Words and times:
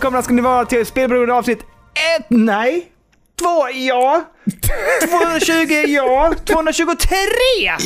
välkomna 0.00 0.22
ska 0.22 0.34
ni 0.34 0.42
vara 0.42 0.64
till 0.64 0.86
spelberoende 0.86 1.34
avsnitt 1.34 1.58
ett, 2.16 2.26
nej, 2.28 2.92
två, 3.38 3.68
ja. 3.74 4.24
220. 4.44 5.84
Ja. 5.86 6.32
223 6.44 7.16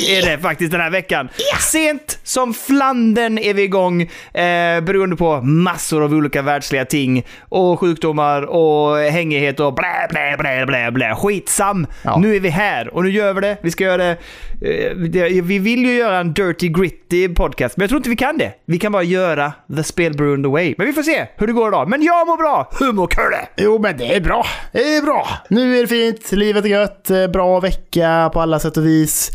är 0.08 0.30
det 0.30 0.38
faktiskt 0.38 0.72
den 0.72 0.80
här 0.80 0.90
veckan. 0.90 1.28
Sent 1.60 2.18
som 2.22 2.54
flanden 2.54 3.38
är 3.38 3.54
vi 3.54 3.62
igång 3.62 4.02
eh, 4.02 4.80
beroende 4.80 5.16
på 5.16 5.40
massor 5.40 6.04
av 6.04 6.12
olika 6.14 6.42
världsliga 6.42 6.84
ting 6.84 7.26
och 7.48 7.80
sjukdomar 7.80 8.42
och 8.42 8.96
hängighet 8.98 9.60
och 9.60 9.74
blä, 9.74 10.08
blä, 10.10 10.36
blä, 10.38 10.66
blä, 10.66 10.90
blä. 10.90 11.14
Skitsam. 11.14 11.86
Ja. 12.02 12.18
Nu 12.18 12.36
är 12.36 12.40
vi 12.40 12.48
här 12.48 12.94
och 12.94 13.04
nu 13.04 13.10
gör 13.10 13.34
vi 13.34 13.40
det. 13.40 13.56
Vi 13.62 13.70
ska 13.70 13.84
göra 13.84 13.96
det. 13.96 14.16
Eh, 14.62 14.96
det 14.96 15.40
vi 15.42 15.58
vill 15.58 15.84
ju 15.84 15.94
göra 15.94 16.18
en 16.18 16.32
dirty 16.32 16.68
gritty 16.68 17.28
podcast, 17.28 17.76
men 17.76 17.82
jag 17.82 17.88
tror 17.88 17.96
inte 17.98 18.10
vi 18.10 18.16
kan 18.16 18.38
det. 18.38 18.52
Vi 18.66 18.78
kan 18.78 18.92
bara 18.92 19.02
göra 19.02 19.52
the 19.76 19.82
spelberoende 19.84 20.48
way. 20.48 20.74
Men 20.78 20.86
vi 20.86 20.92
får 20.92 21.02
se 21.02 21.26
hur 21.36 21.46
det 21.46 21.52
går 21.52 21.68
idag. 21.68 21.88
Men 21.88 22.02
jag 22.02 22.26
mår 22.26 22.36
bra. 22.36 22.70
Hur 22.80 22.92
mår 22.92 23.06
Kurre? 23.06 23.48
Jo, 23.56 23.78
men 23.78 23.96
det 23.96 24.14
är 24.14 24.20
bra. 24.20 24.46
Det 24.72 24.96
är 24.96 25.02
bra. 25.02 25.28
Nu 25.48 25.76
är 25.78 25.80
det 25.82 25.88
fint, 25.88 26.24
livet 26.44 26.64
är 26.64 26.68
gött, 26.68 27.10
eh, 27.10 27.26
bra 27.26 27.60
vecka 27.60 28.30
på 28.32 28.40
alla 28.40 28.58
sätt 28.58 28.76
och 28.76 28.86
vis. 28.86 29.30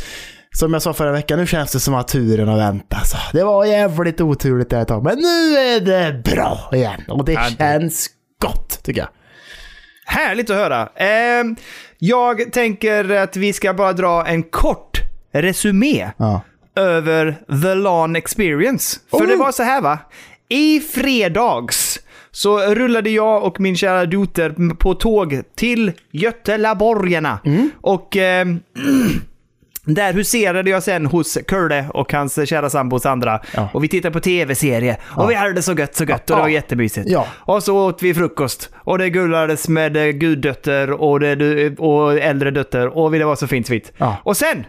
Som 0.51 0.73
jag 0.73 0.81
sa 0.81 0.93
förra 0.93 1.11
veckan, 1.11 1.39
nu 1.39 1.47
känns 1.47 1.71
det 1.71 1.79
som 1.79 1.93
att 1.93 2.07
turen 2.07 2.47
har 2.47 2.57
vänt 2.57 2.93
alltså. 2.93 3.17
Det 3.33 3.43
var 3.43 3.65
jävligt 3.65 4.21
oturligt 4.21 4.69
där 4.69 4.81
ett 4.81 4.87
tag, 4.87 5.03
men 5.03 5.17
nu 5.17 5.57
är 5.57 5.79
det 5.79 6.21
bra 6.23 6.69
igen. 6.73 7.01
Och 7.07 7.25
det 7.25 7.31
Ja, 7.33 7.41
det- 7.49 7.55
känns 7.57 8.07
gott, 8.41 8.83
tycker 8.83 9.01
jag. 9.01 9.09
Härligt 10.05 10.49
att 10.49 10.55
höra. 10.55 10.89
Ehm, 10.95 11.55
jag 11.97 12.53
tänker 12.53 13.09
att 13.15 13.35
vi 13.35 13.53
ska 13.53 13.73
bara 13.73 13.93
dra 13.93 14.25
en 14.27 14.43
kort 14.43 15.01
resumé 15.33 16.09
Ja. 16.17 16.41
över 16.75 17.37
The 17.63 17.75
LAN 17.75 18.15
Experience. 18.15 18.99
För 19.09 19.17
Oh. 19.17 19.27
det 19.27 19.35
var 19.35 19.51
så 19.51 19.63
här 19.63 19.81
va. 19.81 19.99
I 20.49 20.79
fredags 20.79 21.99
så 22.31 22.59
rullade 22.59 23.09
jag 23.09 23.43
och 23.43 23.59
min 23.59 23.75
kära 23.75 24.05
dotter 24.05 24.73
på 24.75 24.93
tåg 24.93 25.41
till 25.55 25.91
Götelaborgarna. 26.11 27.39
Och 27.81 28.17
ehm, 28.17 28.59
där 29.85 30.13
huserade 30.13 30.69
jag 30.69 30.83
sen 30.83 31.05
hos 31.05 31.37
Kurre 31.47 31.85
och 31.93 32.13
hans 32.13 32.49
kära 32.49 32.69
sambo 32.69 32.99
Sandra. 32.99 33.39
Ja. 33.55 33.69
Och 33.73 33.83
vi 33.83 33.87
tittade 33.87 34.13
på 34.13 34.19
tv-serie. 34.19 34.97
Och 35.03 35.29
vi 35.29 35.33
hade 35.35 35.53
det 35.53 35.61
så 35.61 35.73
gött, 35.73 35.95
så 35.95 36.03
gött. 36.03 36.29
Och 36.29 36.35
det 36.35 36.41
var 36.41 36.49
Ja. 36.49 36.53
jättemysigt. 36.53 37.09
Ja. 37.09 37.27
Och 37.33 37.63
så 37.63 37.77
åt 37.87 38.03
vi 38.03 38.13
frukost. 38.13 38.69
Och 38.75 38.97
det 38.97 39.09
gullades 39.09 39.67
med 39.69 39.97
eh, 39.97 40.05
guddötter 40.11 40.91
och, 40.91 41.19
det, 41.19 41.79
och 41.79 42.13
äldre 42.19 42.51
dötter. 42.51 42.97
Och 42.97 43.11
det 43.11 43.23
var 43.25 43.35
så 43.35 43.47
fint 43.47 43.67
fint. 43.67 43.91
Ja. 43.97 44.17
Och 44.23 44.37
sen 44.37 44.65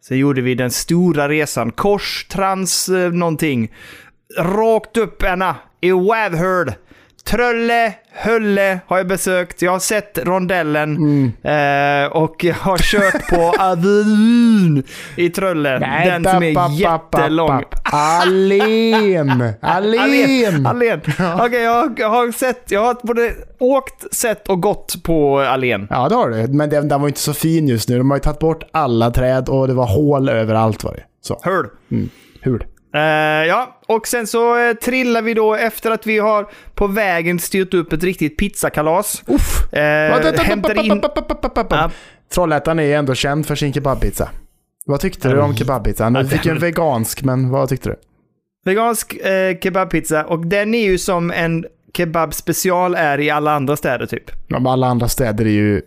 så 0.00 0.14
gjorde 0.14 0.40
vi 0.40 0.54
den 0.54 0.70
stora 0.70 1.28
resan. 1.28 1.72
Kors, 1.72 2.26
trans, 2.28 2.88
eh, 2.88 3.12
någonting. 3.12 3.72
Rakt 4.38 4.96
upp 4.96 5.22
ena 5.22 5.56
i 5.80 5.90
Wavhörd. 5.90 6.72
Trölle, 7.24 7.92
Hölle 8.12 8.80
har 8.86 8.96
jag 8.98 9.06
besökt. 9.06 9.62
Jag 9.62 9.72
har 9.72 9.78
sett 9.78 10.18
rondellen. 10.22 10.96
Eh, 11.42 12.06
och 12.12 12.44
jag 12.44 12.54
har 12.54 12.78
kört 12.78 13.28
på 13.28 13.54
Avenyn 13.62 14.82
i 15.16 15.28
Trölle. 15.30 15.78
den 16.04 16.24
som 16.24 16.42
är 16.42 16.70
jättelång. 16.80 17.62
Allén! 17.82 19.52
Allén! 19.60 20.66
Allén. 20.66 21.00
Okej, 21.40 21.62
jag, 21.62 21.98
jag 22.00 22.10
har 22.10 22.32
sett, 22.32 22.70
jag 22.70 22.80
har 22.84 22.96
både 23.02 23.32
åkt, 23.58 24.14
sett 24.14 24.48
och 24.48 24.60
gått 24.62 25.02
på 25.02 25.38
Allén. 25.38 25.86
Ja, 25.90 26.08
det 26.08 26.14
har 26.14 26.30
du. 26.30 26.46
Men 26.48 26.70
den, 26.70 26.88
den 26.88 27.00
var 27.00 27.08
inte 27.08 27.20
så 27.20 27.34
fin 27.34 27.68
just 27.68 27.88
nu. 27.88 27.98
De 27.98 28.10
har 28.10 28.16
ju 28.16 28.22
tagit 28.22 28.38
bort 28.38 28.64
alla 28.72 29.10
träd 29.10 29.48
och 29.48 29.68
det 29.68 29.74
var 29.74 29.86
hål 29.86 30.28
överallt 30.28 30.84
var 30.84 30.92
det. 30.92 31.02
Så, 31.22 31.40
Hörd. 31.42 31.66
hur? 32.40 32.66
Eh, 32.96 33.46
ja, 33.46 33.80
och 33.86 34.06
sen 34.06 34.26
så 34.26 34.58
uh, 34.58 34.74
trillar 34.74 35.22
vi 35.22 35.34
då 35.34 35.54
efter 35.54 35.90
att 35.90 36.06
vi 36.06 36.18
har 36.18 36.48
på 36.74 36.86
vägen 36.86 37.38
styrt 37.38 37.74
upp 37.74 37.92
ett 37.92 38.02
riktigt 38.02 38.38
pizzakalas. 38.38 39.22
Uff! 39.26 39.72
Eh, 39.72 40.42
hämtar 40.42 40.84
in... 40.84 41.02
Ja. 41.70 41.90
Trollhättan 42.34 42.78
är 42.78 42.96
ändå 42.96 43.14
känd 43.14 43.46
för 43.46 43.54
sin 43.54 43.72
kebabpizza. 43.72 44.28
Vad 44.86 45.00
tyckte 45.00 45.28
du 45.28 45.40
om 45.40 45.56
kebabpizzan? 45.56 46.12
Du 46.12 46.28
fick 46.28 46.46
en 46.46 46.58
vegansk, 46.58 47.22
men 47.22 47.50
vad 47.50 47.68
tyckte 47.68 47.88
du? 47.88 47.96
Vegansk 48.64 49.14
eh, 49.14 49.58
kebabpizza 49.58 50.24
och 50.24 50.46
den 50.46 50.74
är 50.74 50.84
ju 50.84 50.98
som 50.98 51.30
en 51.30 51.64
kebab 51.96 52.34
special 52.34 52.94
är 52.94 53.20
i 53.20 53.30
alla 53.30 53.52
andra 53.52 53.76
städer 53.76 54.06
typ. 54.06 54.30
Ja, 54.48 54.58
men 54.58 54.66
alla 54.66 54.86
andra 54.86 55.08
städer 55.08 55.44
är 55.44 55.50
ju 55.50 55.82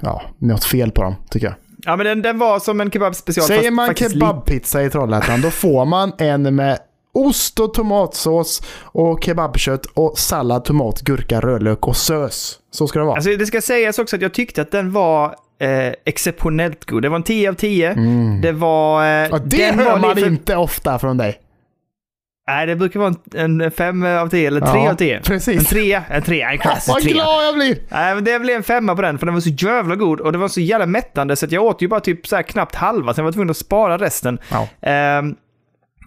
ja, 0.00 0.22
något 0.38 0.64
fel 0.64 0.90
på 0.90 1.02
dem, 1.02 1.14
tycker 1.30 1.46
jag. 1.46 1.54
Ja, 1.88 1.96
men 1.96 2.06
den, 2.06 2.22
den 2.22 2.38
var 2.38 2.58
som 2.58 2.80
en 2.80 2.90
kebab 2.90 3.14
special. 3.14 3.46
Säger 3.46 3.70
man 3.70 3.94
kebabpizza 3.94 4.82
i 4.82 4.90
Trollhättan, 4.90 5.40
då 5.40 5.50
får 5.50 5.84
man 5.84 6.12
en 6.18 6.54
med 6.56 6.78
ost 7.14 7.60
och 7.60 7.74
tomatsås 7.74 8.62
och 8.82 9.24
kebabkött 9.24 9.86
och 9.86 10.18
sallad, 10.18 10.64
tomat, 10.64 11.00
gurka, 11.00 11.40
rödlök 11.40 11.88
och 11.88 11.96
sös. 11.96 12.58
Så 12.70 12.86
ska 12.88 12.98
det 12.98 13.04
vara. 13.04 13.14
Alltså 13.16 13.30
det 13.36 13.46
ska 13.46 13.60
sägas 13.60 13.98
också 13.98 14.16
att 14.16 14.22
jag 14.22 14.34
tyckte 14.34 14.62
att 14.62 14.70
den 14.70 14.92
var 14.92 15.24
eh, 15.60 15.92
exceptionellt 16.04 16.84
god. 16.84 17.02
Det 17.02 17.08
var 17.08 17.16
en 17.16 17.22
10 17.22 17.48
av 17.48 17.54
10. 17.54 17.94
Det 18.42 18.52
var... 18.52 19.24
Eh, 19.24 19.32
och 19.32 19.40
det 19.40 19.72
hör 19.74 19.84
var 19.84 19.98
man 19.98 20.16
lite- 20.16 20.28
inte 20.28 20.56
ofta 20.56 20.98
från 20.98 21.16
dig. 21.16 21.38
Nej, 22.48 22.66
det 22.66 22.76
brukar 22.76 23.00
vara 23.00 23.14
en, 23.34 23.60
en 23.60 23.70
5 23.70 24.04
av 24.04 24.28
10 24.28 24.46
eller 24.46 24.60
3 24.60 24.68
Ja, 24.68 24.90
av 24.90 24.94
10. 24.94 25.20
precis. 25.24 25.58
En 25.58 25.64
3, 25.64 26.02
en 26.10 26.22
3, 26.22 26.42
en 26.42 26.58
klassisk 26.58 26.88
Vad 26.88 27.02
3. 27.02 27.12
glad 27.12 27.46
jag 27.46 27.54
blir! 27.54 27.78
Nej, 27.88 28.14
men 28.14 28.24
det 28.24 28.38
blev 28.38 28.56
en 28.56 28.62
femma 28.62 28.96
på 28.96 29.02
den, 29.02 29.18
för 29.18 29.26
den 29.26 29.34
var 29.34 29.40
så 29.40 29.48
jävla 29.48 29.96
god 29.96 30.20
och 30.20 30.32
det 30.32 30.38
var 30.38 30.48
så 30.48 30.60
jävla 30.60 30.86
mättande 30.86 31.36
så 31.36 31.46
att 31.46 31.52
jag 31.52 31.64
åt 31.64 31.82
ju 31.82 31.88
bara 31.88 32.00
typ 32.00 32.26
så 32.26 32.36
här 32.36 32.42
knappt 32.42 32.74
halva, 32.74 33.14
sen 33.14 33.24
var 33.24 33.28
jag 33.28 33.34
tvungen 33.34 33.50
att 33.50 33.56
spara 33.56 33.98
resten. 33.98 34.38
Ja. 34.50 34.68
Ehm, 34.82 35.34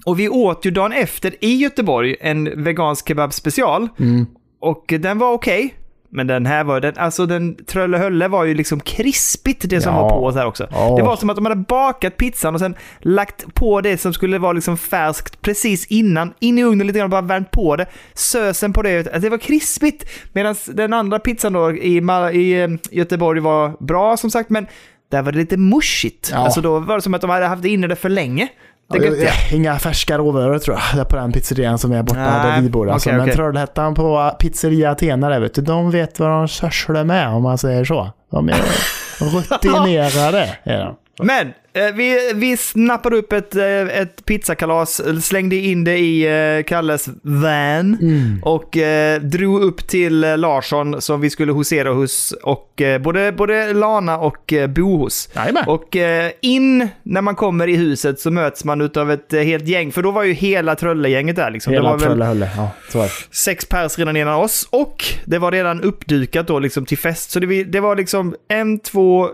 och 0.06 0.20
vi 0.20 0.30
åt 0.30 0.66
ju 0.66 0.72
dagen 0.72 0.92
efter 0.92 1.34
i 1.46 1.56
Göteborg 1.56 2.16
en 2.22 2.64
vegansk 2.64 3.08
kebab 3.08 3.34
special. 3.34 3.88
Mm. 4.00 4.26
Och 4.62 4.94
den 5.00 5.18
var 5.20 5.32
okej. 5.34 5.74
Men 6.14 6.28
den 6.28 6.46
här 6.46 6.64
var, 6.64 6.80
den, 6.80 6.94
alltså 6.98 7.26
den 7.26 7.56
Tröllehölle 7.66 8.28
var 8.28 8.46
ju 8.46 8.54
liksom 8.54 8.80
krispigt 8.80 9.70
det 9.70 9.82
som 9.82 9.94
Ja. 9.96 10.02
var 10.02 10.10
på 10.10 10.32
så 10.32 10.38
här 10.38 10.46
också. 10.46 10.68
Ja. 10.72 10.96
Det 10.98 11.04
var 11.04 11.16
som 11.16 11.30
att 11.30 11.36
de 11.36 11.46
hade 11.46 11.56
bakat 11.68 12.18
pizzan 12.18 12.54
och 12.54 12.60
sen 12.60 12.76
lagt 13.00 13.54
på 13.54 13.82
det 13.82 13.98
som 13.98 14.14
skulle 14.14 14.38
vara 14.38 14.54
liksom 14.54 14.78
färskt 14.78 15.42
precis 15.42 15.86
innan, 15.88 16.34
in 16.40 16.58
i 16.58 16.64
ugnen 16.64 16.88
lite 16.88 17.00
grann 17.00 17.06
och 17.06 17.10
bara 17.10 17.22
värmt 17.22 17.52
på 17.52 17.76
det. 17.76 17.86
Sösen 18.14 18.74
på 18.74 18.82
det, 18.82 18.98
alltså 18.98 19.20
det 19.20 19.30
var 19.30 19.38
krispigt. 19.38 20.06
Medan 20.34 20.56
den 20.74 20.94
andra 20.94 21.20
pizzan 21.20 21.54
då 21.54 21.72
i, 21.72 21.98
i 22.34 22.62
eh, 22.62 22.70
Göteborg 22.92 23.40
var 23.40 23.84
bra 23.86 24.18
som 24.18 24.32
sagt, 24.32 24.50
men 24.50 24.68
där 25.12 25.22
var 25.22 25.32
det 25.32 25.38
lite 25.38 25.58
mushigt. 25.58 26.30
Ja. 26.34 26.38
Alltså 26.38 26.62
då 26.62 26.80
var 26.80 26.96
det 26.96 27.02
som 27.02 27.14
att 27.14 27.22
de 27.22 27.30
hade 27.30 27.46
haft 27.46 27.66
inne 27.66 27.88
det 27.88 27.96
för 27.96 28.10
länge. 28.10 28.48
Det 28.92 29.24
Ja, 29.24 29.32
Inga 29.52 29.80
färska 29.80 30.18
råvaror 30.18 30.60
tror 30.60 30.78
jag, 30.78 30.98
där 30.98 31.06
på 31.06 31.16
den 31.16 31.32
pizzerian 31.32 31.78
som 31.78 31.92
är 31.92 32.04
borta 32.04 32.20
Nej, 32.20 32.52
där 32.56 32.62
vi 32.62 32.70
bor. 32.70 32.90
Alltså, 32.90 33.10
okej, 33.10 33.26
men. 33.26 33.36
Trollhättan 33.36 33.94
på 33.94 34.36
pizzeria 34.40 34.92
Athena 34.92 35.30
där 35.30 35.40
vet 35.40 35.54
du, 35.54 35.62
de 35.62 35.92
vet 35.92 36.20
vad 36.20 36.30
de 36.30 36.48
sysslar 36.48 37.04
med 37.04 37.28
om 37.28 37.44
man 37.44 37.58
säger 37.58 37.86
så. 37.86 38.10
De 38.32 38.50
är 38.50 38.56
rutinerade. 39.20 40.58
Är 40.64 40.80
de. 40.86 41.26
Men 41.26 41.54
vi, 41.74 42.32
vi 42.36 42.58
snappade 42.58 43.16
upp 43.16 43.34
ett, 43.34 43.56
eh, 43.56 44.00
ett 44.00 44.26
pizzakalas, 44.26 45.02
slängde 45.26 45.56
in 45.56 45.84
det 45.84 45.98
i 45.98 46.28
eh, 46.58 46.64
Kalles 46.64 47.10
van 47.22 47.98
och 48.44 48.78
eh, 48.78 49.22
drog 49.22 49.62
upp 49.62 49.88
till 49.88 50.24
eh, 50.24 50.38
Larsson 50.38 51.02
som 51.02 51.22
vi 51.22 51.30
skulle 51.30 51.54
husera 51.54 51.90
hos 51.90 52.32
och 52.44 52.82
eh, 52.82 53.02
både, 53.02 53.32
både 53.32 53.74
Lana 53.74 54.18
och 54.18 54.54
eh, 54.54 54.68
bo 54.68 54.98
hos. 54.98 55.30
Jajamän. 55.36 55.64
Och 55.68 55.96
eh, 55.96 56.32
in 56.42 56.88
när 57.04 57.22
man 57.22 57.36
kommer 57.36 57.68
i 57.68 57.76
huset 57.76 58.20
så 58.20 58.32
möts 58.32 58.64
man 58.64 58.90
av 58.96 59.12
ett 59.12 59.34
eh, 59.34 59.42
helt 59.42 59.68
gäng, 59.68 59.92
för 59.92 60.04
då 60.04 60.12
var 60.12 60.24
ju 60.24 60.34
hela 60.34 60.76
Tröllegänget 60.76 61.36
där 61.36 61.52
liksom. 61.52 61.74
Hela 61.74 62.00
Trollhälle. 62.00 62.50
Ja, 62.58 62.72
så 62.90 63.08
sex 63.32 63.66
pers 63.66 64.00
redan 64.00 64.18
innan 64.18 64.36
oss 64.36 64.68
och 64.70 65.04
det 65.26 65.38
var 65.38 65.52
redan 65.52 65.82
uppdukat 65.82 66.48
då 66.48 66.60
liksom 66.60 66.86
till 66.86 66.98
fest. 66.98 67.32
Så 67.32 67.40
det, 67.40 67.64
det 67.64 67.80
var 67.80 67.96
liksom 67.96 68.36
en, 68.48 68.80
två, 68.80 69.30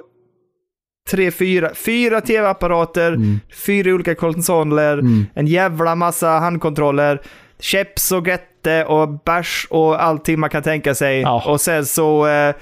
tre, 1.12 1.31
fyra, 1.31 1.69
fyra 1.75 2.21
tv-apparater, 2.21 3.07
Mm. 3.13 3.39
fyra 3.65 3.94
olika 3.94 4.15
konsoler, 4.15 5.01
en 5.33 5.48
jävla 5.48 5.95
massa 5.95 6.27
handkontroller, 6.30 7.21
keps 7.59 8.12
och 8.12 8.25
grätte 8.25 8.83
och 8.86 9.09
bärs 9.25 9.68
och 9.69 10.04
allting 10.04 10.39
man 10.39 10.50
kan 10.50 10.63
tänka 10.63 10.95
sig. 10.95 11.21
Ja. 11.21 11.44
Och 11.48 11.62
sen 11.62 11.86
så 11.86 12.27
eh, 12.27 12.56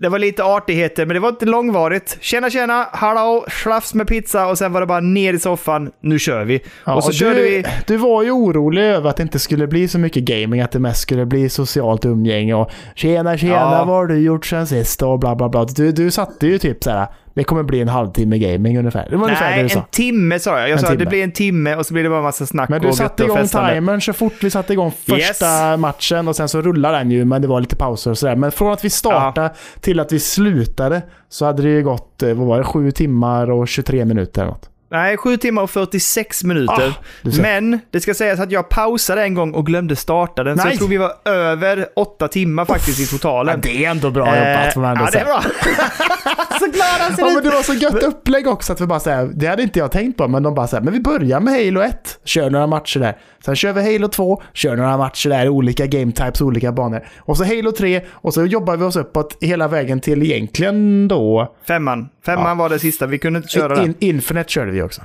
det 0.00 0.08
var 0.08 0.18
lite 0.18 0.44
artigheter, 0.44 1.06
men 1.06 1.14
det 1.14 1.20
var 1.20 1.28
inte 1.28 1.46
långvarigt. 1.46 2.18
Tjena, 2.20 2.50
tjena, 2.50 2.86
hallå, 2.92 3.44
slafs 3.62 3.94
med 3.94 4.06
pizza 4.06 4.46
och 4.46 4.58
sen 4.58 4.72
var 4.72 4.80
det 4.80 4.86
bara 4.86 5.00
ner 5.00 5.32
i 5.34 5.38
soffan, 5.38 5.90
nu 6.02 6.18
kör 6.18 6.44
vi. 6.44 6.60
Ja, 6.86 6.94
och 6.94 7.04
så 7.04 7.10
du, 7.10 7.16
körde 7.16 7.42
vi... 7.42 7.64
Du 7.86 7.96
var 7.96 8.22
ju 8.22 8.30
orolig 8.30 8.82
över 8.82 9.10
att 9.10 9.16
det 9.16 9.22
inte 9.22 9.38
skulle 9.38 9.66
bli 9.66 9.88
så 9.88 9.98
mycket 9.98 10.22
gaming, 10.24 10.60
att 10.60 10.70
det 10.72 10.78
mest 10.78 11.00
skulle 11.00 11.26
bli 11.26 11.48
socialt 11.48 12.04
umgänge 12.04 12.54
och 12.54 12.70
tjena 12.94 13.36
tjena, 13.38 13.54
Ja. 13.54 13.84
vad 13.84 13.96
har 13.96 14.06
du 14.06 14.18
gjort 14.18 14.46
sen 14.46 14.66
sist 14.66 15.02
och 15.02 15.18
bla 15.18 15.36
bla 15.36 15.48
bla. 15.48 15.64
Du, 15.64 15.92
du 15.92 16.10
satte 16.10 16.46
ju 16.46 16.58
typ 16.58 16.84
så 16.84 16.90
här. 16.90 17.06
Det 17.38 17.44
kommer 17.44 17.62
bli 17.62 17.80
en 17.80 17.88
halvtimme 17.88 18.38
gaming 18.38 18.78
ungefär. 18.78 19.06
Det 19.10 19.16
var 19.16 19.24
ungefär 19.24 19.50
det 19.50 19.54
Nej, 19.56 19.62
du 19.62 19.68
sa. 19.68 19.78
en 19.78 19.84
timme 19.90 20.38
sa 20.38 20.50
jag. 20.60 20.68
Jag 20.68 20.70
En 20.70 20.78
sa 20.78 20.92
att 20.92 20.98
det 20.98 21.06
blir 21.06 21.24
en 21.24 21.32
timme 21.32 21.74
och 21.76 21.86
så 21.86 21.92
blir 21.94 22.02
det 22.02 22.10
bara 22.10 22.22
massa 22.22 22.46
snack 22.46 22.68
Men 22.68 22.80
du 22.82 22.88
och 22.88 22.94
satte 22.96 23.24
igång 23.24 23.36
festande. 23.36 23.74
timern 23.74 24.00
så 24.00 24.12
fort 24.12 24.32
vi 24.42 24.50
satte 24.50 24.72
igång 24.72 24.92
första 25.06 25.76
matchen 25.76 26.28
och 26.28 26.36
sen 26.36 26.48
så 26.48 26.62
rullar 26.62 26.92
den 26.92 27.10
ju, 27.10 27.24
men 27.24 27.42
det 27.42 27.48
var 27.48 27.60
lite 27.60 27.76
pauser 27.76 28.10
och 28.10 28.18
sådär. 28.18 28.36
Men 28.36 28.52
från 28.52 28.72
att 28.72 28.84
vi 28.84 28.90
startade 28.90 29.50
till 29.80 30.00
att 30.00 30.12
vi 30.12 30.20
slutade 30.20 31.02
så 31.28 31.44
hade 31.46 31.62
det 31.62 31.68
ju 31.68 31.82
gått, 31.82 32.22
eh, 32.22 32.34
vad 32.34 32.46
var 32.46 32.58
det, 32.58 32.64
7 32.64 32.90
timmar 32.90 33.50
och 33.50 33.68
23 33.68 34.04
minuter 34.04 34.42
eller 34.42 34.50
något. 34.52 34.70
Nej, 34.90 35.16
7 35.16 35.36
timmar 35.36 35.62
och 35.62 35.70
46 35.70 36.44
minuter. 36.44 36.88
Ah. 36.98 37.28
Men 37.42 37.80
det 37.90 38.00
ska 38.00 38.14
sägas 38.14 38.40
att 38.40 38.52
jag 38.52 38.68
pausade 38.68 39.22
en 39.22 39.34
gång 39.34 39.52
och 39.54 39.66
glömde 39.66 39.96
starta 39.96 40.44
den. 40.44 40.58
Så 40.58 40.64
Nej. 40.64 40.72
jag 40.72 40.78
tror 40.78 40.88
vi 40.88 40.96
var 40.96 41.12
över 41.24 41.86
8 41.96 42.28
timmar 42.28 42.64
faktiskt 42.64 43.00
i 43.00 43.02
Ja, 43.02 43.08
totalen. 43.10 43.60
det 43.62 43.84
är 43.84 43.90
ändå 43.90 44.10
bra 44.10 44.26
jobbat 44.26 44.74
får 44.74 44.80
man 44.80 44.90
ändå 44.90 45.04
Eh, 45.04 45.04
ja, 45.04 45.10
det 45.12 45.18
är 45.18 45.24
säga. 45.24 45.34
bra. 45.34 46.58
så 46.60 46.66
glad 46.66 46.86
han 47.00 47.16
ser 47.16 47.22
Ja, 47.22 47.28
ut. 47.28 47.34
men 47.34 47.44
det 47.44 47.50
var 47.50 47.62
så 47.62 47.74
gött 47.74 48.02
upplägg 48.02 48.46
också 48.48 48.72
att 48.72 48.80
vi 48.80 48.86
bara 48.86 49.00
säger, 49.00 49.30
det 49.34 49.46
hade 49.46 49.62
inte 49.62 49.78
jag 49.78 49.92
tänkt 49.92 50.16
på, 50.16 50.28
men 50.28 50.42
de 50.42 50.54
bara 50.54 50.66
säger, 50.66 50.82
men 50.84 50.92
vi 50.92 51.00
börjar 51.00 51.40
med 51.40 51.54
Halo 51.54 51.80
1, 51.80 52.18
kör 52.24 52.50
några 52.50 52.66
matcher 52.66 53.00
där. 53.00 53.16
Sen 53.44 53.56
kör 53.56 53.72
vi 53.72 53.92
Halo 53.92 54.08
2, 54.08 54.42
kör 54.52 54.76
några 54.76 54.96
matcher 54.96 55.28
där, 55.30 55.48
olika 55.48 55.86
game 55.86 56.12
types, 56.12 56.40
olika 56.40 56.72
banor. 56.72 57.06
Och 57.18 57.36
så 57.36 57.44
Halo 57.44 57.72
3, 57.72 58.00
och 58.10 58.34
så 58.34 58.44
jobbar 58.46 58.76
vi 58.76 58.84
oss 58.84 58.96
uppåt 58.96 59.36
hela 59.40 59.68
vägen 59.68 60.00
till 60.00 60.22
egentligen 60.22 61.08
då... 61.08 61.54
Femman. 61.68 62.08
Femman 62.26 62.46
Ja. 62.48 62.54
var 62.54 62.68
det 62.68 62.78
sista. 62.78 63.06
Vi 63.06 63.18
kunde 63.18 63.36
inte 63.36 63.48
köra 63.48 63.74
den. 63.74 63.84
In, 63.84 63.94
Infinite 63.98 64.50
körde 64.52 64.70
vi 64.70 64.77
också. 64.82 65.02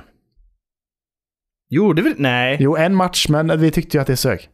Gjorde 1.70 2.02
vi 2.02 2.14
Nej. 2.18 2.56
Jo, 2.60 2.76
en 2.76 2.94
match, 2.94 3.28
men 3.28 3.60
vi 3.60 3.70
tyckte 3.70 3.96
ju 3.96 4.00
att 4.00 4.06
det 4.06 4.16
sög. 4.16 4.48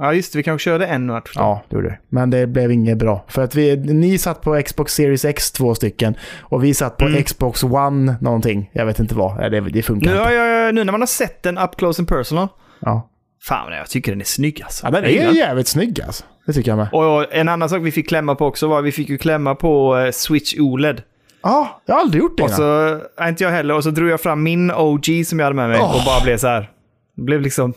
Ja, 0.00 0.12
just 0.14 0.32
det. 0.32 0.38
Vi 0.38 0.42
kanske 0.42 0.64
körde 0.64 0.86
en 0.86 1.06
match. 1.06 1.32
då. 1.34 1.40
Ja, 1.40 1.62
det 1.68 1.76
gjorde 1.76 1.88
det. 1.88 1.98
Men 2.08 2.30
det 2.30 2.46
blev 2.46 2.70
inget 2.72 2.98
bra. 2.98 3.24
För 3.28 3.42
att 3.42 3.54
vi, 3.54 3.76
ni 3.76 4.18
satt 4.18 4.42
på 4.42 4.62
Xbox 4.62 4.94
Series 4.94 5.24
X 5.24 5.52
två 5.52 5.74
stycken 5.74 6.14
och 6.40 6.64
vi 6.64 6.74
satt 6.74 6.96
på 6.96 7.04
Mm. 7.06 7.22
Xbox 7.22 7.62
One 7.64 8.16
någonting. 8.20 8.70
Jag 8.72 8.86
vet 8.86 8.98
inte 9.00 9.14
vad. 9.14 9.50
Det, 9.50 9.60
det 9.60 9.82
funkar 9.82 10.10
Nu, 10.10 10.16
inte. 10.16 10.24
har 10.24 10.32
jag, 10.32 10.74
nu 10.74 10.84
när 10.84 10.92
man 10.92 11.00
har 11.00 11.06
sett 11.06 11.42
den 11.42 11.58
up 11.58 11.76
close 11.76 12.02
and 12.02 12.08
personal. 12.08 12.48
Ja. 12.80 13.10
Fan, 13.42 13.72
jag 13.72 13.88
tycker 13.90 14.12
den 14.12 14.20
är 14.20 14.24
snygg 14.24 14.62
alltså. 14.62 14.86
ja, 14.86 14.90
den 14.90 15.04
är 15.04 15.24
den. 15.24 15.34
jävligt 15.34 15.66
snygg 15.68 16.00
alltså. 16.02 16.24
Det 16.46 16.52
tycker 16.52 16.70
jag 16.70 16.78
med. 16.78 16.88
Och 16.92 17.16
och 17.18 17.34
en 17.34 17.48
annan 17.48 17.68
sak 17.68 17.82
vi 17.82 17.90
fick 17.92 18.08
klämma 18.08 18.34
på 18.34 18.46
också 18.46 18.68
var 18.68 18.82
vi 18.82 18.92
fick 18.92 19.08
ju 19.08 19.18
klämma 19.18 19.54
på 19.54 19.96
eh, 19.98 20.10
Switch 20.10 20.54
OLED. 20.58 21.02
Ja, 21.42 21.82
jag 21.86 21.94
har 21.94 22.00
aldrig 22.00 22.22
gjort 22.22 22.36
det 22.36 22.42
Och 22.42 22.48
innan. 22.48 22.56
så, 22.58 23.00
nej, 23.18 23.28
inte 23.28 23.44
jag 23.44 23.50
heller, 23.50 23.74
och 23.74 23.84
så 23.84 23.90
drog 23.90 24.08
jag 24.08 24.20
fram 24.20 24.42
min 24.42 24.70
OG 24.70 25.06
som 25.26 25.38
jag 25.38 25.46
hade 25.46 25.56
med 25.56 25.68
mig 25.68 25.78
Åh. 25.80 25.96
och 25.96 26.04
bara 26.06 26.20
blev 26.24 26.36
så 26.38 26.46
här. 26.46 26.70
Blev 27.16 27.40
liksom 27.40 27.74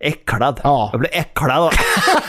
äcklad. 0.00 0.60
Ja. 0.64 0.88
Jag 0.92 1.00
blev 1.00 1.10
äcklad. 1.14 1.72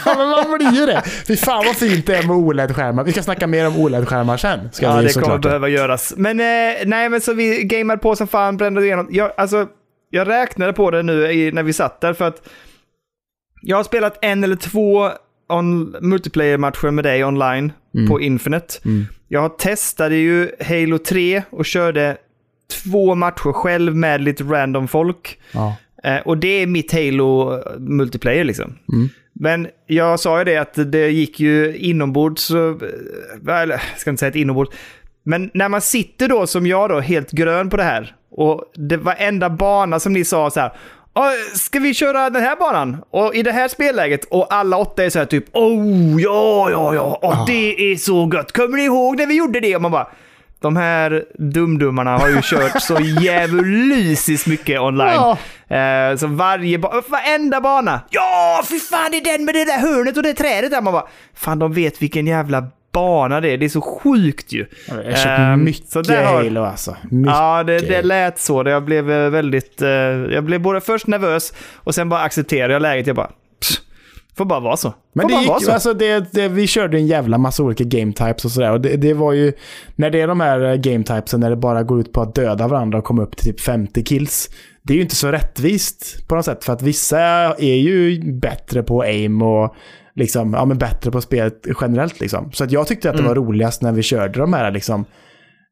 Ja, 0.06 0.14
men 0.18 0.30
man 0.30 0.58
blir 0.58 0.72
ju 0.80 0.86
det. 0.86 1.02
Fy 1.28 1.38
fan 1.38 1.64
vad 1.66 1.76
fint 1.76 2.06
det 2.06 2.16
är 2.18 2.24
med 2.28 2.36
OLED-skärmar. 2.36 3.04
Vi 3.04 3.12
ska 3.12 3.24
snacka 3.24 3.48
mer 3.48 3.68
om 3.68 3.78
OLED-skärmar 3.78 4.38
sen. 4.38 4.70
Ska 4.72 4.86
ja, 4.86 4.98
vi 4.98 5.04
det 5.06 5.14
kommer 5.14 5.26
såklart. 5.26 5.42
behöva 5.42 5.68
göras. 5.68 6.14
Men 6.18 6.40
eh, 6.40 6.76
nej, 6.86 7.10
men 7.10 7.22
så 7.22 7.34
vi 7.34 7.64
gameade 7.64 8.02
på 8.02 8.16
som 8.16 8.28
fan, 8.28 8.58
brände 8.58 8.86
igenom. 8.86 9.08
Jag, 9.12 9.32
alltså, 9.38 9.68
jag 10.10 10.28
räknade 10.28 10.74
på 10.74 10.92
det 10.92 11.04
nu 11.04 11.32
i, 11.32 11.52
när 11.52 11.64
vi 11.64 11.74
satt 11.74 12.02
där 12.02 12.14
för 12.14 12.28
att 12.28 12.42
jag 13.62 13.78
har 13.78 13.84
spelat 13.84 14.18
en 14.22 14.44
eller 14.44 14.56
två 14.56 15.10
multiplayer-matcher 16.02 16.92
med 16.92 17.04
dig 17.04 17.26
online 17.26 17.72
på 18.10 18.22
Infinite. 18.22 18.80
Mm. 18.86 19.06
Jag 19.28 19.58
testade 19.58 20.16
ju 20.16 20.52
Halo 20.60 20.98
3 20.98 21.44
och 21.50 21.66
körde 21.66 22.18
två 22.84 23.16
matcher 23.16 23.52
själv 23.52 23.96
med 23.96 24.22
lite 24.22 24.44
random 24.44 24.88
folk. 24.88 25.40
Ja. 25.52 25.76
Eh, 26.04 26.18
och 26.18 26.38
det 26.38 26.48
är 26.48 26.68
mitt 26.68 26.92
Halo 26.92 27.62
multiplayer 27.78 28.44
liksom. 28.44 28.76
Mm. 28.94 29.10
Men 29.34 29.68
jag 29.88 30.20
sa 30.20 30.40
ju 30.40 30.46
det 30.46 30.58
att 30.58 30.92
det 30.92 31.10
gick 31.10 31.40
ju 31.40 31.78
inombords, 31.78 32.42
så, 32.42 32.70
eh, 32.70 33.62
eller 33.62 33.74
jag 33.74 34.00
ska 34.00 34.10
inte 34.10 34.20
säga 34.20 34.30
ett 34.30 34.36
inombords. 34.36 34.72
Men 35.24 35.50
när 35.54 35.70
man 35.70 35.82
sitter 35.82 36.28
då 36.28 36.48
som 36.48 36.68
jag 36.68 36.90
då, 36.90 37.00
helt 37.00 37.32
grön 37.32 37.70
på 37.70 37.78
det 37.78 37.84
här. 37.84 38.16
Och 38.32 38.64
det 38.76 38.98
var 38.98 39.16
enda 39.18 39.50
bana 39.50 40.00
som 40.00 40.14
ni 40.14 40.26
sa 40.26 40.50
så 40.50 40.60
här. 40.60 40.72
"Ja, 41.16 41.32
Ska 41.56 41.80
vi 41.80 41.94
köra 41.94 42.30
den 42.30 42.44
här 42.44 42.56
banan? 42.56 43.04
Och 43.10 43.36
i 43.36 43.44
det 43.44 43.52
här 43.52 43.68
spelläget? 43.68 44.26
Och 44.26 44.54
alla 44.54 44.78
åtta 44.78 45.04
är 45.04 45.10
så 45.10 45.20
här 45.20 45.26
typ 45.26 45.46
Oh, 45.56 46.22
ja, 46.22 46.70
ja, 46.72 46.96
ja. 46.96 47.20
Och 47.22 47.48
det 47.48 47.92
är 47.92 47.96
så 47.96 48.30
gött. 48.34 48.52
Kommer 48.52 48.78
ni 48.78 48.84
ihåg 48.84 49.18
när 49.18 49.26
vi 49.28 49.36
gjorde 49.38 49.60
det? 49.60 49.76
Och 49.76 49.82
man 49.82 49.92
bara 49.92 50.08
de 50.60 50.76
här 50.78 51.24
dumdummarna 51.38 52.18
har 52.18 52.28
ju 52.30 52.42
kört 52.44 52.82
så 52.82 52.98
djävulusiskt 53.22 54.48
mycket 54.48 54.80
online. 54.82 55.08
Ja. 55.08 55.38
Eh, 55.78 56.16
så 56.18 56.28
varje 56.28 56.78
ba- 56.78 57.02
varenda 57.08 57.62
bana. 57.62 58.02
Ja, 58.10 58.64
fy 58.70 58.80
fan 58.80 59.12
det 59.12 59.18
är 59.18 59.38
den 59.38 59.46
med 59.46 59.56
det 59.56 59.66
där 59.66 59.78
hörnet 59.80 60.18
och 60.18 60.24
det 60.24 60.34
trädet 60.34 60.72
där. 60.72 60.82
Man 60.82 60.94
bara, 60.94 61.08
fan 61.34 61.60
de 61.60 61.74
vet 61.74 62.02
vilken 62.02 62.28
jävla 62.28 62.68
bana 62.94 63.42
det 63.42 63.50
är. 63.50 63.58
Det 63.58 63.66
är 63.66 63.70
så 63.70 63.82
sjukt 63.82 64.54
ju. 64.54 64.66
Jag 64.88 64.96
har 64.96 65.04
köpt 65.04 65.40
Ehm, 65.40 65.64
mycket 65.64 65.90
så 65.90 66.02
där 66.02 66.26
har- 66.26 66.34
Halo 66.44 66.62
alltså. 66.62 66.98
Mycket. 67.12 67.34
Ja, 67.34 67.64
det, 67.64 67.80
det 67.80 68.02
lät 68.02 68.40
så. 68.40 68.64
Jag 68.66 68.84
blev 68.86 69.12
eh, 69.12 69.30
väldigt... 69.30 69.82
eh, 69.82 69.90
jag 69.90 70.44
blev 70.44 70.62
både 70.62 70.82
först 70.82 71.08
nervös 71.08 71.54
och 71.76 71.96
sen 71.96 72.10
bara 72.10 72.20
accepterade 72.22 72.74
jag 72.74 72.82
läget. 72.82 73.08
Jag 73.08 73.16
bara... 73.16 73.32
Pss, 73.60 73.82
får 74.38 74.46
bara 74.46 74.60
vara 74.60 74.78
så. 74.78 74.94
Men 75.14 75.22
får 75.24 75.30
det 75.30 75.36
bara 75.36 75.48
vara 75.48 75.58
gick, 75.60 75.66
så. 75.68 75.72
alltså 75.74 75.94
det, 75.94 76.34
det, 76.34 76.48
vi 76.48 76.68
körde 76.68 76.98
en 76.98 77.08
jävla 77.08 77.38
massa 77.38 77.64
olika 77.64 77.84
game 77.84 78.14
types 78.14 78.46
och 78.46 78.52
sådär. 78.52 78.72
Och 78.72 78.82
det, 78.82 78.96
det 78.98 79.14
var 79.14 79.34
ju, 79.34 79.54
när 79.96 80.10
det 80.10 80.22
är 80.22 80.28
de 80.28 80.40
här 80.40 80.60
eh, 80.64 80.76
game 80.76 81.04
typesen 81.04 81.40
när 81.40 81.50
det 81.50 81.56
bara 81.56 81.84
går 81.84 82.00
ut 82.00 82.14
på 82.14 82.22
att 82.22 82.36
döda 82.36 82.68
varandra 82.68 82.98
och 82.98 83.04
komma 83.04 83.22
upp 83.24 83.38
till 83.38 83.46
typ 83.54 83.62
50 83.62 84.04
kills. 84.04 84.50
Det 84.82 84.94
är 84.94 84.98
ju 84.98 85.04
inte 85.04 85.16
så 85.16 85.28
rättvist 85.32 86.28
på 86.28 86.36
något 86.36 86.46
sätt. 86.46 86.64
För 86.64 86.74
att 86.74 86.82
vissa 86.82 87.20
är 87.58 87.76
ju 87.76 88.22
bättre 88.34 88.84
på 88.84 89.02
aim 89.02 89.42
och 89.42 89.76
liksom, 90.16 90.54
ja 90.54 90.66
men 90.66 90.78
bättre 90.78 91.12
på 91.12 91.22
spelet 91.22 91.68
generellt 91.82 92.20
liksom. 92.20 92.52
Så 92.52 92.64
att 92.64 92.72
jag 92.72 92.88
tyckte 92.88 93.10
att 93.10 93.18
det 93.18 93.24
var 93.24 93.36
roligast 93.36 93.82
när 93.82 93.92
vi 93.92 94.04
körde 94.04 94.40
de 94.40 94.54
här 94.54 94.72
liksom 94.72 95.06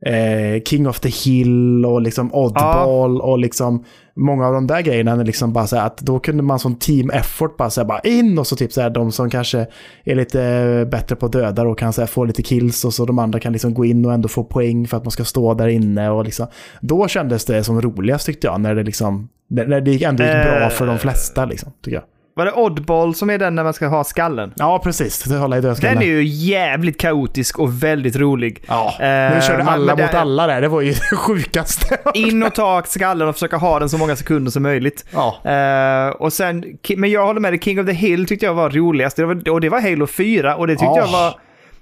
eh, 0.05 0.63
King 0.63 0.87
of 0.87 0.99
the 0.99 1.09
Hill 1.09 1.85
och 1.85 2.01
liksom 2.01 2.33
Oddball 2.33 3.21
och 3.21 3.39
liksom 3.39 3.85
många 4.15 4.47
av 4.47 4.53
de 4.53 4.67
där 4.67 4.81
grejerna. 4.81 5.15
Liksom 5.15 5.53
bara 5.53 5.67
så 5.67 5.75
här 5.75 5.85
att 5.85 5.97
då 5.97 6.19
kunde 6.19 6.43
man 6.43 6.59
som 6.59 6.75
team 6.75 7.09
effort 7.09 7.57
bara 7.57 7.69
säga 7.69 7.85
bara 7.85 7.99
in 7.99 8.39
och 8.39 8.47
så 8.47 8.55
typ 8.55 8.71
så 8.71 8.81
här 8.81 8.89
de 8.89 9.11
som 9.11 9.29
kanske 9.29 9.67
är 10.03 10.15
lite 10.15 10.87
bättre 10.91 11.15
på 11.15 11.27
döda 11.27 11.63
och 11.63 11.79
kan 11.79 11.93
så 11.93 12.01
här, 12.01 12.07
få 12.07 12.25
lite 12.25 12.43
kills 12.43 12.85
och 12.85 12.93
så 12.93 13.05
de 13.05 13.19
andra 13.19 13.39
kan 13.39 13.53
liksom 13.53 13.73
gå 13.73 13.85
in 13.85 14.05
och 14.05 14.13
ändå 14.13 14.27
få 14.27 14.43
poäng 14.43 14.87
för 14.87 14.97
att 14.97 15.03
man 15.03 15.11
ska 15.11 15.23
stå 15.23 15.53
där 15.53 15.67
inne 15.67 16.09
och 16.09 16.25
liksom. 16.25 16.47
Då 16.81 17.07
kändes 17.07 17.45
det 17.45 17.63
som 17.63 17.81
roligast 17.81 18.25
tyckte 18.25 18.47
jag 18.47 18.61
när 18.61 18.75
det 18.75 18.83
liksom 18.83 19.29
när 19.49 19.67
när 19.67 19.81
det 19.81 20.03
ändå 20.03 20.23
gick 20.23 20.31
bra 20.31 20.61
Eh. 20.61 20.69
för 20.69 20.87
de 20.87 20.99
flesta 20.99 21.45
liksom, 21.45 21.71
tycker 21.83 21.97
jag. 21.97 22.03
Var 22.33 22.45
det 22.45 22.51
Oddball 22.51 23.15
som 23.15 23.29
är 23.29 23.37
den 23.37 23.55
när 23.55 23.63
man 23.63 23.73
ska 23.73 23.87
ha 23.87 24.03
skallen? 24.03 24.53
Ja, 24.55 24.79
precis. 24.83 25.23
Det 25.23 25.37
håller 25.37 25.57
i 25.57 25.61
dödskallen. 25.61 25.95
Den 25.97 26.03
är 26.03 26.07
ju 26.11 26.23
jävligt 26.23 26.99
kaotisk 27.01 27.59
och 27.59 27.83
väldigt 27.83 28.15
rolig. 28.15 28.63
Ja, 28.67 28.93
nu 28.99 29.41
körde 29.41 29.57
men- 29.57 29.67
alla 29.67 29.95
mot 29.95 30.13
alla 30.13 30.47
där. 30.47 30.61
Det 30.61 30.67
var 30.67 30.81
ju 30.81 30.91
det 31.09 31.15
sjukaste. 31.17 31.97
In 32.13 32.43
och 32.43 32.55
ta 32.55 32.83
skallen 32.85 33.27
och 33.27 33.35
försöka 33.35 33.57
ha 33.57 33.79
den 33.79 33.89
så 33.89 33.97
många 33.97 34.15
sekunder 34.15 34.51
som 34.51 34.63
möjligt. 34.63 35.05
Ja. 35.11 35.51
Eh, 35.51 36.09
och 36.09 36.33
sen, 36.33 36.63
men 36.97 37.11
jag 37.11 37.25
håller 37.25 37.39
med 37.39 37.53
dig, 37.53 37.59
King 37.59 37.79
of 37.79 37.85
the 37.85 37.91
Hill 37.93 38.25
tyckte 38.27 38.45
jag 38.45 38.53
var 38.53 38.69
roligast. 38.69 39.15
Det 39.17 39.25
var, 39.25 39.49
och 39.49 39.61
det 39.61 39.69
var 39.69 39.81
Halo 39.81 40.07
4 40.07 40.55
och 40.55 40.67
det 40.67 40.73
tyckte 40.73 40.85
Ja. 40.85 40.97
jag 40.99 41.07
var... 41.11 41.35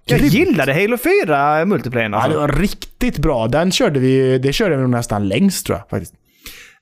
Jag 0.06 0.20
gillade 0.20 0.74
Halo 0.74 0.98
4 1.26 1.66
multiplayern 1.66 2.14
Ja, 2.14 2.20
alltså. 2.20 2.40
det 2.40 2.48
var 2.48 2.48
riktigt 2.62 3.18
bra. 3.18 3.48
Den 3.48 3.72
körde 3.72 4.00
vi, 4.00 4.38
det 4.38 4.54
körde 4.54 4.76
vi 4.76 4.82
nog 4.82 4.92
nästan 4.92 5.28
längst 5.28 5.66
tror 5.66 5.78
jag 5.78 5.90
faktiskt. 5.90 6.14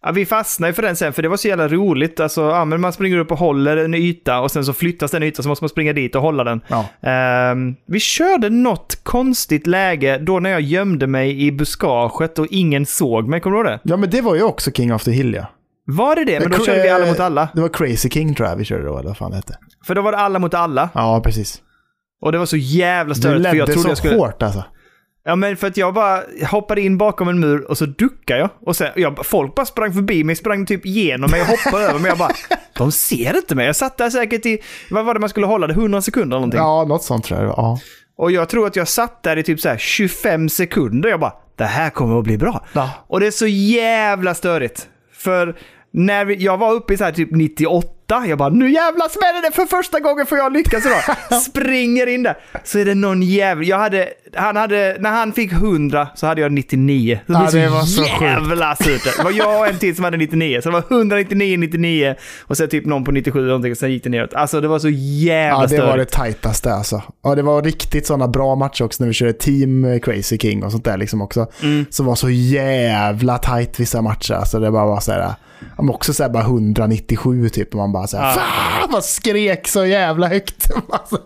Ja, 0.01 0.11
vi 0.11 0.25
fastnade 0.25 0.69
ju 0.69 0.73
för 0.73 0.81
den 0.81 0.95
sen, 0.95 1.13
för 1.13 1.21
det 1.21 1.29
var 1.29 1.37
så 1.37 1.47
jävla 1.47 1.67
roligt. 1.67 2.19
Alltså, 2.19 2.41
ja, 2.41 2.65
men 2.65 2.81
man 2.81 2.93
springer 2.93 3.17
upp 3.17 3.31
och 3.31 3.37
håller 3.37 3.77
en 3.77 3.93
yta 3.93 4.39
och 4.39 4.51
sen 4.51 4.65
så 4.65 4.73
flyttas 4.73 5.11
den 5.11 5.23
ytan 5.23 5.43
så 5.43 5.49
måste 5.49 5.63
man 5.63 5.69
springa 5.69 5.93
dit 5.93 6.15
och 6.15 6.21
hålla 6.21 6.43
den. 6.43 6.61
Ja. 6.67 7.09
Ehm, 7.09 7.75
vi 7.87 7.99
körde 7.99 8.49
något 8.49 8.99
konstigt 9.03 9.67
läge 9.67 10.17
då 10.17 10.39
när 10.39 10.49
jag 10.49 10.61
gömde 10.61 11.07
mig 11.07 11.43
i 11.43 11.51
buskaget 11.51 12.39
och 12.39 12.47
ingen 12.49 12.85
såg 12.85 13.27
mig. 13.27 13.39
Kommer 13.41 13.57
du 13.57 13.63
ihåg 13.63 13.79
det? 13.83 13.89
Ja, 13.91 13.97
men 13.97 14.09
det 14.09 14.21
var 14.21 14.35
ju 14.35 14.43
också 14.43 14.71
King 14.71 14.93
of 14.93 15.03
the 15.03 15.11
Hill 15.11 15.33
ja. 15.33 15.45
Var 15.85 16.15
det 16.15 16.25
det? 16.25 16.39
Men 16.39 16.51
då 16.51 16.65
körde 16.65 16.83
vi 16.83 16.89
alla 16.89 17.05
mot 17.05 17.19
alla. 17.19 17.49
Det 17.53 17.61
var 17.61 17.69
Crazy 17.69 18.09
King 18.09 18.35
tror 18.35 18.49
jag 18.49 18.55
vi 18.55 18.65
körde 18.65 18.83
då, 18.83 18.97
eller 18.97 19.09
vad 19.09 19.17
fan 19.17 19.31
det 19.31 19.37
hette. 19.37 19.57
För 19.85 19.95
då 19.95 20.01
var 20.01 20.11
det 20.11 20.17
alla 20.17 20.39
mot 20.39 20.53
alla. 20.53 20.89
Ja, 20.93 21.21
precis. 21.23 21.61
Och 22.21 22.31
det 22.31 22.37
var 22.37 22.45
så 22.45 22.57
jävla 22.57 23.13
Du 23.13 23.19
störigt. 23.19 23.45
För 23.45 23.55
jag 23.55 23.55
ledde 23.55 23.73
trodde 23.73 23.81
så 23.81 23.89
jag 23.89 23.97
skulle... 23.97 24.15
hårt 24.15 24.43
alltså. 24.43 24.63
Ja, 25.27 25.35
men 25.35 25.57
för 25.57 25.67
att 25.67 25.77
jag 25.77 25.93
bara 25.93 26.23
hoppade 26.51 26.81
in 26.81 26.97
bakom 26.97 27.27
en 27.27 27.39
mur 27.39 27.69
och 27.69 27.77
så 27.77 27.85
duckade 27.85 28.39
jag. 28.39 28.49
Och 28.61 28.75
sen, 28.75 28.87
jag, 28.95 29.25
folk 29.25 29.55
bara 29.55 29.65
sprang 29.65 29.93
förbi 29.93 30.23
mig, 30.23 30.35
sprang 30.35 30.65
typ 30.65 30.85
igenom 30.85 31.31
mig 31.31 31.41
och 31.41 31.47
hoppade 31.47 31.85
över 31.85 31.99
mig. 31.99 32.09
Jag 32.09 32.17
bara, 32.17 32.31
de 32.77 32.91
ser 32.91 33.37
inte 33.37 33.55
mig. 33.55 33.65
Jag 33.65 33.75
satt 33.75 33.97
där 33.97 34.09
säkert 34.09 34.45
i, 34.45 34.59
vad 34.89 35.05
var 35.05 35.13
det 35.13 35.19
man 35.19 35.29
skulle 35.29 35.45
hålla 35.45 35.67
det, 35.67 35.73
100 35.73 36.01
sekunder 36.01 36.27
eller 36.27 36.39
någonting. 36.39 36.59
Ja, 36.59 36.85
något 36.87 37.03
sånt 37.03 37.25
tror 37.25 37.41
jag. 37.41 37.49
Ja. 37.57 37.79
Och 38.17 38.31
jag 38.31 38.49
tror 38.49 38.67
att 38.67 38.75
jag 38.75 38.87
satt 38.87 39.23
där 39.23 39.37
i 39.37 39.43
typ 39.43 39.59
så 39.59 39.69
här 39.69 39.77
25 39.77 40.49
sekunder. 40.49 41.09
Jag 41.09 41.19
bara, 41.19 41.33
det 41.55 41.65
här 41.65 41.89
kommer 41.89 42.17
att 42.17 42.23
bli 42.23 42.37
bra. 42.37 42.65
Ja. 42.73 42.89
Och 43.07 43.19
det 43.19 43.27
är 43.27 43.31
så 43.31 43.47
jävla 43.47 44.35
störigt. 44.35 44.87
För 45.13 45.55
när 45.91 46.25
vi, 46.25 46.35
jag 46.35 46.57
var 46.57 46.73
uppe 46.73 46.93
i 46.93 46.97
så 46.97 47.03
här 47.03 47.11
typ 47.11 47.31
98, 47.31 47.87
jag 48.09 48.37
bara 48.37 48.49
nu 48.49 48.71
jävlar 48.71 49.09
smäller 49.09 49.41
det 49.49 49.55
för 49.55 49.65
första 49.65 49.99
gången 49.99 50.25
får 50.25 50.37
jag 50.37 50.53
lyckas 50.53 50.85
idag. 50.85 51.41
Springer 51.41 52.07
in 52.07 52.23
där. 52.23 52.37
Så 52.63 52.79
är 52.79 52.85
det 52.85 52.95
någon 52.95 53.21
jävel, 53.23 53.67
jag 53.67 53.77
hade, 53.77 54.09
han 54.35 54.55
hade, 54.55 54.97
när 54.99 55.09
han 55.09 55.33
fick 55.33 55.51
100 55.51 56.07
så 56.15 56.27
hade 56.27 56.41
jag 56.41 56.51
99. 56.51 57.19
Så 57.27 57.33
Ja, 57.33 57.49
det, 57.51 57.61
det 57.61 57.69
var 57.69 57.81
så 57.81 58.03
jävla 58.21 58.75
surt. 58.75 59.03
Det 59.17 59.23
var 59.23 59.31
jag 59.31 59.59
och 59.59 59.67
en 59.67 59.77
till 59.77 59.95
som 59.95 60.05
hade 60.05 60.17
99. 60.17 60.61
Så 60.61 60.69
det 60.69 60.73
var 60.73 60.97
199, 60.97 61.57
99 61.57 62.15
och 62.41 62.57
sen 62.57 62.69
typ 62.69 62.85
någon 62.85 63.03
på 63.03 63.11
97 63.11 63.39
eller 63.39 63.47
någonting 63.47 63.71
och 63.71 63.77
sen 63.77 63.91
gick 63.91 64.03
det 64.03 64.09
neråt. 64.09 64.33
Alltså 64.33 64.61
det 64.61 64.67
var 64.67 64.79
så 64.79 64.89
jävla 64.89 65.57
Ja, 65.57 65.61
det 65.61 65.67
störigt. 65.67 65.85
var 65.87 65.97
det 65.97 66.05
tajtaste 66.05 66.73
alltså. 66.73 67.01
Ja, 67.23 67.35
det 67.35 67.41
var 67.41 67.61
riktigt 67.61 68.07
sådana 68.07 68.27
bra 68.27 68.55
matcher 68.55 68.83
också 68.83 69.03
när 69.03 69.07
vi 69.07 69.13
körde 69.13 69.33
Team 69.33 69.85
eh, 69.85 69.99
Crazy 69.99 70.37
King 70.37 70.63
och 70.63 70.71
sånt 70.71 70.85
där 70.85 70.97
liksom 70.97 71.21
också. 71.21 71.47
Mm. 71.63 71.85
Som 71.89 72.05
var 72.05 72.15
så 72.15 72.29
jävla 72.29 73.37
tajt 73.37 73.79
vissa 73.79 74.01
matcher. 74.01 74.33
Alltså 74.33 74.59
det 74.59 74.71
bara 74.71 74.85
var 74.85 74.99
så 74.99 75.11
här, 75.11 75.33
också 75.77 76.13
så 76.13 76.23
här 76.23 76.29
bara 76.29 76.43
197 76.43 77.49
typ. 77.49 77.73
Och 77.73 77.77
man 77.77 77.91
bara 77.91 77.96
så 78.05 78.17
här, 78.17 78.25
Ja. 78.27 78.33
fan 78.79 78.89
vad 78.91 79.03
skrek 79.03 79.67
så 79.67 79.85
jävla 79.85 80.27
högt. 80.27 80.67
Alltså. 80.91 81.17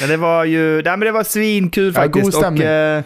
Men 0.00 0.08
det 0.08 0.16
var 0.16 0.44
ju, 0.44 0.74
nej 0.74 0.82
men 0.96 1.00
det 1.00 1.12
var 1.12 1.24
svinkul 1.24 1.92
Ja, 1.96 2.02
faktiskt. 2.02 2.24
god 2.24 2.34
stämning. 2.34 2.62
Och, 2.62 2.68
eh, 2.68 3.02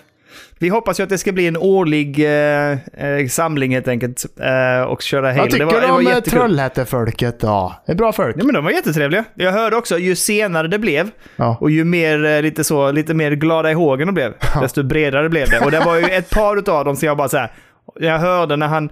vi 0.60 0.68
hoppas 0.68 1.00
ju 1.00 1.04
att 1.04 1.08
det 1.10 1.18
ska 1.18 1.32
bli 1.32 1.46
en 1.46 1.56
årlig 1.56 2.18
eh, 2.24 2.70
eh, 3.06 3.26
samling 3.30 3.74
helt 3.74 3.88
enkelt. 3.88 4.24
Eh, 4.40 4.82
och 4.82 5.02
köra 5.02 5.26
Halo. 5.28 5.38
Vad 5.42 5.50
tycker 5.50 5.66
det 5.66 5.72
var, 5.72 5.80
du 5.80 5.86
om 5.92 6.06
eh, 6.06 6.14
jättekul. 6.14 6.38
Trollhättefolket 6.38 7.40
då? 7.40 7.74
Det 7.86 7.92
är 7.92 7.96
bra 7.96 8.12
folk. 8.12 8.36
Ja, 8.38 8.44
men 8.44 8.54
de 8.54 8.64
var 8.64 8.70
jättetrevliga. 8.70 9.24
Jag 9.34 9.52
hörde 9.52 9.76
också, 9.76 9.98
ju 9.98 10.16
senare 10.16 10.68
det 10.68 10.78
blev 10.78 11.10
Ja. 11.36 11.56
och 11.60 11.70
ju 11.70 11.84
mer, 11.84 12.24
eh, 12.24 12.42
lite 12.42 12.64
så, 12.64 12.90
lite 12.90 13.14
mer 13.14 13.30
glada 13.32 13.70
i 13.70 13.74
hågen 13.74 14.06
de 14.08 14.12
blev, 14.14 14.32
desto 14.60 14.82
bredare 14.82 15.28
blev 15.28 15.50
det. 15.50 15.58
Och 15.64 15.70
det 15.70 15.80
var 15.80 15.96
ju 15.96 16.04
ett 16.04 16.30
par 16.30 16.56
utav 16.56 16.84
dem 16.84 16.96
som 16.96 17.06
jag 17.06 17.16
bara 17.16 17.28
så 17.28 17.36
här, 17.36 17.52
jag 18.00 18.18
hörde 18.18 18.56
när 18.56 18.66
han, 18.66 18.90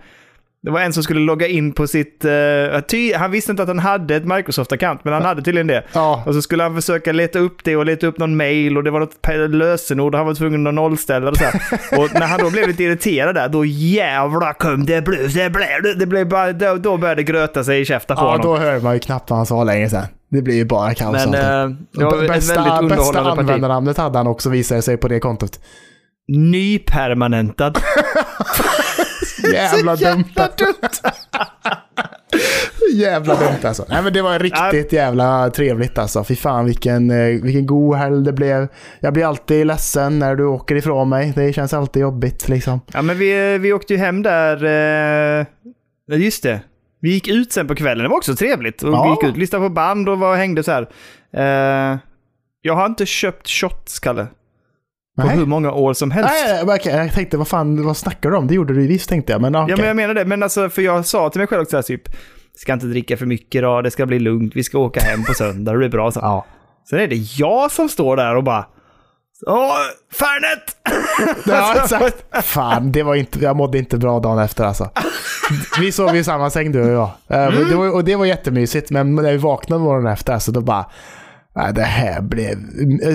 det 0.67 0.73
var 0.73 0.81
en 0.81 0.93
som 0.93 1.03
skulle 1.03 1.21
logga 1.21 1.47
in 1.47 1.73
på 1.73 1.87
sitt, 1.87 2.25
eh, 2.25 2.81
ty, 2.89 3.15
han 3.15 3.31
visste 3.31 3.51
inte 3.51 3.63
att 3.63 3.69
han 3.69 3.79
hade 3.79 4.17
ett 4.17 4.25
Microsoft-account, 4.25 4.99
men 5.03 5.13
han 5.13 5.23
hade 5.23 5.43
tydligen 5.43 5.67
det. 5.67 5.83
Ja. 5.93 6.23
Och 6.27 6.35
så 6.35 6.43
skulle 6.43 6.63
han 6.63 6.75
försöka 6.75 7.13
leta 7.13 7.39
upp 7.39 7.65
det 7.65 7.77
och 7.77 7.87
leta 7.87 8.07
upp 8.07 8.19
någon 8.19 8.37
mail 8.37 8.77
och 8.77 8.85
det 8.85 8.91
var 8.91 9.01
något 9.01 9.51
lösenord 9.55 10.15
och 10.15 10.19
han 10.19 10.27
var 10.27 10.35
tvungen 10.35 10.67
att 10.67 10.75
nollställa 10.75 11.31
det 11.31 11.39
så. 11.39 11.47
Och 12.03 12.09
när 12.15 12.27
han 12.27 12.41
då 12.41 12.51
blev 12.51 12.69
lite 12.69 12.85
irriterad 12.85 13.35
där, 13.35 13.49
då 13.49 13.65
jävla 13.65 14.53
kom 14.53 14.87
det 14.87 15.05
blev, 15.05 15.35
det 15.35 15.51
blev, 15.51 15.99
det 15.99 16.07
blev 16.07 16.29
bara, 16.29 16.53
då, 16.53 16.75
då 16.75 16.97
började 16.97 17.23
det 17.23 17.33
gröta 17.33 17.65
sig 17.65 17.81
i 17.81 17.85
käften 17.85 18.17
på 18.17 18.23
Ja, 18.23 18.27
honom. 18.31 18.47
då 18.47 18.57
hör 18.57 18.81
man 18.81 18.95
ju 18.95 19.01
knappt 19.01 19.31
vad 19.31 19.37
han 19.37 19.47
sa 19.47 19.65
längre 19.65 19.89
sen. 19.91 20.05
Det 20.31 20.43
blir 20.43 20.55
ju 20.55 20.65
bara 20.65 20.95
kaos 20.95 21.13
Men 21.27 21.35
allting. 21.35 22.03
eh, 22.07 22.23
ett 22.23 22.29
bästa, 22.29 22.55
väldigt 22.55 22.73
bästa 22.73 22.79
underhållande 22.79 23.31
parti. 23.31 23.41
användarnamnet 23.41 23.97
hade 23.97 24.19
han 24.19 24.27
också 24.27 24.51
visade 24.51 24.83
sig 24.83 24.97
på 24.97 25.09
det 25.09 25.21
kontot. 25.21 25.61
Nypermanentad. 26.29 27.73
Jävla 29.53 29.97
dumt. 29.97 30.25
jävla 32.95 33.35
dumt 33.35 33.65
alltså. 33.65 33.85
Nej 33.89 34.03
men 34.03 34.13
det 34.13 34.23
var 34.23 34.39
riktigt 34.39 34.93
jävla 34.93 35.51
trevligt 35.51 35.99
alltså. 35.99 36.25
Fy 36.25 36.37
fan 36.37 36.65
vilken, 36.65 37.11
eh, 37.11 37.43
vilken 37.43 37.67
god 37.67 37.97
helg 37.97 38.25
det 38.25 38.33
blev. 38.33 38.69
Jag 39.01 39.13
blir 39.13 39.25
alltid 39.25 39.67
ledsen 39.67 40.19
när 40.19 40.37
du 40.37 40.45
åker 40.47 40.75
ifrån 40.77 41.09
mig. 41.09 41.33
Det 41.37 41.53
känns 41.53 41.75
alltid 41.75 42.03
jobbigt 42.03 42.49
liksom. 42.49 42.81
Ja, 42.93 43.03
men 43.03 43.19
vi, 43.19 43.59
vi 43.59 43.73
åkte 43.73 43.93
ju 43.93 43.99
hem 43.99 44.23
där... 44.23 44.65
Eh, 45.41 45.47
just 46.19 46.43
det. 46.43 46.61
Vi 47.01 47.11
gick 47.13 47.29
ut 47.29 47.53
sen 47.53 47.67
på 47.69 47.75
kvällen. 47.75 48.03
Det 48.03 48.09
var 48.09 48.17
också 48.17 48.35
trevligt. 48.37 48.83
Och 48.83 48.93
Ja. 48.93 49.03
Vi 49.03 49.11
gick 49.11 49.33
ut, 49.33 49.37
lyssnade 49.41 49.65
på 49.65 49.69
band 49.75 50.09
och 50.09 50.19
var 50.19 50.31
och 50.31 50.37
hängde 50.37 50.63
så 50.63 50.73
här. 50.73 50.89
Eh, 51.37 51.99
jag 52.63 52.75
har 52.75 52.87
inte 52.87 53.07
köpt 53.07 53.49
shots, 53.49 53.99
Kalle. 53.99 54.27
På 55.17 55.27
Nej. 55.27 55.37
hur 55.37 55.47
många 55.47 55.73
år 55.73 55.95
som 55.95 56.11
helst. 56.11 56.31
Nej, 56.45 56.63
okej, 56.63 56.95
jag 56.95 57.13
tänkte 57.13 57.37
vad 57.37 57.49
fan, 57.49 57.87
vad 57.87 57.97
snackar 57.97 58.31
du 58.31 58.37
om? 58.37 58.47
Det 58.47 58.55
gjorde 58.55 58.75
du 58.75 58.87
visst 58.87 59.09
tänkte 59.09 59.33
jag. 59.33 59.41
Men 59.41 59.57
okej. 59.57 59.71
Ja, 59.71 59.77
men 59.77 59.87
jag 59.87 59.97
menar 59.97 60.15
det. 60.15 60.25
Men 60.25 60.43
alltså, 60.43 60.69
för 60.69 60.83
jag 60.83 61.07
sa 61.07 61.31
till 61.31 61.39
mig 61.39 61.49
själv 61.49 61.63
också 61.63 61.71
så 61.71 61.77
här, 61.77 61.83
typ, 61.83 62.03
ska 62.57 62.73
inte 62.73 62.87
dricka 62.87 63.17
för 63.17 63.27
mycket 63.27 63.63
då, 63.63 63.83
det 63.83 63.91
ska 63.91 64.07
bli 64.07 64.19
lugnt, 64.19 64.53
vi 64.57 64.65
ska 64.65 64.79
åka 64.79 65.01
hem 65.01 65.25
på 65.25 65.35
söndag, 65.35 65.73
det 65.73 65.79
blir 65.79 65.89
bra. 65.89 66.13
Så. 66.13 66.21
Ja. 66.21 66.47
Sen 66.91 66.99
är 66.99 67.07
det 67.07 67.17
jag 67.17 67.71
som 67.71 67.89
står 67.89 68.17
där 68.17 68.37
och 68.37 68.45
bara, 68.45 68.67
åh, 69.47 69.75
Fernet! 70.13 70.77
Ja, 71.47 71.75
exakt. 71.83 72.45
Fan, 72.47 72.93
det 72.93 73.03
var 73.03 73.15
inte, 73.15 73.39
jag 73.39 73.57
mådde 73.57 73.79
inte 73.79 73.99
bra 73.99 74.21
dagen 74.21 74.39
efter 74.39 74.65
alltså. 74.65 74.91
Vi 75.81 75.93
sov 75.93 76.17
i 76.17 76.25
samma 76.25 76.51
säng 76.51 76.73
du 76.73 76.83
och 76.83 77.11
jag. 77.29 77.39
Mm. 77.49 77.69
Det 77.69 77.77
var, 77.77 77.95
och 77.95 78.05
det 78.05 78.17
var 78.17 78.25
jättemysigt, 78.25 78.91
men 78.91 79.15
när 79.15 79.33
vi 79.33 79.39
vaknade 79.39 79.83
morgonen 79.83 80.13
efter 80.13 80.33
alltså, 80.33 80.53
då 80.53 80.61
bara... 80.61 80.87
Nej, 81.57 81.73
det 81.73 81.83
här 81.83 82.23
blev 82.23 82.53
eh, 83.03 83.15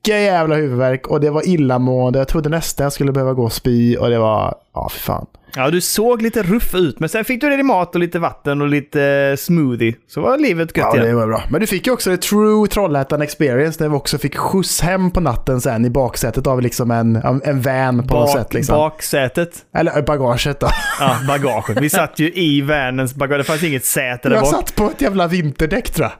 mycket 0.00 0.20
jävla 0.22 0.54
huvudvärk 0.56 1.06
och 1.06 1.20
det 1.20 1.30
var 1.30 1.48
illamående. 1.48 2.18
Jag 2.18 2.28
trodde 2.28 2.48
nästan 2.48 2.84
jag 2.84 2.92
skulle 2.92 3.12
behöva 3.12 3.32
gå 3.32 3.44
och 3.44 3.52
spy 3.52 3.96
och 3.96 4.10
det 4.10 4.18
var... 4.18 4.54
Ja, 4.74 4.88
för 4.88 4.98
fan. 5.00 5.26
Ja, 5.56 5.70
du 5.70 5.80
såg 5.80 6.22
lite 6.22 6.42
ruff 6.42 6.74
ut, 6.74 7.00
men 7.00 7.08
sen 7.08 7.24
fick 7.24 7.40
du 7.40 7.48
dig 7.48 7.62
mat 7.62 7.94
och 7.94 8.00
lite 8.00 8.18
vatten 8.18 8.60
och 8.62 8.68
lite 8.68 9.02
eh, 9.04 9.36
smoothie. 9.36 9.94
Så 10.08 10.20
var 10.20 10.38
livet 10.38 10.76
gött 10.76 10.86
Ja, 10.92 11.00
det 11.00 11.04
igen. 11.04 11.16
var 11.16 11.26
bra. 11.26 11.42
Men 11.50 11.60
du 11.60 11.66
fick 11.66 11.86
ju 11.86 11.92
också 11.92 12.10
det 12.10 12.16
true 12.16 12.68
Trollhättan 12.68 13.22
experience 13.22 13.82
när 13.82 13.88
vi 13.90 13.96
också 13.96 14.18
fick 14.18 14.36
skjuts 14.36 14.80
hem 14.80 15.10
på 15.10 15.20
natten 15.20 15.60
sen 15.60 15.84
i 15.84 15.90
baksätet 15.90 16.46
av 16.46 16.62
liksom 16.62 16.90
en, 16.90 17.16
en 17.44 17.62
van 17.62 18.06
på 18.06 18.14
något 18.14 18.30
sätt. 18.30 18.54
Liksom. 18.54 18.74
Baksätet. 18.76 19.50
Eller 19.76 20.02
bagaget 20.02 20.60
då. 20.60 20.68
Ja, 21.00 21.16
bagaget. 21.28 21.80
Vi 21.80 21.90
satt 21.90 22.18
ju 22.18 22.32
i 22.34 22.60
vanens 22.62 23.14
bagage. 23.14 23.38
Det 23.38 23.44
fanns 23.44 23.62
inget 23.62 23.84
säte 23.84 24.28
där 24.28 24.36
Jag 24.36 24.44
bak. 24.44 24.50
satt 24.54 24.74
på 24.76 24.84
ett 24.84 25.00
jävla 25.00 25.26
vinterdäck 25.26 25.90
tror 25.90 26.04
jag. 26.08 26.12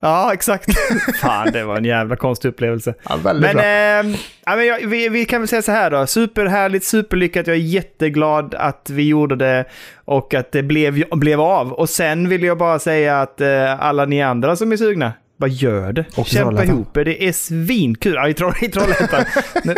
Ja, 0.00 0.32
exakt. 0.34 0.66
Fan, 1.20 1.52
det 1.52 1.64
var 1.64 1.76
en 1.76 1.84
jävla 1.84 2.16
konstig 2.16 2.48
upplevelse. 2.48 2.94
Ja, 3.08 3.18
Men, 3.22 3.58
eh, 3.58 4.18
ja, 4.46 4.56
men 4.56 4.66
jag, 4.66 4.86
vi, 4.86 5.08
vi 5.08 5.24
kan 5.24 5.40
väl 5.40 5.48
säga 5.48 5.62
så 5.62 5.72
här 5.72 5.90
då. 5.90 6.06
Superhärligt, 6.06 6.84
superlyckat. 6.84 7.46
Jag 7.46 7.56
är 7.56 7.60
jätteglad 7.60 8.54
att 8.54 8.90
vi 8.90 9.08
gjorde 9.08 9.36
det 9.36 9.64
och 10.04 10.34
att 10.34 10.52
det 10.52 10.62
blev, 10.62 11.04
blev 11.10 11.40
av. 11.40 11.72
Och 11.72 11.88
sen 11.88 12.28
vill 12.28 12.42
jag 12.42 12.58
bara 12.58 12.78
säga 12.78 13.20
att 13.20 13.40
eh, 13.40 13.80
alla 13.80 14.04
ni 14.04 14.22
andra 14.22 14.56
som 14.56 14.72
är 14.72 14.76
sugna, 14.76 15.12
bara 15.38 15.50
gör 15.50 15.92
det. 15.92 16.04
Och 16.16 16.26
Kämpa 16.26 16.64
ihop 16.64 16.96
er. 16.96 17.04
Det 17.04 17.24
är 17.28 17.32
svinkul. 17.32 18.14
Ja, 18.14 18.28
i, 18.28 18.34
Troll, 18.34 18.54
i 18.60 18.68
Trollhättan. 18.68 19.24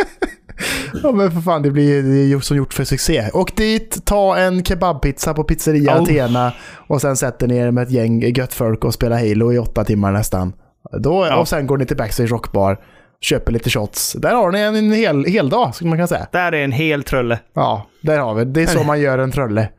Ja 1.03 1.11
men 1.11 1.31
för 1.31 1.41
fan, 1.41 1.61
det 1.61 1.71
blir 1.71 2.03
det 2.03 2.19
är 2.19 2.25
ju 2.25 2.41
som 2.41 2.57
gjort 2.57 2.73
för 2.73 2.83
succé. 2.83 3.29
Åk 3.33 3.55
dit, 3.55 4.05
ta 4.05 4.37
en 4.37 4.63
kebabpizza 4.63 5.33
på 5.33 5.43
pizzeria 5.43 5.95
Oh. 5.97 6.01
Athena 6.03 6.53
och 6.87 7.01
sen 7.01 7.15
sätter 7.17 7.47
ni 7.47 7.57
er 7.57 7.71
med 7.71 7.83
ett 7.83 7.91
gäng 7.91 8.21
gött 8.21 8.53
folk 8.53 8.85
och 8.85 8.93
spelar 8.93 9.17
Halo 9.29 9.53
i 9.53 9.57
åtta 9.57 9.83
timmar 9.83 10.11
nästan. 10.11 10.53
Då, 10.99 11.25
Ja. 11.29 11.35
Och 11.35 11.47
sen 11.47 11.67
går 11.67 11.77
ni 11.77 11.85
till 11.85 11.97
Backstage 11.97 12.31
Rockbar, 12.31 12.79
köper 13.21 13.51
lite 13.51 13.69
shots. 13.69 14.13
Där 14.13 14.33
har 14.35 14.51
ni 14.51 14.59
en, 14.59 14.75
en 14.75 14.91
hel, 14.91 15.25
hel 15.25 15.49
dag, 15.49 15.75
skulle 15.75 15.89
man 15.89 15.97
kunna 15.97 16.07
säga. 16.07 16.27
Där 16.31 16.51
är 16.51 16.63
en 16.63 16.71
hel 16.71 17.03
trölle. 17.03 17.39
Ja, 17.53 17.87
där 18.01 18.17
har 18.19 18.33
vi 18.33 18.45
det. 18.45 18.61
är 18.61 18.67
så 18.67 18.83
man 18.83 18.99
gör 19.01 19.17
en 19.17 19.31
trölle. 19.31 19.69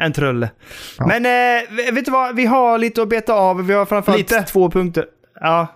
En 0.00 0.12
trölle. 0.12 0.50
Ja. 0.98 1.06
Men 1.06 1.26
eh, 1.26 1.92
vet 1.94 2.04
du 2.04 2.10
vad? 2.10 2.36
Vi 2.36 2.46
har 2.46 2.78
lite 2.78 3.02
att 3.02 3.08
beta 3.08 3.34
av. 3.34 3.66
Vi 3.66 3.74
har 3.74 3.84
framförallt 3.86 4.18
Lite. 4.30 4.42
två 4.42 4.70
punkter. 4.70 5.04
Ja. 5.40 5.66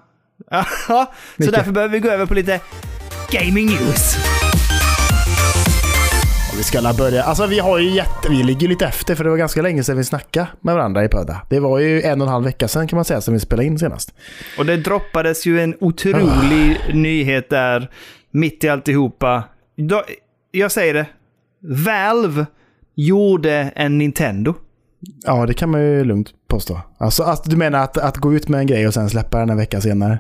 Så 1.45 1.51
därför 1.51 1.73
behöver 1.73 1.93
vi 1.93 2.01
gå 2.01 2.09
över 2.09 2.27
på 2.27 2.35
lite 2.35 2.61
gaming 3.31 3.67
news. 3.67 4.17
Vi 6.59 6.65
ska 6.65 6.93
börja. 6.99 7.23
Alltså 7.23 7.47
vi 7.47 7.59
har 7.59 7.79
ju 7.79 7.91
jätte... 7.91 8.29
Vi 8.31 8.43
ligger 8.43 8.69
lite 8.69 8.87
efter 8.87 9.15
för 9.15 9.25
det 9.25 9.31
var 9.31 9.37
ganska 9.37 9.63
länge 9.63 9.85
sedan 9.85 9.97
vi 9.97 10.05
snackade 10.05 10.47
med 10.61 10.75
varandra 10.75 11.05
i 11.05 11.09
Pöda. 11.09 11.43
Det 11.51 11.61
var 11.61 11.79
ju 11.79 12.03
en 12.03 12.21
och 12.21 12.27
en 12.27 12.33
halv 12.33 12.45
vecka 12.45 12.69
sedan 12.69 12.89
kan 12.89 12.97
man 12.97 13.05
säga 13.05 13.21
som 13.21 13.35
vi 13.35 13.41
spelade 13.41 13.67
in 13.67 13.79
senast. 13.79 14.15
Och 14.59 14.67
det 14.67 14.77
droppades 14.77 15.47
ju 15.47 15.61
en 15.61 15.75
otrolig 15.81 16.81
nyhet 16.95 17.51
där 17.51 17.91
mitt 18.31 18.65
i 18.65 18.69
alltihopa. 18.69 19.45
Jag 20.51 20.73
säger 20.73 20.95
det. 20.95 21.07
Valve 21.85 22.47
gjorde 22.95 23.73
en 23.77 23.99
Nintendo. 23.99 24.55
Ja, 25.25 25.47
det 25.47 25.55
kan 25.55 25.71
man 25.71 25.81
ju 25.81 26.05
lugnt 26.05 26.29
påstå. 26.49 26.81
Alltså, 26.99 27.23
att 27.23 27.45
du 27.45 27.57
menar 27.57 27.79
att, 27.85 27.99
att 27.99 28.17
gå 28.17 28.35
ut 28.35 28.49
med 28.49 28.61
en 28.61 28.67
grej 28.67 28.87
och 28.87 28.95
sen 28.95 29.11
släppa 29.11 29.39
den 29.39 29.51
en 29.51 29.57
vecka 29.57 29.81
senare? 29.81 30.19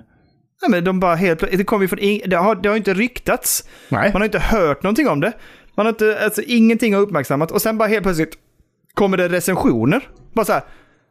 Nej, 0.62 0.70
men 0.70 0.84
de 0.84 1.00
bara 1.00 1.14
helt 1.14 1.40
Det 1.40 1.64
kom 1.64 1.82
ju 1.82 1.88
från... 1.88 1.98
Det 2.26 2.36
har, 2.36 2.54
det 2.54 2.68
har 2.68 2.76
inte 2.76 2.94
ryktats. 2.94 3.68
Nej. 3.88 4.12
Man 4.12 4.20
har 4.22 4.26
inte 4.26 4.38
hört 4.38 4.82
någonting 4.82 5.08
om 5.08 5.20
det. 5.20 5.32
Man 5.78 5.86
har 5.86 5.92
inte, 5.92 6.18
alltså 6.24 6.42
ingenting 6.42 6.94
har 6.94 7.00
uppmärksammat 7.02 7.50
och 7.50 7.62
sen 7.62 7.78
bara 7.78 7.88
helt 7.88 8.02
plötsligt 8.02 8.34
kommer 8.94 9.16
det 9.16 9.28
recensioner. 9.28 10.08
Bara 10.34 10.44
så 10.44 10.52
här, 10.52 10.62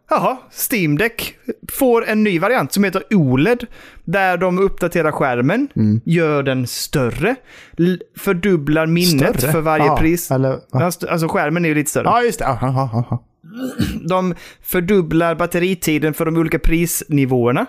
jaha, 0.10 0.38
Steam 0.72 0.98
Deck 0.98 1.36
får 1.72 2.06
en 2.08 2.24
ny 2.24 2.40
variant 2.40 2.74
som 2.74 2.84
heter 2.84 3.04
OLED. 3.12 3.66
Där 4.06 4.38
de 4.38 4.60
uppdaterar 4.60 5.12
skärmen, 5.12 5.68
gör 6.06 6.44
den 6.44 6.68
större, 6.68 7.36
fördubblar 8.18 8.86
minnet 8.86 9.38
Större? 9.40 9.52
för 9.52 9.62
varje 9.62 9.86
Ja, 9.86 9.98
pris. 9.98 10.32
Eller. 10.32 10.60
Alltså 10.72 11.28
skärmen 11.28 11.66
är 11.66 11.70
ju 11.70 11.76
lite 11.76 11.90
större. 11.90 12.06
ja, 12.06 12.22
just 12.24 12.40
det. 12.40 12.46
Ja. 12.46 13.24
De 14.10 14.36
fördubblar 14.62 15.36
batteritiden 15.36 16.14
för 16.14 16.26
de 16.26 16.38
olika 16.38 16.60
prisnivåerna. 16.60 17.66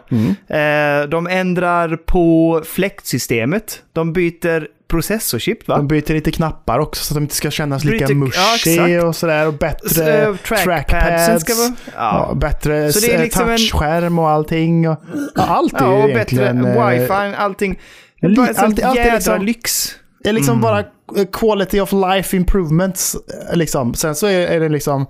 Eh, 0.49 1.09
de 1.09 1.27
ändrar 1.27 1.97
på 1.97 2.63
fläktsystemet. 2.67 3.83
De 3.93 4.13
byter 4.13 4.78
processorchip, 4.89 5.69
va? 5.69 5.77
De 5.77 5.89
byter 5.89 6.13
lite 6.13 6.31
knappar 6.31 6.79
också 6.79 7.05
så 7.05 7.13
att 7.13 7.17
de 7.17 7.23
inte 7.23 7.35
ska 7.35 7.51
kännas 7.51 7.85
lika 7.85 8.07
Byter- 8.07 8.11
ja, 8.11 8.15
mushy 8.15 8.73
exakt. 8.73 9.05
och 9.05 9.17
sådär. 9.17 9.47
Och 9.47 9.55
bättre 9.55 10.23
eh, 10.23 10.37
trackpadsen 10.37 10.65
trackpads. 10.89 11.43
ska 11.45 11.55
vara... 11.55 11.73
Ja. 11.97 12.27
Ja. 12.29 12.35
bättre 12.35 12.93
Så 12.93 13.01
det 13.01 13.13
är 13.13 13.17
eh, 13.19 13.23
liksom 13.23 13.47
touchskärm 13.47 14.19
och 14.19 14.29
allting. 14.31 14.89
Och, 14.89 14.97
ja, 15.35 15.43
allt 15.47 15.73
är 15.73 15.79
Ja, 15.85 16.03
och 16.05 16.09
bättre 16.09 16.49
eh, 16.49 16.89
wifi, 16.91 17.35
allting. 17.37 17.79
Li- 18.23 18.37
bara 18.37 18.47
allt- 18.47 18.59
allt 18.59 18.99
är 18.99 19.05
jädra 19.05 19.15
liksom- 19.15 19.43
lyx. 19.45 19.95
Det 20.23 20.29
är 20.29 20.33
liksom 20.33 20.61
bara 20.61 20.79
eh, 20.79 20.85
quality 21.33 21.81
of 21.81 21.93
life 21.93 22.37
improvements. 22.37 23.17
Liksom. 23.53 23.95
Sen 23.95 24.15
så 24.15 24.27
är, 24.27 24.41
är 24.47 24.61
det 24.61 24.69
liksom... 24.69 25.07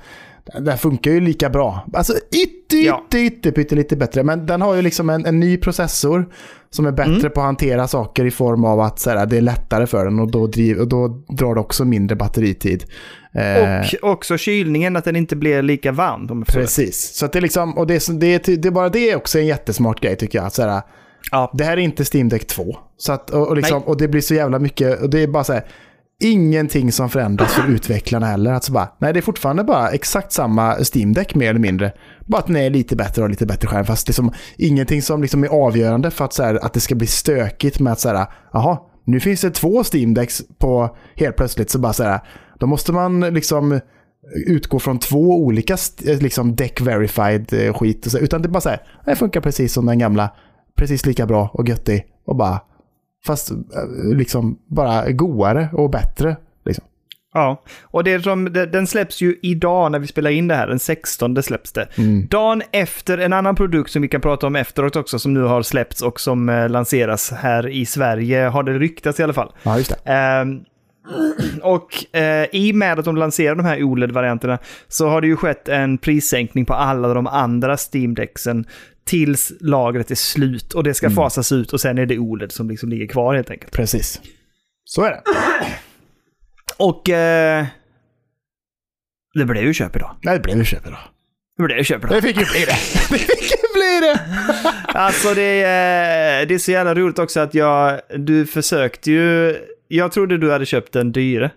Den 0.61 0.78
funkar 0.78 1.11
ju 1.11 1.21
lika 1.21 1.50
bra. 1.50 1.87
Alltså 1.93 2.12
ytte, 2.12 2.76
Ja. 2.76 3.02
ytte, 3.07 3.19
ytte, 3.19 3.52
pytte 3.52 3.75
lite 3.75 3.97
bättre. 3.97 4.23
Men 4.23 4.47
den 4.47 4.62
har 4.62 4.75
ju 4.75 4.83
liksom 4.83 5.11
en, 5.11 5.26
en 5.26 5.40
ny 5.40 5.57
processor 5.57 6.28
som 6.71 6.87
är 6.87 6.93
bättre 6.93 7.12
Mm. 7.12 7.31
på 7.31 7.40
att 7.40 7.47
hantera 7.47 7.88
saker 7.88 8.25
i 8.25 8.31
form 8.31 8.64
av 8.64 8.81
att 8.81 8.99
så 8.99 9.11
här, 9.11 9.26
det 9.26 9.37
är 9.37 9.40
lättare 9.40 9.87
för 9.87 10.05
den 10.05 10.19
och 10.21 10.31
då, 10.31 10.47
driv, 10.47 10.78
och 10.78 10.88
då 10.88 11.09
drar 11.28 11.55
det 11.55 11.61
också 11.61 11.85
mindre 11.85 12.17
batteritid. 12.17 12.85
Eh, 13.33 13.87
Och 14.02 14.11
också 14.11 14.37
kylningen, 14.38 14.97
att 14.97 15.05
den 15.05 15.17
inte 15.17 15.37
blir 15.37 15.62
lika 15.62 15.93
varm. 15.93 16.45
Precis. 16.45 17.14
Så 17.17 17.26
det 17.26 17.38
är 17.38 17.43
liksom, 17.43 17.78
och 17.78 17.87
det 17.87 17.95
är, 18.09 18.12
det 18.12 18.26
är, 18.49 18.57
det 18.57 18.69
är 18.69 18.73
bara 18.73 18.88
det 18.88 19.11
är 19.11 19.17
också 19.17 19.38
en 19.38 19.47
jättesmart 19.47 20.00
grej 20.00 20.17
tycker 20.17 20.38
jag. 20.38 20.52
Så 20.52 20.62
här, 20.62 20.83
Ja. 21.31 21.50
det 21.55 21.64
här 21.64 21.73
är 21.73 21.81
inte 21.81 22.05
Steam 22.14 22.28
Deck 22.28 22.47
2. 22.47 22.76
Så 22.97 23.12
att, 23.12 23.31
och, 23.31 23.49
och, 23.49 23.57
liksom, 23.57 23.83
och 23.83 23.97
det 23.97 24.09
blir 24.09 24.21
så 24.21 24.35
jävla 24.35 24.59
mycket, 24.59 25.02
och 25.02 25.11
det 25.11 25.23
är 25.23 25.26
bara 25.26 25.45
så 25.45 25.52
här, 25.52 25.64
ingenting 26.20 26.92
som 26.92 27.08
förändras 27.10 27.52
för 27.54 27.68
utvecklarna 27.72 28.26
heller. 28.26 28.52
Alltså 28.52 28.72
bara, 28.72 28.88
nej, 28.98 29.12
det 29.12 29.18
är 29.18 29.22
fortfarande 29.22 29.64
bara 29.64 29.90
exakt 29.90 30.32
samma 30.32 30.76
Steam 30.94 31.12
Deck 31.12 31.34
mer 31.34 31.50
eller 31.50 31.60
mindre. 31.60 31.92
Bara 32.26 32.38
att 32.38 32.46
den 32.46 32.56
är 32.56 32.70
lite 32.70 32.96
bättre 32.96 33.22
och 33.22 33.30
lite 33.30 33.46
bättre 33.46 33.68
skärm. 33.68 33.84
Fast 33.84 34.06
det 34.06 34.10
är 34.10 34.14
som 34.14 34.32
ingenting 34.56 35.02
som 35.02 35.22
liksom 35.22 35.44
är 35.44 35.48
avgörande 35.48 36.10
för 36.10 36.25
att, 36.25 36.32
så 36.32 36.42
här, 36.42 36.64
att 36.64 36.72
det 36.72 36.80
ska 36.80 36.94
bli 36.94 37.06
stökigt 37.06 37.80
med 37.80 37.92
att 37.92 38.00
så 38.00 38.08
här, 38.08 38.26
jaha, 38.52 38.78
Nu 39.04 39.20
finns 39.20 39.40
det 39.40 39.50
två 39.50 39.82
Steam 39.92 40.14
Decks 40.14 40.42
på 40.58 40.96
helt 41.16 41.37
plötsligt 41.37 41.70
så 41.70 41.78
bara 41.78 41.92
så 41.92 42.02
här. 42.04 42.20
Då 42.58 42.66
måste 42.66 42.92
man 42.92 43.20
liksom 43.20 43.80
utgå 44.46 44.78
från 44.78 44.98
två 44.98 45.44
olika 45.44 45.76
eh, 46.06 46.18
liksom 46.18 46.56
deck 46.56 46.80
verified 46.80 47.52
eh, 47.52 47.75
skit. 47.75 48.06
och 48.06 48.12
så- 48.12 48.18
Utan 48.18 48.42
det 48.42 48.46
är 48.48 48.50
bara 48.50 48.60
så 48.60 48.68
här. 48.68 48.82
Det 49.04 49.16
funkar 49.16 49.40
precis 49.40 49.72
som 49.72 49.87
den 49.87 49.98
gamla. 49.98 50.30
Precis 50.76 51.06
lika 51.06 51.26
bra 51.26 51.50
och 51.54 51.68
göttig. 51.68 52.04
Och 52.26 52.37
bara, 52.37 52.60
fast 53.28 53.50
eh, 53.50 53.56
liksom 54.14 54.58
bara 54.66 55.11
godare 55.11 55.68
och 55.73 55.90
bättre. 55.90 56.37
Liksom. 56.64 56.85
Ja, 57.35 57.62
och 57.82 58.04
det 58.04 58.23
som, 58.23 58.52
den 58.52 58.87
släpps 58.87 59.20
ju 59.20 59.38
idag 59.42 59.92
när 59.92 59.99
vi 59.99 60.06
spelar 60.06 60.30
in 60.30 60.49
det 60.49 60.54
här, 60.54 60.66
den 60.66 60.78
16 60.78 61.42
släpps 61.42 61.73
det. 61.73 61.88
Dagen 62.30 62.62
efter 62.73 63.18
en 63.18 63.32
annan 63.32 63.54
produkt 63.54 63.90
som 63.90 64.02
vi 64.02 64.08
kan 64.08 64.20
prata 64.20 64.47
om 64.47 64.56
efteråt 64.56 64.97
också, 64.97 65.18
som 65.18 65.35
nu 65.35 65.42
har 65.42 65.62
släppts 65.62 66.02
och 66.02 66.20
som 66.20 66.49
eh, 66.49 66.68
lanseras 66.68 67.30
här 67.30 67.68
i 67.68 67.87
Sverige, 67.87 68.47
har 68.47 68.62
det 68.62 68.78
ryktats 68.78 69.20
i 69.20 69.23
alla 69.23 69.32
fall. 69.32 69.52
Ja, 69.62 69.78
just 69.78 70.04
det. 70.04 70.12
Ehm, 70.12 70.61
och 71.62 72.16
eh, 72.16 72.47
i 72.52 72.73
och 72.73 72.76
med 72.76 72.99
att 72.99 73.04
de 73.04 73.16
lanserar 73.16 73.54
de 73.54 73.64
här 73.64 73.82
OLED-varianterna 73.82 74.58
så 74.88 75.08
har 75.08 75.20
det 75.20 75.26
ju 75.26 75.37
skett 75.37 75.68
en 75.68 75.99
prissänkning 75.99 76.64
på 76.64 76.75
alla 76.75 77.14
de 77.14 77.26
andra 77.26 77.76
Steam-däcksen 77.76 78.64
tills 79.08 79.52
lagret 79.60 80.10
är 80.10 80.14
slut 80.14 80.74
och 80.74 80.84
det 80.84 80.94
ska 80.94 81.10
fasas 81.10 81.52
ut 81.52 81.72
och 81.72 81.80
sen 81.80 81.98
är 81.98 82.06
det 82.06 82.18
OLED 82.18 82.52
som 82.52 82.70
liksom 82.70 82.88
ligger 82.88 83.06
kvar 83.06 83.34
helt 83.34 83.50
enkelt. 83.50 83.72
Precis. 83.72 84.20
Så 84.84 85.02
är 85.02 85.10
det. 85.10 85.22
Och 86.76 87.08
eh, 87.08 87.66
det 89.34 89.44
blev 89.44 89.64
ju 89.64 89.74
köp 89.74 89.96
idag. 89.96 90.16
Nej, 90.22 90.34
det 90.34 90.40
blev 90.42 90.58
ju 90.58 90.64
köp 90.64 90.86
idag. 90.86 90.98
Det 91.56 91.62
blev 91.62 91.78
ju 91.78 91.84
köp 91.84 92.04
idag. 92.04 92.10
Det 92.10 92.22
fick 92.22 92.36
ju 92.36 92.44
bli 92.44 92.60
det. 92.60 92.66
Det 93.10 93.18
fick 93.18 93.50
ju 93.50 93.72
bli 93.74 94.00
det. 94.00 94.20
Alltså 94.94 95.34
det 95.34 95.62
är, 95.62 96.46
det 96.46 96.54
är 96.54 96.58
så 96.58 96.70
jävla 96.70 96.94
roligt 96.94 97.18
också 97.18 97.40
att 97.40 97.54
jag, 97.54 98.00
du 98.16 98.46
försökte 98.46 99.10
ju, 99.10 99.56
jag 99.88 100.12
trodde 100.12 100.38
du 100.38 100.52
hade 100.52 100.66
köpt 100.66 100.92
den 100.92 101.12
dyre. 101.12 101.50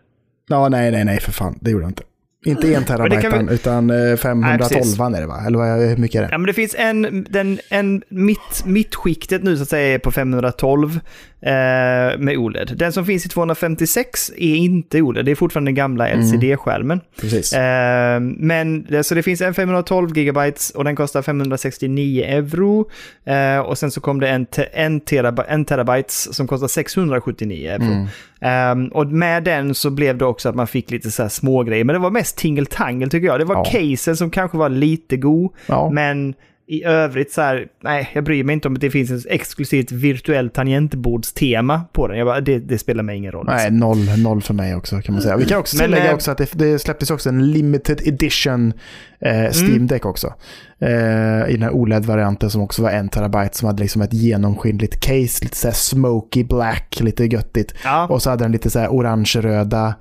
Ja, 0.48 0.70
nej, 0.70 0.92
nej, 0.92 1.06
nej, 1.06 1.20
för 1.20 1.32
fan. 1.32 1.58
Det 1.62 1.72
gjorde 1.72 1.84
jag 1.84 1.90
inte. 1.90 2.04
Inte 2.46 2.76
en 2.76 2.84
terabyte, 2.86 3.44
vi- 3.48 3.54
utan 3.54 3.90
eh, 3.90 3.96
Nej, 3.96 4.18
512 4.18 5.16
är 5.16 5.22
det 5.22 5.28
va? 5.28 5.44
Eller 5.48 5.88
hur 5.90 5.98
mycket 5.98 6.20
är 6.20 6.24
det? 6.26 6.30
Ja 6.32 6.38
men 6.38 6.48
det 6.48 6.54
finns 6.54 6.76
en, 6.78 7.26
den, 7.30 7.60
en 7.70 8.04
mitt, 8.10 8.66
mittskiktet 8.66 9.44
nu 9.44 9.58
så 9.58 9.64
att 9.64 9.70
säga 9.70 9.94
är 9.96 10.00
på 10.00 10.12
512 10.12 11.00
eh, 11.42 12.20
med 12.20 12.38
OLED. 12.38 12.72
Den 12.76 12.94
som 12.94 13.06
finns 13.06 13.26
i 13.26 13.30
256 13.30 14.32
är 14.38 14.56
inte 14.56 15.02
OLED, 15.02 15.26
det 15.26 15.32
är 15.32 15.36
fortfarande 15.36 15.70
den 15.70 15.76
gamla 15.76 16.08
LCD-skärmen. 16.08 17.00
Precis. 17.22 17.54
Eh, 17.54 18.20
men 18.20 18.88
så 19.04 19.16
det 19.16 19.24
finns 19.24 19.42
en 19.42 19.54
512 19.54 20.18
gigabytes 20.18 20.70
och 20.70 20.84
den 20.84 20.96
kostar 20.96 21.22
569 21.22 22.24
euro. 22.26 22.90
Eh, 23.26 23.60
och 23.60 23.78
sen 23.78 23.92
så 23.92 24.02
kom 24.02 24.20
det 24.20 24.28
en, 24.30 24.46
te, 24.46 24.66
en, 24.74 25.00
terab, 25.00 25.42
en 25.48 25.66
terabytes 25.66 26.36
som 26.36 26.48
kostar 26.48 26.68
679 26.68 27.70
euro. 27.72 28.08
Eh, 28.42 28.88
och 28.92 29.08
med 29.08 29.44
den 29.44 29.76
så 29.76 29.90
blev 29.90 30.18
det 30.18 30.26
också 30.26 30.50
att 30.50 30.56
man 30.56 30.68
fick 30.68 30.92
lite 30.92 31.12
så 31.12 31.22
här 31.22 31.30
små 31.30 31.64
grejer. 31.64 31.84
Men 31.84 31.94
det 31.94 32.00
var 32.00 32.12
mest 32.12 32.38
tingeltangel 32.38 33.10
tycker 33.10 33.28
jag. 33.28 33.40
Det 33.40 33.46
var 33.46 33.56
Ja. 33.56 33.64
casen 33.72 34.18
som 34.18 34.30
kanske 34.32 34.58
var 34.58 34.70
lite 34.70 35.18
god. 35.18 35.52
Ja. 35.68 35.90
Men 35.90 36.34
i 36.68 36.84
övrigt 36.84 37.32
så 37.32 37.42
här, 37.42 37.68
nej, 37.84 38.10
jag 38.14 38.24
bryr 38.24 38.44
mig 38.44 38.54
inte 38.54 38.68
om 38.68 38.74
att 38.74 38.82
det 38.82 38.90
finns 38.90 39.12
ett 39.12 39.32
exklusivt 39.32 39.92
virtuellt 39.92 40.54
tangentbordstema 40.54 41.82
på 41.92 42.08
den. 42.08 42.18
Jag 42.18 42.28
bara, 42.28 42.42
det, 42.42 42.60
det 42.60 42.78
spelar 42.78 43.04
mig 43.04 43.18
ingen 43.18 43.32
roll. 43.32 43.46
Nej, 43.46 43.72
noll, 43.72 44.18
noll 44.18 44.42
för 44.42 44.54
mig 44.54 44.76
också 44.76 45.02
kan 45.02 45.14
man 45.14 45.22
säga. 45.22 45.38
Vi 45.38 45.46
kan 45.46 45.60
också 45.60 45.78
tillägga 45.78 46.10
eh, 46.10 46.14
också 46.14 46.32
att 46.32 46.38
det, 46.38 46.52
det 46.54 46.80
släpptes 46.80 47.12
också 47.12 47.30
en 47.30 47.52
limited 47.52 48.02
edition 48.08 48.74
Mm. 49.22 49.46
eh, 49.46 49.52
Steam 49.52 49.88
Deck 49.88 50.06
också. 50.06 50.34
Eh, 50.80 51.50
I 51.50 51.54
den 51.54 51.62
här 51.62 51.72
OLED-varianten 51.72 52.50
som 52.50 52.62
också 52.62 52.82
var 52.84 52.92
en 52.92 53.10
terabyte 53.10 53.58
som 53.58 53.68
hade 53.68 53.82
liksom 53.84 54.02
ett 54.02 54.14
genomskinligt 54.14 55.00
case, 55.00 55.44
lite 55.44 55.58
så 55.58 55.68
här 55.68 55.76
smoky 55.76 56.44
black, 56.44 57.00
lite 57.00 57.26
göttigt. 57.26 57.74
Ja. 57.84 58.08
Och 58.08 58.22
så 58.22 58.30
hade 58.30 58.44
den 58.44 58.52
lite 58.52 58.70
så 58.70 58.80
här 58.80 58.88
orange-röda 58.88 59.94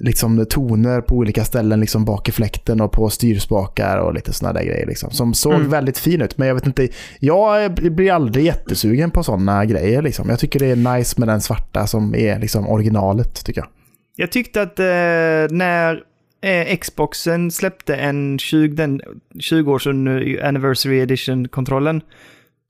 liksom 0.00 0.46
toner 0.46 1.00
på 1.00 1.14
olika 1.16 1.44
ställen 1.44 1.80
liksom 1.80 2.04
bak 2.04 2.28
i 2.28 2.32
fläkten 2.32 2.80
och 2.80 2.92
på 2.92 3.10
styrspakar 3.10 3.98
och 3.98 4.14
lite 4.14 4.32
sådana 4.32 4.58
där 4.58 4.66
grejer 4.66 4.86
liksom. 4.86 5.10
Som 5.10 5.34
såg 5.34 5.54
Mm. 5.54 5.70
väldigt 5.70 5.98
fin 5.98 6.20
ut. 6.20 6.38
Men 6.38 6.48
jag 6.48 6.54
vet 6.54 6.66
inte, 6.66 6.88
jag 7.20 7.72
blir 7.74 8.12
aldrig 8.12 8.44
jättesugen 8.44 9.10
på 9.10 9.22
sådana 9.22 9.64
grejer 9.64 10.02
liksom. 10.02 10.28
Jag 10.28 10.38
tycker 10.38 10.58
det 10.58 10.66
är 10.66 10.96
nice 10.96 11.14
med 11.20 11.28
den 11.28 11.40
svarta 11.40 11.86
som 11.86 12.14
är 12.14 12.38
liksom 12.38 12.68
originalet 12.68 13.44
tycker 13.44 13.60
jag. 13.60 13.68
Jag 14.16 14.32
tyckte 14.32 14.62
att 14.62 14.78
eh, 14.78 15.56
när 15.56 16.02
eh, 16.42 16.76
Xboxen 16.76 17.50
släppte 17.50 17.96
en 17.96 18.38
20, 18.38 18.68
den 18.76 19.00
20-års 19.34 19.86
anniversary 20.42 21.00
edition-kontrollen 21.00 22.00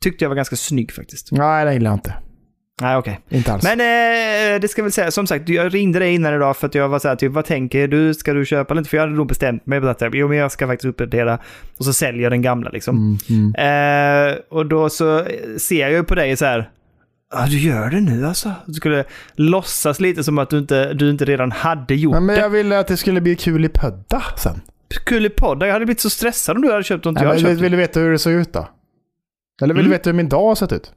tyckte 0.02 0.24
jag 0.24 0.28
var 0.28 0.36
ganska 0.36 0.56
snygg 0.56 0.92
faktiskt. 0.92 1.32
Nej, 1.32 1.64
det 1.64 1.72
gillar 1.72 1.90
jag 1.90 1.96
inte. 1.96 2.14
Nej, 2.80 2.96
okej. 2.96 3.20
Inte 3.28 3.52
alls. 3.52 3.62
Men 3.64 3.80
eh, 3.80 4.60
det 4.60 4.68
ska 4.68 4.82
väl 4.82 4.92
säga, 4.92 5.10
som 5.10 5.26
sagt, 5.26 5.48
jag 5.48 5.74
ringde 5.74 5.98
dig 5.98 6.14
innan 6.14 6.34
idag 6.34 6.56
för 6.56 6.66
att 6.66 6.74
jag 6.74 6.88
var 6.88 6.98
så 6.98 7.08
här, 7.08 7.16
typ, 7.16 7.32
vad 7.32 7.44
tänker 7.44 7.88
du? 7.88 8.14
Ska 8.14 8.32
du 8.32 8.44
köpa 8.46 8.74
eller 8.74 8.80
inte? 8.80 8.90
För 8.90 8.96
jag 8.96 9.02
hade 9.02 9.14
nog 9.16 9.26
bestämt 9.28 9.66
mig 9.66 9.78
att 9.88 10.02
jo, 10.12 10.28
men 10.28 10.36
jag 10.38 10.52
ska 10.52 10.66
faktiskt 10.66 10.88
uppdatera 10.88 11.38
och 11.78 11.84
så 11.84 11.92
säljer 11.92 12.22
jag 12.22 12.32
den 12.32 12.42
gamla 12.42 12.70
liksom. 12.70 13.18
Mm, 13.28 13.52
mm. 13.54 14.30
Eh, 14.30 14.36
och 14.50 14.66
då 14.66 14.90
så 14.90 15.24
ser 15.58 15.80
jag 15.80 15.92
ju 15.92 16.04
på 16.04 16.14
dig 16.14 16.36
så 16.36 16.44
här, 16.44 16.70
ja 17.32 17.46
du 17.46 17.58
gör 17.58 17.90
det 17.90 18.00
nu 18.00 18.26
alltså? 18.26 18.52
Du 18.66 18.72
skulle 18.74 19.04
låtsas 19.34 20.00
lite 20.00 20.24
som 20.24 20.38
att 20.38 20.50
du 20.50 20.58
inte, 20.58 20.92
du 20.92 21.10
inte 21.10 21.24
redan 21.24 21.52
hade 21.52 21.94
gjort 21.94 22.12
Nej, 22.12 22.20
men 22.22 22.34
det. 22.36 22.40
jag 22.42 22.50
ville 22.50 22.78
att 22.78 22.86
det 22.86 22.96
skulle 22.96 23.20
bli 23.20 23.36
kul 23.36 23.64
i 23.64 23.68
pödda 23.68 24.22
sen. 24.36 24.60
Kul 25.06 25.26
i 25.26 25.30
podden, 25.30 25.68
jag 25.68 25.72
hade 25.74 25.84
blivit 25.86 26.00
så 26.00 26.10
stressad 26.10 26.56
om 26.56 26.62
du 26.62 26.70
hade 26.72 26.84
köpt 26.84 27.04
något 27.04 27.14
Nej, 27.14 27.22
jag 27.22 27.28
hade 27.28 27.40
köpt. 27.40 27.60
vill 27.60 27.70
du 27.72 27.78
veta 27.78 28.00
hur 28.00 28.12
det 28.12 28.18
såg 28.18 28.32
ut 28.32 28.52
då? 28.52 28.68
Eller 29.62 29.74
vill 29.74 29.80
Mm. 29.80 29.90
du 29.90 29.96
veta 29.96 30.10
hur 30.10 30.14
min 30.16 30.28
dag 30.28 30.48
har 30.48 30.54
sett 30.54 30.72
ut? 30.72 30.92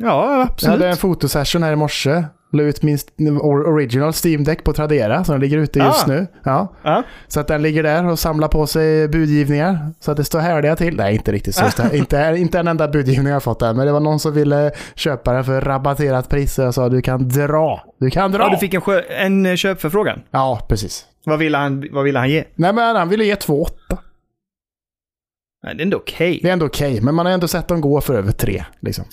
Ja, 0.00 0.32
Jag 0.38 0.42
absolut. 0.42 0.72
hade 0.72 0.88
en 0.90 0.96
fotosession 0.96 1.62
här 1.62 1.72
i 1.72 1.76
morse. 1.76 2.24
La 2.54 2.62
ut 2.62 2.82
min 2.82 2.98
original 3.40 4.12
Steam 4.24 4.44
Deck 4.44 4.64
på 4.64 4.72
Tradera, 4.72 5.24
som 5.24 5.40
ligger 5.40 5.58
ute 5.58 5.78
just 5.78 6.04
Ah. 6.04 6.06
nu. 6.06 6.26
Ja. 6.44 6.74
Ja. 6.82 7.02
Så 7.28 7.40
att 7.40 7.48
den 7.48 7.62
ligger 7.62 7.82
där 7.82 8.06
och 8.08 8.18
samlar 8.18 8.48
på 8.48 8.66
sig 8.66 9.08
budgivningar. 9.08 9.78
Så 10.00 10.10
att 10.10 10.16
det 10.16 10.24
står 10.24 10.38
härliga 10.40 10.76
till. 10.76 10.96
Nej, 10.96 11.14
inte 11.14 11.32
riktigt 11.32 11.54
så. 11.54 11.64
Står- 11.70 11.94
inte, 11.94 12.34
inte 12.38 12.58
en 12.58 12.68
enda 12.68 12.88
budgivning 12.88 13.32
jag 13.32 13.42
fått 13.42 13.60
där. 13.60 13.74
Men 13.74 13.86
det 13.86 13.92
var 13.92 14.00
någon 14.00 14.20
som 14.20 14.34
ville 14.34 14.70
köpa 14.94 15.32
den 15.32 15.44
för 15.44 15.60
rabatterat 15.60 16.28
pris. 16.28 16.54
Så 16.54 16.62
jag 16.62 16.74
sa 16.74 16.88
du 16.88 17.02
kan 17.02 17.28
dra. 17.28 17.84
Du 18.00 18.10
kan 18.10 18.32
dra. 18.32 18.42
Ja, 18.42 18.50
du 18.50 18.56
fick 18.56 18.74
en, 18.74 18.80
sjö, 18.80 19.00
en 19.00 19.46
eh, 19.46 19.54
köpförfrågan. 19.54 20.22
Ja, 20.30 20.66
precis. 20.68 21.06
Vad 21.24 21.38
ville 21.38 21.58
han, 21.58 21.84
vad 21.92 22.04
ville 22.04 22.18
han 22.18 22.30
ge? 22.30 22.44
Nej, 22.54 22.72
men 22.72 22.96
han 22.96 23.08
ville 23.08 23.24
ge 23.24 23.34
2,8. 23.34 23.98
Nej, 25.64 25.74
det 25.74 25.80
är 25.80 25.84
ändå 25.84 25.96
okej. 25.96 26.38
Det 26.42 26.48
är 26.48 26.52
ändå 26.52 26.66
okej, 26.66 27.00
men 27.00 27.14
man 27.14 27.26
har 27.26 27.32
ändå 27.32 27.48
sett 27.48 27.68
dem 27.68 27.80
gå 27.80 28.00
för 28.00 28.14
över 28.14 28.32
3. 28.32 28.64
Liksom. 28.80 29.04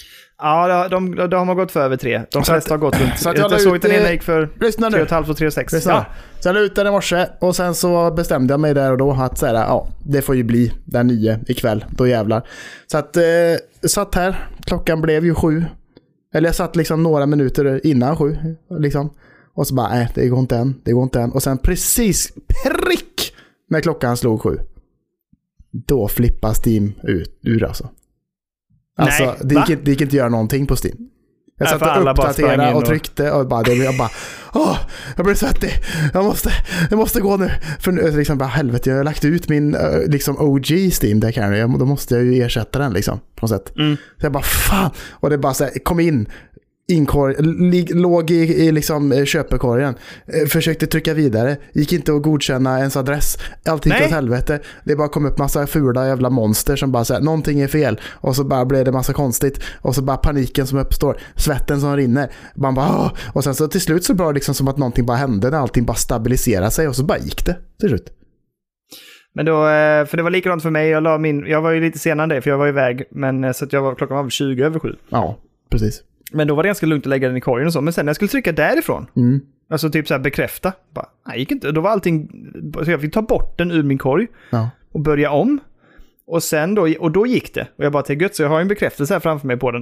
Ja, 0.42 0.88
de, 0.90 1.16
de, 1.16 1.30
de 1.30 1.48
har 1.48 1.56
gått 1.56 1.72
för 1.72 1.80
över 1.80 1.98
tre. 1.98 2.22
De 2.32 2.44
Så 2.44 2.52
flesta 2.54 2.74
har 2.74 2.80
gått 2.80 3.02
runt. 3.02 3.20
så 3.20 3.30
att 3.30 3.38
jag 3.38 3.52
jag 3.52 3.62
såg 3.62 3.76
ut, 3.76 3.86
att 3.86 3.92
den 3.92 4.00
ena 4.00 4.12
gick 4.12 4.24
för 4.24 4.50
Lyssna 4.60 4.90
nu. 4.90 4.98
3,5 4.98 5.30
och 5.30 5.38
3,6. 5.38 5.74
Lyssna. 5.74 5.92
Ja. 5.92 6.06
Så 6.40 6.50
jag 6.50 6.54
la 6.54 6.60
ut 6.60 6.76
den 6.76 6.88
i 6.88 6.92
morse 6.92 7.26
och 7.40 7.56
sen 7.56 7.76
så 7.76 8.12
bestämde 8.12 8.54
jag 8.54 8.60
mig 8.60 8.74
där 8.74 8.92
och 8.92 8.98
då 8.98 9.12
att 9.12 9.38
så 9.38 9.46
här, 9.46 9.54
ja, 9.54 9.88
det 10.06 10.22
får 10.22 10.36
ju 10.36 10.44
bli 10.44 10.74
den 10.86 11.08
nya 11.08 11.40
ikväll. 11.48 11.86
Då 11.90 12.08
jävlar. 12.08 12.48
Så 12.92 12.98
att, 12.98 13.18
eh, 13.18 13.24
satt 13.88 14.16
här. 14.16 14.50
Klockan 14.66 15.02
blev 15.02 15.26
ju 15.26 15.36
sju. 15.36 15.66
Eller 16.34 16.48
jag 16.48 16.56
satt 16.56 16.76
liksom 16.76 17.04
några 17.04 17.26
minuter 17.26 17.86
innan 17.88 18.18
sju. 18.18 18.38
Liksom. 18.80 19.10
Och 19.54 19.68
så 19.68 19.76
bara, 19.76 19.90
nej, 19.90 20.10
det 20.16 20.28
går 20.28 20.40
inte 20.40 20.58
än. 20.58 20.76
Det 20.84 20.92
går 20.92 21.04
inte 21.04 21.22
än. 21.22 21.32
Och 21.32 21.44
sen 21.44 21.58
precis 21.58 22.34
prick 22.64 23.34
när 23.70 23.82
klockan 23.82 24.18
slog 24.18 24.42
sju. 24.42 24.60
Då 25.72 26.08
flippade 26.08 26.54
Steam 26.66 26.94
ut 27.04 27.40
ur 27.44 27.64
alltså. 27.64 27.90
Alltså, 29.00 29.24
Nej, 29.24 29.36
det, 29.40 29.56
gick, 29.56 29.86
det 29.86 29.92
gick 29.92 30.02
inte 30.02 30.10
att 30.12 30.14
göra 30.14 30.30
någonting 30.30 30.68
på 30.68 30.76
Steam. 30.84 31.10
Jag 31.60 31.70
satt 31.70 31.98
och 31.98 32.12
uppdaterade 32.12 32.74
och 32.74 32.86
tryckte 32.86 33.32
och 33.32 33.48
bara, 33.48 33.64
det, 33.64 33.74
jag 33.74 33.98
bara, 33.98 34.10
åh, 34.54 34.78
jag 35.16 35.26
blir 35.26 35.36
svettig. 35.36 35.72
Jag 36.14 36.24
måste, 36.24 36.52
jag 36.90 36.98
måste 36.98 37.22
gå 37.22 37.38
nu. 37.38 37.52
För 37.80 37.92
nu, 37.92 38.18
liksom 38.18 38.38
bara, 38.38 38.50
helvete, 38.50 38.90
jag 38.90 38.98
har 38.98 39.04
lagt 39.04 39.26
ut 39.26 39.50
min 39.50 39.76
eh, 39.76 40.00
liksom 40.08 40.38
OG 40.40 40.72
Steam 41.02 41.20
Deck 41.20 41.38
här 41.38 41.50
nu. 41.50 41.78
Då 41.78 41.86
måste 41.86 42.16
jag 42.16 42.24
ju 42.24 42.44
ersätta 42.44 42.80
den 42.80 42.94
liksom, 42.94 43.20
på 43.36 43.46
något 43.46 43.50
sätt. 43.50 43.78
Mm. 43.78 43.98
Så 44.18 44.26
jag 44.26 44.32
bara, 44.32 44.44
fan. 44.44 44.92
Och 45.12 45.30
det 45.30 45.38
bara 45.38 45.54
så 45.54 45.64
här, 45.64 45.84
kom 45.84 46.00
in. 46.00 46.30
Inkorg, 46.90 47.36
låg 47.94 48.32
i, 48.32 48.66
i 48.66 48.72
liksom 48.72 49.12
eh, 49.12 49.26
köpekorgen. 49.26 49.96
Eh, 50.28 50.48
försökte 50.48 50.88
trycka 50.88 51.14
vidare. 51.14 51.58
Gick 51.74 51.94
inte 51.94 52.14
att 52.14 52.22
godkänna 52.22 52.80
ens 52.80 52.98
adress. 52.98 53.38
Allting 53.66 53.94
gick 53.94 54.02
åt 54.02 54.12
helvete. 54.12 54.60
Det 54.84 54.96
bara 54.96 55.08
kom 55.08 55.26
upp 55.26 55.38
massa 55.38 55.68
fula 55.68 56.08
jävla 56.08 56.30
monster 56.30 56.76
som 56.76 56.92
bara 56.92 57.06
säger 57.06 57.22
någonting 57.22 57.60
är 57.60 57.68
fel. 57.68 58.00
Och 58.06 58.36
så 58.36 58.44
bara 58.44 58.66
blev 58.66 58.86
det 58.86 58.92
massa 58.92 59.14
konstigt. 59.14 59.60
Och 59.82 59.96
så 59.96 60.02
bara 60.02 60.18
paniken 60.18 60.68
som 60.68 60.80
uppstår. 60.80 61.18
Svetten 61.36 61.82
som 61.82 61.98
rinner. 61.98 62.32
Man 62.56 62.76
bara, 62.76 62.90
Åh! 62.90 63.12
Och 63.34 63.44
sen 63.44 63.56
så 63.56 63.68
till 63.68 63.82
slut 63.82 64.04
så 64.04 64.14
det 64.14 64.32
liksom 64.32 64.56
som 64.56 64.68
att 64.68 64.78
någonting 64.78 65.06
bara 65.06 65.18
hände. 65.18 65.50
När 65.50 65.58
allting 65.58 65.86
bara 65.86 65.98
stabiliserade 65.98 66.72
sig. 66.72 66.88
Och 66.88 66.96
så 66.96 67.04
bara 67.04 67.18
gick 67.18 67.46
det 67.46 67.56
till 67.80 67.90
slut. 67.90 68.14
Men 69.34 69.46
då, 69.46 69.54
eh, 69.54 70.06
för 70.06 70.18
det 70.18 70.24
var 70.24 70.30
likadant 70.30 70.64
för 70.64 70.70
mig. 70.70 70.90
Jag, 70.90 71.04
la 71.04 71.18
min, 71.18 71.46
jag 71.48 71.62
var 71.62 71.72
ju 71.72 71.82
lite 71.82 72.00
senare 72.00 72.24
än 72.24 72.30
det, 72.30 72.42
för 72.42 72.50
jag 72.50 72.58
var 72.58 72.68
iväg. 72.68 73.04
Men 73.12 73.54
så 73.54 73.66
att 73.66 73.74
jag 73.74 73.82
var, 73.82 73.96
klockan 73.96 74.16
var 74.16 74.24
väl 74.24 74.32
20 74.32 74.64
över 74.64 74.80
7. 74.80 74.96
Ja, 75.10 75.38
precis. 75.72 76.04
Men 76.32 76.48
då 76.48 76.56
var 76.56 76.64
det 76.64 76.70
ganska 76.70 76.86
lugnt 76.86 77.06
att 77.06 77.10
lägga 77.10 77.28
den 77.28 77.38
i 77.38 77.42
korgen 77.42 77.68
och 77.68 77.74
så. 77.74 77.82
Men 77.82 77.94
sen 77.94 78.06
när 78.06 78.10
jag 78.10 78.16
skulle 78.16 78.30
trycka 78.30 78.52
därifrån, 78.52 79.08
Mm. 79.16 79.42
alltså 79.72 79.90
typ 79.90 80.08
så 80.08 80.14
här 80.14 80.22
bekräfta, 80.22 80.74
bara, 80.94 81.06
nej, 81.28 81.40
gick 81.40 81.52
inte. 81.52 81.72
Då 81.72 81.82
var 81.82 81.90
allting, 81.92 82.30
så 82.86 82.92
jag 82.92 83.02
fick 83.02 83.14
ta 83.14 83.22
bort 83.22 83.58
den 83.58 83.72
ur 83.72 83.84
min 83.84 83.98
korg 83.98 84.28
Ja. 84.50 84.70
och 84.92 85.00
börja 85.00 85.32
om. 85.32 85.60
Och 86.28 86.44
sen 86.44 86.76
då, 86.76 86.88
och 87.00 87.12
då 87.12 87.28
gick 87.28 87.54
det. 87.54 87.68
Och 87.78 87.84
jag 87.86 87.92
bara 87.92 88.04
till 88.04 88.22
gött, 88.22 88.36
så 88.36 88.44
jag 88.44 88.50
har 88.50 88.62
en 88.62 88.68
bekräftelse 88.68 89.14
här 89.14 89.20
framför 89.20 89.48
mig 89.48 89.58
på 89.58 89.72
den. 89.72 89.82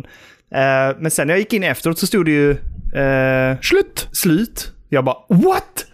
Eh, 0.51 0.95
men 0.99 1.11
sen 1.11 1.27
när 1.27 1.33
jag 1.33 1.39
gick 1.39 1.53
in 1.53 1.63
efteråt 1.63 1.99
så 1.99 2.07
stod 2.07 2.25
det 2.25 2.31
ju 2.31 2.51
eh, 3.01 3.59
Slut! 3.61 4.07
slut. 4.11 4.73
Jag 4.89 5.05
bara 5.05 5.17
what? 5.29 5.85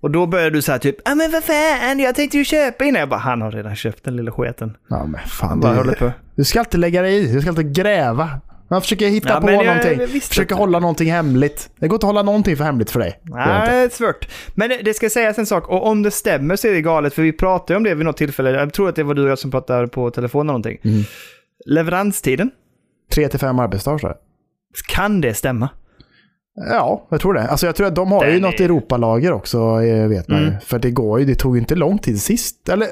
Och 0.00 0.10
då 0.10 0.26
började 0.26 0.50
du 0.50 0.62
säga 0.62 0.78
typ, 0.78 0.96
ja 1.04 1.14
men 1.14 1.30
vad 1.30 1.44
fan, 1.44 1.98
jag 1.98 2.14
tänkte 2.14 2.38
ju 2.38 2.44
köpa 2.44 2.84
innan. 2.84 3.00
Jag 3.00 3.08
bara, 3.08 3.20
han 3.20 3.40
har 3.42 3.50
redan 3.50 3.76
köpt 3.76 4.04
den 4.04 4.16
lilla 4.16 4.32
sketen. 4.32 4.76
Ja 4.88 5.06
men 5.06 5.20
fan. 5.26 5.60
Bara 5.60 5.82
Du, 5.82 6.10
du 6.34 6.44
ska 6.44 6.58
alltid 6.58 6.80
lägga 6.80 7.02
dig 7.02 7.14
i. 7.16 7.32
Du 7.32 7.40
ska 7.40 7.50
alltid 7.50 7.74
gräva. 7.76 8.30
Man 8.70 8.80
försöker 8.82 9.08
hitta 9.08 9.28
Ja, 9.28 9.40
på 9.40 9.50
jag- 9.50 9.66
någonting. 9.66 10.00
jag 10.00 10.22
försöker 10.22 10.54
hålla 10.54 10.78
någonting 10.78 11.10
hemligt. 11.12 11.70
Det 11.78 11.88
går 11.88 11.96
inte 11.96 12.06
att 12.06 12.08
hålla 12.08 12.22
någonting 12.22 12.56
för 12.56 12.64
hemligt 12.64 12.90
för 12.90 13.00
dig. 13.00 13.20
Nej, 13.22 13.68
det 13.70 13.74
är 13.76 13.88
svårt. 13.88 14.28
Men 14.54 14.70
det- 14.84 14.94
ska 14.94 15.10
sägas 15.10 15.38
en 15.38 15.46
sak, 15.46 15.68
och 15.68 15.86
om 15.86 16.02
det 16.02 16.10
stämmer 16.10 16.56
så 16.56 16.68
är 16.68 16.72
det 16.72 16.80
galet, 16.82 17.14
för 17.14 17.22
vi 17.22 17.32
pratade 17.32 17.76
om 17.76 17.82
det 17.82 17.94
vid 17.94 18.06
något 18.06 18.16
tillfälle. 18.16 18.50
Jag 18.50 18.72
tror 18.72 18.88
att 18.88 18.96
det 18.96 19.02
var 19.02 19.14
du 19.14 19.22
och 19.24 19.30
jag 19.30 19.38
som 19.38 19.50
pratade 19.50 19.88
på 19.88 20.10
telefon 20.10 20.40
eller 20.40 20.46
någonting. 20.46 20.78
Mm. 20.84 21.02
Leveranstiden, 21.66 22.50
Tre 23.12 23.28
till 23.28 23.38
fem 23.40 23.58
arbetsdagar 23.58 23.98
tror 23.98 24.10
jag. 24.10 24.18
kan 24.96 25.20
det 25.20 25.34
stämma? 25.34 25.68
Ja, 26.70 27.06
jag 27.10 27.20
tror 27.20 27.34
det. 27.34 27.42
Alltså 27.48 27.66
jag 27.66 27.76
tror 27.76 27.86
att 27.86 27.94
de 27.94 28.12
har 28.12 28.24
ju 28.26 28.32
Den 28.32 28.42
något 28.42 28.60
är- 28.60 28.64
Europalager 28.64 29.32
också, 29.32 29.58
eh, 29.82 30.08
vet 30.08 30.28
man 30.28 30.38
ju. 30.40 30.46
Mm. 30.46 30.60
För 30.60 30.78
det 30.78 30.90
går 30.90 31.20
ju, 31.20 31.26
det 31.26 31.34
tog 31.34 31.56
ju 31.56 31.60
inte 31.60 31.74
lång 31.74 31.98
tid 31.98 32.20
sist. 32.22 32.68
Eller 32.68 32.86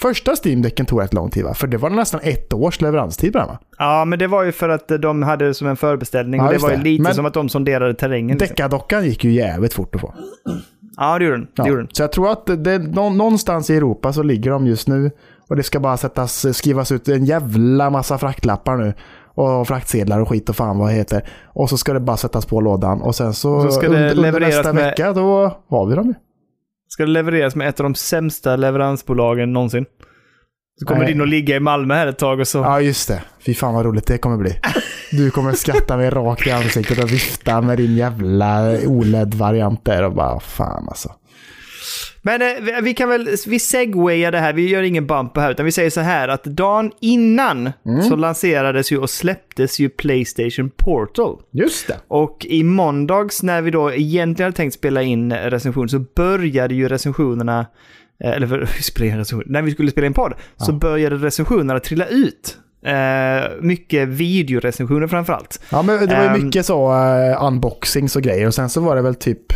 första 0.00 0.32
Steam-däcken 0.44 0.86
tog 0.86 1.00
rätt 1.02 1.14
lång 1.14 1.30
tid 1.30 1.44
va? 1.44 1.54
För 1.54 1.66
det 1.66 1.76
var 1.76 1.90
nästan 1.90 2.20
ett 2.22 2.52
års 2.52 2.80
leveranstid 2.80 3.32
på 3.32 3.38
den 3.38 3.48
va? 3.48 3.58
Ja, 3.78 4.04
men 4.04 4.18
det 4.18 4.26
var 4.26 4.42
ju 4.42 4.52
för 4.52 4.68
att 4.68 4.88
de 4.88 5.22
hade 5.22 5.46
det 5.46 5.54
som 5.54 5.66
en 5.68 5.76
förbeställning. 5.76 6.40
Ja, 6.40 6.46
och 6.46 6.52
det 6.52 6.58
var 6.58 6.70
ju 6.70 6.76
det. 6.76 6.82
lite 6.82 7.02
Men- 7.02 7.14
som 7.14 7.26
att 7.26 7.34
de 7.34 7.48
sonderade 7.48 7.94
terrängen. 7.94 8.38
Liksom. 8.38 8.48
Deckardockan 8.48 9.04
gick 9.04 9.24
ju 9.24 9.32
jävligt 9.32 9.74
fort 9.74 9.94
att 9.94 10.00
få. 10.00 10.14
Ja, 10.96 11.18
det 11.18 11.24
gjorde 11.24 11.36
den. 11.36 11.44
Det 11.44 11.50
Ja. 11.62 11.68
gjorde 11.68 11.80
den. 11.80 11.88
Så 11.92 12.02
jag 12.02 12.12
tror 12.12 12.30
att 12.32 12.46
det, 12.64 12.78
nå- 12.78 13.10
någonstans 13.10 13.70
i 13.70 13.76
Europa 13.76 14.12
så 14.12 14.22
ligger 14.22 14.50
de 14.50 14.66
just 14.66 14.88
nu 14.88 15.10
och 15.48 15.56
det 15.56 15.62
ska 15.62 15.80
bara 15.80 15.96
sättas, 15.96 16.56
skrivas 16.56 16.92
ut 16.92 17.08
en 17.08 17.24
jävla 17.24 17.90
massa 17.90 18.18
fraktlappar 18.18 18.76
nu. 18.76 18.94
Och 19.38 19.68
fraktsedlar 19.68 20.20
och 20.20 20.28
skit 20.28 20.48
och 20.48 20.56
fan 20.56 20.78
vad 20.78 20.88
det 20.88 20.94
heter. 20.94 21.28
Och 21.46 21.70
så 21.70 21.78
ska 21.78 21.92
det 21.92 22.00
bara 22.00 22.16
sättas 22.16 22.46
på 22.46 22.60
lådan 22.60 23.02
och 23.02 23.14
sen 23.14 23.34
så, 23.34 23.62
Så 23.62 23.70
ska 23.70 23.80
det 23.80 23.86
under, 24.12 24.26
under 24.26 24.40
nästa 24.40 24.72
med- 24.72 24.84
vecka 24.84 25.12
då 25.12 25.56
har 25.68 25.86
vi 25.86 25.94
dem 25.94 26.06
ju. 26.06 26.14
Ska 26.88 27.04
det 27.04 27.10
levereras 27.10 27.54
med 27.54 27.68
ett 27.68 27.80
av 27.80 27.84
de 27.84 27.94
sämsta 27.94 28.56
leveransbolagen 28.56 29.52
någonsin. 29.52 29.86
Så 30.80 30.86
kommer 30.86 31.00
Nej. 31.00 31.06
det 31.06 31.12
in 31.12 31.20
och 31.20 31.26
ligga 31.26 31.56
i 31.56 31.60
Malmö 31.60 31.94
här 31.94 32.06
ett 32.06 32.18
tag 32.18 32.40
och 32.40 32.48
så... 32.48 32.58
Ja, 32.58 32.80
just 32.80 33.08
det. 33.08 33.22
Fy 33.40 33.54
fan 33.54 33.74
vad 33.74 33.84
roligt 33.86 34.06
det 34.06 34.18
kommer 34.18 34.36
bli. 34.36 34.60
Du 35.10 35.30
kommer 35.30 35.52
skratta 35.52 35.96
mig 35.96 36.10
rakt 36.10 36.46
i 36.46 36.50
ansiktet 36.50 37.04
och 37.04 37.12
vifta 37.12 37.60
med 37.60 37.78
din 37.78 37.96
jävla 37.96 38.78
OLED-variant 38.86 39.84
där 39.84 40.02
och 40.02 40.12
bara 40.12 40.40
fan 40.40 40.88
alltså. 40.88 41.12
Men 42.26 42.42
eh, 42.42 42.82
vi- 42.82 42.94
kan 42.94 43.08
väl, 43.08 43.28
vi 43.46 43.58
segwayar 43.58 44.32
det 44.32 44.38
här, 44.38 44.52
vi 44.52 44.68
gör 44.68 44.82
ingen 44.82 45.06
bumper 45.06 45.40
här, 45.40 45.50
utan 45.50 45.64
vi 45.66 45.72
säger 45.72 45.90
så 45.90 46.00
här 46.00 46.28
att 46.28 46.44
dagen 46.44 46.92
innan 47.00 47.72
Mm. 47.86 48.02
så 48.02 48.16
lanserades 48.16 48.92
ju 48.92 48.98
och 48.98 49.10
släpptes 49.10 49.78
ju 49.78 49.88
Playstation 49.88 50.70
Portal. 50.76 51.36
Just 51.52 51.86
det. 51.88 51.96
Och 52.08 52.46
i 52.48 52.62
måndags 52.62 53.42
när 53.42 53.62
vi 53.62 53.70
då 53.70 53.92
egentligen 53.92 54.46
hade 54.46 54.56
tänkt 54.56 54.74
spela 54.74 55.02
in 55.02 55.32
recension 55.32 55.88
så 55.88 55.98
började 56.16 56.74
ju 56.74 56.88
recensionerna, 56.88 57.66
eh, 58.24 58.30
eller 58.30 58.46
för, 58.46 58.66
spela 58.82 59.06
in 59.10 59.16
recension, 59.18 59.44
när 59.46 59.62
vi 59.62 59.70
skulle 59.70 59.90
spela 59.90 60.06
in 60.06 60.14
podd, 60.14 60.32
så 60.56 60.72
började 60.72 61.16
recensionerna 61.16 61.80
trilla 61.80 62.06
ut. 62.06 62.56
Eh, 62.86 63.50
mycket 63.60 64.08
videorecensioner 64.08 65.06
framförallt. 65.06 65.60
Ja, 65.70 65.82
men 65.82 66.06
det 66.08 66.14
var 66.14 66.22
ju 66.22 66.28
Ehm. 66.28 66.44
mycket 66.46 66.66
så 66.66 66.92
uh, 66.92 67.44
unboxings 67.46 68.16
och 68.16 68.22
grejer 68.22 68.46
och 68.46 68.54
sen 68.54 68.68
så 68.70 68.80
var 68.80 68.96
det 68.96 69.02
väl 69.02 69.14
typ, 69.14 69.52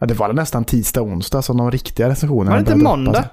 ja 0.00 0.06
det 0.06 0.14
var 0.14 0.32
nästan 0.32 0.64
tisdag, 0.64 1.02
onsdag 1.02 1.42
som 1.42 1.56
de 1.56 1.70
riktiga 1.70 2.08
recensionerna 2.08 2.50
Var 2.50 2.56
det 2.56 2.60
inte 2.60 2.72
droppa 2.74 2.96
måndag? 2.96 3.14
sig. 3.14 3.24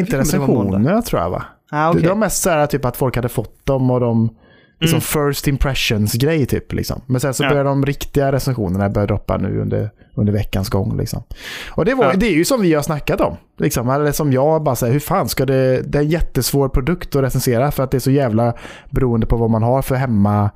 Inte 0.00 0.18
recensionerna 0.18 1.02
tror 1.02 1.22
jag 1.22 1.30
va? 1.30 1.44
Ah, 1.70 1.90
okej. 1.90 2.02
det 2.02 2.08
var 2.08 2.16
mest 2.16 2.42
så 2.42 2.50
här 2.50 2.66
typ 2.66 2.84
att 2.84 2.96
folk 2.96 3.16
hade 3.16 3.28
fått 3.28 3.66
dem 3.66 3.90
och 3.90 4.00
de 4.00 4.36
liksom 4.80 5.00
first 5.00 5.48
impressions 5.48 6.12
grej 6.14 6.46
typ 6.46 6.72
liksom. 6.72 7.00
Men 7.06 7.20
sen 7.20 7.34
så 7.34 7.44
Ja. 7.44 7.48
började 7.48 7.68
de 7.68 7.86
riktiga 7.86 8.32
recensionerna 8.32 8.90
börja 8.90 9.06
droppa 9.06 9.36
nu 9.36 9.60
under, 9.60 9.90
under 10.14 10.32
veckans 10.32 10.68
gång 10.68 10.96
liksom. 10.96 11.22
Och 11.70 11.84
det, 11.84 11.94
var, 11.94 12.04
Ja. 12.04 12.12
det 12.16 12.26
är 12.26 12.32
ju 12.34 12.44
som 12.44 12.60
vi 12.62 12.74
har 12.74 12.82
snackat 12.82 13.20
om. 13.20 13.36
Liksom, 13.58 13.90
eller 13.90 14.12
som 14.12 14.32
jag 14.32 14.62
bara 14.62 14.76
säger, 14.76 14.92
hur 14.92 15.00
fan 15.00 15.28
ska 15.28 15.46
det, 15.46 15.82
det 15.82 15.98
är 15.98 16.02
en 16.02 16.08
jättesvår 16.08 16.68
produkt 16.68 17.16
att 17.16 17.22
recensera 17.22 17.70
för 17.70 17.82
att 17.82 17.90
det 17.90 17.96
är 17.98 18.00
så 18.00 18.10
jävla 18.10 18.54
beroende 18.90 19.26
på 19.26 19.36
vad 19.36 19.50
man 19.50 19.62
har 19.62 19.82
för 19.82 19.94
hemma 19.94 20.50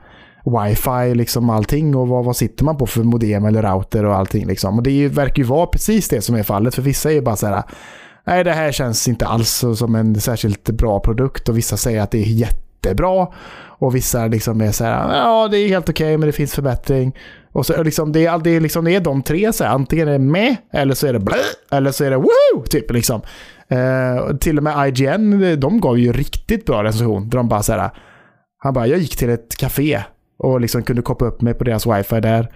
wifi 0.51 1.15
liksom 1.15 1.51
allting 1.51 1.97
och 1.97 2.09
vad, 2.09 2.25
vad 2.25 2.37
sitter 2.37 2.65
man 2.65 2.77
på 2.77 2.87
för 2.87 3.03
modem 3.03 3.45
eller 3.45 3.63
router 3.63 4.05
och 4.05 4.15
allting 4.15 4.47
liksom. 4.47 4.77
Och 4.79 4.83
det 4.83 4.91
ju, 4.91 5.09
verkar 5.09 5.43
ju 5.43 5.49
vara 5.49 5.67
precis 5.67 6.09
det 6.09 6.21
som 6.21 6.35
är 6.35 6.43
fallet 6.43 6.75
för 6.75 6.83
vissa 6.83 7.11
är 7.11 7.15
ju 7.15 7.21
bara 7.21 7.37
så 7.37 7.47
här 7.47 7.63
nej 8.27 8.45
det 8.45 8.53
här 8.53 8.73
känns 8.73 9.09
inte 9.09 9.27
alls 9.27 9.65
som 9.75 9.95
en 9.95 10.21
särskilt 10.21 10.71
bra 10.71 11.01
produkt 11.01 11.49
och 11.49 11.59
vissa 11.59 11.77
säger 11.77 12.01
att 12.01 12.11
det 12.11 12.19
är 12.19 12.27
jättebra 12.27 13.29
och 13.79 13.95
vissa 13.95 14.27
liksom 14.27 14.61
är 14.61 14.73
så 14.73 14.85
här 14.85 15.17
ja 15.17 15.49
det 15.49 15.59
är 15.59 15.69
helt 15.69 15.89
okej 15.89 16.17
men 16.17 16.27
det 16.27 16.33
finns 16.33 16.55
förbättring. 16.55 17.17
Och 17.53 17.67
så 17.67 17.73
det 17.73 17.85
liksom, 17.85 18.13
det 18.13 18.27
är, 18.27 18.39
det 18.39 18.51
är 18.51 18.61
liksom, 18.61 18.85
det 18.85 18.95
är 18.95 19.01
de 19.01 19.23
tre 19.23 19.53
så 19.53 19.65
här, 19.65 19.71
antingen 19.71 20.09
är 20.09 20.13
det 20.13 20.19
med 20.19 20.57
eller 20.73 20.95
så 20.95 21.07
är 21.07 21.13
det 21.13 21.19
blä 21.19 21.37
eller 21.71 21.91
så 21.91 22.05
är 22.05 22.11
det 22.11 22.17
woo 22.17 22.63
typ 22.71 22.93
liksom. 22.93 23.21
Eh, 23.69 24.37
till 24.37 24.57
och 24.59 24.65
med 24.65 24.89
IGN, 24.89 25.61
de 25.61 25.81
gav 25.81 25.99
ju 25.99 26.13
riktigt 26.13 26.67
bra 26.67 26.85
recension. 26.85 27.29
Där 27.29 27.37
de 27.39 27.49
bara 27.49 27.63
så 27.63 27.73
här, 27.73 27.91
han 28.59 28.75
bara, 28.75 28.87
jag 28.87 28.99
gick 28.99 29.17
till 29.17 29.31
ett 29.31 29.57
café 29.57 30.03
och 30.39 30.61
liksom 30.61 30.83
kunde 30.83 31.03
koppla 31.03 31.29
upp 31.29 31.41
mig 31.41 31.55
på 31.55 31.65
deras 31.65 31.87
wifi 31.87 32.21
där. 32.21 32.53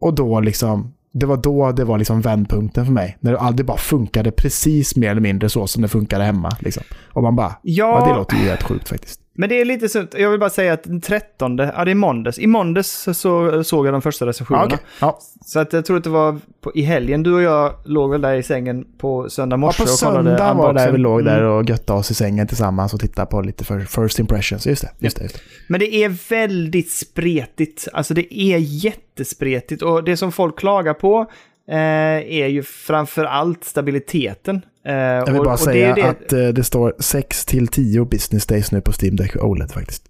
Och 0.00 0.14
då 0.14 0.40
liksom, 0.40 0.94
det 1.12 1.26
var 1.26 1.36
då 1.36 1.72
det 1.72 1.84
var 1.84 1.98
liksom 1.98 2.20
vändpunkten 2.20 2.84
för 2.84 2.92
mig. 2.92 3.16
När 3.20 3.32
det 3.32 3.38
aldrig 3.38 3.66
bara 3.66 3.76
funkade 3.76 4.30
precis 4.30 4.96
mer 4.96 5.10
eller 5.10 5.20
mindre 5.20 5.48
så 5.48 5.66
som 5.66 5.82
det 5.82 5.88
funkade 5.88 6.24
hemma. 6.24 6.56
Liksom. 6.60 6.82
Och 7.12 7.22
man 7.22 7.36
bara, 7.36 7.56
ja, 7.62 8.06
det 8.08 8.14
låter 8.14 8.36
ju 8.36 8.48
rätt 8.48 8.62
sjukt 8.62 8.88
faktiskt. 8.88 9.20
Men 9.36 9.48
det 9.48 9.60
är 9.60 9.64
lite 9.64 9.88
så, 9.88 10.06
jag 10.16 10.30
vill 10.30 10.40
bara 10.40 10.50
säga 10.50 10.72
att 10.72 10.82
den 10.82 11.00
13, 11.00 11.58
ja 11.58 11.84
det 11.84 11.90
är 11.90 11.94
måndags. 11.94 12.38
I 12.38 12.46
måndags 12.46 12.90
så 13.02 13.14
så 13.14 13.64
såg 13.64 13.86
jag 13.86 13.94
de 13.94 14.02
första 14.02 14.26
recensionerna. 14.26 14.66
Ja, 14.70 14.74
okej. 14.76 14.86
ja. 15.00 15.18
Så 15.46 15.58
att 15.60 15.72
jag 15.72 15.84
tror 15.84 15.96
att 15.96 16.04
det 16.04 16.10
var 16.10 16.38
på, 16.60 16.72
i 16.74 16.82
helgen, 16.82 17.22
du 17.22 17.32
och 17.34 17.42
jag 17.42 17.74
låg 17.84 18.10
väl 18.10 18.20
där 18.20 18.34
i 18.34 18.42
sängen 18.42 18.86
på 18.98 19.30
söndag 19.30 19.54
ja, 19.54 19.58
morse 19.58 19.82
på 19.84 19.90
och 19.92 19.98
kollade 19.98 20.30
söndag 20.30 20.54
var 20.54 20.72
det 20.72 20.80
där 20.80 20.86
vi 20.92 20.96
unboxen. 20.96 21.02
låg 21.02 21.24
där 21.24 21.38
Mm. 21.40 21.52
och 21.52 21.64
göttade 21.70 21.98
oss 21.98 22.10
i 22.10 22.14
sängen 22.14 22.46
tillsammans 22.46 22.94
och 22.94 23.00
tittade 23.00 23.26
på 23.26 23.40
lite 23.40 23.64
för 23.64 23.80
first 23.80 24.18
impressions. 24.18 24.66
Just 24.66 24.82
det, 24.82 24.90
just 24.98 25.16
det. 25.16 25.22
Just 25.22 25.34
det. 25.34 25.40
Men 25.68 25.80
det 25.80 25.94
är 25.94 26.08
väldigt 26.30 26.90
spretigt. 26.90 27.88
Alltså 27.92 28.14
det 28.14 28.34
är 28.34 28.58
jättespretigt. 28.58 29.82
Och 29.82 30.04
det 30.04 30.16
som 30.16 30.32
folk 30.32 30.58
klagar 30.58 30.94
på 30.94 31.20
eh, 31.68 31.76
är 32.40 32.46
ju 32.46 32.62
framför 32.62 33.24
allt 33.24 33.64
stabiliteten. 33.64 34.62
Eh, 34.86 34.94
Jag 34.94 35.32
vill 35.32 35.42
bara 35.42 35.52
och 35.52 35.60
säga 35.60 35.94
det 35.94 36.02
det, 36.02 36.08
att 36.08 36.32
eh, 36.32 36.48
det 36.48 36.64
står 36.64 36.94
6 36.98 37.44
till 37.46 37.68
10 37.68 38.04
business 38.04 38.46
days 38.46 38.72
nu 38.72 38.80
på 38.80 38.92
Steam 39.02 39.16
Deck 39.16 39.36
OLED 39.36 39.70
faktiskt. 39.72 40.02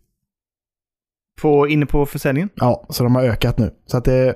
på, 1.43 1.69
inne 1.69 1.87
på 1.87 2.07
försäljningen. 2.07 2.49
Ja, 2.55 2.87
så 2.91 3.05
de 3.05 3.15
har 3.15 3.23
ökat 3.23 3.59
nu. 3.59 3.71
Så 3.87 3.97
att 3.97 4.05
det, 4.05 4.35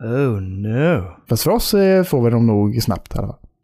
Oh 0.00 0.40
no. 0.40 1.04
fast 1.28 1.42
för 1.42 1.50
oss 1.50 1.74
eh, 1.74 2.04
får 2.04 2.22
vi 2.24 2.30
dem 2.30 2.46
nog 2.46 2.82
snabbt 2.82 3.14
i 3.14 3.18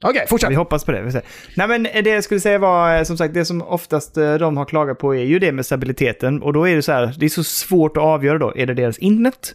Okej, 0.04 0.26
fortsätt! 0.28 0.50
Vi 0.50 0.54
hoppas 0.54 0.84
på 0.84 0.92
det. 0.92 1.02
Vi. 1.02 1.20
Nej 1.56 1.68
men 1.68 1.82
det 1.82 2.10
jag 2.10 2.24
skulle 2.24 2.40
säga 2.40 2.58
var, 2.58 2.96
eh, 2.96 3.02
som 3.02 3.16
sagt, 3.16 3.34
det 3.34 3.44
som 3.44 3.62
oftast 3.62 4.16
eh, 4.16 4.34
de 4.34 4.56
har 4.56 4.64
klagat 4.64 4.98
på 4.98 5.14
är 5.14 5.24
ju 5.24 5.38
det 5.38 5.52
med 5.52 5.66
stabiliteten. 5.66 6.42
Och 6.42 6.52
då 6.52 6.68
är 6.68 6.76
det 6.76 6.82
så 6.82 6.92
här, 6.92 7.14
det 7.18 7.26
är 7.26 7.30
så 7.30 7.44
svårt 7.44 7.96
att 7.96 8.02
avgöra 8.02 8.38
då. 8.38 8.52
Är 8.56 8.66
det 8.66 8.74
deras 8.74 8.98
internet? 8.98 9.54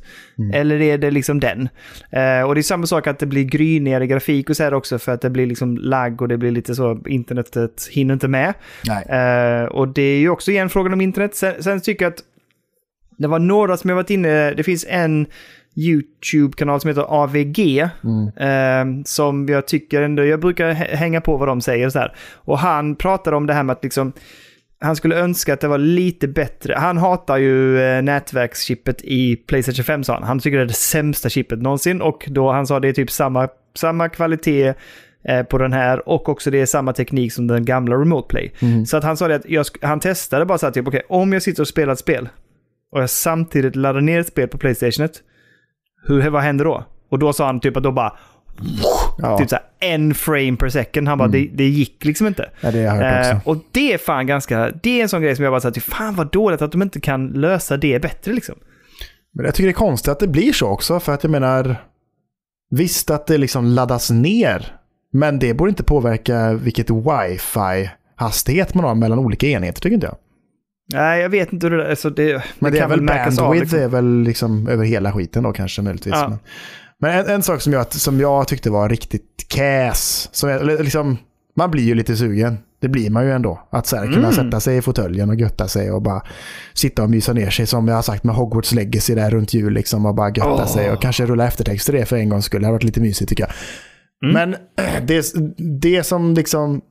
Eller 0.54 0.82
är 0.82 0.98
det 0.98 1.12
liksom 1.12 1.40
den? 1.40 1.70
Eh, 2.12 2.42
och 2.42 2.56
det 2.56 2.62
är 2.62 2.64
samma 2.64 2.86
sak 2.86 3.08
att 3.08 3.20
det 3.20 3.26
blir 3.26 3.44
grynigare 3.44 4.08
grafik 4.08 4.50
och 4.50 4.58
så 4.58 4.64
här 4.64 4.74
också 4.74 5.00
för 5.00 5.12
att 5.12 5.22
det 5.22 5.30
blir 5.30 5.46
liksom 5.46 5.78
lagg 5.78 6.22
och 6.22 6.28
det 6.28 6.38
blir 6.38 6.52
lite 6.52 6.76
så, 6.76 7.00
internetet 7.08 7.88
hinner 7.92 8.14
inte 8.14 8.28
med. 8.28 8.54
Nej. 8.88 9.06
Eh, 9.06 9.66
och 9.66 9.88
det 9.88 10.02
är 10.02 10.20
ju 10.20 10.30
också 10.30 10.52
igen 10.52 10.70
frågan 10.70 10.94
om 10.94 11.02
internet. 11.02 11.36
Sen, 11.36 11.64
sen 11.64 11.82
tycker 11.82 12.06
jag 12.06 12.14
att 12.14 12.24
det 13.18 13.28
var 13.28 13.40
några 13.40 13.78
som 13.78 13.90
jag 13.90 13.96
varit 13.96 14.10
inne, 14.10 14.54
det 14.54 14.64
finns 14.64 14.86
en 14.90 15.26
YouTube-kanal 15.76 16.82
som 16.82 16.88
heter 16.88 17.06
AVG. 17.24 17.80
Eh, 18.38 18.86
som 19.06 19.48
jag 19.50 19.68
tycker 19.68 20.02
ändå, 20.02 20.26
jag 20.26 20.40
brukar 20.40 20.72
hä- 20.74 20.96
hänga 20.96 21.22
på 21.22 21.38
vad 21.38 21.48
de 21.48 21.62
säger 21.62 21.90
så 21.90 22.00
här. 22.00 22.16
Och 22.36 22.60
han 22.60 22.96
pratar 22.96 23.32
om 23.32 23.48
det 23.48 23.54
här 23.54 23.64
med 23.64 23.74
att 23.74 23.84
liksom, 23.84 24.14
han 24.80 24.96
skulle 24.96 25.16
önska 25.16 25.54
att 25.54 25.60
det 25.62 25.68
var 25.68 25.78
lite 25.78 26.28
bättre. 26.28 26.76
Han 26.78 26.98
hatar 26.98 27.38
ju 27.38 27.82
eh, 27.82 28.02
nätverkschippet 28.02 29.02
i 29.04 29.36
Playstation 29.36 29.84
5 29.86 30.04
sa 30.04 30.14
han. 30.14 30.24
Han 30.24 30.40
tycker 30.40 30.58
det 30.58 30.64
är 30.64 30.68
det 30.68 30.74
sämsta 30.74 31.30
chippet 31.30 31.62
någonsin 31.62 32.02
och 32.02 32.26
då 32.28 32.52
han 32.52 32.68
sa 32.68 32.80
det 32.80 32.88
är 32.88 32.94
typ 32.94 33.12
samma, 33.12 33.48
samma 33.76 34.10
kvalitet 34.10 34.74
eh, 35.28 35.44
på 35.44 35.58
den 35.58 35.74
här 35.74 36.10
och 36.10 36.30
också 36.30 36.52
det 36.52 36.62
är 36.62 36.66
samma 36.66 36.94
teknik 36.94 37.34
som 37.34 37.48
den 37.48 37.66
gamla 37.66 37.96
Remote 37.96 38.28
Play. 38.30 38.52
Så 38.86 38.98
att 38.98 39.04
han 39.04 39.18
sa 39.18 39.28
det 39.28 39.36
att 39.36 39.50
jag, 39.50 39.66
han 39.82 40.00
testade 40.00 40.46
bara 40.46 40.58
så 40.58 40.66
här 40.66 40.74
typ 40.74 40.88
okej 40.88 41.02
om 41.10 41.34
jag 41.34 41.42
sitter 41.42 41.62
och 41.64 41.68
spelar 41.68 41.94
ett 41.94 42.00
spel 42.00 42.30
och 42.92 43.02
jag 43.02 43.10
samtidigt 43.10 43.76
laddar 43.76 44.02
ner 44.02 44.20
ett 44.20 44.28
spel 44.28 44.48
på 44.48 44.58
Playstationet, 44.58 45.12
hur, 46.08 46.30
vad 46.30 46.42
händer 46.42 46.66
då? 46.66 46.84
Och 47.10 47.20
då 47.20 47.34
sa 47.34 47.46
han 47.46 47.60
typ 47.60 47.78
att 47.78 47.84
då 47.84 47.92
bara 47.92 48.14
Ja, 49.18 49.38
typ 49.38 49.50
så 49.50 49.56
här 49.56 49.66
en 49.80 50.14
frame 50.14 50.56
per 50.56 50.70
second. 50.70 51.08
Han 51.08 51.18
bara, 51.18 51.28
det, 51.28 51.50
det 51.54 51.68
gick 51.68 52.06
liksom 52.06 52.28
inte. 52.28 52.50
ja, 52.62 52.72
det 52.72 52.80
Eh, 53.30 53.40
och 53.46 53.58
det 53.72 53.94
är 53.94 53.98
fan 53.98 54.28
ganska, 54.28 54.72
det 54.84 55.00
är 55.00 55.04
en 55.04 55.10
sån 55.10 55.22
grej 55.22 55.36
som 55.36 55.44
jag 55.44 55.52
bara 55.52 55.62
sa 55.62 55.72
till 55.72 55.82
fan 55.82 56.16
vad 56.16 56.32
dåligt 56.32 56.62
att 56.62 56.72
de 56.72 56.82
inte 56.82 57.00
kan 57.00 57.28
lösa 57.28 57.78
det 57.78 58.02
bättre 58.02 58.34
liksom. 58.34 58.56
Men 59.34 59.46
jag 59.46 59.56
tycker 59.56 59.68
det 59.68 59.72
är 59.72 59.74
konstigt 59.74 60.12
att 60.12 60.20
det 60.20 60.28
blir 60.28 60.54
så 60.54 60.68
också, 60.68 61.00
för 61.00 61.14
att 61.14 61.24
jag 61.24 61.32
menar, 61.32 61.76
visst 62.70 63.10
att 63.10 63.28
det 63.28 63.38
liksom 63.38 63.66
laddas 63.66 64.12
ner, 64.12 64.76
men 65.14 65.40
det 65.40 65.54
borde 65.54 65.70
inte 65.70 65.84
påverka 65.84 66.54
vilket 66.54 66.90
wifi-hastighet 66.90 68.74
man 68.74 68.86
har 68.86 68.96
mellan 68.96 69.20
olika 69.20 69.48
enheter, 69.48 69.82
tycker 69.82 69.94
inte 69.94 70.08
jag. 70.08 70.18
Nej, 70.94 71.22
jag 71.22 71.30
vet 71.30 71.54
inte 71.54 71.68
hur 71.68 71.78
det 71.78 71.86
är. 71.86 71.90
Alltså 71.90 72.10
det, 72.10 72.44
Men 72.60 72.72
det, 72.72 72.78
är 72.78 72.82
kan 72.82 72.90
väl 72.90 73.02
märkas 73.02 73.40
av, 73.40 73.46
bandwidth 73.46 73.64
liksom. 73.64 73.80
är 73.84 73.88
väl 73.88 74.24
liksom 74.24 74.68
över 74.68 74.86
hela 74.86 75.12
skiten 75.12 75.44
då 75.44 75.54
kanske 75.54 75.82
möjligtvis. 75.82 76.14
Ja. 76.16 76.30
Men, 76.30 76.40
men 77.02 77.20
en, 77.20 77.26
en 77.36 77.44
sak 77.44 77.62
som 77.62 77.74
jag, 77.74 77.94
som 77.94 78.20
jag 78.20 78.48
tyckte 78.48 78.70
var 78.70 78.90
riktigt 78.90 79.46
käs, 79.54 80.30
som 80.32 80.50
jag, 80.50 80.62
eller 80.62 80.84
liksom, 80.84 81.18
man 81.56 81.72
blir 81.72 81.84
ju 81.84 81.96
lite 81.96 82.16
sugen. 82.16 82.58
Det 82.82 82.88
blir 82.88 83.10
man 83.10 83.26
ju 83.26 83.32
ändå. 83.32 83.68
Att 83.72 83.88
så 83.88 83.96
här, 83.96 84.04
kunna 84.06 84.18
Mm. 84.18 84.32
sätta 84.32 84.60
sig 84.60 84.78
i 84.78 84.82
fåtöljen 84.82 85.30
och 85.30 85.36
götta 85.36 85.68
sig 85.68 85.92
och 85.92 86.02
bara 86.02 86.22
sitta 86.74 87.04
och 87.04 87.10
mysa 87.10 87.34
ner 87.34 87.50
sig 87.50 87.66
som 87.68 87.88
jag 87.88 87.96
har 87.96 88.02
sagt 88.02 88.24
med 88.24 88.36
Hogwarts 88.36 88.72
Legacy 88.72 89.16
där 89.16 89.32
runt 89.32 89.54
jul 89.54 89.74
liksom 89.74 90.06
och 90.06 90.16
bara 90.16 90.30
götta 90.30 90.50
Åh. 90.54 90.68
sig 90.68 90.92
och 90.92 91.02
kanske 91.02 91.26
rulla 91.26 91.48
eftertexter 91.48 91.94
det 91.94 92.06
för 92.06 92.16
en 92.18 92.30
gångs 92.30 92.46
skull. 92.46 92.62
Det 92.62 92.68
har 92.68 92.74
varit 92.74 92.84
lite 92.84 93.02
mysigt 93.02 93.30
tycker 93.30 93.44
jag. 93.44 93.52
Mm. 94.30 94.34
Men 94.52 94.60
det, 95.08 95.26
det 95.82 96.04
som 96.04 96.34
liksom 96.34 96.82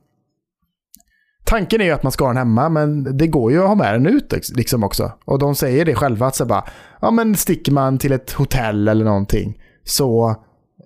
Tanken 1.51 1.81
är 1.81 1.85
ju 1.85 1.91
att 1.91 2.03
man 2.03 2.11
ska 2.11 2.23
ha 2.23 2.29
den 2.29 2.37
hemma, 2.37 2.69
men 2.69 3.17
det 3.17 3.27
går 3.27 3.51
ju 3.51 3.61
att 3.61 3.67
ha 3.67 3.75
med 3.75 3.93
den 3.93 4.05
ut 4.05 4.33
liksom 4.55 4.83
också. 4.83 5.11
Och 5.25 5.39
de 5.39 5.55
säger 5.55 5.85
det 5.85 5.95
själva, 5.95 6.27
att 6.27 6.35
så 6.35 6.45
bara, 6.45 6.63
ja 7.01 7.11
men 7.11 7.35
sticker 7.35 7.71
man 7.71 7.97
till 7.97 8.11
ett 8.11 8.31
hotell 8.31 8.87
eller 8.87 9.05
någonting 9.05 9.57
så 9.83 10.35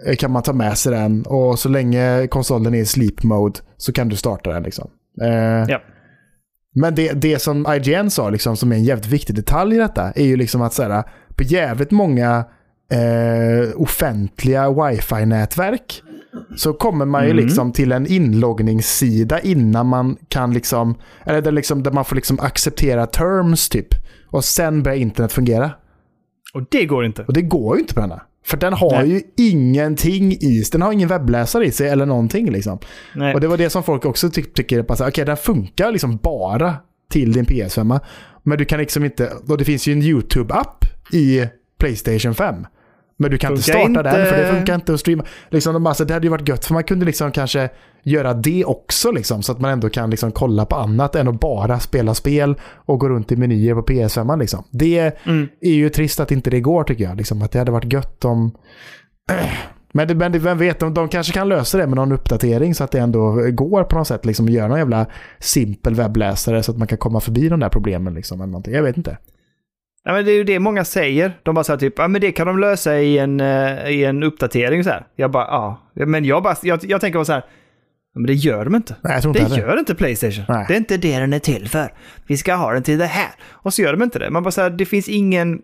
eh, 0.08 0.16
kan 0.16 0.32
man 0.32 0.44
ta 0.44 0.54
med 0.54 0.78
sig 0.78 0.92
den 0.92 1.24
och 1.26 1.60
så 1.60 1.70
länge 1.70 2.28
konsolen 2.28 2.74
är 2.74 2.80
i 2.80 2.86
sleep 2.86 3.24
mode 3.24 3.60
så 3.78 3.94
kan 3.94 4.10
du 4.10 4.16
starta 4.16 4.54
den. 4.54 4.64
Liksom. 4.64 4.90
Eh, 5.22 5.66
Ja. 5.70 5.82
Men 6.76 6.96
det, 6.96 7.12
det 7.12 7.42
som 7.42 7.66
IGN 7.70 8.10
sa, 8.10 8.30
liksom, 8.30 8.58
som 8.58 8.72
är 8.72 8.76
en 8.76 8.84
jävligt 8.84 9.08
viktig 9.08 9.36
detalj 9.36 9.76
i 9.76 9.80
detta, 9.80 10.12
är 10.12 10.26
ju 10.26 10.38
liksom 10.38 10.62
att 10.62 10.74
så 10.74 10.84
här, 10.84 11.04
på 11.36 11.44
jävligt 11.44 11.92
många 11.92 12.46
eh, 12.92 13.82
offentliga 13.82 14.70
wifi-nätverk 14.70 16.02
så 16.56 16.74
kommer 16.74 17.06
man 17.06 17.24
ju 17.24 17.32
Mm. 17.32 17.44
liksom 17.46 17.72
till 17.72 17.92
en 17.92 18.08
inloggningssida 18.08 19.40
innan 19.40 19.88
man 19.88 20.18
kan 20.28 20.54
liksom, 20.54 20.96
eller 21.26 21.42
där, 21.42 21.52
liksom, 21.52 21.84
där 21.84 21.92
man 21.92 22.06
får 22.06 22.16
liksom 22.16 22.40
acceptera 22.40 23.06
terms 23.06 23.70
typ. 23.70 23.88
Och 24.28 24.44
sen 24.46 24.84
börjar 24.84 24.98
internet 24.98 25.32
fungera. 25.32 25.72
Och 26.54 26.64
det 26.72 26.86
går 26.86 27.06
inte. 27.06 27.24
Och 27.24 27.34
det 27.34 27.42
går 27.42 27.76
ju 27.76 27.82
inte 27.82 27.94
på 27.94 28.00
denna. 28.00 28.22
För 28.46 28.58
den 28.58 28.74
har 28.74 28.92
Nej. 28.92 29.10
ju 29.10 29.22
ingenting 29.52 30.32
i 30.32 30.64
sig. 30.64 30.72
Den 30.72 30.82
har 30.82 30.92
ingen 30.92 31.10
webbläsare 31.10 31.66
i 31.66 31.72
sig 31.72 31.90
eller 31.90 32.06
någonting 32.06 32.52
liksom. 32.52 32.80
Nej. 33.16 33.34
Och 33.34 33.42
det 33.42 33.48
var 33.48 33.58
det 33.58 33.70
som 33.70 33.84
folk 33.84 34.06
också 34.06 34.30
ty 34.30 34.44
tycker, 34.44 34.86
okej 34.90 35.26
den 35.26 35.38
funkar 35.38 35.92
liksom 35.92 36.18
bara 36.18 36.76
till 37.10 37.34
din 37.34 37.46
PS5. 37.46 38.00
Men 38.44 38.58
du 38.58 38.66
kan 38.66 38.80
liksom 38.80 39.06
inte, 39.06 39.32
och 39.50 39.58
det 39.58 39.66
finns 39.66 39.88
ju 39.88 39.94
en 39.94 40.02
YouTube-app 40.02 40.86
i 41.14 41.46
Playstation 41.80 42.36
5. 42.36 42.56
Men 43.18 43.32
du 43.32 43.38
kan 43.38 43.52
inte 43.52 43.64
starta 43.64 44.04
den 44.04 44.26
för 44.26 44.38
det 44.38 44.42
inte. 44.44 44.56
funkar 44.58 44.76
inte 44.76 44.94
att 44.94 45.00
streama. 45.00 45.24
Liksom, 45.50 45.74
de 45.74 45.84
bara, 45.84 45.94
så 45.94 46.04
det 46.04 46.14
hade 46.14 46.26
ju 46.26 46.32
varit 46.32 46.50
gött 46.50 46.66
för 46.66 46.74
man 46.74 46.84
kunde 46.84 47.06
liksom 47.06 47.32
kanske 47.32 47.70
göra 48.04 48.34
det 48.34 48.66
också 48.66 49.12
liksom, 49.12 49.44
så 49.44 49.52
att 49.52 49.60
man 49.60 49.72
ändå 49.72 49.90
kan 49.90 50.10
liksom 50.10 50.32
kolla 50.32 50.66
på 50.66 50.76
annat 50.76 51.16
än 51.16 51.28
att 51.28 51.40
bara 51.40 51.80
spela 51.80 52.14
spel 52.14 52.56
och 52.76 53.00
gå 53.00 53.10
runt 53.10 53.32
i 53.32 53.36
menyer 53.36 53.74
på 53.76 53.82
PS5. 53.82 54.40
Liksom. 54.40 54.64
Det 54.72 55.26
Mm. 55.26 55.48
är 55.62 55.74
ju 55.74 55.90
trist 55.90 56.20
att 56.20 56.32
inte 56.32 56.50
det 56.50 56.60
går 56.62 56.84
tycker 56.84 57.04
jag. 57.04 57.18
Liksom, 57.18 57.42
att 57.42 57.52
det 57.52 57.60
hade 57.60 57.72
varit 57.72 57.94
gött 57.94 58.26
om... 58.26 58.52
Men, 59.92 60.08
det, 60.08 60.16
men 60.16 60.32
det, 60.32 60.40
vem 60.40 60.58
vet, 60.58 60.80
de, 60.80 60.94
de 60.94 61.10
kanske 61.10 61.34
kan 61.34 61.50
lösa 61.50 61.78
det 61.78 61.88
med 61.88 61.96
någon 61.96 62.12
uppdatering 62.12 62.76
så 62.76 62.84
att 62.84 62.92
det 62.92 63.00
ändå 63.00 63.32
går 63.52 63.84
på 63.84 63.98
något 63.98 64.08
sätt. 64.08 64.26
Liksom, 64.26 64.50
göra 64.50 64.68
någon 64.68 64.78
jävla 64.78 65.06
simpel 65.40 65.96
webbläsare 65.96 66.64
så 66.64 66.72
att 66.72 66.78
man 66.78 66.88
kan 66.88 66.98
komma 66.98 67.20
förbi 67.20 67.50
de 67.50 67.60
där 67.60 67.70
problemen. 67.70 68.14
Liksom, 68.14 68.42
eller 68.42 68.52
någonting. 68.52 68.74
Jag 68.74 68.84
vet 68.84 68.98
inte. 68.98 69.18
Ja, 70.08 70.14
men 70.14 70.26
det 70.26 70.32
är 70.32 70.36
ju 70.36 70.44
det 70.44 70.60
många 70.60 70.86
säger. 70.86 71.32
De 71.44 71.56
bara 71.56 71.64
säger 71.64 71.78
typ, 71.80 71.94
ja 71.98 72.08
men 72.08 72.22
det 72.22 72.32
kan 72.32 72.48
de 72.48 72.60
lösa 72.60 73.00
i 73.00 73.18
en, 73.18 73.40
eh, 73.40 73.90
i 73.90 74.04
en 74.06 74.24
uppdatering 74.24 74.84
så 74.84 74.90
här. 74.90 75.06
Jag 75.16 75.32
bara, 75.32 75.44
ja. 75.44 75.90
Men 75.94 76.26
jag 76.26 76.44
bara, 76.44 76.56
jag, 76.64 76.80
jag 76.84 77.02
tänker 77.02 77.20
bara 77.20 77.26
så 77.26 77.34
här, 77.34 77.46
men 78.16 78.26
det 78.26 78.34
gör 78.34 78.66
de 78.66 78.76
inte. 78.76 78.96
Nej, 79.02 79.16
inte 79.26 79.30
Det 79.40 79.40
heller. 79.44 79.58
gör 79.58 79.80
inte 79.80 79.96
Playstation. 79.96 80.46
Nej. 80.50 80.66
Det 80.68 80.74
är 80.74 80.78
inte 80.78 80.98
det 80.98 81.20
den 81.20 81.34
är 81.34 81.40
till 81.40 81.70
för. 81.70 81.94
Vi 82.28 82.38
ska 82.38 82.54
ha 82.56 82.74
den 82.74 82.84
till 82.84 82.98
det 82.98 83.06
här. 83.06 83.32
Och 83.52 83.74
så 83.74 83.82
gör 83.82 83.92
de 83.94 84.04
inte 84.04 84.20
det. 84.20 84.30
Man 84.30 84.44
bara 84.44 84.52
så 84.52 84.62
här, 84.62 84.70
det 84.70 84.86
finns 84.86 85.10
ingen, 85.10 85.62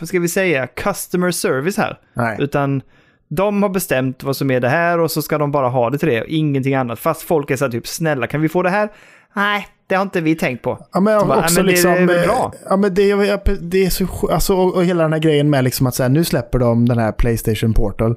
vad 0.00 0.08
ska 0.08 0.20
vi 0.20 0.28
säga, 0.28 0.66
customer 0.66 1.30
service 1.30 1.76
här. 1.76 1.98
Nej. 2.14 2.36
Utan 2.40 2.82
de 3.28 3.62
har 3.62 3.70
bestämt 3.70 4.22
vad 4.22 4.36
som 4.36 4.50
är 4.50 4.60
det 4.60 4.68
här 4.68 4.98
och 4.98 5.10
så 5.10 5.22
ska 5.22 5.38
de 5.38 5.52
bara 5.52 5.68
ha 5.68 5.90
det 5.90 5.98
till 5.98 6.08
det 6.08 6.20
och 6.20 6.28
ingenting 6.28 6.74
annat. 6.74 6.98
Fast 6.98 7.22
folk 7.22 7.50
är 7.50 7.56
så 7.56 7.64
här 7.64 7.72
typ, 7.72 7.86
snälla 7.86 8.26
kan 8.26 8.40
vi 8.40 8.48
få 8.48 8.62
det 8.62 8.70
här? 8.70 8.88
Nej, 9.34 9.66
det 9.92 9.96
har 9.96 10.02
inte 10.02 10.20
vi 10.20 10.34
tänkt 10.34 10.62
på. 10.62 10.86
Ja, 10.92 11.00
men 11.00 11.28
bara, 11.28 11.38
också 11.38 11.54
"Nej, 11.54 11.56
men 11.56 11.64
det- 11.66 11.70
liksom, 11.70 11.90
det 11.92 11.98
är 11.98 12.06
väl 12.06 12.16
eh, 12.16 12.22
bra." 12.26 12.52
Ja, 12.68 12.76
men 12.76 12.94
det, 12.94 13.14
det 13.60 13.84
är 13.86 13.90
så 13.90 14.28
alltså, 14.32 14.54
och, 14.56 14.74
och 14.74 14.84
hela 14.84 15.02
den 15.02 15.12
här 15.12 15.20
grejen 15.20 15.50
med 15.50 15.64
liksom 15.64 15.86
att 15.86 15.94
så 15.94 16.02
här, 16.02 16.10
nu 16.10 16.24
släpper 16.24 16.58
de 16.58 16.88
den 16.88 16.98
här 16.98 17.12
Playstation 17.12 17.74
Portal. 17.74 18.14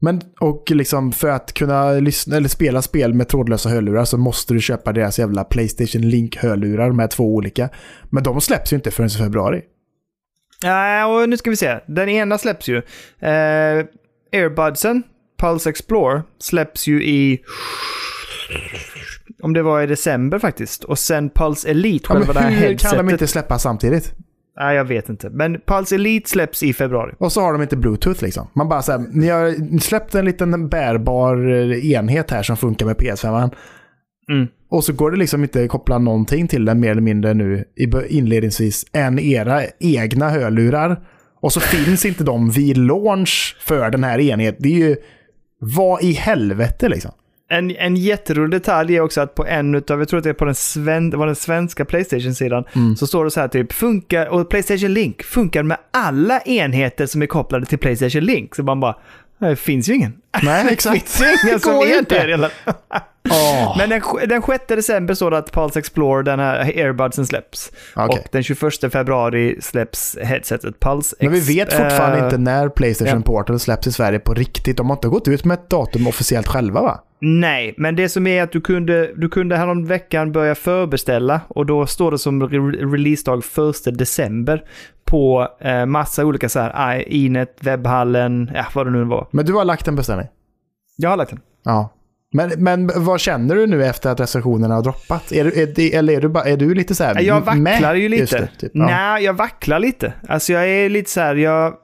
Men, 0.00 0.20
och 0.40 0.70
liksom 0.70 1.12
för 1.12 1.28
att 1.28 1.52
kunna 1.54 1.92
lyssna, 1.92 2.36
eller 2.36 2.48
spela 2.48 2.82
spel 2.82 3.14
med 3.14 3.28
trådlösa 3.28 3.68
hörlurar 3.68 4.04
så 4.04 4.18
måste 4.18 4.54
du 4.54 4.60
köpa 4.60 4.92
deras 4.92 5.18
jävla 5.18 5.44
Playstation 5.44 6.02
Link-hörlurar 6.02 6.92
med 6.92 7.10
två 7.10 7.34
olika. 7.34 7.68
Men 8.10 8.22
de 8.22 8.40
släpps 8.40 8.72
ju 8.72 8.76
inte 8.76 8.90
förrän 8.90 9.06
i 9.06 9.10
februari. 9.10 9.62
Ja, 10.62 11.06
och 11.06 11.28
nu 11.28 11.36
ska 11.36 11.50
vi 11.50 11.56
se. 11.56 11.78
Den 11.86 12.08
ena 12.08 12.38
släpps 12.38 12.68
ju. 12.68 12.76
Eh, 13.20 13.84
Airbudsen, 14.32 15.02
Pulse 15.40 15.70
Explore, 15.70 16.22
släpps 16.40 16.86
ju 16.86 17.04
i... 17.04 17.38
Om 19.42 19.52
det 19.52 19.62
var 19.62 19.82
i 19.82 19.86
december 19.86 20.38
faktiskt. 20.38 20.84
Och 20.84 20.98
sen 20.98 21.30
Pulse 21.30 21.68
Elite, 21.70 22.06
Ja, 22.08 22.14
själva 22.14 22.32
det 22.32 22.40
här 22.40 22.50
men 22.50 22.58
hur 22.58 22.62
kan 22.62 22.68
headsetet. 22.68 22.98
de 22.98 23.10
inte 23.10 23.26
släppa 23.26 23.58
samtidigt? 23.58 24.14
Nej, 24.60 24.76
jag 24.76 24.84
vet 24.84 25.08
inte. 25.08 25.30
Men 25.30 25.60
Pulse 25.66 25.94
Elite 25.94 26.30
släpps 26.30 26.62
i 26.62 26.72
februari. 26.72 27.14
Och 27.18 27.32
så 27.32 27.40
har 27.40 27.52
de 27.52 27.62
inte 27.62 27.76
Bluetooth 27.76 28.22
liksom. 28.24 28.46
Man 28.54 28.68
bara 28.68 28.82
säger, 28.82 28.98
ni 29.12 29.28
har 29.28 29.78
släppt 29.80 30.14
en 30.14 30.24
liten 30.24 30.68
bärbar 30.68 31.50
eh, 31.50 31.90
enhet 31.92 32.30
här 32.30 32.42
som 32.42 32.56
funkar 32.56 32.86
med 32.86 32.96
PS5. 32.96 33.50
Mm. 34.30 34.46
Och 34.70 34.84
så 34.84 34.92
går 34.92 35.10
det 35.10 35.16
liksom 35.16 35.42
inte 35.42 35.62
att 35.64 35.68
koppla 35.68 35.98
någonting 35.98 36.48
till 36.48 36.64
den 36.64 36.80
mer 36.80 36.90
eller 36.90 37.02
mindre 37.02 37.34
nu 37.34 37.64
inledningsvis 38.08 38.86
än 38.92 39.18
era 39.18 39.62
egna 39.80 40.30
hörlurar. 40.30 41.00
Och 41.40 41.52
så 41.52 41.60
finns 41.60 42.04
inte 42.04 42.24
de 42.24 42.50
vid 42.50 42.76
launch 42.76 43.56
för 43.60 43.90
den 43.90 44.04
här 44.04 44.18
enheten. 44.20 44.62
Det 44.62 44.68
är 44.68 44.88
ju, 44.88 44.96
vad 45.60 46.02
i 46.02 46.12
helvete 46.12 46.88
liksom. 46.88 47.10
En, 47.50 47.76
en 47.76 47.96
jätterolig 47.96 48.50
detalj 48.50 48.96
är 48.96 49.00
också 49.00 49.20
att 49.20 49.34
på 49.34 49.46
en 49.46 49.74
utav, 49.74 49.98
jag 49.98 50.08
tror 50.08 50.18
att 50.18 50.24
det 50.24 50.30
är 50.30 50.34
på 50.34 50.44
den, 50.44 50.54
sven, 50.54 51.10
det 51.10 51.16
var 51.16 51.26
den 51.26 51.34
svenska 51.36 51.84
Playstation-sidan, 51.84 52.64
Mm. 52.74 52.96
så 52.96 53.06
står 53.06 53.24
det 53.24 53.30
så 53.30 53.40
här 53.40 53.48
typ, 53.48 53.72
funkar, 53.72 54.26
och 54.26 54.48
Playstation 54.50 54.94
Link 54.94 55.22
funkar 55.22 55.62
med 55.62 55.76
alla 55.90 56.40
enheter 56.40 57.06
som 57.06 57.22
är 57.22 57.26
kopplade 57.26 57.66
till 57.66 57.78
Playstation 57.78 58.24
Link. 58.24 58.54
Så 58.54 58.62
man 58.62 58.80
bara, 58.80 58.96
det 59.38 59.56
finns 59.56 59.88
ju 59.88 59.94
ingen. 59.94 60.12
Nej, 60.42 60.64
Det 60.66 60.70
exakt. 60.72 61.10
finns 61.10 61.20
ju 61.44 61.48
ingen 61.48 61.60
som 61.60 61.72
går 61.74 61.86
ju 61.86 61.92
är 61.94 61.98
inte. 61.98 62.26
det. 62.26 62.50
Åh. 63.30 63.74
Men 63.78 63.90
den, 63.90 64.02
den 64.28 64.42
6 64.42 64.64
december 64.68 65.14
står 65.14 65.30
det 65.30 65.38
att 65.38 65.52
Pulse 65.52 65.78
Explore, 65.78 66.22
den 66.22 66.38
här 66.40 66.58
airbudsen 66.58 67.26
släpps. 67.26 67.72
Okej. 67.96 68.18
Och 68.20 68.28
den 68.32 68.42
21 68.42 68.92
februari 68.92 69.58
släpps 69.60 70.16
headsetet 70.22 70.80
Pulse 70.80 71.16
Men 71.20 71.32
vi 71.32 71.40
vet 71.40 71.72
fortfarande 71.72 72.18
eh, 72.18 72.24
inte 72.24 72.38
när 72.38 72.68
Playstation 72.68 73.16
ja. 73.26 73.32
Portal 73.32 73.58
släpps 73.58 73.86
i 73.86 73.92
Sverige 73.92 74.18
på 74.18 74.34
riktigt. 74.34 74.76
De 74.76 74.86
har 74.90 74.96
inte 74.96 75.08
gått 75.08 75.28
ut 75.28 75.44
med 75.44 75.54
ett 75.54 75.70
datum 75.70 76.06
officiellt 76.06 76.46
själva 76.46 76.80
va? 76.82 77.00
Nej, 77.20 77.74
men 77.76 77.96
det 77.96 78.08
som 78.08 78.26
är 78.26 78.42
att 78.42 78.52
du 78.52 78.60
kunde, 78.60 79.10
du 79.16 79.28
kunde 79.28 79.56
härom 79.56 79.86
veckan 79.86 80.32
börja 80.32 80.54
förbeställa 80.54 81.40
och 81.48 81.66
då 81.66 81.86
står 81.86 82.10
det 82.10 82.18
som 82.18 82.42
re- 82.48 82.90
releasedag 82.92 83.42
1 83.88 83.98
december 83.98 84.64
på 85.04 85.48
eh, 85.60 85.86
massa 85.86 86.24
olika 86.24 86.48
så 86.48 86.60
här, 86.60 86.98
i- 87.08 87.24
Inet, 87.24 87.56
webbhallen, 87.60 88.50
ja 88.54 88.64
vad 88.74 88.86
det 88.86 88.90
nu 88.90 89.04
var. 89.04 89.26
Men 89.30 89.44
du 89.46 89.52
har 89.52 89.64
lagt 89.64 89.88
en 89.88 89.96
beställning? 89.96 90.26
Jag 90.96 91.10
har 91.10 91.16
lagt 91.16 91.30
den. 91.30 91.40
Ja. 91.64 91.94
Men, 92.32 92.50
men 92.56 92.90
vad 93.04 93.20
känner 93.20 93.54
du 93.54 93.66
nu 93.66 93.84
efter 93.84 94.10
att 94.10 94.20
recensionerna 94.20 94.74
har 94.74 94.82
droppat? 94.82 95.32
Är 95.32 95.44
du, 95.44 95.62
är, 95.62 95.98
eller 95.98 96.12
är 96.12 96.20
du, 96.20 96.28
bara, 96.28 96.44
är 96.44 96.56
du 96.56 96.74
lite 96.74 96.94
så 96.94 97.04
här 97.04 97.20
Jag 97.20 97.40
vacklar 97.40 97.94
ju 97.94 98.08
lite. 98.08 98.38
det, 98.40 98.46
typ. 98.58 98.70
ja. 98.74 98.86
Nej, 98.86 99.24
jag 99.24 99.32
vacklar 99.34 99.78
lite. 99.78 100.12
Alltså 100.28 100.52
jag 100.52 100.68
är 100.68 100.88
lite 100.88 101.10
så 101.10 101.20
här, 101.20 101.34
jag... 101.34 101.74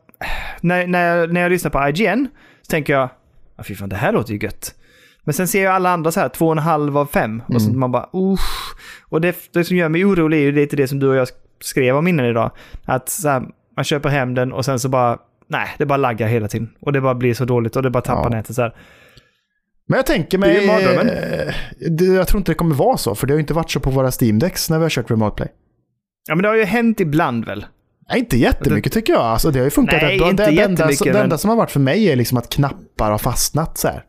När, 0.61 0.87
när, 0.87 1.17
jag, 1.17 1.33
när 1.33 1.41
jag 1.41 1.51
lyssnar 1.53 1.71
på 1.71 1.89
IGN 1.89 2.27
så 2.63 2.71
tänker 2.71 2.93
jag, 2.93 3.09
ah, 3.57 3.63
fy 3.63 3.75
fan 3.75 3.89
det 3.89 3.97
här 3.97 4.13
låter 4.13 4.33
ju 4.33 4.39
gött. 4.39 4.75
Men 5.25 5.35
sen 5.35 5.49
ser 5.49 5.65
jag 5.65 5.75
alla 5.75 5.91
andra 5.91 6.13
så 6.13 6.21
här, 6.21 6.29
två 6.29 6.47
och 6.47 6.53
en 6.53 6.59
halv 6.59 6.99
av 6.99 7.07
fem. 7.07 7.43
Och 7.49 7.63
så 7.63 7.69
Mm. 7.69 7.81
man 7.81 7.93
bara, 7.93 8.09
usch. 8.15 8.75
Och 9.09 9.21
det, 9.21 9.37
det 9.53 9.65
som 9.65 9.77
gör 9.77 9.89
mig 9.89 10.05
orolig 10.05 10.39
är 10.39 10.43
ju 10.43 10.53
lite 10.53 10.77
det 10.77 10.89
som 10.89 10.99
du 10.99 11.09
och 11.09 11.17
jag 11.17 11.29
skrev 11.61 11.97
om 11.97 12.07
innan 12.09 12.27
idag. 12.27 12.51
Att 12.85 13.09
så 13.09 13.29
här, 13.29 13.43
man 13.77 13.85
köper 13.85 14.09
hem 14.09 14.35
den 14.35 14.53
och 14.53 14.65
sen 14.65 14.79
så 14.79 14.89
bara, 14.89 15.19
nej, 15.49 15.69
det 15.79 15.87
bara 15.87 15.97
laggar 15.97 16.29
hela 16.29 16.49
tiden. 16.49 16.71
Och 16.81 16.93
det 16.93 17.01
bara 17.01 17.15
blir 17.15 17.35
så 17.35 17.45
dåligt 17.45 17.77
och 17.77 17.83
det 17.83 17.91
bara 17.91 18.03
tappar 18.03 18.23
Ja. 18.23 18.29
nätet 18.37 18.57
så 18.57 18.63
här. 18.63 18.75
Men 19.89 19.97
jag 19.97 20.07
tänker 20.07 20.39
Det 20.39 20.47
mig... 20.67 20.67
eh, 20.69 21.55
det, 21.91 22.05
jag 22.05 22.29
tror 22.29 22.39
inte 22.39 22.51
det 22.51 22.57
kommer 22.57 22.75
vara 22.75 22.97
så, 22.97 23.15
för 23.15 23.27
det 23.27 23.33
har 23.33 23.37
ju 23.37 23.41
inte 23.41 23.55
varit 23.55 23.71
så 23.71 23.81
på 23.81 23.91
våra 23.91 24.11
Steam-decks 24.11 24.71
när 24.71 24.79
vi 24.79 24.85
har 24.85 24.91
kört 24.91 25.11
Remote 25.11 25.37
Play. 25.37 25.49
Ja 26.29 26.35
men 26.35 26.43
det 26.43 26.49
har 26.49 26.57
ju 26.57 26.65
hänt 26.65 27.01
ibland 27.01 27.45
väl. 27.45 27.67
Nej, 28.11 28.19
inte 28.19 28.37
jättemycket 28.39 28.93
tycker 28.93 29.13
jag. 29.13 29.23
Alltså, 29.23 29.51
det 29.51 29.59
har 29.59 29.65
ju 29.65 29.71
funkat 29.71 30.03
Nej, 30.03 30.19
bra. 30.19 30.31
inte 30.31 30.47
det, 30.47 30.57
det, 30.57 30.63
enda, 30.63 30.87
det 31.05 31.19
enda 31.21 31.39
som 31.39 31.51
har 31.51 31.57
varit 31.57 31.71
för 31.71 31.81
mig 31.81 32.05
är 32.13 32.17
liksom 32.17 32.39
att 32.39 32.49
knappar 32.49 33.11
har 33.11 33.19
fastnat 33.19 33.79
så 33.79 33.89
här. 33.89 34.05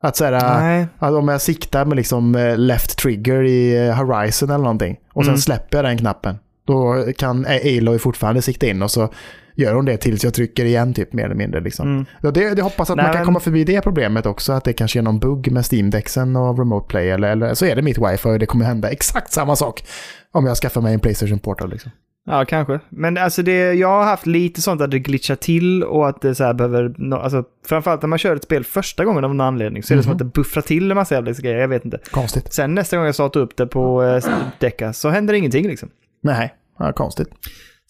Att 0.00 0.16
så 0.16 0.24
här, 0.24 0.60
Nej. 0.60 0.86
att 0.98 1.12
om 1.14 1.28
jag 1.28 1.40
siktar 1.40 1.84
med 1.84 1.96
liksom 1.96 2.34
eh, 2.34 2.56
left 2.58 2.98
trigger 2.98 3.42
i 3.42 3.86
eh, 3.88 3.94
Horizon 3.94 4.50
eller 4.50 4.58
någonting 4.64 4.96
och 5.12 5.24
sen 5.24 5.30
Mm. 5.32 5.38
släpper 5.40 5.78
jag 5.78 5.84
den 5.84 5.98
knappen. 5.98 6.38
Då 6.66 7.04
kan 7.18 7.46
A- 7.46 7.60
Aloy 7.78 7.98
fortfarande 7.98 8.42
sikta 8.42 8.66
in 8.66 8.82
och 8.82 8.90
så 8.90 9.12
gör 9.54 9.74
hon 9.74 9.84
det 9.84 9.96
tills 9.96 10.24
jag 10.24 10.34
trycker 10.34 10.64
igen 10.64 10.94
typ 10.94 11.12
mer 11.12 11.24
eller 11.24 11.34
mindre. 11.34 11.60
Liksom. 11.60 11.88
Mm. 12.22 12.32
Det, 12.34 12.54
det 12.54 12.62
hoppas 12.62 12.90
att 12.90 12.96
Nej, 12.96 13.04
man 13.04 13.12
kan 13.12 13.18
men- 13.20 13.26
komma 13.26 13.40
förbi 13.40 13.64
det 13.64 13.80
problemet 13.80 14.26
också, 14.26 14.52
att 14.52 14.64
det 14.64 14.72
kanske 14.72 14.98
är 14.98 15.02
någon 15.02 15.18
bugg 15.18 15.52
med 15.52 15.64
Steam-däcksen 15.72 16.36
och 16.36 16.58
Remote 16.58 16.86
Play, 16.88 17.10
eller, 17.10 17.28
eller 17.30 17.54
så 17.54 17.64
är 17.66 17.76
det 17.76 17.82
mitt 17.82 17.98
wifi 17.98 18.28
och 18.28 18.38
det 18.38 18.46
kommer 18.46 18.64
hända 18.64 18.90
exakt 18.90 19.32
samma 19.32 19.56
sak 19.56 19.84
om 20.32 20.46
jag 20.46 20.56
skaffar 20.56 20.80
mig 20.80 20.94
en 20.94 21.00
Playstation 21.00 21.38
Portal. 21.38 21.70
Liksom. 21.70 21.90
Ja, 22.26 22.44
kanske. 22.44 22.80
Men 22.88 23.16
alltså 23.16 23.42
det, 23.42 23.72
jag 23.74 23.88
har 23.88 24.04
haft 24.04 24.26
lite 24.26 24.62
sånt 24.62 24.80
att 24.80 24.90
det 24.90 24.98
glitchar 24.98 25.34
till 25.34 25.84
och 25.84 26.08
att 26.08 26.20
det 26.20 26.34
så 26.34 26.54
behöver... 26.54 27.12
Alltså, 27.14 27.44
framförallt 27.66 28.02
när 28.02 28.08
man 28.08 28.18
kör 28.18 28.36
ett 28.36 28.44
spel 28.44 28.64
första 28.64 29.04
gången 29.04 29.24
av 29.24 29.34
någon 29.34 29.46
anledning 29.46 29.82
så 29.82 29.94
är 29.94 29.96
det 29.96 30.02
som 30.02 30.10
Mhm. 30.10 30.14
att 30.14 30.18
det 30.18 30.24
buffrar 30.24 30.62
till 30.62 30.90
en 30.90 30.94
massa 30.94 31.14
jävla 31.14 31.32
grejer. 31.32 31.56
Jag 31.58 31.68
vet 31.68 31.84
inte. 31.84 31.98
Konstigt. 32.10 32.52
Sen 32.52 32.74
nästa 32.74 32.96
gång 32.96 33.06
jag 33.06 33.14
startar 33.14 33.40
upp 33.40 33.56
det 33.56 33.66
på 33.66 34.02
eh, 34.02 34.24
Decca 34.58 34.92
så 34.92 35.08
händer 35.08 35.34
ingenting 35.34 35.66
liksom. 35.68 35.88
Nej, 36.22 36.54
ja, 36.78 36.92
konstigt. 36.92 37.28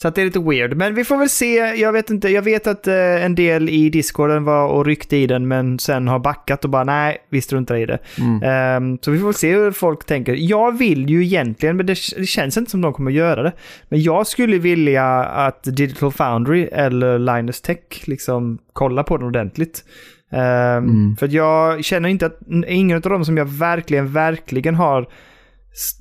Så 0.03 0.09
att 0.09 0.15
det 0.15 0.21
är 0.21 0.25
lite 0.25 0.41
weird. 0.41 0.77
Men 0.77 0.95
vi 0.95 1.05
får 1.05 1.17
väl 1.17 1.29
se. 1.29 1.57
Jag 1.57 1.93
vet 1.93 2.11
inte. 2.11 2.29
Jag 2.29 2.43
vet 2.43 2.67
att 2.67 2.87
eh, 2.87 3.25
en 3.25 3.35
del 3.35 3.69
i 3.69 3.91
discorden 3.91 4.45
var 4.45 4.69
och 4.69 4.87
ryckte 4.87 5.17
i 5.17 5.27
den 5.27 5.49
men 5.49 5.79
sen 5.79 6.09
har 6.09 6.19
backat 6.19 6.65
och 6.65 6.71
bara 6.71 6.85
nej, 6.85 7.19
vi 7.31 7.41
struntar 7.41 7.77
i 7.77 7.87
det. 7.87 7.99
Mm. 8.19 8.43
Ehm, 8.43 8.99
så 9.03 9.11
vi 9.11 9.19
får 9.19 9.27
väl 9.27 9.35
se 9.35 9.53
hur 9.53 9.71
folk 9.71 10.05
tänker. 10.07 10.35
Jag 10.35 10.79
vill 10.79 11.11
ju 11.11 11.25
egentligen, 11.25 11.77
men 11.77 11.87
det, 11.87 11.99
det 12.17 12.27
känns 12.27 12.57
inte 12.57 12.71
som 12.71 12.81
de 12.81 12.93
kommer 12.93 13.11
göra 13.11 13.43
det. 13.43 13.53
Men 13.89 14.03
jag 14.03 14.27
skulle 14.27 14.59
vilja 14.59 15.25
att 15.25 15.63
Digital 15.63 16.13
Foundry 16.13 16.65
eller 16.73 17.19
Linus 17.19 17.61
Tech 17.61 17.79
liksom 18.05 18.59
kollar 18.73 19.03
på 19.03 19.17
den 19.17 19.27
ordentligt. 19.27 19.85
Ehm, 20.33 20.79
Mm. 20.79 21.17
För 21.17 21.29
jag 21.29 21.85
känner 21.85 22.09
inte 22.09 22.27
att 22.27 22.41
ingen 22.69 22.97
av 22.97 23.03
dem 23.03 23.25
som 23.25 23.37
jag 23.37 23.45
verkligen, 23.45 24.13
verkligen 24.13 24.75
har 24.75 25.07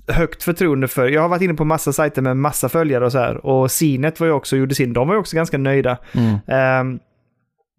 högt 0.07 0.43
förtroende 0.43 0.87
för. 0.87 1.07
Jag 1.07 1.21
har 1.21 1.29
varit 1.29 1.41
inne 1.41 1.53
på 1.53 1.65
massa 1.65 1.93
sajter 1.93 2.21
med 2.21 2.37
massa 2.37 2.69
följare 2.69 3.05
och 3.05 3.11
så 3.11 3.17
här. 3.17 3.45
Och 3.45 3.71
Cnet 3.71 4.19
var 4.19 4.27
ju 4.27 4.33
också, 4.33 4.57
gjorde 4.57 4.75
sin, 4.75 4.93
de 4.93 5.07
var 5.07 5.15
ju 5.15 5.19
också 5.19 5.35
ganska 5.35 5.57
nöjda. 5.57 5.97
Mm. 6.13 6.37
Ehm, 6.47 6.99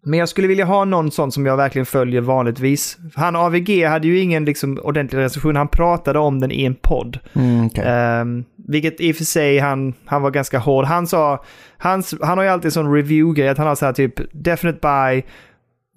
men 0.05 0.19
jag 0.19 0.29
skulle 0.29 0.47
vilja 0.47 0.65
ha 0.65 0.85
någon 0.85 1.11
sån 1.11 1.31
som 1.31 1.45
jag 1.45 1.57
verkligen 1.57 1.85
följer 1.85 2.21
vanligtvis. 2.21 2.97
Han 3.15 3.35
AVG 3.35 3.85
hade 3.85 4.07
ju 4.07 4.19
ingen 4.19 4.45
liksom, 4.45 4.79
ordentlig 4.83 5.19
recension, 5.19 5.55
han 5.55 5.67
pratade 5.67 6.19
om 6.19 6.39
den 6.39 6.51
i 6.51 6.63
en 6.65 6.75
podd. 6.75 7.19
Mm, 7.33 7.65
okej. 7.65 7.83
Ehm, 7.87 8.43
vilket 8.67 9.01
i 9.01 9.11
och 9.11 9.15
för 9.15 9.23
sig, 9.23 9.59
han, 9.59 9.93
han 10.05 10.21
var 10.21 10.31
ganska 10.31 10.59
hård. 10.59 10.85
Han 10.85 11.07
sa, 11.07 11.43
hans, 11.77 12.15
han 12.21 12.37
har 12.37 12.45
ju 12.45 12.51
alltid 12.51 12.73
sån 12.73 12.93
review-grej, 12.93 13.49
att 13.49 13.57
han 13.57 13.67
har 13.67 13.75
så 13.75 13.85
här 13.85 13.93
typ 13.93 14.13
definite 14.31 14.79
buy, 14.81 15.21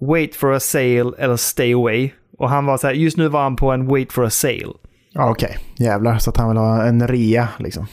wait 0.01 0.35
for 0.35 0.53
a 0.53 0.59
sale 0.59 1.11
eller 1.17 1.35
stay 1.35 1.73
away. 1.73 2.11
Och 2.37 2.49
han 2.49 2.65
var 2.65 2.77
så 2.77 2.87
här, 2.87 2.93
just 2.93 3.17
nu 3.17 3.27
var 3.27 3.43
han 3.43 3.55
på 3.55 3.71
en 3.71 3.87
wait 3.87 4.13
for 4.13 4.25
a 4.25 4.29
sale. 4.29 4.73
Ja, 5.13 5.31
Okej, 5.31 5.57
jävlar. 5.77 6.17
Så 6.17 6.29
att 6.29 6.37
han 6.37 6.49
vill 6.49 6.57
ha 6.57 6.83
en 6.85 7.07
rea 7.07 7.47
liksom. 7.59 7.87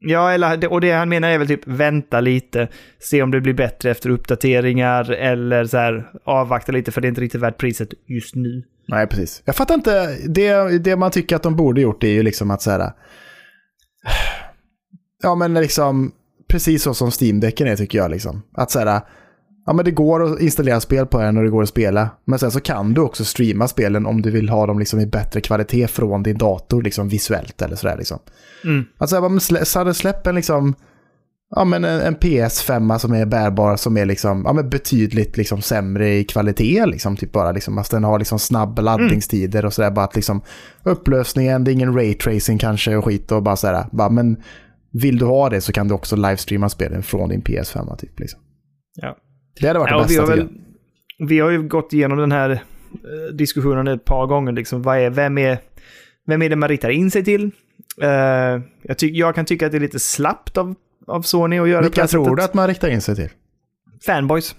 Ja, 0.00 0.32
eller, 0.32 0.72
och 0.72 0.80
det 0.80 0.92
han 0.92 1.08
menar 1.08 1.28
är 1.28 1.38
väl 1.38 1.48
typ 1.48 1.66
vänta 1.66 2.20
lite, 2.20 2.68
se 2.98 3.22
om 3.22 3.30
det 3.30 3.40
blir 3.40 3.54
bättre 3.54 3.90
efter 3.90 4.10
uppdateringar 4.10 5.10
eller 5.10 5.64
så 5.64 5.76
här 5.76 6.10
avvakta 6.24 6.72
lite 6.72 6.92
för 6.92 7.00
det 7.00 7.06
är 7.06 7.08
inte 7.08 7.20
riktigt 7.20 7.40
värt 7.40 7.58
priset 7.58 7.88
just 8.06 8.34
nu. 8.34 8.62
Nej, 8.88 9.06
precis. 9.06 9.42
Jag 9.44 9.56
fattar 9.56 9.74
inte. 9.74 10.16
Det, 10.28 10.78
det 10.78 10.96
man 10.96 11.10
tycker 11.10 11.36
att 11.36 11.42
de 11.42 11.56
borde 11.56 11.80
gjort 11.80 12.04
är 12.04 12.08
ju 12.08 12.22
liksom 12.22 12.50
att 12.50 12.62
så 12.62 12.70
här... 12.70 12.92
Ja, 15.22 15.34
men 15.34 15.54
liksom 15.54 16.12
precis 16.48 16.82
så 16.82 16.94
som 16.94 17.10
Steam-däcken 17.10 17.66
är 17.66 17.76
tycker 17.76 17.98
jag. 17.98 18.10
Liksom. 18.10 18.42
Att 18.54 18.70
så 18.70 18.78
här, 18.78 19.00
ja 19.70 19.74
men 19.74 19.84
det 19.84 19.90
går 19.90 20.22
att 20.22 20.40
installera 20.40 20.80
spel 20.80 21.06
på 21.06 21.20
den 21.20 21.36
och 21.36 21.44
det 21.44 21.50
går 21.50 21.62
att 21.62 21.68
spela. 21.68 22.10
Men 22.24 22.38
sen 22.38 22.50
så 22.50 22.60
kan 22.60 22.94
du 22.94 23.00
också 23.00 23.24
streama 23.24 23.68
spelen 23.68 24.06
om 24.06 24.22
du 24.22 24.30
vill 24.30 24.48
ha 24.48 24.66
dem 24.66 24.78
liksom 24.78 25.00
i 25.00 25.06
bättre 25.06 25.40
kvalitet 25.40 25.86
från 25.86 26.22
din 26.22 26.38
dator, 26.38 26.82
liksom 26.82 27.08
visuellt 27.08 27.62
eller 27.62 27.76
sådär 27.76 27.96
liksom. 27.96 28.18
Mm. 28.64 28.84
Alltså, 28.98 29.28
men 29.28 29.40
slä, 29.40 29.64
släpp 29.94 30.26
en 30.26 30.34
liksom, 30.34 30.74
ja 31.56 31.64
men 31.64 31.84
en, 31.84 32.00
en 32.00 32.16
PS5 32.16 32.98
som 32.98 33.12
är 33.12 33.26
bärbar 33.26 33.76
som 33.76 33.96
är 33.96 34.06
liksom, 34.06 34.42
ja 34.46 34.52
men 34.52 34.70
betydligt 34.70 35.36
liksom 35.36 35.62
sämre 35.62 36.14
i 36.14 36.24
kvalitet 36.24 36.86
liksom, 36.86 37.16
typ 37.16 37.32
bara 37.32 37.52
liksom, 37.52 37.78
att 37.78 37.90
den 37.90 38.04
har 38.04 38.18
liksom 38.18 38.38
snabb 38.38 38.78
laddningstider 38.78 39.64
och 39.64 39.72
sådär, 39.72 39.90
bara 39.90 40.04
att 40.04 40.16
liksom 40.16 40.42
upplösningen, 40.82 41.64
det 41.64 41.70
är 41.70 41.72
ingen 41.72 41.94
raytracing 41.94 42.58
kanske 42.58 42.96
och 42.96 43.04
skit 43.04 43.32
och 43.32 43.42
bara 43.42 43.56
sådär, 43.56 43.86
bara 43.92 44.10
men 44.10 44.36
vill 44.92 45.18
du 45.18 45.24
ha 45.24 45.48
det 45.48 45.60
så 45.60 45.72
kan 45.72 45.88
du 45.88 45.94
också 45.94 46.16
livestreama 46.16 46.68
spelen 46.68 47.02
från 47.02 47.28
din 47.28 47.42
PS5 47.42 47.96
typ 47.96 48.20
liksom. 48.20 48.40
Ja. 48.94 49.16
Det 49.60 49.66
hade 49.66 49.78
varit 49.78 49.90
Ja, 49.90 49.96
det 49.96 50.02
och 50.02 50.10
vi, 50.10 50.16
bästa 50.16 50.32
har 50.32 50.36
väl, 50.36 50.48
vi 51.28 51.40
har 51.40 51.50
ju 51.50 51.62
gått 51.62 51.92
igenom 51.92 52.18
den 52.18 52.32
här 52.32 52.50
eh, 52.50 53.34
diskussionen 53.34 53.88
ett 53.88 54.04
par 54.04 54.26
gånger. 54.26 54.52
Liksom. 54.52 54.82
Vad 54.82 54.98
är, 54.98 55.10
vem, 55.10 55.38
är, 55.38 55.58
vem 56.26 56.42
är 56.42 56.48
det 56.48 56.56
man 56.56 56.68
riktar 56.68 56.90
in 56.90 57.10
sig 57.10 57.24
till? 57.24 57.50
Eh, 58.02 58.08
jag, 58.82 58.98
tyck, 58.98 59.16
jag 59.16 59.34
kan 59.34 59.44
tycka 59.44 59.66
att 59.66 59.72
det 59.72 59.78
är 59.78 59.80
lite 59.80 59.98
slappt 59.98 60.58
av, 60.58 60.74
av 61.06 61.22
Sony 61.22 61.58
att 61.58 61.68
göra 61.68 61.82
Vilka 61.82 62.02
det 62.02 62.08
tror 62.08 62.36
du 62.36 62.42
att 62.42 62.54
man 62.54 62.68
riktar 62.68 62.88
in 62.88 63.00
sig 63.00 63.16
till? 63.16 63.30
Fanboys. 64.06 64.56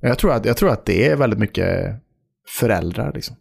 Jag 0.00 0.18
tror 0.18 0.32
att, 0.32 0.44
jag 0.44 0.56
tror 0.56 0.70
att 0.70 0.84
det 0.86 1.08
är 1.08 1.16
väldigt 1.16 1.38
mycket 1.38 1.94
föräldrar 2.58 3.12
liksom. 3.14 3.36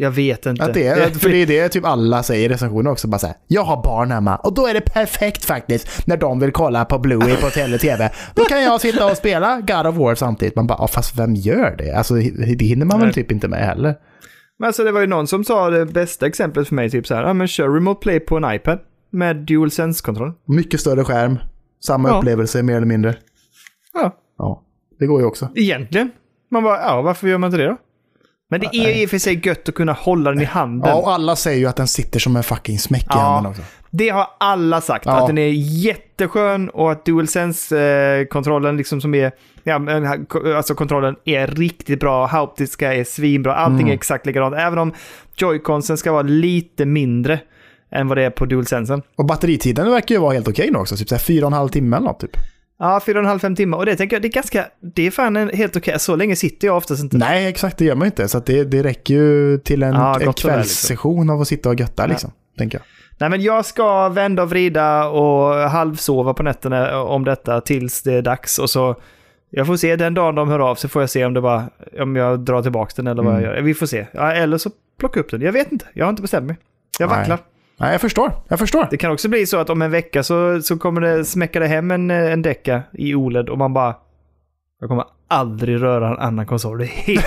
Jag 0.00 0.10
vet 0.10 0.46
inte. 0.46 0.64
Att 0.64 0.74
det 0.74 0.86
är, 0.86 1.10
för 1.10 1.28
det 1.28 1.36
är 1.36 1.46
det 1.46 1.68
typ 1.68 1.84
alla 1.84 2.22
säger 2.22 2.50
i 2.50 2.52
recensioner 2.52 2.90
också. 2.90 3.08
Bara 3.08 3.18
så 3.18 3.26
här, 3.26 3.36
jag 3.46 3.62
har 3.62 3.82
barn 3.82 4.10
hemma 4.10 4.36
och 4.36 4.54
då 4.54 4.66
är 4.66 4.74
det 4.74 4.80
perfekt 4.80 5.44
faktiskt 5.44 6.06
när 6.06 6.16
de 6.16 6.40
vill 6.40 6.52
kolla 6.52 6.84
på 6.84 6.98
Bluey 6.98 7.36
på 7.36 7.50
tele-tv. 7.50 8.10
Då 8.34 8.44
kan 8.44 8.62
jag 8.62 8.80
sitta 8.80 9.10
och 9.10 9.16
spela 9.16 9.60
God 9.60 9.86
of 9.86 9.96
War 9.96 10.14
samtidigt. 10.14 10.56
Man 10.56 10.66
bara, 10.66 10.78
"Ja, 10.80 10.86
fast 10.88 11.18
vem 11.18 11.34
gör 11.34 11.74
det? 11.78 11.92
Alltså 11.92 12.14
det 12.58 12.64
hinner 12.64 12.86
man 12.86 12.98
väl 12.98 13.06
Nej. 13.06 13.14
typ 13.14 13.32
inte 13.32 13.48
med 13.48 13.58
heller. 13.66 13.94
Men 14.58 14.66
alltså 14.66 14.84
det 14.84 14.92
var 14.92 15.00
ju 15.00 15.06
någon 15.06 15.26
som 15.26 15.44
sa 15.44 15.70
det 15.70 15.86
bästa 15.86 16.26
exemplet 16.26 16.68
för 16.68 16.74
mig, 16.74 16.90
typ 16.90 17.06
så 17.06 17.14
här, 17.14 17.22
ja 17.22 17.32
men 17.32 17.48
kör 17.48 17.68
Remote 17.74 18.00
Play 18.02 18.20
på 18.20 18.36
en 18.36 18.54
iPad 18.54 18.78
med 19.10 19.36
DualSense-kontroll. 19.36 20.32
Mycket 20.46 20.80
större 20.80 21.04
skärm, 21.04 21.38
samma 21.84 22.08
Ja. 22.08 22.18
upplevelse 22.18 22.62
mer 22.62 22.76
eller 22.76 22.86
mindre. 22.86 23.14
Ja, 23.92 24.16
Ja, 24.38 24.62
det 24.98 25.06
går 25.06 25.20
ju 25.20 25.26
också. 25.26 25.48
egentligen. 25.54 26.10
Man 26.50 26.62
bara, 26.62 26.80
ja 26.80 27.02
varför 27.02 27.28
gör 27.28 27.38
man 27.38 27.48
inte 27.48 27.62
det 27.62 27.66
då? 27.68 27.76
Men 28.50 28.60
det 28.60 28.66
är 28.76 29.02
i 29.02 29.06
och 29.06 29.10
för 29.10 29.18
sig 29.18 29.40
gött 29.46 29.68
att 29.68 29.74
kunna 29.74 29.92
hålla 29.92 30.30
den 30.30 30.40
i 30.40 30.44
handen. 30.44 30.90
Ja, 30.90 30.96
och 30.96 31.12
alla 31.12 31.36
säger 31.36 31.58
ju 31.58 31.66
att 31.66 31.76
den 31.76 31.88
sitter 31.88 32.18
som 32.20 32.36
en 32.36 32.42
fucking 32.42 32.78
smäck 32.78 33.02
i 33.02 33.06
Ja. 33.08 33.18
handen 33.18 33.50
också. 33.50 33.62
Det 33.90 34.08
har 34.08 34.26
alla 34.40 34.80
sagt, 34.80 35.06
Ja. 35.06 35.12
att 35.20 35.26
den 35.26 35.38
är 35.38 35.48
jätteskön 35.84 36.68
och 36.68 36.92
att 36.92 37.04
DualSense-kontrollen 37.04 38.76
liksom 38.76 39.00
som 39.00 39.14
är, 39.14 39.32
ja, 39.62 39.80
alltså 40.56 40.74
kontrollen 40.74 41.16
är 41.24 41.46
riktigt 41.46 42.00
bra, 42.00 42.26
haptiska 42.26 42.94
är 42.94 43.04
svinbra, 43.04 43.54
allting 43.54 43.78
Mm. 43.80 43.90
är 43.90 43.94
exakt 43.94 44.26
likadant. 44.26 44.54
Även 44.58 44.78
om 44.78 44.92
joyconsen 45.36 45.96
ska 45.96 46.12
vara 46.12 46.22
lite 46.22 46.86
mindre 46.86 47.40
än 47.92 48.08
vad 48.08 48.18
det 48.18 48.24
är 48.24 48.30
på 48.30 48.44
DualSensen. 48.46 49.02
Och 49.16 49.26
batteritiden 49.26 49.90
verkar 49.90 50.14
ju 50.14 50.20
vara 50.20 50.32
helt 50.32 50.48
okej 50.48 50.70
nu 50.72 50.78
också. 50.78 50.96
Typ 50.96 51.08
så 51.08 51.14
här 51.14 51.22
fyra 51.22 51.44
och 51.46 51.52
en 51.52 51.58
halv 51.58 51.68
timme 51.68 51.96
eller 51.96 52.06
något 52.06 52.20
typ. 52.20 52.36
Ja, 52.80 53.00
fyra 53.06 53.18
och 53.18 53.22
en 53.24 53.28
halv, 53.28 53.38
fem 53.38 53.56
timmar. 53.56 53.78
Och 53.78 53.86
det 53.86 53.96
tänker 53.96 54.16
jag, 54.16 54.22
det 54.22 54.28
är 54.28 54.32
ganska, 54.32 54.66
det 54.94 55.06
är 55.06 55.10
fan 55.10 55.36
helt 55.36 55.76
okej. 55.76 55.98
Så 55.98 56.16
länge 56.16 56.36
sitter 56.36 56.66
jag 56.66 56.76
oftast 56.76 57.02
inte. 57.02 57.16
Nej, 57.18 57.46
exakt 57.46 57.78
det 57.78 57.84
gör 57.84 57.94
man 57.94 58.06
inte. 58.06 58.28
Så 58.28 58.38
det, 58.40 58.64
det 58.64 58.82
räcker 58.82 59.14
ju 59.14 59.58
till 59.58 59.82
en, 59.82 59.94
Ja, 59.94 60.14
en 60.14 60.20
väl, 60.20 60.32
kvällssession 60.32 61.30
av 61.30 61.40
att 61.40 61.48
sitta 61.48 61.68
och 61.68 61.74
götta 61.80 62.06
liksom. 62.06 62.30
Tänker 62.58 62.78
jag. 62.78 62.84
Nej, 63.18 63.30
men 63.30 63.42
jag 63.42 63.64
ska 63.64 64.08
vända 64.08 64.42
och 64.42 64.50
vrida 64.50 65.08
och 65.08 65.54
halvsova 65.54 66.34
på 66.34 66.42
nätterna 66.42 67.02
om 67.02 67.24
detta 67.24 67.60
tills 67.60 68.02
det 68.02 68.12
är 68.12 68.22
dags. 68.22 68.58
Och 68.58 68.70
så, 68.70 68.96
jag 69.50 69.66
får 69.66 69.76
se 69.76 69.96
den 69.96 70.14
dagen 70.14 70.34
de 70.34 70.48
hör 70.48 70.58
av 70.58 70.74
sig 70.74 70.90
får 70.90 71.02
jag 71.02 71.10
se 71.10 71.24
om 71.24 71.34
det 71.34 71.40
bara, 71.40 71.64
om 72.00 72.16
jag 72.16 72.40
drar 72.40 72.62
tillbaka 72.62 72.92
den 72.96 73.06
eller 73.06 73.22
vad 73.22 73.32
Mm. 73.32 73.44
jag 73.44 73.54
gör. 73.56 73.62
Vi 73.62 73.74
får 73.74 73.86
se. 73.86 74.06
Ja, 74.12 74.32
eller 74.32 74.58
så 74.58 74.70
plocka 74.98 75.20
upp 75.20 75.30
den. 75.30 75.40
Jag 75.40 75.52
vet 75.52 75.72
inte. 75.72 75.84
Jag 75.92 76.04
har 76.06 76.10
inte 76.10 76.22
bestämt 76.22 76.46
mig. 76.46 76.56
Jag 76.98 77.08
vacklar. 77.08 77.36
Nej, 77.36 77.44
jag 77.80 78.00
förstår. 78.00 78.32
Jag 78.48 78.58
förstår. 78.58 78.86
Det 78.90 78.96
kan 78.96 79.12
också 79.12 79.28
bli 79.28 79.46
så 79.46 79.56
att 79.58 79.70
om 79.70 79.82
en 79.82 79.90
vecka 79.90 80.22
så, 80.22 80.62
så 80.62 80.78
kommer 80.78 81.00
det 81.00 81.24
smäcka 81.24 81.60
det 81.60 81.66
hem 81.66 81.90
en, 81.90 82.10
en 82.10 82.42
decka 82.42 82.82
i 82.92 83.14
OLED 83.14 83.48
och 83.48 83.58
man 83.58 83.72
bara... 83.72 83.94
Jag 84.80 84.88
kommer 84.88 85.04
aldrig 85.28 85.82
röra 85.82 86.08
en 86.08 86.18
annan 86.18 86.46
konsol. 86.46 86.78
Det 86.78 86.84
är 86.84 86.88
helt 86.88 87.24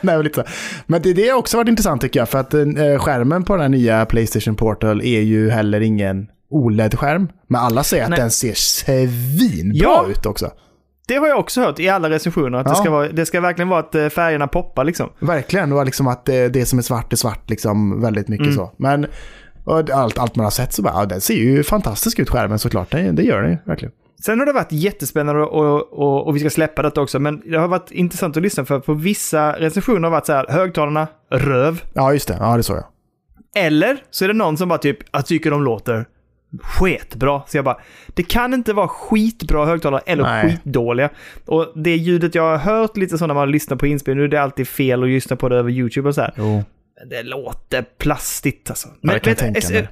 Nej, 0.00 0.16
men, 0.16 0.22
lite 0.24 0.34
så. 0.42 0.48
men 0.86 1.02
det, 1.02 1.12
det 1.12 1.28
har 1.28 1.38
också 1.38 1.56
varit 1.56 1.68
intressant 1.68 2.00
tycker 2.02 2.20
jag. 2.20 2.28
För 2.28 2.38
att 2.38 2.54
eh, 2.54 2.64
skärmen 2.98 3.44
på 3.44 3.52
den 3.52 3.62
här 3.62 3.68
nya 3.68 4.06
Playstation 4.06 4.54
Portal 4.54 5.00
är 5.00 5.20
ju 5.20 5.50
heller 5.50 5.80
ingen 5.80 6.26
OLED-skärm. 6.50 7.28
Men 7.46 7.60
alla 7.60 7.82
säger 7.82 8.04
att 8.04 8.10
Nej. 8.10 8.18
den 8.18 8.30
ser 8.30 8.52
svinbra 8.54 9.78
Ja. 9.88 10.06
ut 10.10 10.26
också. 10.26 10.50
Det 11.08 11.14
har 11.14 11.28
jag 11.28 11.38
också 11.38 11.60
hört 11.60 11.80
i 11.80 11.88
alla 11.88 12.10
recensioner. 12.10 12.58
Att 12.58 12.64
det, 12.66 12.70
Ja. 12.70 12.74
ska 12.74 12.90
vara, 12.90 13.08
det 13.08 13.26
ska 13.26 13.40
verkligen 13.40 13.68
vara 13.68 13.80
att 13.80 13.94
eh, 13.94 14.08
färgerna 14.08 14.46
poppar 14.46 14.84
liksom. 14.84 15.08
Verkligen. 15.18 15.72
Och 15.72 15.84
liksom 15.84 16.06
att 16.06 16.24
det, 16.24 16.48
det 16.48 16.66
som 16.66 16.78
är 16.78 16.82
svart 16.82 17.12
är 17.12 17.16
svart 17.16 17.50
liksom 17.50 18.00
väldigt 18.00 18.28
mycket 18.28 18.46
Mm. 18.46 18.56
så. 18.56 18.72
Men 18.76 19.06
och 19.68 19.90
allt, 19.90 20.18
allt 20.18 20.36
man 20.36 20.44
har 20.44 20.50
sett 20.50 20.72
så 20.72 20.82
bara, 20.82 20.94
ja, 20.94 21.06
den 21.06 21.20
ser 21.20 21.34
ju 21.34 21.62
fantastisk 21.62 22.18
ut 22.18 22.30
skärmen 22.30 22.58
såklart. 22.58 22.90
Det, 22.90 23.12
det 23.12 23.22
gör 23.22 23.42
den 23.42 23.50
ju 23.50 23.58
verkligen. 23.64 23.92
Sen 24.24 24.38
har 24.38 24.46
det 24.46 24.52
varit 24.52 24.72
jättespännande 24.72 25.42
och, 25.42 25.64
och, 25.64 25.92
och, 25.92 26.26
och 26.26 26.36
vi 26.36 26.40
ska 26.40 26.50
släppa 26.50 26.82
detta 26.82 27.00
också. 27.00 27.18
Men 27.18 27.42
det 27.50 27.58
har 27.58 27.68
varit 27.68 27.90
intressant 27.90 28.36
att 28.36 28.42
lyssna 28.42 28.64
för 28.64 28.80
på 28.80 28.94
vissa 28.94 29.52
recensioner 29.52 30.00
har 30.00 30.10
varit 30.10 30.26
så 30.26 30.32
här, 30.32 30.46
högtalarna, 30.48 31.06
röv. 31.30 31.82
Ja, 31.92 32.12
just 32.12 32.28
det. 32.28 32.36
Ja, 32.40 32.56
det 32.56 32.62
såg 32.62 32.76
jag. 32.76 32.84
Eller 33.64 33.96
så 34.10 34.24
är 34.24 34.28
det 34.28 34.34
någon 34.34 34.56
som 34.56 34.68
bara 34.68 34.78
typ, 34.78 34.98
jag 35.12 35.26
tycker 35.26 35.50
de 35.50 35.64
låter 35.64 36.06
sketbra. 36.62 37.42
Så 37.46 37.56
jag 37.56 37.64
bara, 37.64 37.78
det 38.14 38.22
kan 38.22 38.54
inte 38.54 38.72
vara 38.72 38.88
skitbra 38.88 39.66
högtalare 39.66 40.02
eller 40.06 40.22
Nej. 40.22 40.42
skitdåliga. 40.50 41.10
Och 41.46 41.72
det 41.74 41.96
ljudet 41.96 42.34
jag 42.34 42.42
har 42.42 42.58
hört 42.58 42.96
lite 42.96 43.18
så 43.18 43.26
när 43.26 43.34
man 43.34 43.50
lyssnar 43.50 43.76
på 43.76 43.86
inspelning, 43.86 44.18
nu 44.18 44.24
är 44.24 44.28
det 44.28 44.42
alltid 44.42 44.68
fel 44.68 45.02
att 45.02 45.08
lyssna 45.08 45.36
på 45.36 45.48
det 45.48 45.56
över 45.56 45.70
YouTube 45.70 46.08
och 46.08 46.14
så 46.14 46.20
här. 46.20 46.32
Jo. 46.36 46.64
Men 46.98 47.08
det 47.08 47.22
låter 47.22 47.82
plastigt 47.98 48.70
alltså. 48.70 48.88
jag 49.00 49.22
kan 49.22 49.30
vet- 49.30 49.38
tänka 49.38 49.58
S- 49.58 49.70
mig. 49.70 49.88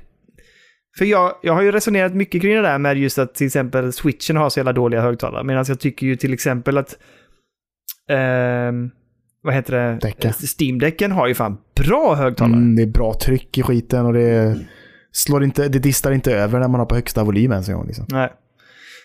För 0.99 1.05
jag, 1.05 1.35
jag 1.43 1.53
har 1.53 1.63
ju 1.63 1.73
resonerat 1.73 2.15
mycket 2.15 2.43
kring 2.43 2.55
det 2.55 2.63
där 2.63 2.79
med 2.79 2.99
just 2.99 3.19
att 3.19 3.35
till 3.35 3.47
exempel 3.47 3.93
switchen 3.93 4.37
har 4.37 4.51
så 4.51 4.59
jävla 4.59 4.73
dåliga 4.73 5.01
högtalare. 5.01 5.45
Medan 5.45 5.65
jag 5.69 5.81
tycker 5.81 6.07
ju 6.07 6.17
till 6.17 6.33
exempel 6.33 6.79
att... 6.79 6.97
ehm, 8.11 8.91
vad 9.43 9.55
heter 9.55 9.73
det? 9.73 9.99
Däcka. 10.03 10.33
Steam-däcken 10.33 11.13
har 11.13 11.27
ju 11.29 11.35
fan 11.35 11.57
bra 11.77 12.15
högtalare. 12.15 12.57
Mm, 12.57 12.77
det 12.77 12.83
är 12.83 12.87
bra 12.87 13.15
tryck 13.15 13.59
i 13.59 13.63
skiten 13.63 14.07
och 14.07 14.13
det 14.13 14.59
slår 15.13 15.45
inte, 15.45 15.69
det 15.69 15.79
distar 15.79 16.13
inte 16.13 16.35
över 16.35 16.61
när 16.61 16.69
man 16.69 16.79
har 16.81 16.87
på 16.87 16.95
högsta 16.95 17.25
volym 17.25 17.53
ens 17.53 17.69
en 17.69 17.75
gång. 17.75 17.87
Liksom. 17.87 18.07
Nej. 18.09 18.33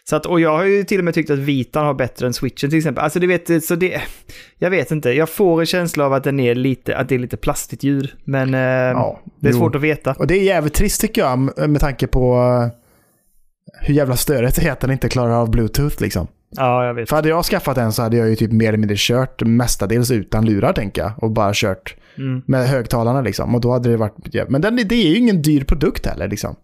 Så 0.03 0.15
att, 0.15 0.25
och 0.25 0.39
jag 0.39 0.57
har 0.57 0.63
ju 0.63 0.83
till 0.83 0.99
och 0.99 1.05
med 1.05 1.13
tyckt 1.13 1.29
att 1.29 1.39
Vitan 1.39 1.85
har 1.85 1.93
bättre 1.93 2.27
än 2.27 2.33
switchen 2.33 2.69
till 2.69 2.77
exempel. 2.77 3.03
Alltså 3.03 3.19
du 3.19 3.27
vet, 3.27 3.63
så 3.63 3.75
det... 3.75 4.01
Jag 4.57 4.69
vet 4.69 4.91
inte, 4.91 5.09
jag 5.09 5.29
får 5.29 5.59
en 5.59 5.65
känsla 5.65 6.05
av 6.05 6.13
att 6.13 6.23
den 6.23 6.39
är 6.39 6.55
lite, 6.55 6.97
att 6.97 7.09
det 7.09 7.15
är 7.15 7.19
lite 7.19 7.37
plastigt 7.37 7.83
ljud. 7.83 8.11
Men 8.23 8.53
eh, 8.53 8.59
det 9.39 9.47
är 9.47 9.51
jo. 9.51 9.57
svårt 9.57 9.75
att 9.75 9.81
veta. 9.81 10.13
Och 10.13 10.27
det 10.27 10.37
är 10.37 10.43
jävligt 10.43 10.73
trist 10.73 11.01
tycker 11.01 11.21
jag 11.21 11.39
med 11.69 11.79
tanke 11.79 12.07
på 12.07 12.35
eh, 12.35 12.77
hur 13.81 13.93
jävla 13.93 14.15
störigt 14.15 14.55
det 14.55 14.67
är 14.67 14.71
att 14.71 14.79
den 14.79 14.91
inte 14.91 15.09
klarar 15.09 15.33
av 15.33 15.51
bluetooth 15.51 16.01
liksom. 16.01 16.27
Ja, 16.49 16.85
jag 16.85 16.93
vet. 16.93 17.09
För 17.09 17.15
hade 17.15 17.29
jag 17.29 17.45
skaffat 17.45 17.77
en 17.77 17.91
så 17.91 18.01
hade 18.01 18.17
jag 18.17 18.29
ju 18.29 18.35
typ 18.35 18.51
mer 18.51 18.67
eller 18.67 18.77
mindre 18.77 18.95
kört 18.99 19.41
mestadels 19.41 20.11
utan 20.11 20.45
lurar 20.45 20.73
tänker 20.73 21.01
jag. 21.01 21.23
Och 21.23 21.31
bara 21.31 21.51
kört 21.53 21.95
Mm. 22.17 22.41
med 22.45 22.67
högtalarna 22.67 23.21
liksom. 23.21 23.55
Och 23.55 23.61
då 23.61 23.71
hade 23.71 23.89
det 23.89 23.97
varit... 23.97 24.49
Men 24.49 24.61
den, 24.61 24.75
det 24.75 24.95
är 24.95 25.09
ju 25.09 25.17
ingen 25.17 25.41
dyr 25.41 25.63
produkt 25.63 26.05
heller 26.05 26.27
liksom. 26.27 26.55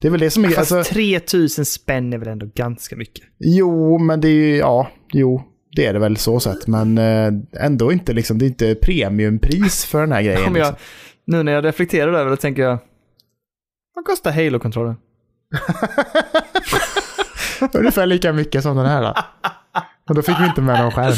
Det 0.00 0.06
är 0.06 0.10
väl 0.10 0.20
det 0.20 0.30
som 0.30 0.44
är... 0.44 0.48
Fast 0.48 0.72
Alltså, 0.72 0.94
3000 0.94 1.64
spänn 1.64 2.12
är 2.12 2.18
väl 2.18 2.28
ändå 2.28 2.46
ganska 2.54 2.96
mycket. 2.96 3.24
jo, 3.38 3.98
men 3.98 4.20
det 4.20 4.28
är 4.28 4.32
ju... 4.32 4.56
Ja, 4.56 4.90
jo. 5.12 5.42
Det 5.76 5.86
är 5.86 5.92
det 5.92 5.98
väl 5.98 6.16
så 6.16 6.40
sett. 6.40 6.66
Men 6.66 6.98
eh, 6.98 7.32
ändå 7.64 7.92
inte 7.92 8.12
liksom. 8.12 8.38
Det 8.38 8.44
är 8.44 8.46
inte 8.46 8.74
premiumpris 8.74 9.84
för 9.84 10.00
den 10.00 10.12
här 10.12 10.22
grejen. 10.22 10.44
Om 10.46 10.56
jag, 10.56 10.66
liksom. 10.66 10.76
nu 11.26 11.42
när 11.42 11.52
jag 11.52 11.64
reflekterar 11.64 12.12
över 12.12 12.30
det 12.30 12.36
tänker 12.36 12.62
jag... 12.62 12.78
Vad 13.94 14.04
kostar 14.04 14.32
Halo-kontrollen? 14.32 14.96
Ungefär 17.74 18.06
lika 18.06 18.32
mycket 18.32 18.62
som 18.62 18.76
den 18.76 18.86
här 18.86 19.02
då. 19.02 19.14
Och 20.08 20.14
då 20.14 20.22
fick 20.22 20.40
vi 20.40 20.46
inte 20.46 20.60
med 20.60 20.80
någon 20.80 20.92
skärm. 20.92 21.14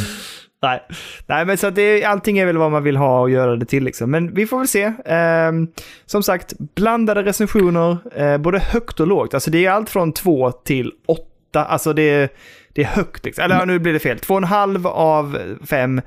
Nej. 0.63 0.83
Nej, 1.27 1.47
men 1.47 1.59
så 1.59 1.67
att 1.67 1.75
det, 1.75 2.05
allting 2.05 2.39
är 2.39 2.47
väl 2.47 2.57
vad 2.59 2.71
man 2.73 2.83
vill 2.83 2.97
ha 2.97 3.21
och 3.21 3.31
göra 3.31 3.57
det 3.57 3.67
till 3.67 3.85
liksom. 3.85 4.11
Men 4.11 4.35
vi 4.35 4.47
får 4.47 4.59
väl 4.59 4.69
se. 4.69 4.93
Ehm, 5.05 5.69
som 6.07 6.23
sagt, 6.23 6.55
blandade 6.59 7.23
recensioner, 7.23 7.97
eh, 8.15 8.39
både 8.39 8.59
högt 8.59 9.01
och 9.01 9.07
lågt. 9.07 9.35
Alltså 9.35 9.51
det 9.51 9.67
är 9.67 9.71
allt 9.71 9.91
från 9.91 10.13
två 10.13 10.53
till 10.53 10.93
åtta. 11.07 11.65
Alltså 11.65 11.93
det 11.93 12.03
är, 12.03 12.29
det 12.73 12.81
är 12.83 12.87
högt 12.87 13.25
liksom. 13.25 13.45
Eller 13.45 13.67
nu 13.67 13.79
blir 13.79 13.93
det 13.93 13.99
fel. 13.99 14.19
Två 14.19 14.35
och 14.35 14.39
en 14.39 14.45
halv 14.45 14.87
av 14.87 15.39
fem. 15.67 16.01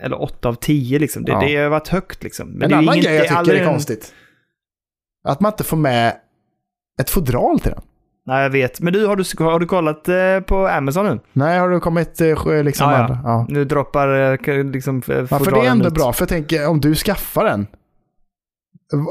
Eller 0.00 0.22
åtta 0.22 0.48
av 0.48 0.54
tio 0.54 0.98
liksom. 0.98 1.24
Det, 1.24 1.32
Ja. 1.32 1.40
det 1.40 1.56
har 1.56 1.68
varit 1.68 1.88
högt 1.88 2.22
liksom. 2.22 2.48
Men 2.48 2.62
en 2.62 2.68
det 2.68 2.74
är 2.74 2.78
annan 2.78 2.94
inget- 2.94 3.06
grej 3.06 3.16
jag 3.16 3.44
tycker 3.44 3.60
är 3.60 3.66
konstigt. 3.66 4.14
Att 5.28 5.40
man 5.40 5.52
inte 5.52 5.64
får 5.64 5.76
med 5.76 6.16
ett 7.00 7.10
fodral 7.10 7.60
till 7.60 7.70
den. 7.70 7.82
Nej, 8.26 8.42
jag 8.42 8.50
vet. 8.50 8.80
Men 8.80 8.92
du, 8.92 9.06
har 9.06 9.16
du, 9.16 9.44
har 9.44 9.58
du 9.60 9.66
kollat 9.66 10.08
eh, 10.08 10.40
på 10.46 10.66
Amazon 10.66 11.06
nu? 11.06 11.20
Nej, 11.32 11.58
har 11.58 11.70
det 11.70 11.80
kommit 11.80 12.20
eh, 12.20 12.62
liksom 12.64 12.90
Ja, 12.90 13.06
ja. 13.08 13.18
Ja. 13.24 13.46
Nu 13.48 13.64
droppar 13.64 14.32
eh, 14.48 14.64
liksom 14.64 15.02
eh, 15.08 15.14
Ja, 15.30 15.38
för 15.38 15.50
det 15.50 15.66
är 15.66 15.70
ändå 15.70 15.86
ut. 15.88 15.94
bra. 15.94 16.12
För 16.12 16.22
jag 16.22 16.28
tänker, 16.28 16.68
om 16.68 16.80
du 16.80 16.94
skaffar 16.94 17.44
den. 17.44 17.66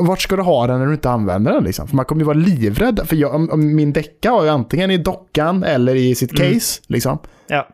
Vart 0.08 0.22
ska 0.22 0.36
du 0.36 0.42
ha 0.42 0.68
den 0.68 0.80
när 0.80 0.86
du 0.88 0.94
inte 0.94 1.10
använder 1.10 1.54
den? 1.54 1.64
Liksom? 1.64 1.88
För 1.88 1.96
man 1.96 2.06
kommer 2.06 2.22
ju 2.22 2.26
vara 2.26 2.38
livrädd. 2.38 3.00
För 3.06 3.16
jag, 3.16 3.36
om, 3.36 3.50
om 3.52 3.76
min 3.76 3.94
däcka 3.94 4.32
har 4.32 4.44
ju 4.44 4.50
antingen 4.50 4.92
i 4.92 4.98
dockan 4.98 5.64
eller 5.64 5.96
i 5.96 6.16
sitt 6.16 6.40
Mm. 6.40 6.54
case. 6.54 6.82
Liksom. 6.88 7.18
Ja. 7.48 7.68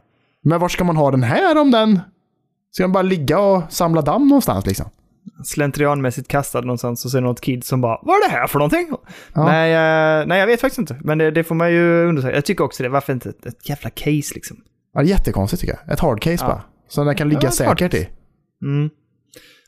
Men 0.44 0.60
vart 0.60 0.72
ska 0.72 0.84
man 0.84 0.98
ha 0.98 1.12
den 1.12 1.24
här 1.24 1.58
om 1.62 1.72
den... 1.72 2.00
Ska 2.72 2.84
den 2.84 2.92
bara 2.92 3.04
ligga 3.04 3.40
och 3.40 3.62
samla 3.70 4.02
damm 4.02 4.28
någonstans 4.28 4.66
liksom? 4.66 4.86
Slentrianmässigt 5.44 6.28
kastad 6.28 6.62
någonstans 6.62 7.06
och 7.06 7.12
det 7.12 7.20
något 7.22 7.42
kid 7.42 7.64
som 7.64 7.82
bara 7.82 8.00
Vad 8.02 8.16
är 8.16 8.30
det 8.30 8.36
här 8.36 8.48
för 8.48 8.60
någonting? 8.60 8.88
Ja. 9.34 9.46
Nej, 9.46 9.72
eh, 10.22 10.28
nej, 10.28 10.40
jag 10.40 10.48
vet 10.48 10.62
faktiskt 10.62 10.80
inte. 10.80 10.98
Men 11.02 11.18
det, 11.18 11.32
det 11.32 11.44
får 11.44 11.56
man 11.56 11.72
ju 11.72 12.06
undersöka. 12.08 12.36
Jag 12.36 12.46
tycker 12.46 12.64
också 12.64 12.84
det. 12.84 12.90
Varför 12.90 13.14
inte 13.14 13.30
ett, 13.30 13.46
ett 13.46 13.70
jävla 13.70 13.90
case 13.90 14.34
liksom? 14.36 14.58
Ja, 14.94 15.02
det 15.02 15.08
är 15.08 15.10
jättekonstigt 15.10 15.62
tycker 15.62 15.78
jag. 15.86 15.94
Ett 15.94 16.00
hardcase 16.00 16.38
Ja. 16.46 16.48
bara. 16.48 16.62
Så 16.88 17.04
den 17.04 17.16
kan 17.16 17.30
ligga 17.30 17.42
Ja, 17.44 17.52
säkert 17.52 17.94
i. 17.94 18.10
Mm. 18.64 18.90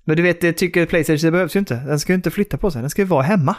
Men 0.06 0.16
du 0.18 0.24
vet, 0.24 0.42
det 0.42 0.54
tycker 0.54 0.86
Playstation 0.86 1.20
det 1.28 1.32
behövs 1.32 1.56
ju 1.56 1.60
inte. 1.60 1.76
Den 1.76 2.00
ska 2.00 2.12
ju 2.14 2.16
inte 2.16 2.32
flytta 2.32 2.58
på 2.58 2.72
sig. 2.72 2.82
Den 2.82 2.90
ska 2.90 3.02
ju 3.02 3.08
vara 3.08 3.24
hemma. 3.24 3.56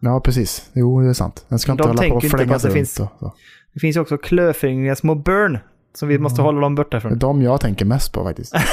Ja, 0.00 0.20
precis. 0.20 0.70
Jo, 0.72 1.00
det 1.00 1.08
är 1.08 1.12
sant. 1.12 1.46
Den 1.48 1.58
ska 1.58 1.72
inte 1.72 1.84
De 1.84 1.88
hålla 1.88 2.08
på 2.08 2.14
och 2.16 2.22
flängas 2.24 2.56
att 2.56 2.62
det 2.62 2.68
runt. 2.68 2.74
finns- 2.74 3.00
Och, 3.00 3.08
så. 3.20 3.32
Det 3.74 3.80
finns 3.80 3.96
också 3.96 4.18
klöfingriga 4.18 4.96
små 4.96 5.14
burn. 5.14 5.58
Som 5.94 6.08
vi 6.08 6.18
måste 6.18 6.42
hålla 6.42 6.60
dem 6.60 6.74
borta 6.74 6.98
Det 7.00 7.08
är 7.08 7.14
de 7.14 7.42
jag 7.42 7.60
tänker 7.60 7.84
mest 7.84 8.12
på 8.12 8.24
faktiskt. 8.24 8.54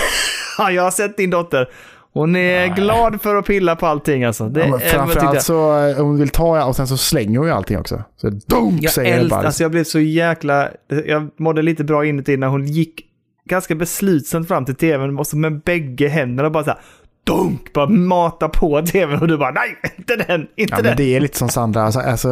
Ja, 0.58 0.72
jag 0.72 0.84
har 0.84 0.92
sett 0.92 1.18
din 1.18 1.30
dotter. 1.30 1.70
Hon 2.14 2.36
är 2.36 2.60
Nej. 2.60 2.70
glad 2.70 3.22
för 3.22 3.36
att 3.36 3.46
pilla 3.46 3.76
på 3.76 3.86
allting 3.88 4.24
alltså. 4.24 4.50
Det, 4.50 4.68
Ja, 4.68 4.78
tyckte 4.78 4.90
framförallt 4.96 5.42
så 5.42 5.88
eh, 5.88 5.96
hon 5.98 6.18
vill 6.20 6.30
ta 6.30 6.66
och 6.66 6.76
sen 6.76 6.88
så 6.88 6.98
slänger 6.98 7.38
hon 7.40 7.48
ju 7.48 7.54
allting 7.54 7.78
också. 7.80 8.04
Så 8.18 8.30
dunk 8.30 8.80
Jag, 8.84 8.92
säger 8.92 9.14
det 9.14 9.20
älsk, 9.20 9.30
bara. 9.30 9.46
alltså 9.46 9.64
jag 9.64 9.72
blev 9.72 9.84
så 9.84 10.00
jäkla... 10.00 10.70
Jag 11.06 11.30
mådde 11.40 11.62
lite 11.62 11.84
bra 11.84 12.06
inuti 12.06 12.38
när 12.38 12.48
hon 12.48 12.66
gick 12.66 13.02
ganska 13.50 13.76
beslutsamt 13.76 14.48
fram 14.48 14.66
till 14.66 14.76
tvn 14.76 15.20
och 15.20 15.28
så 15.28 15.38
med 15.38 15.62
bägge 15.62 16.08
händerna 16.08 16.50
bara 16.50 16.64
så 16.64 16.70
här... 16.70 16.80
Dunk! 17.26 17.74
Bara 17.74 17.90
mata 17.90 18.50
på 18.50 18.82
tvn 18.82 19.20
och 19.22 19.28
du 19.28 19.38
bara 19.38 19.52
nej, 19.52 19.78
inte 19.98 20.16
den, 20.16 20.48
inte 20.56 20.74
ja, 20.74 20.78
den. 20.78 20.86
men 20.86 20.98
det 20.98 21.16
är 21.16 21.20
lite 21.20 21.38
som 21.38 21.50
Sandra. 21.50 21.84
Alltså, 21.84 22.00
alltså, 22.00 22.30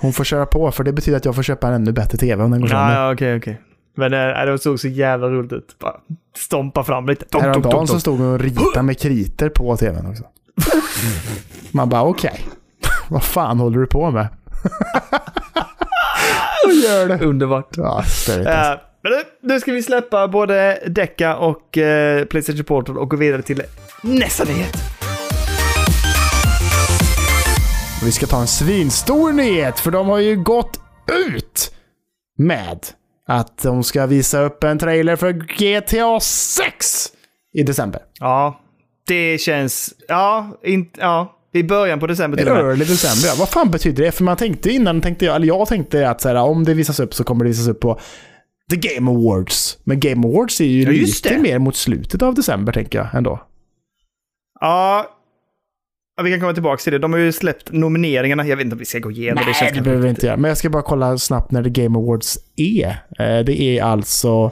hon 0.00 0.12
får 0.12 0.24
köra 0.24 0.46
på 0.46 0.70
för 0.70 0.84
det 0.84 0.92
betyder 0.92 1.16
att 1.18 1.24
jag 1.24 1.34
får 1.34 1.42
köpa 1.42 1.68
en 1.68 1.74
ännu 1.74 1.92
bättre 1.92 2.18
tv 2.18 2.44
om 2.44 2.50
den 2.50 2.60
går 2.60 2.68
sönder. 2.68 2.94
Ja, 2.94 3.12
okej, 3.12 3.36
okej. 3.36 3.60
Men 3.96 4.12
äh, 4.12 4.46
det 4.46 4.58
såg 4.58 4.80
så 4.80 4.88
jävla 4.88 5.28
roligt 5.28 5.52
ut. 5.52 5.78
Bara 5.78 5.96
stompa 6.36 6.84
fram 6.84 7.06
lite. 7.06 7.38
Häromdagen 7.38 7.86
så 7.86 8.00
stod 8.00 8.18
hon 8.18 8.32
och 8.32 8.40
ritade 8.40 8.82
med 8.82 8.98
kriter 8.98 9.48
på 9.48 9.76
tvn 9.76 10.06
också. 10.06 10.24
Man 11.70 11.88
bara 11.88 12.02
okej. 12.02 12.46
Vad 13.08 13.22
fan 13.22 13.58
håller 13.58 13.78
du 13.78 13.86
på 13.86 14.10
med? 14.10 14.28
Vad 16.64 16.74
gör 16.74 17.08
det? 17.08 17.24
Underbart. 17.24 17.76
Ja, 17.76 18.02
störigt 18.02 18.48
alltså. 18.48 18.72
Eh, 18.72 18.78
men 19.02 19.12
nu, 19.12 19.22
nu 19.54 19.60
ska 19.60 19.72
vi 19.72 19.82
släppa 19.82 20.28
både 20.28 20.82
Decca 20.86 21.36
och 21.36 21.76
uh, 21.76 22.24
Playstation 22.24 22.64
Portal 22.64 22.98
och 22.98 23.10
gå 23.10 23.16
vidare 23.16 23.42
till 23.42 23.62
nästa 24.02 24.44
nyhet. 24.44 24.76
Vi 28.04 28.12
ska 28.12 28.26
ta 28.26 28.40
en 28.40 28.46
svinstor 28.46 29.32
nyhet 29.32 29.80
för 29.80 29.90
de 29.90 30.08
har 30.08 30.18
ju 30.18 30.36
gått 30.36 30.80
ut 31.28 31.74
med 32.38 32.86
att 33.26 33.62
de 33.62 33.84
ska 33.84 34.06
visa 34.06 34.40
upp 34.40 34.64
en 34.64 34.78
trailer 34.78 35.16
för 35.16 35.32
GTA 35.32 36.20
6 36.20 37.06
i 37.54 37.62
december. 37.62 38.02
Ja, 38.20 38.60
det 39.06 39.38
känns... 39.38 39.94
Ja, 40.08 40.58
inte... 40.64 41.00
Ja. 41.00 41.32
I 41.52 41.62
början 41.62 42.00
på 42.00 42.06
december 42.06 42.38
till 42.38 42.48
och 42.48 42.54
med. 42.56 42.64
Early 42.64 42.84
december, 42.84 43.28
ja. 43.28 43.34
Vad 43.38 43.48
fan 43.48 43.70
betyder 43.70 44.04
det? 44.04 44.12
För 44.12 44.24
man 44.24 44.36
tänkte 44.36 44.70
innan, 44.70 45.00
tänkte 45.00 45.24
jag, 45.24 45.36
eller 45.36 45.46
jag 45.46 45.68
tänkte 45.68 46.10
att 46.10 46.20
så 46.20 46.28
här, 46.28 46.36
om 46.36 46.64
det 46.64 46.74
visas 46.74 47.00
upp 47.00 47.14
så 47.14 47.24
kommer 47.24 47.44
det 47.44 47.48
visas 47.50 47.68
upp 47.68 47.80
på 47.80 48.00
The 48.70 48.76
Game 48.76 49.10
Awards. 49.10 49.78
Men 49.84 50.00
Game 50.00 50.28
Awards 50.28 50.60
är 50.60 50.64
ju 50.64 50.82
Ja, 50.82 50.90
lite 50.90 51.28
det. 51.28 51.38
mer 51.38 51.58
mot 51.58 51.76
slutet 51.76 52.22
av 52.22 52.34
december 52.34 52.72
tänker 52.72 52.98
jag 52.98 53.14
ändå. 53.14 53.40
Ja, 54.60 55.06
ja, 56.16 56.22
vi 56.22 56.30
kan 56.30 56.40
komma 56.40 56.52
tillbaka 56.52 56.76
till 56.82 56.92
det. 56.92 56.98
De 56.98 57.12
har 57.12 57.20
ju 57.20 57.32
släppt 57.32 57.72
nomineringarna. 57.72 58.46
Jag 58.46 58.56
vet 58.56 58.64
inte 58.64 58.74
om 58.74 58.78
vi 58.78 58.84
ska 58.84 58.98
gå 58.98 59.10
igenom 59.10 59.44
det. 59.46 59.52
Nej, 59.60 59.72
det 59.74 59.80
behöver 59.80 60.02
vi 60.02 60.08
inte 60.08 60.26
göra. 60.26 60.36
Men 60.36 60.48
jag 60.48 60.58
ska 60.58 60.70
bara 60.70 60.82
kolla 60.82 61.18
snabbt 61.18 61.50
när 61.50 61.62
The 61.64 61.70
Game 61.70 61.98
Awards 61.98 62.38
är. 62.56 62.88
Eh, 63.18 63.44
Det 63.44 63.60
är 63.60 63.82
alltså 63.82 64.50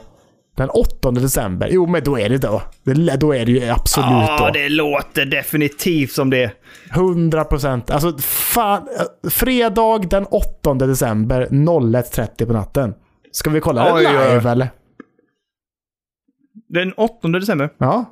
den 0.57 0.69
8 0.69 1.11
december. 1.11 1.67
Jo, 1.71 1.87
men 1.87 2.03
då 2.03 2.19
är 2.19 2.29
det 2.29 2.37
då. 2.37 2.61
Det- 2.83 3.17
Då 3.17 3.35
är 3.35 3.45
det 3.45 3.51
ju 3.51 3.69
absolut 3.69 4.07
Ja, 4.09 4.37
då. 4.47 4.51
det 4.53 4.69
låter 4.69 5.25
definitivt 5.25 6.11
som 6.11 6.29
det. 6.29 6.51
100 6.91 7.43
procent. 7.43 7.89
Alltså, 7.91 8.17
fan. 8.17 8.87
eh, 9.23 9.29
Fredag 9.29 9.97
den 10.09 10.25
8 10.25 10.73
december 10.73 11.47
01.30 11.51 12.45
på 12.45 12.53
natten. 12.53 12.93
Ska 13.31 13.49
vi 13.49 13.59
kolla 13.59 13.95
Oj, 13.95 14.03
det 14.03 14.09
oj. 14.09 14.33
live 14.35 14.51
eller? 14.51 14.69
Den 16.69 16.93
8 16.93 17.27
december. 17.27 17.69
Ja. 17.77 18.05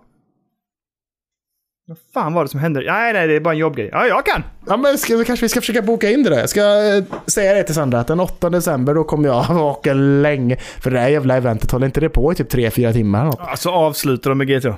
Vad 2.13 2.23
fan 2.23 2.33
var 2.33 2.43
det 2.43 2.49
som 2.49 2.59
hände? 2.59 2.83
Nej, 2.87 3.13
nej, 3.13 3.27
det 3.27 3.35
är 3.35 3.39
bara 3.39 3.53
en 3.53 3.57
jobbgrej. 3.57 3.89
Ja, 3.91 4.07
jag 4.07 4.25
kan! 4.25 4.43
Ja, 4.67 4.77
men 4.77 4.97
ska, 4.97 5.23
kanske 5.23 5.45
vi 5.45 5.49
ska 5.49 5.61
försöka 5.61 5.81
boka 5.81 6.09
in 6.09 6.23
det 6.23 6.29
där. 6.29 6.39
Jag 6.39 6.49
ska 6.49 6.61
eh, 6.61 7.03
säga 7.27 7.53
det 7.53 7.63
till 7.63 7.75
Sandra 7.75 7.99
att 7.99 8.07
den 8.07 8.19
8 8.19 8.49
december 8.49 8.93
då 8.93 9.03
kommer 9.03 9.29
jag 9.29 9.45
vaka 9.49 9.93
länge. 9.93 10.57
För 10.57 10.91
det 10.91 10.99
här 10.99 11.09
jävla 11.09 11.35
eventet 11.37 11.71
håller 11.71 11.85
inte 11.85 11.99
det 11.99 12.09
på 12.09 12.31
i 12.31 12.35
typ 12.35 12.53
3-4 12.53 12.93
timmar 12.93 13.19
eller 13.19 13.29
något? 13.31 13.39
Ja, 13.47 13.55
så 13.55 13.71
avslutar 13.71 14.29
de 14.31 14.37
med 14.37 14.47
GTA. 14.47 14.75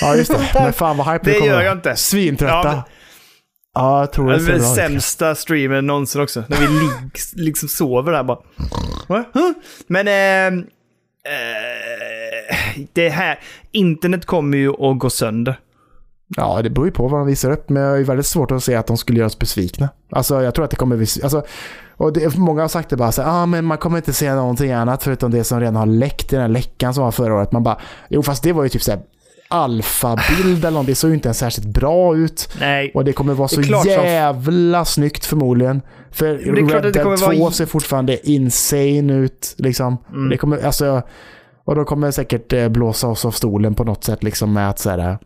Ja, 0.00 0.16
just 0.16 0.32
det. 0.32 0.40
Men 0.54 0.72
fan 0.72 0.96
vad 0.96 1.06
hype 1.12 1.24
Det 1.24 1.32
kommer 1.32 1.46
gör 1.46 1.54
vara. 1.54 1.64
jag 1.64 1.76
inte. 1.76 1.96
Svintrötta. 1.96 2.54
Ja, 2.68 2.84
Ja, 3.74 3.90
men- 3.90 3.98
jag 4.00 4.12
tror 4.12 4.30
det 4.30 4.36
Det 4.38 4.44
är 4.52 4.56
den 4.56 4.62
sämsta 4.62 5.34
streamen 5.34 5.86
någonsin 5.86 6.20
också. 6.22 6.44
När 6.48 6.56
vi 6.56 6.66
lig- 6.80 7.20
liksom 7.44 7.68
sover 7.68 8.12
där 8.12 8.22
bara. 8.22 8.38
Men... 9.86 10.08
Eh, 10.08 10.46
eh, 11.26 12.80
det 12.92 13.08
här... 13.08 13.38
Internet 13.72 14.26
kommer 14.26 14.58
ju 14.58 14.70
att 14.70 14.98
gå 14.98 15.10
sönder. 15.10 15.58
Ja, 16.36 16.60
det 16.62 16.70
beror 16.70 16.86
ju 16.86 16.92
på 16.92 17.08
vad 17.08 17.20
de 17.20 17.26
visar 17.26 17.50
upp. 17.50 17.68
Men 17.68 17.82
jag 17.82 17.98
är 18.00 18.04
väldigt 18.04 18.26
svårt 18.26 18.50
att 18.50 18.64
se 18.64 18.74
att 18.74 18.86
de 18.86 18.96
skulle 18.96 19.18
göra 19.18 19.26
oss 19.26 19.38
besvikna. 19.38 19.88
Alltså, 20.10 20.42
jag 20.42 20.54
tror 20.54 20.64
att 20.64 20.70
det 20.70 20.76
kommer... 20.76 20.96
Alltså, 21.00 21.42
och 21.96 22.12
det, 22.12 22.36
många 22.36 22.60
har 22.60 22.68
sagt 22.68 22.90
det 22.90 22.96
bara 22.96 23.12
så 23.12 23.22
ah, 23.22 23.46
men 23.46 23.64
man 23.64 23.78
kommer 23.78 23.96
inte 23.96 24.12
se 24.12 24.34
någonting 24.34 24.72
annat 24.72 25.02
förutom 25.02 25.30
det 25.30 25.44
som 25.44 25.60
redan 25.60 25.76
har 25.76 25.86
läckt 25.86 26.32
i 26.32 26.36
den 26.36 26.40
här 26.42 26.48
läckan 26.48 26.94
som 26.94 27.04
var 27.04 27.10
förra 27.10 27.34
året. 27.34 27.52
Man 27.52 27.62
bara, 27.62 27.78
jo 28.08 28.22
fast 28.22 28.42
det 28.42 28.52
var 28.52 28.62
ju 28.62 28.68
typ 28.68 28.82
så 28.82 28.90
här 28.90 29.00
alfabild 29.48 30.64
eller 30.64 30.70
något. 30.78 30.86
Det 30.86 30.94
såg 30.94 31.10
ju 31.10 31.14
inte 31.14 31.28
ens 31.28 31.38
särskilt 31.38 31.68
bra 31.68 32.16
ut. 32.16 32.48
Nej. 32.60 32.92
Och 32.94 33.04
det 33.04 33.12
kommer 33.12 33.34
vara 33.34 33.48
så 33.48 33.62
klart 33.62 33.82
som- 33.82 33.92
jävla 33.92 34.84
snyggt 34.84 35.24
förmodligen. 35.24 35.82
För 36.10 36.34
Red 36.38 36.82
Dead 36.92 37.18
2 37.18 37.26
vara- 37.40 37.50
ser 37.50 37.66
fortfarande 37.66 38.28
insane 38.30 39.12
ut. 39.14 39.54
Liksom. 39.58 39.96
Mm. 40.12 40.28
Det 40.30 40.36
kommer, 40.36 40.66
alltså, 40.66 41.02
och 41.64 41.74
de 41.74 41.84
kommer 41.84 42.10
säkert 42.10 42.52
eh, 42.52 42.68
blåsa 42.68 43.08
oss 43.08 43.24
av 43.24 43.30
stolen 43.30 43.74
på 43.74 43.84
något 43.84 44.04
sätt 44.04 44.22
liksom 44.22 44.52
med 44.52 44.70
att 44.70 44.78
så 44.78 44.90
här, 44.90 45.18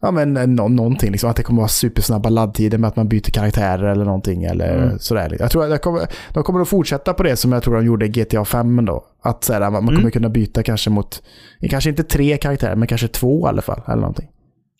Ja 0.00 0.10
men 0.10 0.36
eh, 0.36 0.46
nå- 0.46 0.68
någonting 0.68 1.10
liksom. 1.10 1.30
Att 1.30 1.36
det 1.36 1.42
kommer 1.42 1.60
vara 1.60 1.68
supersnabba 1.68 2.28
laddtider 2.28 2.78
med 2.78 2.88
att 2.88 2.96
man 2.96 3.08
byter 3.08 3.30
karaktärer 3.30 3.84
eller 3.84 4.04
någonting. 4.04 4.44
Eller 4.44 4.76
Mm. 4.82 4.98
sådär. 4.98 5.36
Jag 5.38 5.50
tror 5.50 5.64
att 5.64 5.70
det 5.70 5.78
kommer, 5.78 6.06
de 6.34 6.42
kommer 6.42 6.60
att 6.60 6.68
fortsätta 6.68 7.14
på 7.14 7.22
det 7.22 7.36
som 7.36 7.52
jag 7.52 7.62
tror 7.62 7.74
de 7.74 7.86
gjorde 7.86 8.06
i 8.06 8.08
GTA 8.08 8.44
5 8.44 8.78
ändå. 8.78 9.04
Att 9.22 9.44
så 9.44 9.52
här, 9.52 9.60
man, 9.70 9.82
Mm. 9.82 9.96
kommer 9.96 10.10
kunna 10.10 10.28
byta 10.28 10.62
kanske 10.62 10.90
mot, 10.90 11.22
kanske 11.70 11.90
inte 11.90 12.02
tre 12.02 12.36
karaktärer 12.36 12.76
men 12.76 12.88
kanske 12.88 13.08
två 13.08 13.46
i 13.46 13.48
alla 13.48 13.62
fall. 13.62 13.80
Eller 13.86 13.96
någonting. 14.00 14.28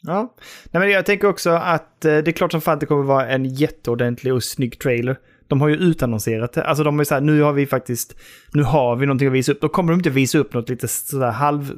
Ja. 0.03 0.35
Nej, 0.71 0.81
men 0.81 0.91
jag 0.91 1.07
tänker 1.07 1.29
också 1.29 1.51
att 1.51 2.05
eh, 2.05 2.11
det 2.11 2.29
är 2.29 2.33
klart 2.33 2.53
som 2.53 2.61
fan 2.61 2.79
det 2.79 2.87
kommer 2.87 3.03
vara 3.05 3.29
en 3.29 3.45
jätteordentlig 3.45 4.35
och 4.35 4.43
snygg 4.45 4.79
trailer. 4.81 5.17
De 5.49 5.61
har 5.61 5.69
ju 5.69 5.77
utannonserat 5.77 6.53
det. 6.53 6.65
Alltså 6.65 6.85
de 6.85 7.01
är 7.01 7.05
så 7.05 7.15
här, 7.15 7.21
nu 7.21 7.41
har 7.43 7.53
vi 7.53 7.67
faktiskt, 7.67 8.17
nu 8.53 8.63
har 8.63 8.97
vi 8.97 9.07
någonting 9.07 9.29
att 9.29 9.35
visa 9.35 9.53
upp. 9.53 9.61
Då 9.61 9.69
kommer 9.69 9.93
de 9.93 9.99
inte 9.99 10.11
visa 10.11 10.39
upp 10.39 10.55
något 10.55 10.69
lite 10.69 10.89
sådär 10.89 11.31
halv, 11.31 11.73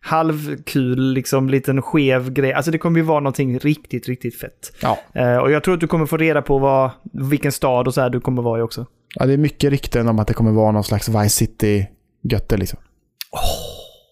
halvkul, 0.00 1.12
liksom 1.12 1.48
liten 1.50 1.82
skev 1.82 2.32
grej. 2.32 2.52
Alltså 2.52 2.70
det 2.70 2.78
kommer 2.78 3.00
ju 3.00 3.04
vara 3.06 3.20
någonting 3.20 3.58
riktigt, 3.58 4.08
riktigt 4.08 4.40
fett. 4.40 4.76
Ja. 4.82 4.98
Eh, 5.14 5.36
och 5.36 5.50
jag 5.50 5.64
tror 5.64 5.74
att 5.74 5.80
du 5.80 5.86
kommer 5.86 6.06
få 6.06 6.16
reda 6.16 6.42
på 6.42 6.58
vad, 6.58 6.90
vilken 7.12 7.52
stad 7.52 7.86
och 7.86 7.94
så 7.94 8.00
här 8.00 8.10
du 8.10 8.20
kommer 8.20 8.42
vara 8.42 8.58
i 8.58 8.62
också. 8.62 8.86
Ja, 9.14 9.26
det 9.26 9.32
är 9.32 9.38
mycket 9.38 9.70
rykten 9.70 10.08
om 10.08 10.18
att 10.18 10.28
det 10.28 10.34
kommer 10.34 10.52
vara 10.52 10.72
någon 10.72 10.84
slags 10.84 11.08
Vice 11.08 11.28
City-götte 11.28 12.56
liksom. 12.56 12.78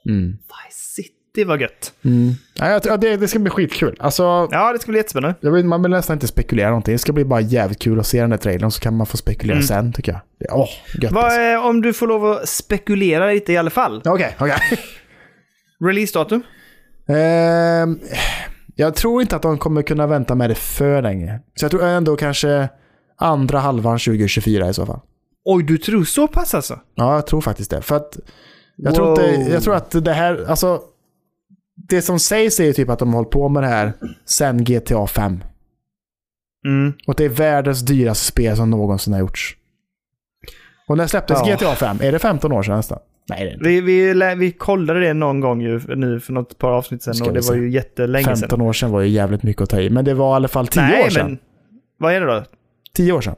Mm. 0.09 0.31
Vice 0.31 1.03
City 1.03 1.45
var 1.45 1.59
gött. 1.59 1.93
Mm. 2.03 2.33
Jag 2.71 2.83
ja, 2.87 2.97
det, 2.97 3.17
det 3.17 3.29
ska 3.29 3.39
bli 3.39 3.51
skitkul. 3.51 3.97
Alltså, 4.01 4.49
Ja, 4.51 4.73
det 4.73 4.79
ska 4.79 4.91
bli 4.93 4.99
jättespännande. 4.99 5.51
vill, 5.51 5.65
man 5.65 5.83
vill 5.83 5.91
nästan 5.91 6.15
inte 6.17 6.27
spekulera 6.27 6.69
någonting. 6.69 6.95
Det 6.95 6.99
ska 6.99 7.13
bli 7.13 7.25
bara 7.25 7.41
jävligt 7.41 7.79
kul 7.79 8.01
att 8.01 8.07
se 8.07 8.21
den 8.21 8.31
där 8.31 8.37
trailern 8.37 8.71
så 8.71 8.81
kan 8.81 8.97
man 8.97 9.07
få 9.07 9.17
spekulera 9.17 9.57
Mm. 9.57 9.67
sen 9.67 9.93
tycker 9.93 10.13
jag. 10.13 10.59
Åh, 10.59 10.69
gött 11.03 11.13
Vad, 11.13 11.25
alltså. 11.25 11.41
eh, 11.41 11.67
om 11.67 11.81
du 11.83 11.93
får 11.93 12.07
lov 12.07 12.27
att 12.27 12.49
spekulera 12.49 13.27
lite 13.31 13.53
i 13.53 13.57
alla 13.57 13.71
fall. 13.71 14.03
Okej, 14.05 14.37
okej. 14.41 14.57
Releasedatum? 15.85 16.43
Ehm, 17.09 17.99
jag 18.77 18.95
tror 18.95 19.23
inte 19.23 19.37
att 19.37 19.43
de 19.43 19.59
kommer 19.59 19.83
kunna 19.83 20.07
vänta 20.07 20.35
med 20.35 20.51
det 20.51 20.55
för 20.55 21.03
länge. 21.03 21.41
Så 21.55 21.65
jag 21.65 21.71
tror 21.71 21.85
ändå 21.85 22.17
kanske 22.17 22.69
andra 23.19 23.59
halvan 23.59 23.99
2024 23.99 24.69
i 24.69 24.75
så 24.75 24.87
fall. 24.87 25.01
Oj, 25.45 25.63
du 25.63 25.79
tror 25.79 26.05
så 26.05 26.29
pass 26.29 26.55
alltså? 26.55 26.79
Ja, 26.95 27.15
jag 27.15 27.27
tror 27.27 27.41
faktiskt 27.41 27.71
det. 27.71 27.83
För 27.83 27.97
att 27.97 28.19
jag 28.77 28.95
tror, 28.95 29.11
inte, 29.11 29.51
jag 29.53 29.63
tror 29.63 29.75
att 29.75 30.05
det 30.05 30.13
här, 30.13 30.45
alltså 30.49 30.81
det 31.77 32.03
som 32.03 32.19
sägs 32.19 32.61
är 32.61 32.65
ju 32.65 32.73
typ 32.73 32.89
att 32.91 32.99
de 32.99 33.09
har 33.09 33.15
hållit 33.15 33.31
på 33.31 33.49
med 33.49 33.63
det 33.63 33.67
här 33.67 33.93
sen 34.25 34.65
GTA 34.65 35.07
5. 35.07 35.45
Mm. 36.67 36.93
Och 37.07 37.15
det 37.15 37.25
är 37.25 37.29
världens 37.29 37.81
dyraste 37.83 38.25
spel 38.27 38.57
som 38.57 38.71
någonsin 38.71 39.13
har 39.13 39.21
gjorts. 39.21 39.57
Och 40.89 40.97
när 40.97 41.07
släpptes 41.07 41.39
Ja. 41.47 41.55
GTA 41.57 41.75
5? 41.75 41.97
Är 42.01 42.13
det 42.13 42.19
15 42.19 42.53
år 42.53 42.63
sedan 42.63 42.77
nästan? 42.77 42.99
Nej, 43.29 43.45
det 43.45 43.51
är 43.51 43.53
inte. 43.55 43.65
Vi, 43.69 43.81
vi, 43.81 44.35
vi 44.39 44.53
kollade 44.53 45.01
det 45.01 45.15
någon 45.15 45.41
gång 45.41 45.61
ju 45.63 45.81
nu 45.97 46.21
för 46.21 46.33
något 46.33 46.59
par 46.59 46.71
avsnitt 46.71 47.03
sedan 47.03 47.15
Ska 47.15 47.27
och 47.27 47.33
det 47.35 47.49
var 47.49 47.55
ju 47.55 47.71
jättelänge 47.71 48.25
15 48.25 48.49
sedan. 48.49 48.61
år 48.61 48.73
sedan 48.73 48.91
var 48.91 49.01
ju 49.01 49.09
jävligt 49.09 49.43
mycket 49.43 49.63
att 49.63 49.71
ta 49.71 49.81
i. 49.81 49.91
Men 49.91 50.05
det 50.05 50.15
var 50.15 50.33
i 50.33 50.37
alla 50.37 50.49
fall 50.49 50.67
10 50.67 50.83
Nej, 50.83 51.05
år 51.05 51.09
sedan. 51.11 51.27
men 51.27 51.39
vad 51.99 52.13
är 52.15 52.21
det 52.21 52.27
då? 52.27 52.45
10 52.95 53.13
år 53.13 53.21
sedan. 53.21 53.37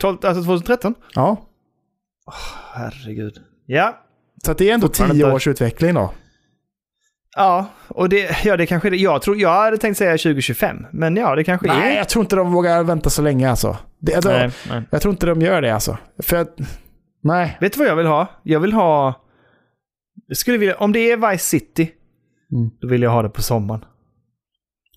12, 0.00 0.18
alltså 0.22 0.42
2013? 0.44 0.94
Ja. 1.14 1.36
Herregud. 2.74 3.34
Ja. 3.66 3.98
Så 4.44 4.52
det 4.54 4.70
är 4.70 4.74
ändå 4.74 4.86
Fortfarande 4.86 5.14
10 5.14 5.24
inte- 5.24 5.34
års 5.36 5.46
utveckling 5.46 5.94
då. 5.94 6.12
Ja, 7.36 7.66
och 7.88 8.08
det, 8.08 8.36
ja, 8.44 8.56
det 8.56 8.66
kanske 8.66 8.90
det. 8.90 8.96
Jag, 8.96 9.22
tror, 9.22 9.36
jag 9.40 9.50
hade 9.62 9.76
tänkt 9.78 9.96
säga 9.98 10.10
2025, 10.12 10.86
men 10.92 11.16
ja, 11.16 11.34
det 11.34 11.44
kanske 11.44 11.66
Nej, 11.66 11.92
är. 11.92 11.96
jag 11.98 12.08
tror 12.08 12.24
inte 12.24 12.36
de 12.36 12.52
vågar 12.52 12.82
vänta 12.82 13.10
så 13.10 13.22
länge 13.22 13.50
alltså. 13.50 13.76
Det, 14.00 14.14
alltså 14.14 14.30
Nej, 14.30 14.50
nej. 14.70 14.82
Jag 14.90 15.02
tror 15.02 15.12
inte 15.12 15.26
de 15.26 15.40
gör 15.42 15.62
det 15.62 15.74
alltså. 15.74 15.98
För 16.22 16.36
att, 16.36 16.54
nej. 17.22 17.56
Vet 17.60 17.72
du 17.72 17.78
vad 17.78 17.88
jag 17.88 17.96
vill 17.96 18.06
ha? 18.06 18.26
Jag 18.42 18.60
vill 18.60 18.72
ha... 18.72 19.14
Jag 20.26 20.36
skulle 20.36 20.58
vilja, 20.58 20.76
om 20.76 20.92
det 20.92 21.10
är 21.12 21.30
Vice 21.30 21.44
City, 21.44 21.90
Mm. 22.52 22.70
då 22.80 22.88
vill 22.88 23.02
jag 23.02 23.10
ha 23.10 23.22
det 23.22 23.28
på 23.28 23.42
sommaren. 23.42 23.84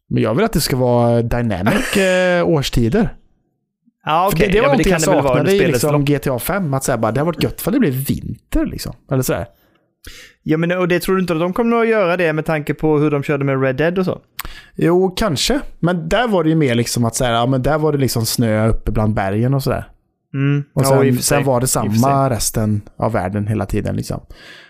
Men 0.09 0.23
jag 0.23 0.35
vill 0.35 0.45
att 0.45 0.53
det 0.53 0.61
ska 0.61 0.77
vara 0.77 1.21
dynamic 1.21 1.97
eh, 1.97 2.47
årstider. 2.47 3.15
Ja, 4.05 4.29
För 4.31 4.37
okej. 4.37 4.47
det, 4.47 4.53
det 4.53 4.59
var 4.59 4.67
ja, 4.67 4.71
någonting 4.71 4.91
jag 4.91 5.01
det 5.01 5.07
vara 5.07 5.23
saknade 5.23 5.51
i 5.53 5.67
liksom 5.67 5.91
lopp. 5.91 6.01
GTA 6.07 6.39
5. 6.39 6.73
Att 6.73 6.83
säga 6.83 6.97
bara, 6.97 7.11
det 7.11 7.19
har 7.19 7.25
varit 7.25 7.43
gött 7.43 7.61
för 7.61 7.71
det 7.71 7.79
blir 7.79 7.91
vinter 7.91 8.65
liksom. 8.65 8.95
Eller 9.11 9.21
sådär. 9.23 9.45
Ja, 10.43 10.57
men 10.57 10.71
och 10.71 10.87
det 10.87 10.99
tror 10.99 11.15
du 11.15 11.21
inte 11.21 11.33
att 11.33 11.39
de 11.39 11.53
kommer 11.53 11.81
att 11.81 11.87
göra 11.87 12.17
det 12.17 12.33
med 12.33 12.45
tanke 12.45 12.73
på 12.73 12.97
hur 12.97 13.11
de 13.11 13.23
körde 13.23 13.45
med 13.45 13.61
Red 13.61 13.75
Dead 13.75 13.99
och 13.99 14.05
så? 14.05 14.21
Jo, 14.75 15.09
kanske. 15.17 15.59
Men 15.79 16.09
där 16.09 16.27
var 16.27 16.43
det 16.43 16.49
ju 16.49 16.55
mer 16.55 16.75
liksom 16.75 17.05
att 17.05 17.15
säga, 17.15 17.31
ja 17.31 17.45
men 17.45 17.61
där 17.61 17.77
var 17.77 17.91
det 17.91 17.97
liksom 17.97 18.25
snö 18.25 18.67
uppe 18.67 18.91
bland 18.91 19.13
bergen 19.13 19.53
och 19.53 19.63
sådär. 19.63 19.87
Mm. 20.33 20.63
Och 20.73 20.81
Ja, 20.81 20.87
sen, 20.87 21.03
i 21.03 21.11
och 21.11 21.23
sen 21.23 21.43
var 21.43 21.61
det 21.61 21.67
samma 21.67 22.29
resten 22.29 22.81
av 22.97 23.11
världen 23.11 23.47
hela 23.47 23.65
tiden 23.65 23.95
liksom. 23.95 24.21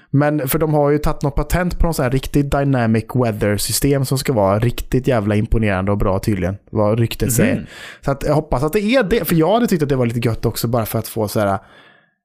Men 0.10 0.48
för 0.48 0.60
de 0.60 0.74
har 0.74 0.90
ju 0.90 0.98
tagit 0.98 1.22
något 1.22 1.36
patent 1.36 1.80
på 1.80 1.86
något 1.88 1.96
sånt 1.96 2.04
här 2.04 2.12
riktigt 2.12 2.52
dynamic 2.52 3.06
weather-system 3.14 4.06
som 4.06 4.18
ska 4.18 4.34
vara 4.34 4.60
riktigt 4.60 5.08
jävla 5.08 5.36
imponerande 5.36 5.92
och 5.92 5.98
bra 5.98 6.20
tydligen. 6.20 6.58
Vad 6.72 7.00
ryktet 7.00 7.34
säger. 7.34 7.56
Mhm. 7.56 7.66
Så 8.02 8.12
att 8.12 8.24
jag 8.24 8.34
hoppas 8.34 8.64
att 8.64 8.74
det 8.74 8.80
är 8.80 9.04
det. 9.04 9.28
För 9.28 9.36
jag 9.36 9.54
hade 9.54 9.68
tyckt 9.68 9.84
att 9.84 9.90
det 9.90 9.96
var 9.96 10.06
lite 10.06 10.28
gött 10.28 10.46
också 10.46 10.68
bara 10.68 10.86
för 10.86 11.00
att 11.00 11.08
få 11.08 11.28
så 11.28 11.40
här. 11.40 11.60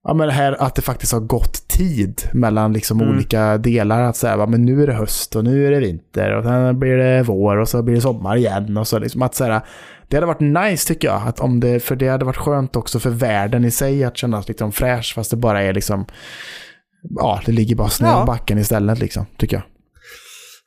Ja 0.04 0.14
men 0.14 0.26
det 0.26 0.32
här 0.32 0.62
att 0.62 0.74
det 0.74 0.82
faktiskt 0.82 1.12
har 1.12 1.20
gått 1.20 1.68
tid 1.68 2.22
mellan 2.32 2.72
liksom 2.72 3.00
Mm. 3.00 3.14
olika 3.14 3.58
delar. 3.58 4.02
Att 4.02 4.16
säga, 4.16 4.46
men 4.46 4.64
nu 4.64 4.82
är 4.82 4.86
det 4.86 4.92
höst 4.92 5.36
och 5.36 5.44
nu 5.44 5.66
är 5.66 5.70
det 5.70 5.80
vinter 5.80 6.36
och 6.36 6.44
sen 6.44 6.78
blir 6.78 6.96
det 6.96 7.22
vår 7.22 7.56
och 7.56 7.68
så 7.68 7.82
blir 7.82 7.94
det 7.94 8.00
sommar 8.00 8.36
igen. 8.36 8.76
Och 8.76 8.88
så 8.88 8.98
liksom 8.98 9.22
att 9.22 9.34
så 9.34 9.44
här, 9.44 9.60
det 10.08 10.16
hade 10.16 10.26
varit 10.26 10.40
nice 10.70 10.88
tycker 10.88 11.08
jag. 11.08 11.22
Att 11.26 11.40
om 11.40 11.60
det, 11.60 11.80
för 11.80 11.96
det 11.96 12.08
hade 12.08 12.24
varit 12.24 12.36
skönt 12.36 12.76
också 12.76 12.98
för 13.00 13.10
världen 13.10 13.64
i 13.64 13.70
sig 13.70 14.04
att 14.04 14.16
kännas 14.16 14.48
liksom 14.48 14.72
fräsch 14.72 15.12
fast 15.14 15.30
det 15.30 15.36
bara 15.36 15.62
är 15.62 15.72
liksom 15.72 16.04
Ja, 17.16 17.40
det 17.46 17.52
ligger 17.52 17.76
bara 17.76 17.88
snö 17.88 18.08
Ja. 18.08 18.24
backen 18.26 18.58
istället 18.58 18.98
liksom, 18.98 19.26
tycker 19.36 19.56
jag. 19.56 19.62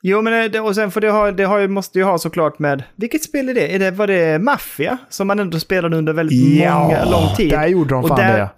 Jo, 0.02 0.22
men 0.22 0.50
det, 0.52 0.60
och 0.60 0.74
sen 0.74 0.90
för 0.90 1.00
det, 1.00 1.10
har, 1.10 1.32
det 1.32 1.44
har, 1.44 1.68
måste 1.68 1.98
ju 1.98 2.04
ha 2.04 2.18
såklart 2.18 2.58
med... 2.58 2.82
Vilket 2.96 3.22
spel 3.22 3.48
är 3.48 3.54
det? 3.54 3.74
Är 3.74 3.78
det 3.78 3.90
var 3.90 4.06
det 4.06 4.38
Mafia? 4.38 4.98
Som 5.08 5.26
man 5.26 5.38
ändå 5.40 5.60
spelade 5.60 5.96
under 5.96 6.12
väldigt 6.12 6.58
många, 6.68 7.04
lång 7.04 7.36
tid. 7.36 7.50
där 7.50 7.66
gjorde 7.66 7.90
de 7.94 8.02
Och 8.02 8.08
fan 8.08 8.18
där- 8.18 8.38
det. 8.38 8.48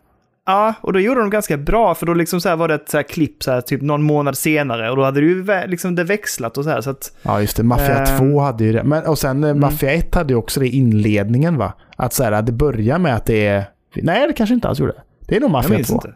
Ja, 0.47 0.75
och 0.81 0.93
då 0.93 1.01
gjorde 1.01 1.21
de 1.21 1.31
ganska 1.31 1.57
bra, 1.57 1.95
för 1.95 2.07
då 2.07 2.15
liksom 2.15 2.41
så 2.41 2.57
var 2.57 2.69
det 2.69 2.75
ett 2.75 2.89
så 2.91 2.97
här 2.97 3.03
klipp 3.03 3.43
så 3.43 3.51
här, 3.51 3.61
typ 3.61 3.83
någon 3.83 4.03
månad 4.03 4.37
senare 4.37 4.91
och 4.91 4.97
då 4.97 5.05
hade 5.05 5.21
det 5.21 5.27
ju 5.27 5.47
liksom 5.67 5.95
det 5.95 6.05
växlat 6.05 6.59
och 6.59 6.65
så 6.65 6.71
här 6.71 6.81
så 6.81 6.91
att... 6.91 7.13
Ja, 7.23 7.41
just 7.41 7.57
det. 7.57 7.63
Mafia 7.63 8.05
Ehm. 8.05 8.33
2 8.33 8.41
hade 8.41 8.65
ju 8.65 8.73
det. 8.73 8.83
Men, 8.85 9.07
och 9.07 9.19
sen 9.19 9.45
eh, 9.45 9.55
Mafia 9.55 9.93
1 9.93 10.15
hade 10.15 10.33
ju 10.33 10.37
också 10.39 10.61
det 10.61 10.67
i 10.67 10.77
inledningen 10.77 11.57
va? 11.57 11.73
Att 11.97 12.13
så 12.13 12.25
här, 12.25 12.43
det 12.43 12.53
börjar 12.53 12.99
med 12.99 13.15
att 13.15 13.27
det 13.27 13.47
är... 13.47 13.65
Nej, 13.95 14.27
det 14.27 14.33
kanske 14.33 14.55
inte 14.55 14.69
alls 14.69 14.79
gjorde. 14.79 14.95
Det 15.29 15.37
är 15.37 15.41
nog 15.41 15.51
Mafia 15.51 15.77
minns 15.77 15.89
2. 15.89 15.95
inte. 15.95 16.13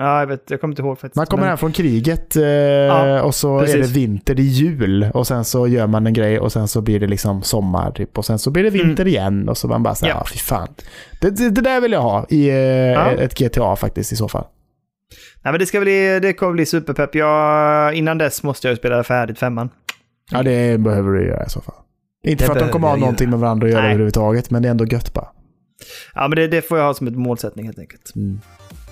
Ja, 0.00 0.20
jag 0.20 0.26
vet, 0.26 0.50
jag 0.50 0.60
kommer 0.60 0.72
inte 0.72 0.82
ihåg 0.82 0.98
faktiskt. 0.98 1.16
Man 1.16 1.26
kommer 1.26 1.40
men- 1.40 1.48
hem 1.48 1.58
från 1.58 1.72
kriget 1.72 2.36
eh, 2.36 3.20
och 3.24 3.34
så 3.34 3.58
är 3.58 3.60
precis. 3.64 3.86
det 3.86 3.92
vinter, 4.00 4.34
det 4.34 4.42
är 4.42 4.44
jul 4.44 5.10
och 5.14 5.26
sen 5.26 5.44
så 5.44 5.66
gör 5.68 5.86
man 5.86 6.06
en 6.06 6.12
grej 6.12 6.38
och 6.40 6.52
sen 6.52 6.68
så 6.68 6.80
blir 6.80 7.00
det 7.00 7.06
liksom 7.06 7.42
sommar 7.42 7.90
typ 7.90 8.18
och 8.18 8.24
sen 8.24 8.38
så 8.38 8.50
blir 8.50 8.64
det 8.64 8.70
vinter 8.70 9.06
igen 9.06 9.48
och 9.48 9.58
så 9.58 9.68
man 9.68 9.82
bara 9.82 9.94
säger 9.94 10.12
Mm. 10.12 10.18
Ja. 10.18 10.24
ja 10.26 10.32
fy 10.32 10.38
fan. 10.38 10.68
Det, 11.20 11.30
det, 11.30 11.50
det 11.50 11.60
där 11.60 11.80
vill 11.80 11.92
jag 11.92 12.00
ha 12.02 12.26
i 12.28 12.48
eh, 12.48 13.08
ett 13.08 13.38
GTA 13.38 13.76
faktiskt 13.76 14.12
i 14.12 14.16
så 14.16 14.28
fall. 14.28 14.44
Nej, 15.42 15.52
men 15.52 15.58
det, 15.60 15.66
ska 15.66 15.80
bli, 15.80 16.20
det 16.22 16.32
kommer 16.32 16.52
bli 16.52 16.66
superpepp. 16.66 17.14
Jag, 17.14 17.94
innan 17.94 18.18
dess 18.18 18.42
måste 18.42 18.68
jag 18.68 18.76
spela 18.76 19.04
färdigt 19.04 19.38
femman. 19.38 19.68
Ja, 20.30 20.42
det 20.42 20.80
behöver 20.80 21.10
du 21.12 21.26
göra 21.26 21.44
i 21.46 21.50
så 21.50 21.60
fall. 21.60 21.74
Inte 22.24 22.44
Det 22.44 22.46
för 22.46 22.52
att 22.52 22.66
de 22.66 22.68
kommer 22.72 22.88
ha 22.88 22.96
någonting 22.96 23.30
med 23.30 23.38
varandra 23.38 23.66
att 23.66 23.72
göra 23.72 23.82
Nej. 23.82 23.90
överhuvudtaget, 23.90 24.50
men 24.50 24.62
det 24.62 24.68
är 24.68 24.70
ändå 24.70 24.86
gött 24.86 25.14
bara. 25.14 25.28
Ja, 26.14 26.28
men 26.28 26.36
det, 26.36 26.48
det 26.48 26.62
får 26.62 26.78
jag 26.78 26.84
ha 26.84 26.94
som 26.94 27.06
ett 27.06 27.16
målsättning 27.16 27.64
helt 27.66 27.78
enkelt. 27.78 28.12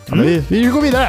Ja, 0.08 0.14
men 0.14 0.26
vi, 0.26 0.42
vi 0.48 0.64
går 0.64 0.80
vidare! 0.82 1.08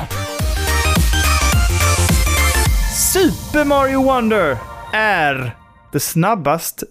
Super 3.13 3.65
Mario 3.65 4.03
Wonder 4.03 4.57
är 4.93 5.55
det 5.91 5.99
snabbast 5.99 6.83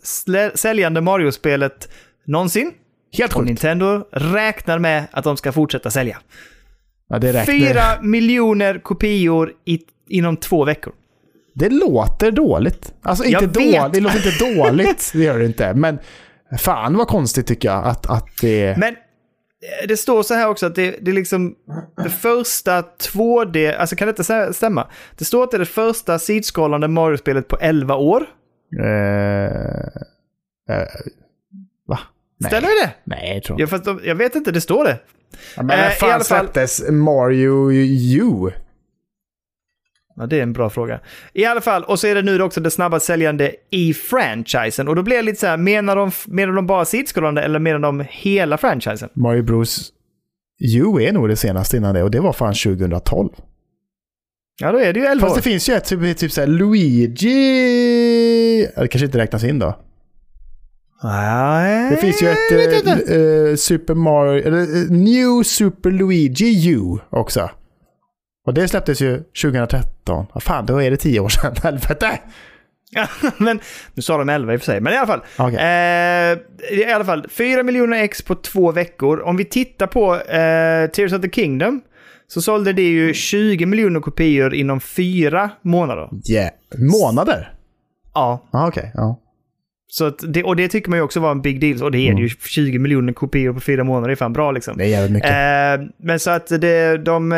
säljande 0.55 1.01
Mario-spelet 1.01 1.89
någonsin. 2.27 2.73
Helt 3.19 3.33
Och 3.33 3.39
sjukt. 3.39 3.47
Nintendo 3.49 4.05
räknar 4.13 4.79
med 4.79 5.05
att 5.11 5.25
de 5.25 5.37
ska 5.37 5.53
fortsätta 5.53 5.91
sälja. 5.91 6.19
Ja. 7.09 7.45
Fyra 7.47 7.83
miljoner 8.03 8.79
kopior 8.79 9.53
i, 9.65 9.79
inom 10.09 10.37
två 10.37 10.65
veckor. 10.65 10.93
det 11.55 11.69
låter 11.69 12.31
dåligt. 12.31 12.93
Alltså 13.03 13.25
inte 13.25 13.33
Jag 13.35 13.41
vet. 13.43 13.55
dåligt, 13.55 13.93
det 13.93 14.01
låter 14.01 14.17
inte 14.27 14.55
dåligt, 14.55 15.11
det 15.15 15.25
gör 15.25 15.39
det 15.39 15.47
inte. 15.47 15.75
Men 15.75 15.99
fan 16.59 16.97
vad 16.97 17.09
konstigt 17.09 17.47
tycker 17.47 17.69
jag 17.69 17.85
att, 17.85 18.07
att 18.11 18.27
det... 18.41 18.77
Men 18.79 18.95
det 19.89 19.97
står 19.97 20.23
så 20.23 20.35
här 20.35 20.49
också 20.49 20.67
att 20.67 20.75
det, 20.75 20.97
det 21.03 21.11
är 21.11 21.15
liksom 21.15 21.55
det 22.05 22.11
första 22.11 22.81
2D, 22.83 23.77
alltså 23.77 23.97
kan 23.97 24.09
detta 24.09 24.53
stämma? 24.53 24.87
Det 25.19 25.25
står 25.25 25.45
att 25.45 25.51
det 25.51 25.57
är 25.57 25.59
det 25.59 25.67
första 25.67 26.19
sidskrollande 26.19 26.89
Mario-spelet 26.89 27.49
på 27.49 27.57
11 27.61 27.95
år. 27.95 28.27
Eh, 28.81 29.45
eh, 30.77 30.89
va? 31.89 31.99
Nej. 32.41 32.51
Ställer 32.51 32.69
vi 32.69 32.75
det? 32.87 32.91
Nej, 33.05 33.35
jag 33.35 33.43
tror 33.43 33.61
Ja, 33.61 33.65
inte. 33.65 33.71
fast 33.71 33.85
de, 33.85 34.01
jag 34.05 34.15
vet 34.15 34.35
inte, 34.35 34.51
det 34.53 34.61
står 34.61 34.85
det. 34.85 34.99
Ja, 35.57 35.63
men 35.63 35.79
när 35.79 35.89
i 35.91 35.93
fan 35.95 36.11
fall- 36.11 36.25
släpptes 36.25 36.91
Mario 36.91 37.73
U? 37.73 38.51
Ja, 40.17 40.27
det 40.27 40.39
är 40.39 40.43
en 40.43 40.53
bra 40.53 40.71
fråga. 40.71 41.01
I 41.33 41.45
alla 41.45 41.61
fall, 41.61 41.85
och 41.85 41.99
så 41.99 42.07
är 42.07 42.15
det 42.15 42.23
nu 42.23 42.43
också 42.43 42.61
det 42.61 42.71
snabbast 42.71 43.07
säljande 43.07 43.53
i 43.71 43.95
franchisen. 43.95 44.89
Och 44.89 44.97
då 44.97 45.03
blir 45.03 45.17
det 45.17 45.23
lite 45.23 45.41
så 45.41 45.47
här, 45.47 45.57
menar 45.57 45.97
de, 45.97 46.11
menar 46.27 46.53
de 46.53 46.67
bara 46.67 46.85
sidskrollande 46.85 47.43
eller 47.43 47.59
menar 47.59 47.79
de 47.79 48.05
hela 48.11 48.59
franchisen? 48.59 49.09
Mario 49.15 49.43
Bros 49.43 49.93
U 50.61 51.03
är 51.03 51.13
nog 51.13 51.29
det 51.29 51.37
senaste 51.37 51.77
innan 51.77 51.95
det 51.95 52.03
och 52.03 52.11
det 52.11 52.21
var 52.21 52.33
fan 52.33 52.55
2012. 52.55 53.29
Ja, 54.61 54.73
då 54.73 54.79
är 54.79 54.93
det 54.93 55.01
ju 55.01 55.07
11 55.07 55.21
Fast 55.21 55.33
år. 55.33 55.37
det 55.37 55.43
finns 55.43 55.69
ju 55.69 55.75
ett 55.75 55.85
typ, 55.85 56.17
typ 56.19 56.33
såhär 56.33 56.49
Luigi... 56.49 57.07
Det 58.77 58.89
kanske 58.89 59.07
inte 59.07 59.19
räknas 59.19 59.45
in 59.45 59.59
då. 59.59 59.79
Nej, 61.03 61.91
Det 61.91 61.97
finns 61.97 62.23
ju 62.23 62.29
ett 62.29 62.53
eh, 62.87 63.57
Super 63.57 63.95
Mario... 63.95 64.47
Eller 64.47 64.61
eh, 64.61 64.91
New 64.91 65.43
Super 65.43 65.91
Luigi 65.91 66.71
U 66.71 66.99
också. 67.11 67.51
Och 68.47 68.55
det 68.55 68.69
släpptes 68.69 69.01
ju 69.01 69.23
2013. 69.43 70.27
Vad 70.33 70.43
fan, 70.43 70.67
då 70.67 70.83
är 70.83 70.91
det 70.91 70.97
tio 70.97 71.21
år 71.21 71.29
sedan. 71.29 71.55
Helvete! 71.63 72.19
Men 73.39 73.61
nu 73.95 74.03
sa 74.03 74.19
de 74.19 74.29
11 74.29 74.55
i 74.55 74.57
och 74.57 74.61
för 74.61 74.65
sig. 74.67 74.81
Men 74.81 74.93
i 74.93 74.97
alla 74.97 75.07
fall. 75.07 75.21
Okej. 75.39 75.59
Eh, 75.59 76.79
I 76.79 76.93
alla 76.95 77.05
fall, 77.05 77.27
4 77.31 77.63
miljoner 77.63 78.03
ex 78.03 78.23
på 78.23 78.35
två 78.35 78.73
veckor. 78.73 79.21
Om 79.21 79.37
vi 79.37 79.45
tittar 79.45 79.87
på 79.87 80.15
eh, 80.15 80.91
Tears 80.91 81.13
of 81.13 81.23
the 81.23 81.31
Kingdom 81.31 81.81
så 82.27 82.43
sålde 82.43 82.73
det 82.73 82.83
ju 82.83 83.15
20 83.15 83.67
miljoner 83.67 84.01
kopior 84.01 84.55
inom 84.55 84.81
fyra 84.81 85.51
månader. 85.63 86.09
Yeah. 86.31 86.51
Månader? 86.79 87.53
Ja, 88.15 88.49
Ja, 88.53 88.69
okej. 88.69 88.91
Ja. 88.95 89.21
så 89.89 90.11
det, 90.11 90.45
och 90.45 90.57
det 90.57 90.69
tycker 90.69 90.91
man 90.91 90.99
ju 90.99 91.03
också 91.03 91.21
var 91.21 91.31
en 91.31 91.43
big 91.43 91.61
deal. 91.61 91.83
Och 91.83 91.93
det 91.93 91.99
är 91.99 92.15
det 92.15 92.23
ju. 92.23 92.29
20 92.29 92.79
miljoner 92.79 93.13
kopior 93.13 93.53
på 93.55 93.61
fyra 93.61 93.85
månader 93.85 94.09
det 94.09 94.15
är 94.15 94.17
fan 94.17 94.33
bra 94.33 94.51
liksom. 94.53 94.77
Det 94.77 94.85
är 94.85 94.89
jävligt 94.89 95.13
mycket. 95.13 95.31
Eh, 95.31 95.87
men 95.99 96.21
så 96.21 96.31
att 96.31 96.47
det, 96.47 96.97
de... 96.97 97.33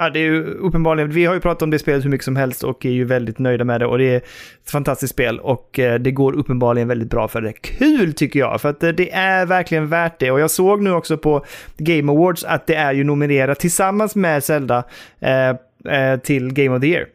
Ja, 0.00 0.10
det 0.10 0.18
är 0.18 0.22
ju 0.22 0.44
uppenbarligen... 0.44 1.10
Vi 1.10 1.24
har 1.24 1.34
ju 1.34 1.40
pratat 1.40 1.62
om 1.62 1.70
det 1.70 1.78
spelet 1.78 2.04
hur 2.04 2.10
mycket 2.10 2.24
som 2.24 2.36
helst 2.36 2.64
och 2.64 2.86
är 2.86 2.90
ju 2.90 3.04
väldigt 3.04 3.38
nöjda 3.38 3.64
med 3.64 3.80
det. 3.80 3.86
Och 3.86 3.98
det 3.98 4.04
är 4.04 4.16
ett 4.16 4.70
fantastiskt 4.70 5.12
spel 5.12 5.40
och 5.40 5.78
eh, 5.78 5.98
det 5.98 6.10
går 6.10 6.32
uppenbarligen 6.32 6.88
väldigt 6.88 7.10
bra 7.10 7.28
för 7.28 7.40
det. 7.40 7.52
Kul 7.52 8.12
tycker 8.12 8.40
jag, 8.40 8.60
för 8.60 8.68
att 8.68 8.82
eh, 8.82 8.88
det 8.88 9.12
är 9.12 9.46
verkligen 9.46 9.88
värt 9.88 10.18
det. 10.18 10.30
Och 10.30 10.40
jag 10.40 10.50
såg 10.50 10.82
nu 10.82 10.92
också 10.92 11.18
på 11.18 11.44
Game 11.76 12.12
Awards 12.12 12.44
att 12.44 12.66
det 12.66 12.74
är 12.74 12.92
ju 12.92 13.04
nominerat 13.04 13.60
tillsammans 13.60 14.14
med 14.16 14.44
Zelda 14.44 14.84
eh, 15.20 15.48
eh, 15.94 16.20
till 16.20 16.52
Game 16.52 16.76
of 16.76 16.80
the 16.80 16.86
Year. 16.86 17.06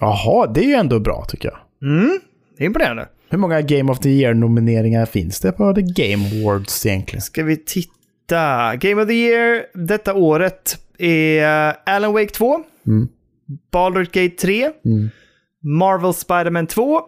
Jaha, 0.00 0.46
det 0.46 0.60
är 0.60 0.68
ju 0.68 0.74
ändå 0.74 1.00
bra 1.00 1.24
tycker 1.28 1.48
jag. 1.48 1.90
Mm, 1.90 2.20
det 2.58 2.64
är 2.64 2.66
imponerande. 2.66 3.08
Hur 3.28 3.38
många 3.38 3.60
Game 3.60 3.92
of 3.92 3.98
the 3.98 4.08
Year-nomineringar 4.08 5.06
finns 5.06 5.40
det 5.40 5.52
på 5.52 5.74
The 5.74 5.82
Game 5.82 6.24
Awards 6.26 6.86
egentligen? 6.86 7.20
Ska 7.20 7.42
vi 7.42 7.56
titta. 7.56 8.76
Game 8.76 9.02
of 9.02 9.08
the 9.08 9.14
Year 9.14 9.64
detta 9.74 10.14
året 10.14 10.78
är 10.98 11.68
eh, 11.68 11.74
Alan 11.94 12.12
Wake 12.12 12.30
2, 12.30 12.60
Mm. 12.86 13.08
Baldur's 13.72 14.10
Gate 14.22 14.36
3, 14.36 14.70
Mm. 14.84 15.10
Marvel 15.62 16.12
Spider-Man 16.14 16.66
2, 16.66 17.00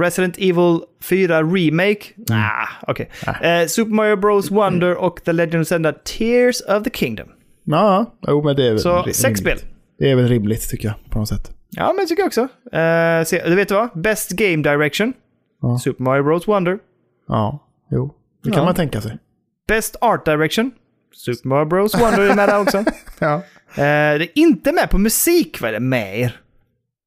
Resident 0.00 0.36
Evil 0.38 0.80
4 1.02 1.42
Remake, 1.42 2.00
ah, 2.30 2.68
okej. 2.86 3.10
Eh, 3.42 3.66
Super 3.66 3.92
Mario 3.92 4.16
Bros 4.16 4.50
Wonder 4.50 4.94
och 4.96 5.24
The 5.24 5.32
Legend 5.32 5.60
of 5.62 5.68
Zelda 5.68 5.92
Tears 5.92 6.60
of 6.60 6.82
the 6.82 6.90
Kingdom. 6.90 7.28
Ja, 7.64 8.14
jo, 8.28 8.42
men 8.42 8.56
det 8.56 8.66
är 8.66 8.70
väl 8.70 8.80
Så 8.80 9.02
rim- 9.02 9.12
sex 9.14 9.40
spel. 9.40 9.58
Det 9.98 10.10
är 10.10 10.16
väl 10.16 10.28
rimligt 10.28 10.68
tycker 10.70 10.88
jag 10.88 11.10
på 11.10 11.18
något 11.18 11.28
sätt. 11.28 11.50
Ja, 11.70 11.92
men 11.96 12.06
tycker 12.06 12.22
jag 12.22 12.26
också. 12.26 12.40
Eh, 12.76 13.24
se, 13.24 13.48
du 13.48 13.54
vet 13.54 13.68
du 13.68 13.74
vad? 13.74 13.88
Best 14.02 14.30
Game 14.30 14.56
Direction, 14.62 15.12
Ja. 15.62 15.78
Super 15.78 16.04
Mario 16.04 16.22
Bros 16.22 16.48
Wonder. 16.48 16.78
Ja, 17.28 17.58
jo. 17.90 18.14
Det 18.44 18.50
kan 18.50 18.58
Ja. 18.58 18.64
man 18.64 18.74
tänka 18.74 19.00
sig. 19.00 19.18
Best 19.68 19.96
Art 20.00 20.24
Direction, 20.24 20.70
Super 21.24 21.48
Mario 21.48 21.64
Bros 21.64 21.94
Wonder 21.94 22.20
är 22.30 22.34
med 22.34 22.48
där 22.48 22.60
också. 22.60 22.84
Ja. 23.18 23.34
Eh, 23.74 24.18
det 24.18 24.24
är 24.24 24.38
inte 24.38 24.72
med 24.72 24.90
på 24.90 24.98
musik, 24.98 25.60
vad 25.60 25.68
är 25.68 25.72
det 25.72 25.80
med 25.80 26.20
er? 26.20 26.40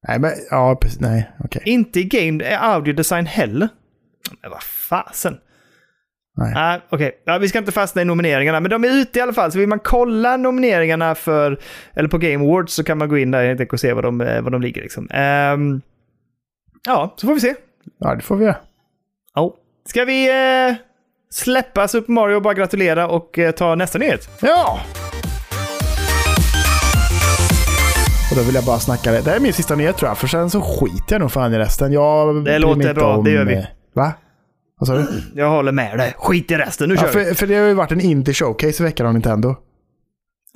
Nej, 0.07 0.20
men 0.20 0.32
ja, 0.49 0.78
precis. 0.82 0.99
Nej, 0.99 1.32
okej. 1.39 1.61
Inte 1.66 1.99
i 1.99 2.03
game 2.03 2.57
audio 2.57 2.93
design 2.93 3.26
heller. 3.26 3.70
Men 4.41 4.51
vad 4.51 4.64
fasen. 4.64 5.38
Nej. 6.38 6.53
Ah, 6.55 6.80
Okej, 6.89 7.22
ja, 7.26 7.38
vi 7.38 7.49
ska 7.49 7.59
inte 7.59 7.72
fastna 7.72 8.01
i 8.01 8.05
nomineringarna, 8.05 8.59
men 8.59 8.72
de 8.72 8.84
är 8.84 9.01
ute 9.01 9.20
i 9.20 9.22
alla 9.22 9.34
fall. 9.34 9.51
Så 9.51 9.59
vill 9.59 9.70
man 9.70 9.80
kolla 9.80 10.38
nomineringarna 10.38 11.16
för, 11.16 11.59
eller 11.93 12.09
på 12.09 12.18
Game 12.18 12.45
Awards 12.45 12.74
så 12.74 12.84
kan 12.84 12.97
man 12.97 13.09
gå 13.09 13.18
in 13.18 13.32
där 13.32 13.45
helt 13.55 13.74
och 13.74 13.80
se 13.80 13.93
var 13.93 14.01
de, 14.01 14.22
eh, 14.22 14.41
var 14.41 14.51
de 14.51 14.61
ligger. 14.61 14.82
Liksom. 14.82 15.07
Ehm, 15.11 15.82
ja, 16.86 17.14
så 17.18 17.28
får 17.28 17.34
vi 17.34 17.39
se. 17.39 17.55
Ja, 17.99 18.16
det 18.16 18.22
får 18.22 18.36
vi 18.38 18.45
göra. 18.45 18.57
Ja. 19.36 19.55
Ska 19.89 20.05
vi 20.05 20.30
eh, 20.30 20.76
släppa 21.34 21.88
Super 21.88 22.12
Mario 22.14 22.36
och 22.36 22.42
bara 22.42 22.54
gratulera 22.54 23.08
och 23.08 23.40
eh, 23.40 23.52
ta 23.52 23.76
nästa 23.76 23.98
nyhet? 24.00 24.30
Ja! 24.42 24.80
Och 28.32 28.38
då 28.40 28.44
vill 28.44 28.56
jag 28.56 28.64
bara 28.66 28.80
snacka 28.80 29.12
det. 29.12 29.22
Det 29.22 29.30
här 29.30 29.38
är 29.38 29.42
min 29.42 29.54
sista 29.54 29.76
nyhet 29.76 29.98
tror 29.98 30.10
jag, 30.10 30.18
för 30.18 30.28
sen 30.28 30.50
så 30.50 30.62
skiter 30.62 31.16
jag 31.16 31.20
nog 31.22 31.32
fan 31.32 31.54
i 31.54 31.58
resten. 31.60 31.92
Jag 31.94 32.36
mig 32.36 32.60
låter 32.60 32.94
bra, 32.94 33.22
det 33.22 33.32
gör 33.32 33.46
vi. 33.46 33.54
eh, 33.56 33.64
Va? 33.96 34.14
Vad 34.80 34.88
sa 34.88 34.94
du? 34.96 35.08
Jag 35.36 35.50
håller 35.50 35.72
med 35.72 35.98
dig. 35.98 36.14
Skit 36.18 36.52
i 36.52 36.56
resten, 36.58 36.90
nu 36.90 36.96
Ja, 36.96 37.02
kör 37.02 37.20
vi. 37.20 37.26
för, 37.26 37.34
för 37.36 37.48
det 37.48 37.56
har 37.56 37.68
ju 37.68 37.74
varit 37.74 37.92
en 37.92 38.02
indie 38.02 38.34
showcase 38.34 38.84
i 38.84 38.86
veckan 38.86 39.08
av 39.08 39.14
Nintendo. 39.14 39.56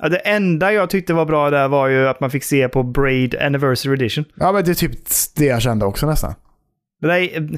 Ja, 0.02 0.08
det 0.08 0.16
enda 0.18 0.72
jag 0.72 0.90
tyckte 0.90 1.14
var 1.14 1.24
bra 1.24 1.50
där 1.50 1.68
var 1.68 1.88
ju 1.88 2.08
att 2.08 2.20
man 2.20 2.30
fick 2.30 2.44
se 2.44 2.68
på 2.68 2.82
Braid 2.82 3.34
Anniversary 3.36 3.94
Edition. 3.94 4.24
Ja, 4.34 4.52
men 4.52 4.64
det 4.64 4.70
är 4.70 4.74
typ 4.74 4.92
det 5.36 5.44
jag 5.44 5.62
kände 5.62 5.84
också 5.86 6.06
nästan. 6.06 6.34
Det 7.00 7.06
är... 7.08 7.40
eh, 7.42 7.48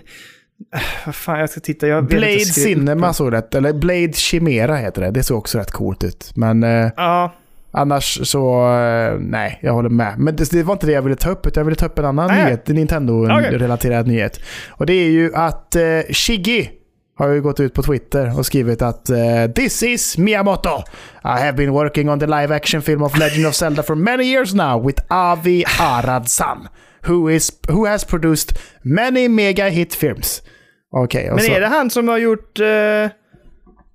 Vad 1.06 1.14
fan, 1.14 1.40
jag 1.40 1.50
ska 1.50 1.60
titta. 1.60 1.86
Jag 1.86 2.04
Blade 2.06 2.40
Cinema 2.40 3.12
såg 3.12 3.32
rätt, 3.32 3.54
eller 3.54 3.72
Blade 3.72 4.12
Chimera 4.12 4.76
heter 4.76 5.02
det. 5.02 5.10
Det 5.10 5.22
såg 5.22 5.38
också 5.38 5.58
rätt 5.58 5.70
coolt 5.70 6.04
ut. 6.04 6.32
Men 6.34 6.62
eh, 6.62 6.90
Ja, 6.96 7.32
annars 7.70 8.28
så, 8.28 8.74
eh, 8.76 9.18
nej, 9.18 9.58
jag 9.62 9.72
håller 9.72 9.88
med. 9.88 10.14
Men 10.18 10.36
det, 10.36 10.50
det 10.50 10.62
var 10.62 10.72
inte 10.72 10.86
det 10.86 10.92
jag 10.92 11.02
ville 11.02 11.16
ta 11.16 11.30
upp, 11.30 11.46
utan 11.46 11.60
jag 11.60 11.64
ville 11.64 11.76
ta 11.76 11.86
upp 11.86 11.98
en 11.98 12.04
annan 12.04 12.26
Nej. 12.26 12.44
nyhet, 12.44 12.68
en 12.70 12.76
Nintendo-relaterad 12.76 14.06
nyhet. 14.06 14.40
Och 14.70 14.86
det 14.86 14.92
är 14.92 15.10
ju 15.10 15.34
att 15.34 15.76
eh, 15.76 15.82
Shiggy 16.10 16.68
har 17.18 17.28
ju 17.28 17.42
gått 17.42 17.60
ut 17.60 17.74
på 17.74 17.82
Twitter 17.82 18.38
och 18.38 18.46
skrivit 18.46 18.82
att 18.82 19.10
eh, 19.10 19.16
“This 19.54 19.82
is 19.82 20.18
Miyamoto. 20.18 20.82
I 21.24 21.28
have 21.28 21.52
been 21.52 21.70
working 21.72 22.10
on 22.10 22.20
the 22.20 22.26
live 22.26 22.56
action 22.56 22.82
film 22.82 23.02
of 23.02 23.18
Legend 23.18 23.46
of 23.46 23.54
Zelda 23.54 23.82
for 23.82 23.94
many 23.94 24.22
years 24.24 24.54
now 24.54 24.86
with 24.86 25.02
Avi 25.08 25.64
Arad-san, 25.80 26.68
who, 27.06 27.30
is, 27.30 27.52
who 27.68 27.86
has 27.86 28.04
produced 28.04 28.58
many 28.82 29.28
mega 29.28 29.68
hit 29.68 29.94
films.” 29.94 30.42
Okej, 30.92 31.30
och 31.30 31.36
men 31.36 31.44
så- 31.44 31.52
är 31.52 31.60
det 31.60 31.66
han 31.66 31.90
som 31.90 32.08
har 32.08 32.18
gjort... 32.18 32.60
eh, 32.60 32.66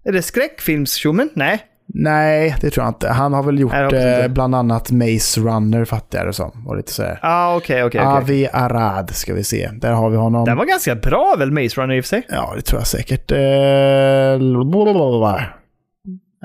är 0.07 0.11
det 0.11 0.21
skräckfilmstjommen? 0.21 1.29
Nej. 1.33 1.65
Nej, 1.87 2.55
det 2.61 2.69
tror 2.69 2.85
jag 2.85 2.89
inte. 2.89 3.09
Han 3.09 3.33
har 3.33 3.43
väl 3.43 3.59
gjort 3.59 3.73
eh, 3.73 4.27
bland 4.29 4.55
annat 4.55 4.91
Maze 4.91 5.41
Runner, 5.41 5.85
fattar 5.85 6.17
jag 6.17 6.27
det 6.27 6.33
som. 6.33 6.67
Och 6.67 6.77
lite 6.77 6.91
sådär. 6.91 7.19
Ja, 7.21 7.29
ah, 7.29 7.55
okej, 7.55 7.83
okej. 7.83 8.01
okej. 8.01 8.17
Avi 8.17 8.47
Arad 8.53 9.15
ska 9.15 9.33
vi 9.33 9.43
se. 9.43 9.69
Där 9.73 9.91
har 9.91 10.09
vi 10.09 10.17
honom. 10.17 10.45
Den 10.45 10.57
var 10.57 10.65
ganska 10.65 10.95
bra 10.95 11.35
väl, 11.39 11.51
Maze 11.51 11.81
Runner 11.81 11.95
i 11.95 11.99
och 11.99 12.03
för 12.05 12.09
sig? 12.09 12.25
Ja, 12.29 12.53
det 12.55 12.61
tror 12.61 12.79
jag 12.79 12.87
säkert. 12.87 13.31
Eh. 13.31 13.39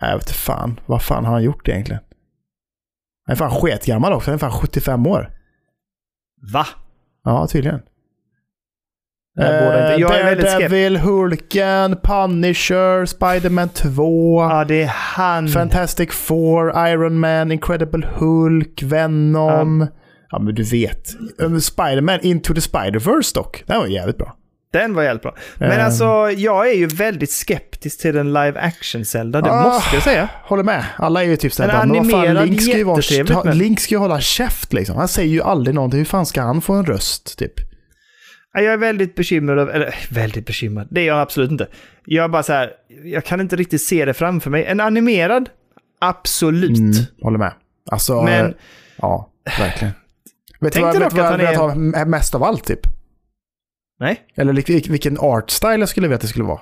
Jag 0.00 0.12
vet 0.14 0.22
inte 0.22 0.32
fan. 0.34 0.80
Vad 0.86 1.02
fan 1.02 1.24
har 1.24 1.32
han 1.32 1.42
gjort 1.42 1.68
egentligen? 1.68 2.02
Han 3.26 3.32
är 3.32 3.36
fan 3.36 3.50
sketgammal 3.50 4.12
också. 4.12 4.30
Han 4.30 4.34
är 4.34 4.38
fan 4.38 4.52
75 4.52 5.06
år. 5.06 5.30
Va? 6.53 6.66
Ja, 7.24 7.47
tydligen. 7.47 7.80
Inte. 9.38 9.97
Jag 9.99 10.14
är 10.14 10.20
Eh, 10.20 10.24
väldigt 10.24 10.47
skeptisk. 10.51 10.70
Daredevil, 10.70 10.97
Hulken, 10.97 11.97
Punisher, 12.03 13.05
Spider-Man 13.07 13.68
2. 13.68 14.43
Ja, 14.43 14.64
det 14.64 14.82
är 14.82 14.86
han. 14.95 15.49
Fantastic 15.49 16.11
Four, 16.12 16.88
Iron 16.88 17.18
Man, 17.18 17.53
Incredible 17.53 18.07
Hulk, 18.14 18.82
Venom. 18.82 19.86
Ja, 20.30 20.38
men 20.38 20.55
du 20.55 20.62
vet. 20.62 21.09
Um, 21.38 21.61
Spider-Man 21.61 22.18
Into 22.22 22.55
the 22.55 22.61
Spider-Verse 22.61 23.34
dock. 23.34 23.62
Den 23.66 23.78
var 23.78 23.86
jävligt 23.86 24.18
bra. 24.18 24.36
Den 24.73 24.95
var 24.95 25.03
jävligt 25.03 25.23
bra. 25.23 25.37
Men 25.59 25.71
Ehm. 25.73 25.85
alltså, 25.87 26.31
jag 26.37 26.68
är 26.71 26.75
ju 26.75 26.87
väldigt 26.87 27.31
skeptisk 27.31 28.01
till 28.01 28.16
en 28.16 28.27
live 28.33 28.61
action-Zelda. 28.61 29.41
Det 29.41 29.51
Ah. 29.51 29.62
måste 29.62 29.97
jag 29.97 30.03
säga. 30.03 30.29
Håller 30.45 30.62
med. 30.62 30.85
Alla 30.97 31.23
är 31.23 31.27
ju 31.29 31.37
typ 31.37 31.53
såhär, 31.53 31.87
men 31.87 31.89
vad 31.99 32.11
fan, 32.11 32.35
Link 32.47 32.62
ska, 32.62 32.77
ju 32.77 32.85
vara, 32.85 33.45
men- 33.45 33.59
Link 33.59 33.81
ska 33.81 33.95
ju 33.95 33.99
hålla 33.99 34.21
käft 34.21 34.73
liksom. 34.73 34.97
Han 34.97 35.09
säger 35.09 35.29
ju 35.29 35.43
aldrig 35.43 35.75
någonting. 35.75 35.99
Hur 35.99 36.05
fan 36.05 36.27
ska 36.27 36.43
han 36.43 36.61
få 36.61 36.73
en 36.73 36.87
röst 36.87 37.39
typ? 37.39 37.53
Ja, 38.55 38.61
Jag 38.61 38.73
är 38.73 38.77
väldigt 38.77 39.14
bekymrad, 39.14 39.59
över- 39.59 39.73
eller 39.73 39.95
väldigt 40.11 40.47
bekymrad, 40.47 40.89
det 40.91 41.01
är 41.01 41.07
jag 41.07 41.21
absolut 41.21 41.51
inte. 41.51 41.66
Jag 42.05 42.25
är 42.25 42.29
bara 42.29 42.43
så 42.43 42.53
här, 42.53 42.71
jag 43.05 43.25
kan 43.25 43.41
inte 43.41 43.57
riktigt 43.57 43.83
se 43.83 44.05
det 44.05 44.14
framför 44.14 44.51
mig. 44.51 44.64
En 44.64 44.81
animerad, 44.81 45.49
absolut. 46.01 46.79
Mm, 46.79 46.93
håller 47.23 47.39
med. 47.39 47.53
Alltså, 47.91 48.23
Men- 48.23 48.55
ja, 48.97 49.31
verkligen. 49.59 49.93
Vet 50.61 50.73
du 50.73 50.81
vad, 50.81 50.99
vet 50.99 51.16
jag 51.16 51.25
han 51.25 51.39
vill 51.39 51.95
ha 51.99 52.05
mest 52.05 52.35
av 52.35 52.43
allt 52.45 52.64
typ? 52.64 52.81
Nej, 54.01 54.20
Eller 54.34 54.88
vilken 54.90 55.18
art 55.18 55.51
style 55.51 55.76
jag 55.76 55.88
skulle 55.88 56.07
vilja 56.07 56.14
att 56.14 56.20
det 56.22 56.28
skulle 56.28 56.44
vara. 56.44 56.61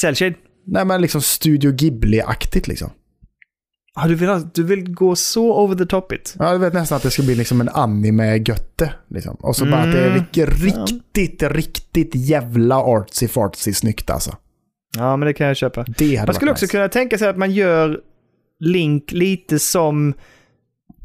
Cellshade. 0.00 0.34
Nej 0.66 0.84
men 0.84 1.00
liksom 1.00 1.22
Studio 1.22 1.72
Ghibli-aktigt 1.72 2.68
liksom. 2.68 2.90
Ah, 3.94 4.08
du, 4.08 4.14
vill, 4.14 4.28
ha- 4.28 4.50
du 4.54 4.62
vill 4.62 4.90
gå 4.94 5.16
så 5.16 5.56
over 5.64 5.74
the 5.76 5.86
top 5.86 6.12
it. 6.12 6.34
Ja, 6.38 6.52
jag 6.52 6.58
vet 6.58 6.72
nästan 6.72 6.96
att 6.96 7.02
det 7.02 7.10
ska 7.10 7.22
bli 7.22 7.34
liksom 7.34 7.60
en 7.60 7.68
anime-götte. 7.68 8.92
Liksom. 9.08 9.34
Och 9.34 9.56
så 9.56 9.64
bara 9.64 9.82
att 9.82 9.92
det 9.92 9.98
är 10.00 10.06
Mm. 10.10 10.18
riktigt, 10.18 10.62
riktigt, 10.62 11.42
riktigt 11.42 12.14
jävla 12.14 12.74
artsy-fartsy 12.76 13.72
snyggt 13.72 14.10
alltså. 14.10 14.36
Ja, 14.96 15.16
men 15.16 15.26
det 15.26 15.32
kan 15.34 15.46
jag 15.46 15.56
köpa. 15.56 15.84
Det 15.98 16.16
hade 16.16 16.26
Man 16.28 16.34
skulle 16.34 16.50
också 16.50 16.64
nice. 16.64 16.72
kunna 16.72 16.88
tänka 16.88 17.18
sig 17.18 17.28
att 17.28 17.36
man 17.36 17.52
gör 17.52 18.00
Link 18.60 19.12
lite 19.12 19.58
som 19.58 20.14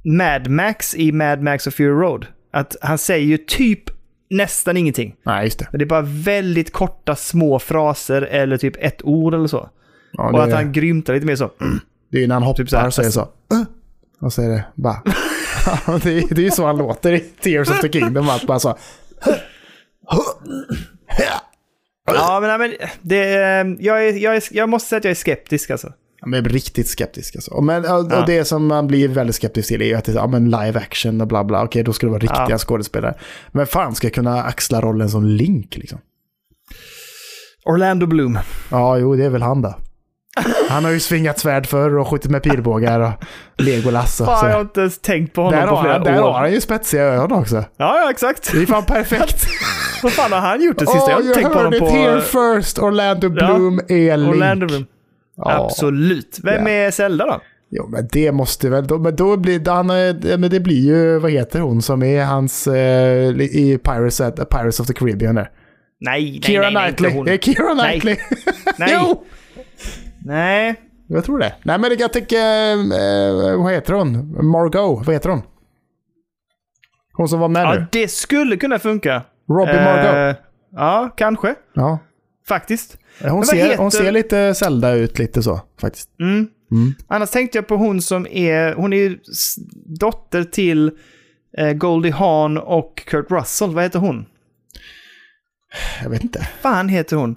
Mad 0.03 0.47
Max 0.49 0.95
i 0.95 1.11
Mad 1.11 1.41
Max 1.41 1.67
och 1.67 1.73
Fury 1.73 1.89
Road. 1.89 2.25
Att 2.53 2.75
han 2.81 2.97
säger 2.97 3.25
ju 3.25 3.37
typ 3.37 3.83
nästan 4.31 4.77
ingenting. 4.77 5.15
Nej, 5.25 5.45
just 5.45 5.59
det. 5.59 5.67
Det 5.71 5.83
är 5.83 5.85
bara 5.85 6.01
väldigt 6.01 6.73
korta 6.73 7.15
små 7.15 7.59
fraser 7.59 8.21
eller 8.21 8.57
typ 8.57 8.75
ett 8.79 9.01
ord 9.03 9.33
eller 9.33 9.47
så. 9.47 9.69
Ja, 10.11 10.31
Och 10.31 10.43
att 10.43 10.53
han 10.53 10.71
grymtar 10.71 11.13
lite 11.13 11.25
mer 11.25 11.35
så. 11.35 11.51
det 12.11 12.17
är 12.17 12.21
ju 12.21 12.27
när 12.27 12.35
han 12.35 12.43
hoppar 12.43 12.65
så 12.65 12.77
här, 12.77 12.87
och 12.87 12.93
säger 12.93 13.09
så. 13.09 13.21
"Uh", 13.21 13.63
Och 14.19 14.39
är 14.39 14.49
det 14.49 14.65
bara... 14.75 15.01
Det, 16.03 16.11
är, 16.17 16.35
det 16.35 16.41
är 16.41 16.45
ju 16.45 16.51
så 16.51 16.65
han 16.65 16.77
låter 16.77 17.13
i 17.13 17.19
Tears 17.19 17.69
of 17.69 17.79
the 17.81 17.89
Kingdom. 17.91 18.29
Att 18.29 18.47
bara 18.47 18.59
så... 18.59 18.77
Ja, 22.05 22.39
men, 22.41 22.49
nej, 22.49 22.57
men 22.79 22.89
det, 23.01 23.17
jag, 23.79 24.07
är, 24.07 24.13
jag, 24.13 24.35
är, 24.35 24.43
jag 24.51 24.69
måste 24.69 24.89
säga 24.89 24.97
att 24.97 25.03
jag 25.03 25.11
är 25.11 25.15
skeptisk 25.15 25.69
alltså. 25.71 25.93
Jag 26.25 26.33
är 26.35 26.41
riktigt 26.41 26.87
skeptisk 26.87 27.35
alltså. 27.35 27.61
Men, 27.61 27.85
och, 27.85 28.07
Ja. 28.11 28.23
det 28.27 28.45
som 28.45 28.67
man 28.67 28.87
blir 28.87 29.07
väldigt 29.07 29.35
skeptisk 29.35 29.67
till 29.67 29.81
är 29.81 29.85
ju 29.85 29.93
att 29.95 30.05
det 30.05 30.11
är 30.11 30.15
ja, 30.15 30.27
men 30.27 30.45
live 30.45 30.79
action 30.79 31.21
och 31.21 31.27
bla 31.27 31.43
bla. 31.43 31.63
Okej, 31.63 31.83
då 31.83 31.93
ska 31.93 32.05
det 32.05 32.11
vara 32.11 32.19
riktiga 32.21 32.45
Ja. 32.49 32.57
skådespelare. 32.57 33.13
Men 33.51 33.67
fan 33.67 33.95
ska 33.95 34.07
jag 34.07 34.13
kunna 34.13 34.43
axla 34.43 34.81
rollen 34.81 35.09
som 35.09 35.25
Link 35.25 35.77
liksom? 35.77 35.99
Orlando 37.65 38.05
Bloom. 38.05 38.39
Ja, 38.71 38.97
jo, 38.97 39.15
det 39.15 39.25
är 39.25 39.29
väl 39.29 39.41
han 39.41 39.61
då. 39.61 39.75
Han 40.69 40.85
har 40.85 40.91
ju 40.91 40.99
svingat 40.99 41.39
svärd 41.39 41.65
förr 41.67 41.97
och 41.97 42.07
skjutit 42.07 42.31
med 42.31 42.43
pilbågar 42.43 42.99
och 42.99 43.11
Legolas. 43.57 44.19
Och, 44.21 44.25
Fan, 44.27 44.49
jag 44.49 44.55
har 44.55 44.63
så. 44.63 44.67
inte 44.67 44.79
ens 44.79 44.99
tänkt 44.99 45.33
på 45.33 45.41
honom 45.41 45.59
Där, 45.59 45.67
på 45.67 45.81
flera 45.81 45.93
han, 45.93 46.03
där 46.03 46.23
år. 46.23 46.31
har 46.31 46.39
han 46.39 46.51
ju 46.51 46.61
spetsiga 46.61 47.03
ögon 47.03 47.31
också. 47.31 47.55
Ja, 47.55 47.97
ja, 48.03 48.11
exakt. 48.11 48.51
Det 48.51 48.61
är 48.61 48.65
fan 48.65 48.85
perfekt. 48.85 49.45
Vad 50.03 50.11
fan 50.11 50.31
har 50.31 50.39
han 50.39 50.61
gjort 50.63 50.79
det 50.79 50.85
sista? 50.85 51.09
jag 51.09 51.15
har 51.17 51.21
oh, 51.21 51.27
inte 51.27 51.39
you 51.39 51.43
tänkt 51.43 51.53
på 51.53 51.59
heard 51.59 51.73
honom 51.73 51.73
it 51.73 51.79
på... 51.79 51.85
here 51.97 52.21
first. 52.61 52.79
Orlando 52.79 53.27
Ja. 53.27 53.29
Bloom 53.55 53.79
är 53.87 54.17
Link. 54.17 54.35
Orlando 54.35 54.65
Bloom. 54.67 54.85
Ja. 55.45 55.65
Absolut. 55.65 56.39
Vem 56.43 56.67
Ja. 56.67 56.73
är 56.73 56.91
Zelda 56.91 57.25
då? 57.25 57.41
Jo, 57.73 57.87
men 57.87 58.07
det 58.11 58.31
måste 58.31 58.69
väl... 58.69 58.87
Då, 58.87 58.97
men 58.99 59.15
då 59.15 59.37
blir 59.37 59.69
han, 59.69 59.87
men 60.39 60.49
det 60.51 60.59
blir 60.59 60.85
ju, 60.85 61.19
vad 61.19 61.31
heter 61.31 61.59
hon 61.59 61.81
som 61.81 62.03
är 62.03 62.25
hans 62.25 62.67
eh, 62.67 63.29
i 63.41 63.79
Pirates, 63.83 64.21
at- 64.21 64.49
Pirates 64.49 64.79
of 64.79 64.87
the 64.87 64.93
Caribbean 64.93 65.35
där? 65.35 65.51
Nej, 65.99 66.31
nej, 66.31 66.41
Keira 66.41 66.61
nej, 66.69 66.73
nej, 66.73 66.93
Knightley. 66.93 67.19
inte 67.19 67.31
hon. 67.31 67.39
Keira. 67.39 67.89
Knightley. 67.89 68.15
Nej. 68.77 68.89
jo, 69.01 69.23
Nej. 70.25 70.75
jag 71.07 71.23
tror 71.25 71.39
det. 71.39 71.53
Nej, 71.63 71.79
men 71.79 71.91
jag 71.99 72.13
tycker, 72.13 72.71
eh, 72.73 73.63
vad 73.63 73.73
heter 73.73 73.93
hon? 73.93 74.35
Margot, 74.47 75.05
vad 75.05 75.13
heter 75.15 75.29
hon? 75.29 75.41
Hon 77.13 77.27
som 77.27 77.39
var 77.39 77.47
med 77.47 77.61
Ja, 77.65 77.73
nu. 77.73 77.85
det 77.91 78.07
skulle 78.11 78.57
kunna 78.57 78.79
funka. 78.79 79.21
Robbie 79.49 79.83
Margot. 79.83 80.37
Eh, 80.37 80.43
ja, 80.71 81.09
kanske. 81.17 81.55
Ja. 81.73 81.99
Faktiskt. 82.47 82.97
Hon 83.21 83.29
vad 83.31 83.47
ser, 83.47 83.57
heter- 83.57 83.77
hon 83.77 83.91
ser 83.91 84.11
lite 84.11 84.53
Zelda 84.55 84.91
ut 84.93 85.19
lite 85.19 85.43
så, 85.43 85.61
faktiskt. 85.81 86.09
Mm. 86.19 86.47
Mm. 86.71 86.93
Annars 87.07 87.29
tänkte 87.29 87.57
jag 87.57 87.67
på 87.67 87.75
hon 87.75 88.01
som 88.01 88.27
är, 88.27 88.73
hon 88.73 88.93
är 88.93 89.19
dotter 89.99 90.43
till 90.43 90.91
eh, 91.57 91.73
Goldie 91.73 92.11
Hawn 92.11 92.57
och 92.57 93.03
Kurt 93.05 93.31
Russell. 93.31 93.69
Vad 93.73 93.83
heter 93.83 93.99
hon? 93.99 94.25
Jag 96.03 96.09
vet 96.09 96.23
inte. 96.23 96.47
fan 96.61 96.89
heter 96.89 97.15
hon? 97.15 97.35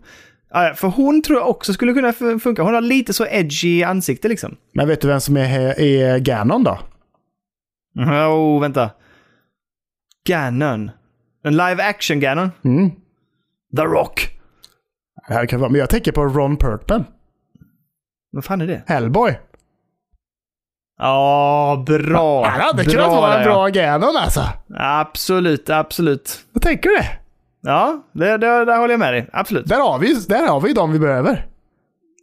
Ah, 0.50 0.74
för 0.74 0.88
hon 0.88 1.22
tror 1.22 1.38
jag 1.38 1.48
också 1.48 1.72
skulle 1.72 1.92
kunna 1.92 2.10
fun- 2.12 2.38
funka. 2.40 2.62
Hon 2.62 2.74
har 2.74 2.80
lite 2.80 3.12
så 3.12 3.26
edgy 3.26 3.82
ansikte 3.82 4.28
liksom. 4.28 4.56
Men 4.74 4.88
vet 4.88 5.00
du 5.00 5.08
vem 5.08 5.20
som 5.20 5.36
är, 5.36 5.80
är 5.80 6.18
Ganon 6.18 6.64
då? 6.64 6.78
Oh, 8.28 8.60
vänta. 8.60 8.90
Ganon. 10.26 10.90
En 11.44 11.52
live 11.56 11.82
action 11.82 12.20
Ganon. 12.20 12.50
Mm. 12.64 12.90
The 13.76 13.82
Rock. 13.82 14.33
Det 15.28 15.34
här 15.34 15.46
kan 15.46 15.60
vara, 15.60 15.70
men 15.70 15.78
jag 15.78 15.90
tänker 15.90 16.12
på 16.12 16.24
Ron 16.24 16.56
Perlman. 16.56 17.04
Vad 18.32 18.44
fan 18.44 18.60
är 18.60 18.66
det? 18.66 18.82
Hellboy. 18.86 19.38
Ja, 20.98 21.84
bra. 21.86 22.46
Han 22.46 22.60
hade 22.60 22.84
bra 22.84 22.92
kunnat 22.92 23.10
vara 23.10 23.34
en 23.34 23.40
ja. 23.40 23.46
bra 23.46 23.68
Ganon 23.68 24.16
alltså. 24.16 24.42
Absolut, 24.76 25.70
absolut. 25.70 26.38
Vad 26.52 26.62
tänker 26.62 26.88
du? 26.88 27.02
Ja, 27.60 28.02
det, 28.12 28.36
det, 28.36 28.64
där 28.64 28.78
håller 28.78 28.92
jag 28.92 28.98
med 28.98 29.12
dig. 29.14 29.28
Absolut. 29.32 29.66
Där 29.66 29.80
har 29.80 29.98
vi, 29.98 30.14
där 30.14 30.48
har 30.48 30.60
vi 30.60 30.72
de 30.72 30.92
vi 30.92 30.98
behöver. 30.98 31.46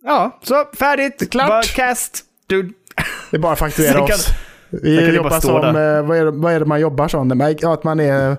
Ja, 0.03 0.39
så 0.43 0.65
färdigt. 0.79 1.31
klart. 1.31 1.47
Bara 1.47 1.61
cast. 1.61 2.25
Dude. 2.47 2.73
Det 3.31 3.37
är 3.37 3.41
bara 3.41 3.53
att 3.53 3.59
fakturera 3.59 4.03
oss. 4.03 4.27
Vi 4.69 5.15
jobbar 5.15 5.39
som, 5.39 5.55
eh, 5.65 6.01
vad 6.01 6.17
är, 6.17 6.25
det, 6.25 6.31
vad 6.31 6.53
är 6.53 6.59
det 6.59 6.65
man 6.65 6.79
jobbar 6.79 7.07
som? 7.07 7.55
Ja, 7.59 7.73
Att 7.73 7.83
man 7.83 7.99
är 7.99 8.37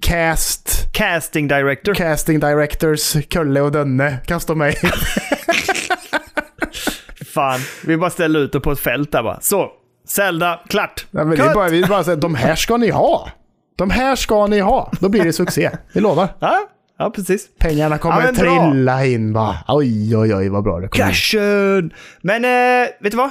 cast, 0.00 0.92
Casting 0.92 1.48
director. 1.48 1.94
casting 1.94 2.40
directors, 2.40 3.16
Kulle 3.30 3.60
och 3.60 3.72
Dönne 3.72 4.18
kan 4.26 4.40
stå 4.40 4.54
med. 4.54 4.74
Fan, 7.34 7.60
vi 7.86 7.96
bara 7.96 8.10
ställer 8.10 8.40
ut 8.40 8.52
det 8.52 8.60
på 8.60 8.72
ett 8.72 8.78
fält 8.80 9.12
där 9.12 9.22
bara. 9.22 9.40
Så, 9.40 9.70
Zelda, 10.08 10.60
klart. 10.68 11.06
Nej, 11.10 11.24
men 11.24 11.36
det 11.36 11.42
är 11.42 11.46
Cut. 11.46 11.54
bara, 11.54 11.68
vi 11.68 11.84
bara 11.84 12.04
säger, 12.04 12.16
de 12.18 12.34
här 12.34 12.54
ska 12.54 12.76
ni 12.76 12.90
ha. 12.90 13.30
De 13.76 13.90
här 13.90 14.16
ska 14.16 14.46
ni 14.46 14.60
ha. 14.60 14.92
Då 15.00 15.08
blir 15.08 15.24
det 15.24 15.32
succé. 15.32 15.70
Vi 15.92 16.00
lovar. 16.00 16.28
Ja, 16.38 16.58
ja, 16.98 17.10
precis. 17.10 17.48
Pengarna 17.58 17.98
kommer 17.98 18.22
Ja, 18.26 18.32
bra. 18.32 18.70
trilla 18.70 19.04
in 19.06 19.32
bara. 19.32 19.56
Oj, 19.68 20.16
oj, 20.16 20.34
oj 20.34 20.48
vad 20.48 20.64
bra 20.64 20.80
det 20.80 20.88
kommer. 20.88 21.06
Cashen! 21.06 21.90
Men 22.22 22.44
eh, 22.44 22.88
vet 23.00 23.10
du 23.10 23.16
vad? 23.16 23.30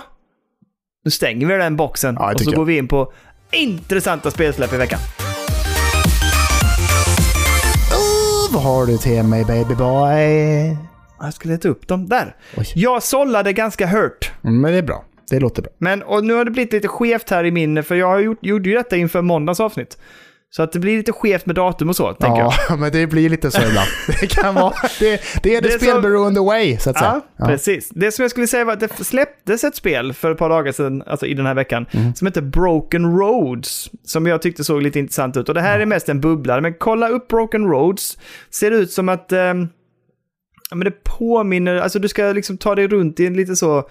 Nu 1.06 1.12
stänger 1.12 1.48
vi 1.48 1.54
den 1.58 1.76
boxen 1.76 2.16
Ja, 2.20 2.26
jag 2.26 2.34
och 2.34 2.40
så 2.40 2.46
tycker 2.46 2.58
går 2.58 2.62
jag. 2.64 2.66
vi 2.66 2.78
in 2.78 2.88
på 2.88 3.14
intressanta 3.52 4.32
spelsläpp 4.32 4.74
i 4.74 4.78
veckan. 4.78 5.00
Har 8.60 8.86
du 8.86 8.98
till 8.98 9.24
mig 9.24 9.46
baby 9.46 9.76
boy? 9.76 10.78
Jag 11.20 11.34
ska 11.34 11.50
leta 11.50 11.68
upp 11.68 11.88
dem. 11.88 12.10
Där! 12.10 12.36
Oj. 12.58 12.66
Jag 12.76 13.04
sållade 13.04 13.54
ganska 13.54 13.88
hört. 13.88 14.32
Mm, 14.44 14.62
men 14.62 14.72
det 14.72 14.78
är 14.78 14.84
bra. 14.84 15.06
Det 15.30 15.40
låter 15.40 15.62
bra. 15.62 15.72
Men 15.78 16.04
och 16.04 16.24
nu 16.24 16.34
har 16.34 16.46
det 16.46 16.52
blivit 16.52 16.74
lite 16.74 16.88
skevt 16.88 17.30
här 17.30 17.44
i 17.44 17.52
min, 17.52 17.84
för 17.84 17.96
jag 17.96 18.08
har 18.08 18.20
gjort, 18.20 18.38
gjorde 18.42 18.70
ju 18.70 18.76
detta 18.76 18.98
inför 18.98 19.22
måndagens 19.22 19.60
avsnitt. 19.60 19.98
Så 20.56 20.64
att 20.64 20.72
det 20.72 20.80
blir 20.80 20.98
lite 20.98 21.12
skevt 21.12 21.46
med 21.46 21.56
datum 21.56 21.90
och 21.90 21.96
så, 21.96 22.14
tänker 22.14 22.40
jag. 22.40 22.54
Ja, 22.70 22.76
men 22.80 22.92
det 22.92 23.08
blir 23.08 23.30
lite 23.30 23.52
så 23.52 23.62
ibland. 23.62 23.88
Det 24.22 24.28
kan 24.28 24.56
vara. 24.56 24.74
Det, 25.00 25.22
det 25.44 25.56
är 25.56 25.62
Det 25.62 25.68
det 25.70 25.80
spelberoende 25.80 26.42
way, 26.42 26.78
så 26.78 26.90
att 26.90 26.98
säga. 26.98 27.22
Ja, 27.38 27.46
precis. 27.46 27.90
Det 27.90 28.12
som 28.12 28.24
jag 28.24 28.32
skulle 28.32 28.48
säga 28.48 28.66
var 28.66 28.74
att 28.74 28.80
det 28.80 29.06
släpptes 29.06 29.64
ett 29.64 29.76
spel 29.76 30.14
för 30.14 30.32
ett 30.32 30.38
par 30.38 30.50
dagar 30.50 30.72
sedan, 30.72 31.04
alltså 31.08 31.26
i 31.26 31.34
den 31.34 31.46
här 31.46 31.54
veckan, 31.54 31.86
Mm. 31.92 32.16
som 32.16 32.28
heter 32.28 32.42
Broken 32.42 33.18
Roads. 33.18 33.90
Som 34.04 34.26
jag 34.26 34.42
tyckte 34.42 34.64
såg 34.64 34.82
lite 34.82 35.00
intressant 35.00 35.38
ut. 35.38 35.50
Och 35.50 35.56
det 35.56 35.62
här 35.62 35.80
är 35.80 35.86
mest 35.86 36.10
en 36.10 36.22
bubblare, 36.22 36.62
men 36.62 36.74
kolla 36.74 37.10
upp 37.10 37.28
Broken 37.28 37.66
Roads. 37.70 38.18
Ser 38.50 38.72
ut 38.72 38.92
som 38.92 39.10
att... 39.10 39.26
ja, 39.30 40.76
men 40.76 40.80
det 40.80 41.04
påminner, 41.04 41.76
alltså 41.76 42.00
du 42.00 42.08
ska 42.08 42.24
liksom 42.24 42.58
ta 42.58 42.76
dig 42.76 42.88
runt 42.88 43.20
i 43.20 43.26
en 43.28 43.34
lite 43.38 43.56
så 43.56 43.78
eh, 43.78 43.84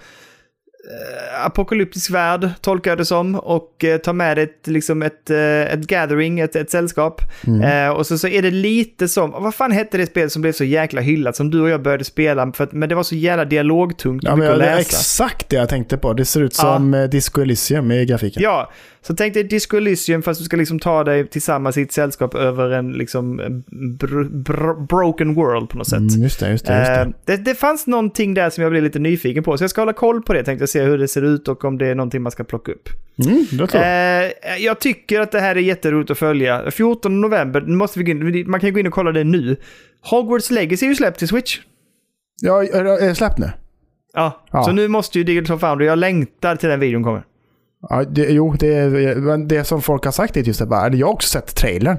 apokalyptisk 1.43 2.11
värld, 2.11 2.49
tolkar 2.61 2.91
jag 2.91 2.97
det 2.97 3.05
som. 3.05 3.35
Och 3.35 3.83
eh, 3.83 3.97
ta 3.97 4.13
med 4.13 4.39
ett, 4.39 4.67
liksom 4.67 5.01
ett, 5.01 5.29
eh, 5.29 5.61
ett 5.61 5.87
gathering, 5.87 6.39
ett, 6.39 6.55
ett 6.55 6.69
sällskap. 6.69 7.21
Mm. 7.47 7.61
Eh, 7.61 7.97
och 7.97 8.07
så, 8.07 8.17
så 8.17 8.27
är 8.27 8.41
det 8.41 8.51
lite 8.51 9.07
som, 9.07 9.31
vad 9.31 9.55
fan 9.55 9.71
hette 9.71 9.97
det 9.97 10.05
spel 10.05 10.29
som 10.29 10.41
blev 10.41 10.51
så 10.51 10.63
jäkla 10.63 11.01
hyllat 11.01 11.35
som 11.35 11.51
du 11.51 11.61
och 11.61 11.69
jag 11.69 11.81
började 11.81 12.03
spela, 12.03 12.51
för 12.51 12.63
att, 12.63 12.71
men 12.71 12.89
det 12.89 12.95
var 12.95 13.03
så 13.03 13.15
jävla 13.15 13.45
dialogtungt 13.45 14.23
Ja, 14.23 14.35
men 14.35 14.51
att 14.51 14.59
det 14.59 14.65
är 14.65 14.79
exakt 14.79 15.49
det 15.49 15.55
jag 15.55 15.69
tänkte 15.69 15.97
på. 15.97 16.13
Det 16.13 16.25
ser 16.25 16.41
ut 16.41 16.53
som 16.53 16.93
ja. 16.93 17.07
Disco 17.07 17.41
Elysium 17.41 17.91
i 17.91 18.05
grafiken. 18.05 18.43
Ja, 18.43 18.71
så 19.07 19.15
tänk 19.15 19.33
dig 19.33 19.43
Disco 19.43 19.77
Elysium 19.77 20.23
fast 20.23 20.39
du 20.39 20.45
ska 20.45 20.57
liksom 20.57 20.79
ta 20.79 21.03
dig 21.03 21.27
tillsammans 21.27 21.77
i 21.77 21.81
ett 21.81 21.91
sällskap 21.91 22.35
över 22.35 22.69
en 22.69 22.91
liksom 22.91 23.39
br- 23.39 24.43
br- 24.43 24.87
broken 24.87 25.33
world 25.33 25.69
på 25.69 25.77
något 25.77 25.87
sätt. 25.87 25.99
Mm, 25.99 26.23
just 26.23 26.39
det, 26.39 26.51
just 26.51 26.65
det. 26.65 26.79
Just 26.79 26.91
det. 26.91 27.01
Eh, 27.01 27.07
det, 27.25 27.37
det 27.37 27.55
fanns 27.55 27.87
någonting 27.87 28.33
där 28.33 28.49
som 28.49 28.61
jag 28.61 28.71
blev 28.71 28.83
lite 28.83 28.99
nyfiken 28.99 29.43
på, 29.43 29.57
så 29.57 29.63
jag 29.63 29.69
ska 29.69 29.81
hålla 29.81 29.93
koll 29.93 30.21
på 30.21 30.33
det. 30.33 30.43
Tänkte 30.43 30.61
jag 30.61 30.69
se 30.79 30.83
hur 30.83 30.97
det 30.97 31.07
ser 31.07 31.21
ut 31.21 31.47
och 31.47 31.65
om 31.65 31.77
det 31.77 31.87
är 31.87 31.95
någonting 31.95 32.21
man 32.21 32.31
ska 32.31 32.43
plocka 32.43 32.71
upp. 32.71 32.89
Mm. 33.25 33.45
Eh, 33.73 34.31
jag 34.59 34.79
tycker 34.79 35.19
att 35.19 35.31
det 35.31 35.39
här 35.39 35.55
är 35.55 35.59
jätteroligt 35.59 36.11
att 36.11 36.17
följa. 36.17 36.71
14 36.71 37.21
november, 37.21 37.61
måste 37.61 37.99
vi 37.99 38.13
gå 38.13 38.27
in, 38.29 38.49
man 38.51 38.59
kan 38.59 38.73
gå 38.73 38.79
in 38.79 38.87
och 38.87 38.93
kolla 38.93 39.11
det 39.11 39.23
nu. 39.23 39.55
Hogwarts 40.01 40.51
Legacy 40.51 40.85
är 40.85 40.89
ju 40.89 40.95
släppt 40.95 41.19
till 41.19 41.27
Switch. 41.27 41.59
Ja, 42.41 42.63
är 42.63 42.83
det 43.07 43.15
släppt 43.15 43.37
nu? 43.37 43.49
Ja, 44.13 44.45
Ja. 44.51 44.63
så 44.63 44.71
nu 44.71 44.87
måste 44.87 45.17
ju 45.17 45.23
Digital 45.23 45.59
Foundry, 45.59 45.85
jag 45.87 45.97
längtar 45.99 46.55
till 46.55 46.69
den 46.69 46.79
videon 46.79 47.03
kommer. 47.03 47.23
Ja, 47.89 48.03
det, 48.03 48.21
jo, 48.29 48.53
det, 48.59 48.89
men 49.17 49.47
det 49.47 49.63
som 49.63 49.81
folk 49.81 50.05
har 50.05 50.11
sagt 50.11 50.37
är 50.37 50.41
just 50.41 50.59
det 50.59 50.65
bara, 50.65 50.89
jag 50.93 51.07
har 51.07 51.13
också 51.13 51.29
sett 51.29 51.55
trailern. 51.55 51.97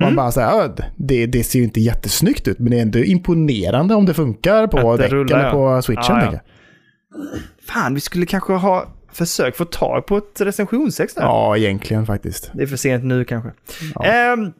Man 0.00 0.08
Mm. 0.12 0.16
bara 0.16 0.32
ja, 0.36 0.74
det, 0.96 1.26
det 1.26 1.44
ser 1.44 1.58
ju 1.58 1.64
inte 1.64 1.80
jättesnyggt 1.80 2.48
ut, 2.48 2.58
men 2.58 2.70
det 2.70 2.78
är 2.78 2.82
ändå 2.82 2.98
imponerande 2.98 3.94
om 3.94 4.06
det 4.06 4.14
funkar 4.14 4.66
på 4.66 4.92
Att 4.92 4.98
det 4.98 5.02
däck 5.04 5.12
rullar, 5.12 5.38
eller 5.38 5.50
på 5.50 5.82
switchen. 5.82 6.04
Ja, 6.16 6.30
ja. 6.32 6.38
Fan, 7.68 7.94
vi 7.94 8.00
skulle 8.00 8.26
kanske 8.26 8.52
ha 8.52 8.86
försökt 9.12 9.56
få 9.56 9.64
tag 9.64 10.06
på 10.06 10.16
ett 10.16 10.40
recensionsex 10.40 11.14
där. 11.14 11.22
Ja, 11.22 11.56
egentligen 11.56 12.06
faktiskt. 12.06 12.50
Det 12.54 12.62
är 12.62 12.66
för 12.66 12.76
sent 12.76 13.04
nu 13.04 13.24
kanske. 13.24 13.50
Ja. 13.94 14.04
Ehm, 14.04 14.52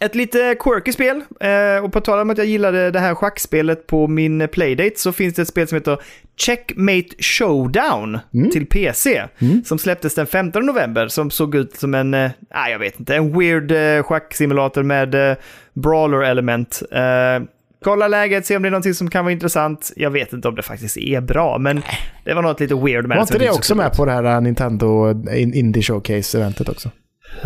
ett 0.00 0.14
lite 0.14 0.54
quirky 0.60 0.92
spel. 0.92 1.22
Eh, 1.40 1.84
och 1.84 1.92
på 1.92 2.00
tal 2.00 2.18
om 2.20 2.30
att 2.30 2.38
jag 2.38 2.46
gillade 2.46 2.90
det 2.90 2.98
här 3.00 3.14
schackspelet 3.14 3.86
på 3.86 4.08
min 4.08 4.48
playdate 4.48 4.92
så 4.96 5.12
finns 5.12 5.34
det 5.34 5.42
ett 5.42 5.48
spel 5.48 5.68
som 5.68 5.76
heter 5.76 5.98
Checkmate 6.36 7.08
Showdown 7.18 8.18
Mm. 8.34 8.50
till 8.50 8.66
PC. 8.66 9.24
Som 9.64 9.78
släpptes 9.78 10.14
den 10.14 10.26
15 10.26 10.66
november 10.66 11.08
som 11.08 11.30
såg 11.30 11.54
ut 11.54 11.76
som 11.76 11.94
en, 11.94 12.14
eh, 12.14 12.30
jag 12.70 12.78
vet 12.78 13.00
inte, 13.00 13.16
en 13.16 13.38
weird 13.38 13.72
eh, 13.72 14.02
schacksimulator 14.02 14.82
med 14.82 15.30
eh, 15.30 15.36
brawler-element. 15.74 16.82
Eh, 16.92 17.42
Kolla 17.84 18.08
läget, 18.08 18.46
se 18.46 18.56
om 18.56 18.62
det 18.62 18.68
är 18.68 18.70
någonting 18.70 18.94
som 18.94 19.10
kan 19.10 19.24
vara 19.24 19.32
intressant. 19.32 19.92
Jag 19.96 20.10
vet 20.10 20.32
inte 20.32 20.48
om 20.48 20.54
det 20.54 20.62
faktiskt 20.62 20.96
är 20.96 21.20
bra, 21.20 21.58
men 21.58 21.82
det 22.24 22.34
var 22.34 22.42
något 22.42 22.60
lite 22.60 22.74
weird 22.74 23.06
med 23.06 23.08
Var 23.08 23.14
det. 23.16 23.20
inte 23.20 23.32
som 23.32 23.38
det 23.40 23.48
så 23.48 23.54
också 23.58 23.74
med 23.74 23.92
på 23.92 24.04
det 24.04 24.12
här 24.12 24.36
uh, 24.36 24.40
Nintendo 24.40 25.10
In- 25.34 25.54
Indie 25.54 25.82
Showcase-eventet 25.82 26.68
också? 26.68 26.90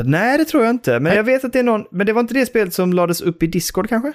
Nej, 0.05 0.39
det 0.39 0.45
tror 0.45 0.65
jag 0.65 0.71
inte. 0.71 1.01
Men 1.01 1.17
jag 1.17 1.23
vet 1.25 1.45
att 1.45 1.53
det 1.53 1.59
är 1.59 1.63
någon... 1.63 1.85
Men 1.91 2.07
det 2.07 2.13
var 2.13 2.21
inte 2.21 2.35
det 2.35 2.47
spelet 2.47 2.75
som 2.75 2.93
lades 2.93 3.21
upp 3.21 3.43
i 3.43 3.47
Discord 3.47 3.89
kanske? 3.89 4.13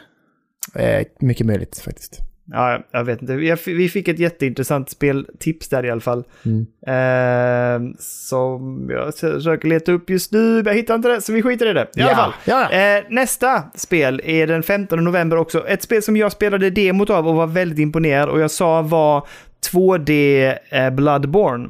Eh, 0.75 1.05
mycket 1.19 1.45
möjligt 1.47 1.79
faktiskt. 1.85 2.19
Ja, 2.51 2.79
jag- 2.91 3.03
vet 3.03 3.21
inte. 3.21 3.55
Vi 3.65 3.89
fick 3.89 4.07
ett 4.07 4.19
jätteintressant 4.19 4.89
speltips 4.89 5.69
där 5.69 5.85
i 5.85 5.89
alla 5.91 6.01
fall. 6.01 6.23
Mm. 6.45 6.65
Eh, 6.87 7.95
som 7.99 8.87
jag 8.89 9.15
försöker 9.15 9.67
leta 9.67 9.91
upp 9.91 10.09
just 10.09 10.31
nu, 10.31 10.39
men 10.55 10.65
jag 10.65 10.73
hittar 10.73 10.95
inte 10.95 11.09
det, 11.09 11.21
så 11.21 11.33
vi 11.33 11.41
skiter 11.41 11.65
i 11.69 11.73
det. 11.73 11.87
I 11.95 12.01
alla 12.01 12.11
Ja, 12.11 12.15
fall. 12.15 12.33
ja. 12.45 12.71
Eh, 12.97 13.03
nästa 13.09 13.63
spel 13.75 14.21
är 14.23 14.47
den 14.47 14.63
15 14.63 15.03
november 15.03 15.37
också. 15.37 15.67
Ett 15.67 15.83
spel 15.83 16.01
som 16.03 16.17
jag 16.17 16.31
spelade 16.31 16.69
demot 16.69 17.09
av 17.09 17.27
och 17.27 17.35
var 17.35 17.47
väldigt 17.47 17.79
imponerad 17.79 18.29
och 18.29 18.39
jag 18.39 18.51
sa 18.51 18.81
var 18.81 19.27
2D 19.71 20.53
eh, 20.69 20.89
Bloodborne. 20.89 21.69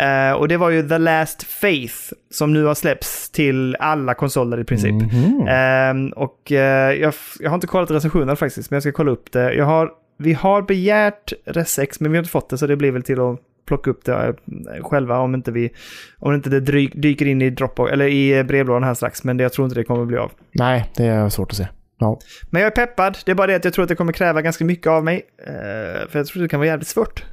Eh, 0.00 0.32
och 0.32 0.48
det 0.48 0.56
var 0.56 0.70
ju 0.70 0.88
The 0.88 0.98
Last 0.98 1.42
Faith 1.42 1.94
som 2.30 2.52
nu 2.52 2.64
har 2.64 2.74
släppts 2.74 3.30
till 3.30 3.76
alla 3.80 4.14
konsoler 4.14 4.60
i 4.60 4.64
princip. 4.64 4.92
Mhm. 4.92 5.46
Ehm, 5.48 6.08
och 6.08 6.52
eh, 6.52 6.92
jag, 7.00 7.14
jag 7.40 7.50
har 7.50 7.54
inte 7.54 7.66
kollat 7.66 7.90
recensionerna 7.90 8.36
faktiskt, 8.36 8.70
men 8.70 8.76
jag 8.76 8.82
ska 8.82 8.92
kolla 8.92 9.10
upp 9.10 9.32
det. 9.32 9.54
Jag 9.54 9.64
har, 9.64 9.90
vi 10.20 10.32
har 10.32 10.62
begärt 10.62 11.32
Resex, 11.44 12.00
men 12.00 12.12
vi 12.12 12.18
har 12.18 12.22
inte 12.22 12.30
fått 12.30 12.48
det, 12.50 12.58
så 12.58 12.66
det 12.66 12.76
blir 12.76 12.90
väl 12.92 13.02
till 13.02 13.20
att 13.20 13.40
plocka 13.66 13.90
upp 13.90 14.04
det 14.04 14.12
eh, 14.12 14.84
själva 14.84 15.18
om 15.18 15.34
inte, 15.34 15.52
vi, 15.52 15.70
om 16.18 16.34
inte 16.34 16.50
det 16.50 16.60
dyker 16.94 17.26
in 17.26 17.42
i 17.42 17.50
Dropbox, 17.50 17.92
eller 17.92 18.06
i 18.06 18.38
eh, 18.38 18.42
brevlådan 18.42 18.84
här 18.84 18.94
strax. 18.94 19.24
Men 19.24 19.36
det, 19.36 19.42
jag 19.42 19.52
tror 19.52 19.64
inte 19.64 19.80
det 19.80 19.84
kommer 19.84 20.04
bli 20.04 20.16
av. 20.16 20.32
Nej, 20.52 20.90
det 20.96 21.04
är 21.06 21.28
svårt 21.28 21.50
att 21.50 21.56
se. 21.56 21.68
Ja. 21.98 22.18
Men 22.50 22.62
jag 22.62 22.66
är 22.66 22.86
peppad, 22.86 23.18
det 23.24 23.30
är 23.30 23.34
bara 23.34 23.46
det 23.46 23.54
att 23.54 23.64
jag 23.64 23.74
tror 23.74 23.82
att 23.82 23.88
det 23.88 23.94
kommer 23.94 24.12
kräva 24.12 24.42
ganska 24.42 24.64
mycket 24.64 24.86
av 24.86 25.04
mig. 25.04 25.22
eh, 25.46 26.08
för 26.08 26.18
jag 26.18 26.26
tror 26.26 26.42
det 26.42 26.48
kan 26.48 26.60
vara 26.60 26.66
jävligt 26.68 26.88
svårt. 26.88 27.24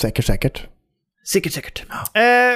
Säkert, 0.00 0.24
säkert. 0.24 0.66
Säkert, 1.32 1.52
säkert. 1.52 1.84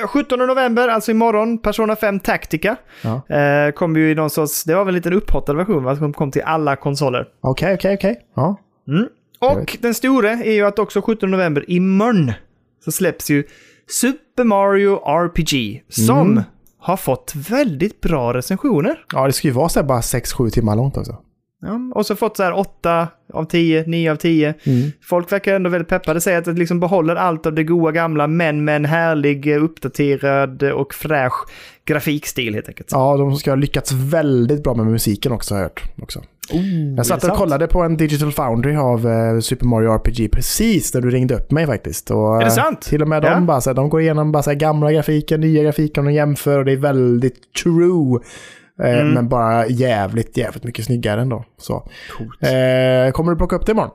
Eh, 0.03 0.09
17 0.09 0.39
november, 0.39 0.89
alltså 0.89 1.11
imorgon, 1.11 1.59
Persona 1.59 1.97
5 1.97 2.21
Tactica. 2.21 2.77
Ja. 3.03 3.37
Eh, 3.37 3.73
kommer 3.73 4.01
ju 4.01 4.11
i 4.11 4.15
någon 4.15 4.31
sorts, 4.31 4.65
det 4.65 4.75
var 4.75 4.85
väl 4.85 4.93
en 4.95 4.97
liten 4.97 5.13
upphottad 5.13 5.55
version 5.55 5.85
va, 5.85 5.97
som 5.97 6.13
kom 6.13 6.31
till 6.31 6.43
alla 6.43 6.77
konsoler. 6.77 7.27
Okej, 7.41 7.75
okej, 7.75 7.95
okej. 7.95 8.21
Ja. 8.35 8.57
Mm. 8.89 9.09
Och 9.43 9.79
den 9.81 9.95
stora 9.95 10.31
är 10.31 10.53
ju 10.53 10.67
att 10.67 10.79
också 10.79 11.03
17 11.03 11.31
november, 11.31 11.65
imorgon, 11.71 12.33
så 12.85 12.93
släpps 12.93 13.31
ju 13.31 13.45
Super 13.89 14.45
Mario 14.45 14.97
RPG. 14.97 15.83
Som 15.89 16.31
Mm. 16.31 16.43
har 16.79 16.97
fått 16.97 17.33
väldigt 17.51 18.01
bra 18.01 18.35
recensioner. 18.35 19.05
ja, 19.13 19.27
det 19.27 19.33
ska 19.33 19.49
ju 19.49 19.55
vara 19.55 19.69
så 19.69 19.81
här 19.81 19.87
bara 19.87 20.01
6-7 20.01 20.51
timmar 20.51 20.77
långt 20.77 20.97
också. 20.97 21.17
Ja, 21.63 21.81
och 21.95 22.07
så 22.07 22.17
fått 22.17 22.37
så 22.37 22.43
här 22.43 22.59
8 22.59 23.09
av 23.33 23.45
10, 23.45 23.85
9 23.87 24.13
av 24.13 24.17
10. 24.17 24.55
Mm. 24.65 24.91
Folk 25.03 25.33
verkar 25.33 25.55
ändå 25.55 25.71
väldigt 25.71 25.89
peppade. 25.89 26.21
Säger 26.21 26.39
att 26.39 26.45
det 26.45 26.53
liksom 26.53 26.81
behåller 26.81 27.17
allt 27.17 27.47
av 27.47 27.53
det 27.55 27.65
goda 27.65 27.93
gamla, 27.93 28.27
men 28.27 28.65
med 28.65 28.77
en 28.77 28.85
härlig, 28.85 29.53
eh, 29.57 29.65
uppdaterad 29.65 30.63
och 30.63 30.95
fräsch 30.95 31.49
grafikstil 31.85 32.55
helt 32.55 32.69
enkelt. 32.69 32.89
Ja, 32.93 33.17
de 33.17 33.37
ska 33.37 33.51
ha 33.51 33.57
lyckats 33.57 33.93
väldigt 33.93 34.63
bra 34.63 34.75
med 34.75 34.87
musiken 34.87 35.33
också 35.33 35.55
har 35.55 35.61
jag 35.61 35.65
hört. 35.69 35.83
Också. 36.03 36.21
jag 36.97 37.07
satt 37.07 37.25
och 37.25 37.37
kollade 37.37 37.67
på 37.67 37.83
en 37.83 37.97
Digital 37.97 38.33
Foundry 38.33 38.77
av 38.77 39.09
eh, 39.09 39.39
Super 39.41 39.67
Mario 39.67 39.91
RPG 39.91 40.29
precis 40.33 40.95
när 40.95 41.01
du 41.01 41.11
ringde 41.11 41.35
upp 41.35 41.51
mig 41.51 41.67
faktiskt. 41.67 42.11
Och, 42.11 42.37
Är 42.37 42.41
det 42.41 42.47
eh, 42.47 42.53
sant? 42.53 42.81
Till 42.83 43.03
och 43.03 43.09
med 43.09 43.23
de, 43.23 43.27
Ja. 43.29 43.41
bara, 43.41 43.61
så 43.61 43.71
här, 43.71 43.75
de 43.75 43.89
går 43.89 44.01
igenom 44.01 44.33
bara, 44.33 44.43
så 44.43 44.51
här, 44.51 44.57
gamla 44.57 44.93
grafiken, 44.93 45.41
nya 45.41 45.63
grafiken 45.63 46.07
och 46.07 46.13
jämför 46.13 46.59
och 46.59 46.65
det 46.65 46.73
är 46.73 46.77
väldigt 46.77 47.53
true. 47.63 48.21
Eh, 48.85 48.99
Mm. 49.01 49.15
Men 49.15 49.29
bara 49.29 49.67
jävligt, 49.67 50.37
jävligt 50.37 50.65
mycket 50.65 50.85
snyggare 50.85 51.21
ändå. 51.21 51.45
Så. 51.59 51.75
Eh, 52.41 53.13
kommer 53.13 53.31
du 53.33 53.37
plocka 53.37 53.57
upp 53.57 53.67
det 53.67 53.73
imorgon? 53.73 53.91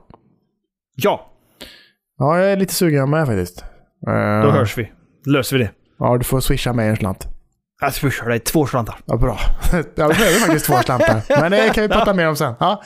Ja, 0.96 1.24
Ja, 2.18 2.38
jag 2.40 2.52
är 2.52 2.56
lite 2.56 2.74
sugen 2.74 3.10
med 3.10 3.26
faktiskt. 3.26 3.60
Eh, 4.08 4.42
då 4.42 4.50
hörs 4.50 4.78
vi. 4.78 4.92
Löser 5.26 5.58
vi 5.58 5.64
det. 5.64 5.70
Ja, 5.98 6.16
du 6.16 6.24
får 6.24 6.40
swisha 6.40 6.72
mig 6.72 6.88
en 6.88 6.96
slant. 6.96 7.26
Jag 7.80 7.92
swishar 7.94 8.28
dig 8.28 8.38
två 8.40 8.66
slantar. 8.66 8.96
Ja, 9.06 9.16
bra. 9.16 9.38
Jag 9.72 9.84
behöver 9.94 10.40
faktiskt 10.40 10.66
två 10.66 10.74
slantar. 10.78 11.22
Men 11.40 11.50
det 11.50 11.74
kan 11.74 11.82
vi 11.82 11.88
prata 11.88 12.14
mer 12.14 12.28
om 12.28 12.36
sen. 12.36 12.54
Ja. 12.60 12.82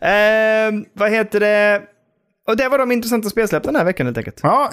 Ehm, 0.00 0.84
vad 0.92 1.10
heter 1.10 1.40
det? 1.40 1.82
Och 2.48 2.56
det 2.56 2.68
var 2.68 2.78
de 2.78 2.92
intressanta 2.92 3.28
spelsläpp 3.30 3.62
den 3.62 3.76
här 3.76 3.84
veckan 3.84 4.06
helt 4.06 4.18
enkelt. 4.18 4.40
Ja, 4.42 4.70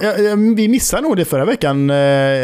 vi 0.56 0.68
missade 0.68 1.04
nog 1.04 1.18
det 1.18 1.26
förra 1.26 1.46
veckan. 1.46 1.90
Eh, 1.90 1.96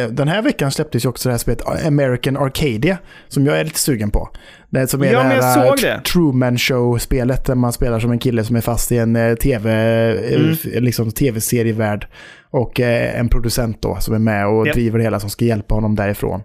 Den 0.10 0.28
här 0.28 0.42
veckan 0.42 0.72
släpptes 0.72 1.06
ju 1.06 1.10
också 1.10 1.30
det 1.30 1.34
här 1.34 1.38
spelet 1.40 1.86
American 1.88 2.38
Arcadia, 2.38 2.98
som 3.28 3.46
jag 3.46 3.60
är 3.60 3.64
lite 3.64 3.80
sugen 3.80 4.12
på. 4.12 4.30
Det 4.70 4.88
som 4.88 5.02
är 5.02 5.06
Ja, 5.14 5.24
det 5.24 5.44
här 5.44 5.96
eh. 5.96 6.02
Truman 6.02 6.58
Show-spelet 6.58 7.46
där 7.46 7.56
man 7.56 7.74
spelar 7.74 8.00
som 8.00 8.12
en 8.12 8.20
kille 8.20 8.44
som 8.44 8.56
är 8.56 8.62
fast 8.62 8.92
i 8.92 8.98
en 8.98 9.16
eh, 9.16 9.36
tv, 9.36 9.72
eh, 9.72 10.36
Mm. 10.36 10.56
liksom 10.84 11.12
tv-serievärld. 11.12 12.08
Och 12.50 12.80
eh, 12.80 13.20
en 13.20 13.30
producent 13.30 13.82
då 13.82 13.98
som 14.00 14.14
är 14.16 14.20
med 14.20 14.48
och 14.48 14.68
Ja. 14.68 14.74
driver 14.74 14.98
det 14.98 15.04
hela 15.04 15.20
som 15.20 15.30
ska 15.30 15.46
hjälpa 15.46 15.76
honom 15.76 15.96
därifrån. 15.96 16.42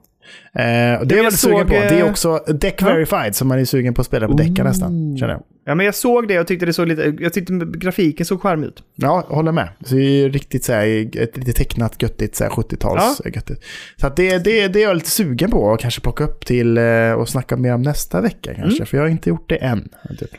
Eh, 0.55 0.63
det 0.63 0.65
är 0.65 0.97
jag 0.99 1.09
väldigt 1.09 1.41
sugen 1.41 1.67
på. 1.67 1.73
Det 1.73 1.79
är 1.79 2.01
eh, 2.01 2.11
också 2.11 2.45
Deck 2.47 2.83
ja. 2.83 2.87
Verified 2.87 3.37
som 3.37 3.49
man 3.49 3.59
är 3.59 3.65
sugen 3.65 3.95
på 3.95 4.01
att 4.01 4.07
spela 4.07 4.29
på 4.29 4.33
Decca 4.33 4.65
nästan. 4.65 5.17
Känner 5.19 5.33
jag. 5.33 5.43
Ja, 5.65 5.75
men 5.75 5.87
jag 5.87 5.95
såg 5.95 6.29
det 6.29 6.41
och 6.41 6.47
tyckte 6.47 6.67
det 6.67 6.73
såg 6.73 6.89
lite... 6.89 7.17
Jag 7.21 7.33
tyckte 7.33 7.53
grafiken 7.73 8.27
såg 8.27 8.43
charmig 8.43 8.67
ut. 8.67 8.83
Ja, 8.95 9.27
jag 9.29 9.37
håller 9.37 9.53
med. 9.53 9.69
Så 9.85 9.95
det 9.95 10.03
är 10.03 10.31
riktigt 10.31 10.65
så 10.65 10.73
här, 10.73 11.17
ett 11.17 11.37
lite 11.37 11.53
tecknat 11.53 12.03
göttigt 12.03 12.37
så 12.37 12.45
här 12.45 12.51
70-tals 12.51 13.21
göttigt. 13.35 13.65
Så 13.97 14.09
det, 14.17 14.45
det, 14.45 14.69
det 14.69 14.83
är 14.83 14.89
jag 14.89 14.95
lite 14.95 15.11
sugen 15.11 15.51
på 15.51 15.73
att 15.73 15.81
kanske 15.81 16.01
plocka 16.01 16.25
upp 16.25 16.47
till 16.47 16.79
eh, 16.79 17.13
och 17.13 17.29
snacka 17.29 17.57
mer 17.57 17.75
om 17.75 17.83
nästa 17.83 18.21
vecka 18.21 18.55
kanske. 18.55 18.79
Mm. 18.79 18.87
För 18.87 18.97
jag 18.97 19.05
har 19.05 19.09
inte 19.09 19.29
gjort 19.29 19.49
det 19.49 19.57
än. 19.57 19.89
Typ. 20.19 20.31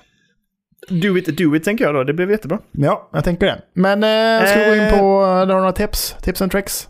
Do 0.90 1.18
it, 1.18 1.38
do 1.38 1.56
it 1.56 1.64
tänker 1.64 1.86
jag 1.86 1.96
då. 1.96 2.04
Det 2.04 2.14
blev 2.14 2.32
jättebra. 2.32 2.60
Ja, 2.72 3.10
jag 3.14 3.24
tänker 3.24 3.46
det. 3.46 3.62
Men 3.74 4.04
eh, 4.04 4.48
ska 4.48 4.60
vi 4.60 4.66
gå 4.66 4.84
in 4.84 5.00
på, 5.00 5.22
har 5.26 5.46
du 5.46 5.54
några 5.54 5.72
tips? 5.72 6.16
Tips 6.22 6.42
and 6.42 6.52
tricks? 6.52 6.90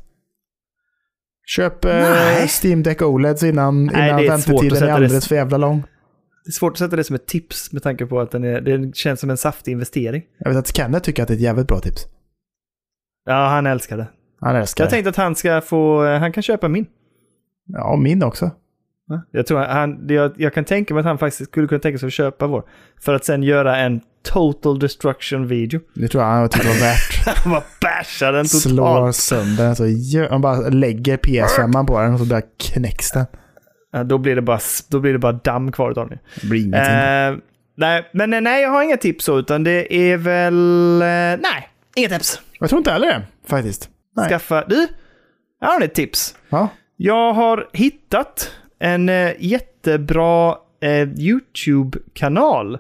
Köp 1.46 1.86
eh. 1.86 2.48
Steam 2.64 2.84
Deck 2.84 3.02
OLEDs 3.02 3.44
innan, 3.44 3.86
Nej, 3.86 4.10
innan 4.10 4.20
är 4.20 4.28
väntetiden 4.30 4.84
är 4.84 4.88
det- 4.88 4.94
alldeles 4.94 5.28
för 5.28 5.36
jävla 5.36 5.58
lång. 5.58 5.84
Det 6.46 6.50
är 6.50 6.52
svårt 6.52 6.72
att 6.72 6.78
sätta 6.78 6.96
det 6.96 7.04
som 7.04 7.16
ett 7.16 7.26
tips 7.26 7.74
med 7.74 7.84
tanke 7.84 8.06
på 8.06 8.20
att 8.20 8.32
den 8.32 8.44
är, 8.44 8.62
det 8.62 8.96
känns 8.96 9.20
som 9.20 9.30
en 9.30 9.38
saftig 9.38 9.72
investering. 9.72 10.24
Jag 10.38 10.50
vet 10.50 10.58
att 10.60 10.76
Kenneth 10.76 11.04
tycker 11.06 11.22
att 11.24 11.28
det 11.28 11.34
är 11.34 11.36
ett 11.36 11.42
jävligt 11.42 11.68
bra 11.68 11.80
tips. 11.80 12.02
Ja, 13.26 13.48
han 13.48 13.66
älskar 13.68 13.98
det. 13.98 14.08
Han 14.40 14.56
älskar 14.56 14.84
Jag 14.84 14.88
det. 14.88 14.92
tänkte 14.92 15.10
att 15.10 15.16
han 15.16 15.36
ska 15.36 15.62
få... 15.62 16.06
Han 16.18 16.32
kan 16.32 16.44
köpa 16.44 16.68
min. 16.68 16.86
Ja, 17.66 17.96
min 17.96 18.24
också. 18.24 18.52
Jag 19.32 19.48
tror 19.48 19.60
han... 19.60 20.06
Jag, 20.10 20.32
jag 20.38 20.54
kan 20.54 20.66
tänka 20.66 20.94
mig 20.94 21.00
att 21.02 21.06
han 21.06 21.18
faktiskt 21.18 21.50
skulle 21.52 21.68
kunna 21.68 21.80
tänka 21.80 21.98
sig 21.98 22.08
att 22.08 22.14
köpa 22.14 22.48
vår. 22.48 22.64
För 23.02 23.14
att 23.14 23.26
sen 23.26 23.44
göra 23.44 23.78
en 23.78 24.02
total 24.24 24.80
destruction 24.80 25.48
video. 25.48 25.80
Det 25.94 26.08
tror 26.08 26.24
jag 26.24 26.32
han 26.32 26.50
tycker 26.50 26.68
var 26.68 26.76
värt. 26.76 27.26
Han 27.44 27.52
bara 27.52 27.64
bashar 27.82 28.34
den 28.34 28.48
Slår 28.48 28.96
totalt. 28.96 29.16
sönder 29.16 29.64
den 29.66 29.76
så 29.76 29.88
gör, 29.88 30.30
han 30.30 30.42
bara 30.42 30.70
lägger 30.70 31.18
PS5 31.18 31.86
på 31.88 32.00
den 32.02 32.14
och 32.14 32.20
så 32.20 32.26
bara 32.26 32.42
knäcks 32.42 33.12
den. 33.12 33.26
Ja, 33.92 34.04
då, 34.04 34.18
blir 34.18 34.36
det 34.36 34.42
bara, 34.42 34.60
då 34.90 35.00
blir 35.00 35.14
det 35.14 35.20
bara 35.20 35.32
damm 35.32 35.72
kvar 35.72 35.92
utav 35.92 36.10
den. 36.10 36.20
Det 36.42 36.48
blir 36.48 36.60
ingenting. 36.60 36.94
Eh, 36.96 37.36
nej, 37.78 38.10
men 38.14 38.34
eh, 38.34 38.42
nej, 38.42 38.62
jag 38.62 38.70
har 38.70 38.84
inga 38.84 38.98
tips 38.98 39.26
så, 39.26 39.40
utan 39.40 39.64
det 39.64 39.94
är 39.96 40.18
väl... 40.18 41.02
Eh, 41.02 41.42
nej, 41.42 41.70
inga 41.96 42.10
tips. 42.10 42.40
jag 42.60 42.70
tror 42.70 42.78
inte 42.80 42.92
heller 42.92 43.08
det, 43.08 43.22
faktiskt. 43.48 43.90
Nej. 44.16 44.30
Skaffa... 44.30 44.66
Du, 44.66 44.88
jag 45.62 45.68
har 45.68 45.82
ett 45.82 45.96
tips. 45.96 46.36
Ja. 46.50 46.68
Jag 46.98 47.34
har 47.34 47.70
hittat 47.74 48.52
en 48.80 49.10
eh, 49.10 49.32
jättebra 49.40 50.56
eh, 50.82 51.10
YouTube-kanal. 51.20 52.78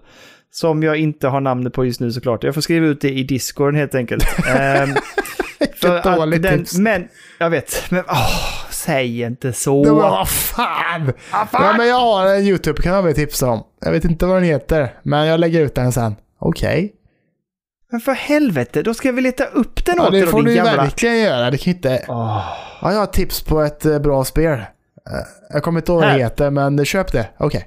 Som 0.55 0.83
jag 0.83 0.97
inte 0.97 1.27
har 1.27 1.41
namnet 1.41 1.73
på 1.73 1.85
just 1.85 1.99
nu 1.99 2.11
såklart. 2.11 2.43
Jag 2.43 2.53
får 2.53 2.61
skriva 2.61 2.85
ut 2.85 3.01
det 3.01 3.09
i 3.09 3.23
Discord 3.23 3.75
helt 3.75 3.95
enkelt. 3.95 4.25
Ehm, 4.47 4.89
för 5.75 5.97
att 5.97 6.03
dåligt 6.03 6.43
den, 6.43 6.59
tips. 6.59 6.77
Men, 6.77 7.07
jag 7.39 7.49
vet. 7.49 7.91
Men 7.91 8.03
åh, 8.07 8.65
säg 8.69 9.21
inte 9.21 9.53
så. 9.53 9.83
Det 9.83 9.91
var, 9.91 10.09
vad 10.09 10.29
fan! 10.29 11.13
Ja, 11.31 11.73
men 11.77 11.87
jag 11.87 11.99
har 11.99 12.27
en 12.27 12.41
YouTube-kanal 12.41 13.03
vill 13.05 13.15
tipsa 13.15 13.49
om. 13.49 13.63
Jag 13.81 13.91
vet 13.91 14.05
inte 14.05 14.25
vad 14.25 14.37
den 14.37 14.43
heter, 14.43 14.93
men 15.03 15.27
jag 15.27 15.39
lägger 15.39 15.61
ut 15.61 15.75
den 15.75 15.91
sen. 15.91 16.15
Okej. 16.39 16.93
Men 17.91 18.01
för 18.01 18.11
helvete, 18.13 18.81
då 18.81 18.93
ska 18.93 19.11
vi 19.11 19.21
leta 19.21 19.45
upp 19.45 19.85
den 19.85 19.95
Ja, 19.97 20.05
åt 20.05 20.11
dig 20.11 20.21
det 20.21 20.27
får 20.27 20.43
du 20.43 20.53
jävla... 20.55 20.75
verkligen 20.75 21.19
göra. 21.19 21.51
Det 21.51 21.57
kan 21.57 21.73
inte... 21.73 22.05
Åh. 22.07 22.45
Ja, 22.81 22.91
jag 22.91 22.99
har 22.99 23.05
tips 23.05 23.41
på 23.43 23.61
ett 23.61 23.85
eh, 23.85 23.99
bra 23.99 24.23
spel. 24.25 24.53
Eh, 24.53 24.65
Jag 25.49 25.63
kommer 25.63 25.79
inte 25.79 25.91
ihåg 25.91 26.01
vad 26.01 26.09
det 26.13 26.19
heter, 26.19 26.49
men 26.49 26.85
köp 26.85 27.11
det. 27.11 27.29
Okej. 27.37 27.65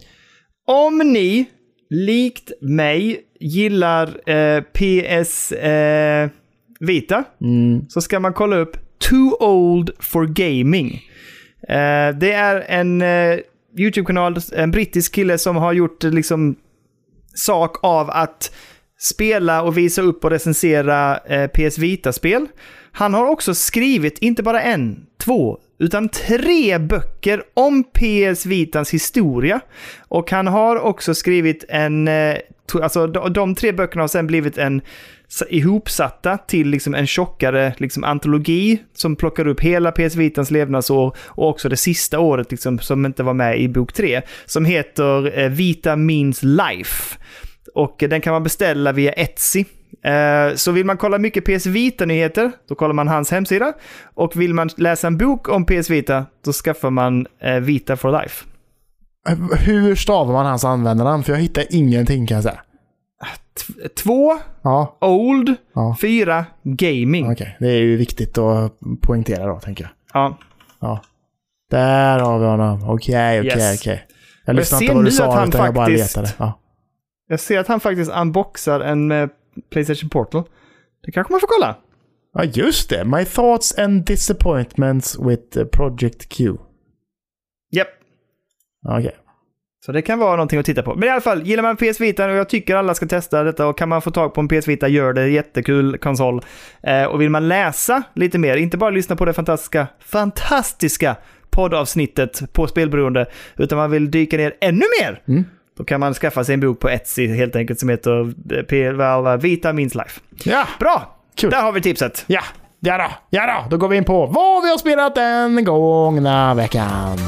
Om 0.66 0.98
ni, 0.98 1.44
likt 1.90 2.52
mig, 2.60 3.20
gillar 3.40 4.30
eh, 4.30 4.62
PS 4.62 5.52
eh, 5.52 6.28
Vita, 6.80 7.24
Mm. 7.40 7.88
så 7.88 8.00
ska 8.00 8.20
man 8.20 8.32
kolla 8.32 8.56
upp 8.56 8.76
Too 8.98 9.36
Old 9.40 9.90
for 9.98 10.26
Gaming. 10.26 11.00
Eh, 11.68 12.16
det 12.18 12.32
är 12.32 12.64
en 12.68 13.02
eh, 13.02 13.38
YouTube-kanal, 13.78 14.36
en 14.52 14.70
brittisk 14.70 15.14
kille 15.14 15.38
som 15.38 15.56
har 15.56 15.72
gjort 15.72 16.04
eh, 16.04 16.10
liksom 16.10 16.56
sak 17.34 17.76
av 17.84 18.10
att 18.10 18.54
spela 18.98 19.62
och 19.62 19.78
visa 19.78 20.02
upp 20.02 20.24
och 20.24 20.30
recensera 20.30 21.18
eh, 21.18 21.46
PS 21.46 21.78
Vita-spel. 21.78 22.46
Han 22.92 23.14
har 23.14 23.26
också 23.30 23.54
skrivit 23.54 24.18
inte 24.18 24.42
bara 24.42 24.62
en, 24.62 25.06
två, 25.24 25.58
utan 25.78 26.08
tre 26.08 26.78
böcker 26.78 27.42
om 27.54 27.84
PS 27.84 28.46
Vitans 28.46 28.90
historia. 28.90 29.60
Och 30.08 30.30
han 30.30 30.46
har 30.46 30.76
också 30.80 31.14
skrivit 31.14 31.64
en... 31.68 32.08
Eh, 32.08 32.36
alltså 32.82 33.06
de, 33.06 33.54
tre 33.54 33.72
böckerna 33.72 34.02
har 34.02 34.08
sen 34.08 34.26
blivit 34.26 34.58
en 34.58 34.80
ihopsatta 35.48 36.38
till 36.38 36.68
liksom 36.68 36.94
en 36.94 37.06
tjockare 37.06 37.74
liksom 37.76 38.04
antologi 38.04 38.82
som 38.92 39.16
plockar 39.16 39.46
upp 39.46 39.60
hela 39.60 39.92
PS 39.92 40.14
Vitans 40.14 40.50
levnadsår 40.50 41.16
och 41.18 41.48
också 41.48 41.68
det 41.68 41.76
sista 41.76 42.18
året 42.18 42.50
liksom, 42.50 42.78
som 42.78 43.06
inte 43.06 43.22
var 43.22 43.34
med 43.34 43.60
i 43.60 43.68
bok 43.68 43.92
tre. 43.92 44.22
Som 44.46 44.64
heter 44.64 45.38
eh, 45.38 45.48
Vita 45.48 45.96
Means 45.96 46.42
Life. 46.42 47.18
Och 47.74 48.02
eh, 48.02 48.08
den 48.08 48.20
kan 48.20 48.32
man 48.32 48.42
beställa 48.42 48.92
via 48.92 49.12
Etsy. 49.12 49.64
Eh, 50.04 50.54
Så 50.54 50.72
vill 50.72 50.86
man 50.86 50.96
kolla 50.96 51.18
mycket 51.18 51.44
PS 51.44 51.66
Vita-nyheter, 51.66 52.52
då 52.68 52.74
kollar 52.74 52.94
man 52.94 53.08
hans 53.08 53.30
hemsida. 53.30 53.72
Och 54.14 54.36
vill 54.40 54.54
man 54.54 54.68
läsa 54.76 55.06
en 55.06 55.18
bok 55.18 55.48
om 55.48 55.66
PS 55.66 55.90
Vita, 55.90 56.26
då 56.44 56.52
skaffar 56.52 56.90
man 56.90 57.26
eh, 57.42 57.54
Vita 57.54 57.96
for 57.96 58.22
Life. 58.22 58.44
Hur 59.58 59.94
stavar 59.94 60.32
man 60.32 60.46
hans 60.46 60.64
användarnamn? 60.64 61.22
För 61.24 61.32
jag 61.32 61.40
hittar 61.40 61.64
ingenting 61.70 62.26
kan 62.26 62.34
jag 62.34 62.44
säga. 62.44 62.60
T- 63.66 63.88
Två, 63.88 64.38
Ja, 64.62 64.96
Old, 65.00 65.54
ja. 65.74 65.96
fyra, 66.00 66.44
Gaming. 66.62 67.32
Okej, 67.32 67.56
det 67.60 67.66
är 67.68 67.76
ju 67.78 67.96
viktigt 67.96 68.38
att 68.38 68.72
poängtera 69.02 69.46
då, 69.46 69.60
tänker 69.60 69.84
jag. 69.84 69.90
Ja. 70.22 70.38
Ja. 70.80 71.00
Där 71.70 72.18
har 72.18 72.38
vi 72.38 72.44
honom. 72.46 72.90
Okej, 72.90 73.40
okej, 73.40 73.74
okej. 73.80 74.06
Jag 74.44 74.56
lyssnade 74.56 74.84
inte 74.84 74.94
vad 74.94 75.04
du 75.04 75.10
sa, 75.10 75.34
han 75.34 75.48
utan 75.48 75.64
jag 75.64 75.74
bara 75.74 75.86
letade. 75.88 76.28
Ja. 76.38 76.60
Jag 77.28 77.40
ser 77.40 77.58
att 77.58 77.68
han 77.68 77.80
faktiskt 77.80 78.10
unboxar 78.12 78.80
en 78.80 79.12
eh, 79.12 79.28
Playstation 79.70 80.10
Portal. 80.10 80.42
Det 81.04 81.12
kanske 81.12 81.32
man 81.32 81.40
får 81.40 81.48
kolla. 81.48 81.76
ja, 82.34 82.44
just 82.44 82.90
det. 82.90 83.04
My 83.04 83.24
thoughts 83.24 83.78
and 83.78 84.04
disappointments 84.04 85.18
with 85.18 85.58
eh, 85.58 85.64
Project 85.64 86.28
Q. 86.28 86.56
Japp. 87.72 87.88
Okej. 88.88 89.16
Så 89.86 89.92
det 89.92 90.02
kan 90.02 90.18
vara 90.18 90.36
någonting 90.36 90.58
att 90.58 90.66
titta 90.66 90.82
på. 90.82 90.94
Men 90.94 91.08
i 91.08 91.12
alla 91.12 91.20
fall, 91.20 91.42
gillar 91.46 91.62
man 91.62 91.76
PS 91.76 92.00
Vita 92.00 92.26
och 92.26 92.36
jag 92.36 92.48
tycker 92.48 92.76
alla 92.76 92.94
ska 92.94 93.06
testa 93.06 93.42
detta 93.42 93.66
och 93.66 93.78
kan 93.78 93.88
man 93.88 94.02
få 94.02 94.10
tag 94.10 94.34
på 94.34 94.40
en 94.40 94.48
PS 94.48 94.68
Vita, 94.68 94.88
gör 94.88 95.12
det. 95.12 95.28
Jättekul 95.28 95.98
konsol. 95.98 96.42
Eh, 96.82 97.04
och 97.04 97.20
vill 97.20 97.30
man 97.30 97.48
läsa 97.48 98.02
lite 98.14 98.38
mer, 98.38 98.56
inte 98.56 98.76
bara 98.76 98.90
lyssna 98.90 99.16
på 99.16 99.24
det 99.24 99.32
fantastiska, 99.32 99.86
fantastiska 100.00 101.16
poddavsnittet 101.50 102.52
på 102.52 102.66
Spelberoende, 102.66 103.26
utan 103.56 103.78
man 103.78 103.90
vill 103.90 104.10
dyka 104.10 104.36
ner 104.36 104.54
ännu 104.60 104.84
mer. 105.00 105.22
Mm. 105.28 105.44
Då 105.76 105.84
kan 105.84 106.00
man 106.00 106.14
skaffa 106.14 106.44
sig 106.44 106.54
en 106.54 106.60
bok 106.60 106.80
på 106.80 106.88
Etsy 106.88 107.26
helt 107.34 107.56
enkelt 107.56 107.80
som 107.80 107.88
heter 107.88 108.34
eh, 109.30 109.36
Vita 109.36 109.72
Means 109.72 109.94
Life. 109.94 110.20
Ja, 110.44 110.66
Bra! 110.80 111.16
Kul. 111.36 111.50
Där 111.50 111.62
har 111.62 111.72
vi 111.72 111.80
tipset. 111.80 112.24
ja, 112.26 112.40
ja 112.80 112.98
då, 112.98 113.04
ja 113.30 113.46
då. 113.46 113.70
Då 113.70 113.76
går 113.76 113.88
vi 113.88 113.96
in 113.96 114.04
på 114.04 114.26
vad 114.26 114.62
vi 114.62 114.70
har 114.70 114.78
spelat 114.78 115.14
den 115.14 115.64
gångna 115.64 116.54
veckan. 116.54 117.18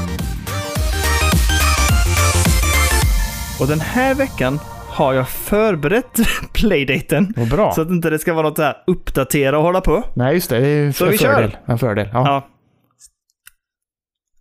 Och 3.59 3.67
den 3.67 3.79
här 3.79 4.15
veckan 4.15 4.59
har 4.89 5.13
jag 5.13 5.29
förberett 5.29 6.19
playdaten. 6.53 7.33
Vad 7.37 7.49
bra. 7.49 7.71
Så 7.71 7.81
att 7.81 7.89
inte 7.89 8.09
det 8.09 8.19
ska 8.19 8.33
vara 8.33 8.47
något 8.47 8.55
så 8.57 8.63
här 8.63 8.83
uppdatera 8.87 9.57
och 9.57 9.63
hålla 9.63 9.81
på. 9.81 10.03
Nej, 10.13 10.33
just 10.33 10.49
det. 10.49 10.59
Det 10.59 10.67
är 10.67 10.91
Så 10.91 11.05
en 11.05 11.11
vi 11.11 11.17
kör. 11.17 11.33
fördel. 11.33 11.57
En 11.65 11.79
fördel. 11.79 12.09
Ja. 12.13 12.19
Ja, 12.27 12.47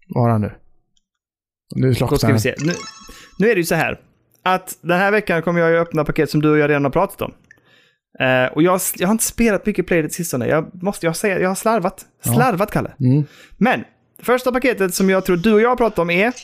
Vad 0.09 0.24
har 0.24 0.30
han 0.30 0.40
nu? 0.40 0.52
Nu 1.74 1.94
slocknar 1.94 2.18
ska 2.18 2.26
vi 2.26 2.32
den. 2.32 2.40
se. 2.40 2.54
Nu, 2.59 2.72
nu 3.39 3.51
är 3.51 3.55
det 3.55 3.61
ju 3.61 3.64
så 3.64 3.74
här. 3.74 4.01
Att 4.43 4.78
den 4.80 4.99
här 4.99 5.11
veckan 5.11 5.43
kommer 5.43 5.61
jag 5.61 5.70
ju 5.70 5.78
öppna 5.78 6.05
paket 6.05 6.30
som 6.30 6.43
du 6.43 6.51
och 6.51 6.59
jag 6.59 6.70
redan 6.70 6.84
har 6.84 6.91
pratat 6.91 7.22
om. 7.22 7.32
Eh, 8.20 8.53
och 8.53 8.62
jag, 8.62 8.80
jag 8.97 9.09
har 9.09 9.12
inte 9.12 9.24
spelat 9.24 9.66
mycket 9.66 9.86
Playdead 9.86 10.12
sistone. 10.12 10.47
Jag 10.49 10.82
måste 10.82 11.07
jag 11.07 11.16
säga, 11.16 11.41
jag 11.41 11.49
har 11.49 11.55
slarvat. 11.55 12.05
Ja. 12.24 12.34
Slarvat, 12.34 12.70
Kalle. 12.70 12.91
Mm. 13.01 13.24
Men, 13.57 13.84
första 14.22 14.53
paketet 14.53 14.95
som 14.95 15.11
jag 15.11 15.24
tror 15.24 15.36
du 15.36 15.53
och 15.53 15.61
jag 15.61 15.68
har 15.68 15.76
pratat 15.76 15.99
om 15.99 16.11
är... 16.11 16.32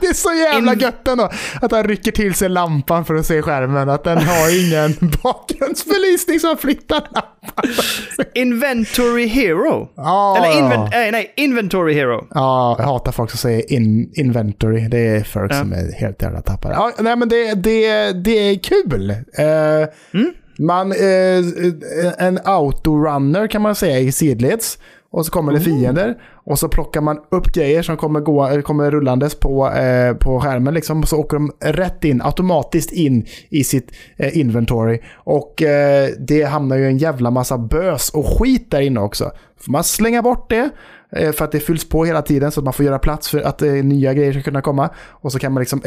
Det 0.00 0.06
är 0.06 0.14
så 0.14 0.32
jävla 0.32 0.72
In- 0.72 0.78
gött 0.78 1.08
ändå. 1.08 1.30
Att 1.62 1.72
han 1.72 1.84
rycker 1.84 2.12
till 2.12 2.34
sig 2.34 2.48
lampan 2.48 3.04
för 3.04 3.14
att 3.14 3.26
se 3.26 3.42
skärmen. 3.42 3.88
Att 3.88 4.04
den 4.04 4.18
har 4.18 4.66
ingen 4.66 4.94
bakgrundsbelysning 5.22 6.40
som 6.40 6.56
flyttar 6.56 7.00
lampan. 7.00 7.22
Inventory 8.34 9.26
Hero. 9.26 9.88
Ja, 9.96 10.36
Eller 10.36 10.46
ja. 10.48 10.58
invent, 10.64 10.90
nej, 10.92 11.10
nej, 11.12 11.32
Inventory 11.36 11.94
Hero. 11.94 12.26
Ja, 12.30 12.76
jag 12.78 12.84
hatar 12.86 13.12
folk 13.12 13.30
som 13.30 13.38
säger 13.38 13.72
in, 13.72 14.10
inventory. 14.14 14.88
Det 14.88 14.98
är 14.98 15.24
folk 15.24 15.52
Ja. 15.52 15.58
som 15.58 15.72
är 15.72 15.92
helt 15.92 16.22
jävla 16.22 16.40
tappade. 16.40 16.74
Ja, 16.74 16.92
nej, 16.98 17.16
men 17.16 17.28
det, 17.28 17.54
det, 17.54 18.12
det 18.24 18.30
är 18.50 18.58
kul. 18.58 19.10
Eh, 19.10 19.88
Mm. 20.14 20.32
Man, 20.58 20.92
eh, 20.92 22.26
en 22.26 22.38
autorunner 22.44 23.46
kan 23.46 23.62
man 23.62 23.74
säga 23.74 23.98
i 23.98 24.12
sidleds. 24.12 24.78
Och 25.12 25.26
så 25.26 25.32
kommer 25.32 25.52
det 25.52 25.60
fiender. 25.60 26.14
Och 26.50 26.58
så 26.58 26.68
plockar 26.68 27.00
man 27.00 27.18
upp 27.30 27.52
grejer 27.52 27.82
som 27.82 27.96
kommer, 27.96 28.20
gå, 28.20 28.48
eh, 28.48 28.60
kommer 28.60 28.90
rullandes 28.90 29.34
på, 29.34 29.70
eh, 29.70 30.14
på 30.14 30.40
skärmen. 30.40 30.74
Liksom. 30.74 31.02
Så 31.02 31.16
åker 31.16 31.36
de 31.36 31.52
rätt 31.60 32.04
in, 32.04 32.22
automatiskt 32.22 32.92
in 32.92 33.26
i 33.48 33.64
sitt 33.64 33.92
eh, 34.16 34.38
inventory. 34.38 35.00
Och 35.14 35.62
eh, 35.62 36.08
det 36.18 36.42
hamnar 36.42 36.76
ju 36.76 36.86
en 36.86 36.98
jävla 36.98 37.30
massa 37.30 37.58
bös 37.58 38.10
och 38.10 38.26
skit 38.26 38.70
där 38.70 38.80
inne 38.80 39.00
också. 39.00 39.30
Får 39.60 39.72
man 39.72 39.84
slänga 39.84 40.22
bort 40.22 40.50
det. 40.50 40.70
eh, 41.12 41.32
För 41.32 41.44
att 41.44 41.52
det 41.52 41.60
fylls 41.60 41.88
på 41.88 42.04
hela 42.04 42.22
tiden 42.22 42.50
så 42.52 42.60
att 42.60 42.64
man 42.64 42.72
får 42.72 42.84
göra 42.86 42.98
plats 42.98 43.28
för 43.28 43.40
att 43.40 43.62
eh, 43.62 43.72
nya 43.72 44.14
grejer 44.14 44.32
ska 44.32 44.42
kunna 44.42 44.62
komma. 44.62 44.90
Och 44.96 45.32
så 45.32 45.38
kan 45.38 45.52
man 45.52 45.60
liksom 45.60 45.80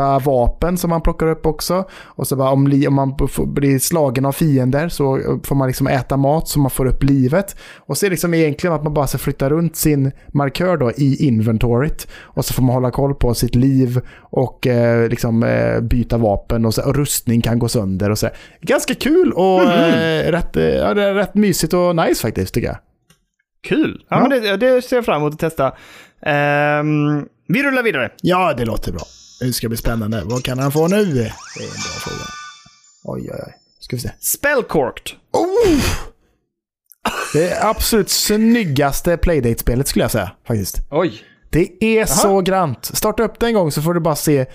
equippa 0.00 0.18
vapen 0.30 0.78
som 0.78 0.90
man 0.90 1.00
plockar 1.02 1.26
upp 1.26 1.46
också. 1.46 1.84
Och 2.04 2.26
så 2.26 2.36
bara 2.36 2.50
om, 2.50 2.68
li- 2.68 2.86
om 2.88 2.94
man 2.94 3.16
får- 3.28 3.46
blir 3.46 3.78
slagen 3.78 4.24
av 4.24 4.32
fiender 4.32 4.88
så 4.88 5.16
eh, 5.16 5.22
får 5.44 5.54
man 5.54 5.68
liksom 5.68 5.86
äta 5.86 6.16
mat 6.16 6.48
så 6.48 6.58
man 6.60 6.70
får 6.70 6.86
upp 6.86 7.02
livet. 7.02 7.56
Och 7.78 7.96
så 7.98 8.06
är 8.06 8.10
det 8.10 8.14
liksom 8.14 8.34
egentligen 8.34 8.74
att 8.76 8.84
man 8.84 8.94
bara 8.94 9.06
ska 9.06 9.18
flytta 9.18 9.50
runt 9.50 9.76
sin 9.76 10.12
markör 10.32 10.76
då 10.76 10.90
i 10.90 11.26
inventoryt. 11.26 12.06
Och 12.22 12.44
så 12.44 12.54
får 12.54 12.62
man 12.62 12.74
hålla 12.74 12.90
koll 12.90 13.14
på 13.14 13.34
sitt 13.34 13.54
liv 13.54 14.00
och 14.20 14.66
eh, 14.66 15.08
liksom 15.08 15.42
eh, 15.42 15.80
byta 15.80 16.18
vapen 16.18 16.64
och, 16.66 16.74
så, 16.74 16.82
och 16.88 16.94
rustning 16.96 17.40
kan 17.42 17.58
gå 17.58 17.68
sönder 17.68 18.10
och 18.10 18.18
så. 18.18 18.28
Ganska 18.62 18.94
kul 18.94 19.32
och 19.32 19.62
eh, 19.62 20.30
rätt, 20.32 20.56
eh, 20.56 20.64
ja, 20.64 20.94
det 20.94 21.02
är 21.02 21.14
rätt 21.14 21.34
mysigt 21.34 21.72
och 21.74 21.96
nice 21.96 22.22
faktiskt 22.22 22.54
tycker 22.54 22.68
jag. 22.68 22.78
Kul. 23.68 24.04
Ja, 24.08 24.16
Ja. 24.16 24.28
men 24.28 24.42
det, 24.42 24.56
det 24.56 24.82
ser 24.82 24.96
jag 24.96 25.04
fram 25.04 25.20
emot 25.22 25.32
att 25.32 25.38
testa. 25.40 25.72
Ehm, 26.22 27.26
vi 27.48 27.62
rullar 27.62 27.82
vidare. 27.82 28.10
Ja, 28.22 28.54
det 28.56 28.64
låter 28.64 28.92
bra. 28.92 29.00
Det 29.40 29.52
ska 29.52 29.68
bli 29.68 29.76
spännande. 29.76 30.22
Vad 30.24 30.44
kan 30.44 30.58
han 30.58 30.72
få 30.72 30.88
nu? 30.88 31.04
Det 31.04 31.20
är 31.20 31.24
en 31.24 31.82
bra 31.82 31.98
fråga. 31.98 32.24
Oj, 33.04 33.30
oj, 33.32 33.40
oj. 33.46 33.54
Ska 33.80 33.96
vi 33.96 34.02
se. 34.02 34.10
Spellcorked. 34.20 35.16
Oh! 35.32 35.80
Det 37.32 37.48
är 37.50 37.66
absolut 37.66 38.10
snyggaste 38.10 39.16
Playdate-spelet 39.16 39.88
skulle 39.88 40.04
jag 40.04 40.10
säga, 40.10 40.30
faktiskt. 40.46 40.78
Oj. 40.90 41.22
Det 41.50 41.84
är 41.84 42.06
så 42.06 42.40
grant. 42.40 42.84
Starta 42.84 43.22
upp 43.22 43.40
det 43.40 43.46
en 43.46 43.54
gång 43.54 43.72
så 43.72 43.82
får 43.82 43.94
du 43.94 44.00
bara 44.00 44.16
se 44.16 44.46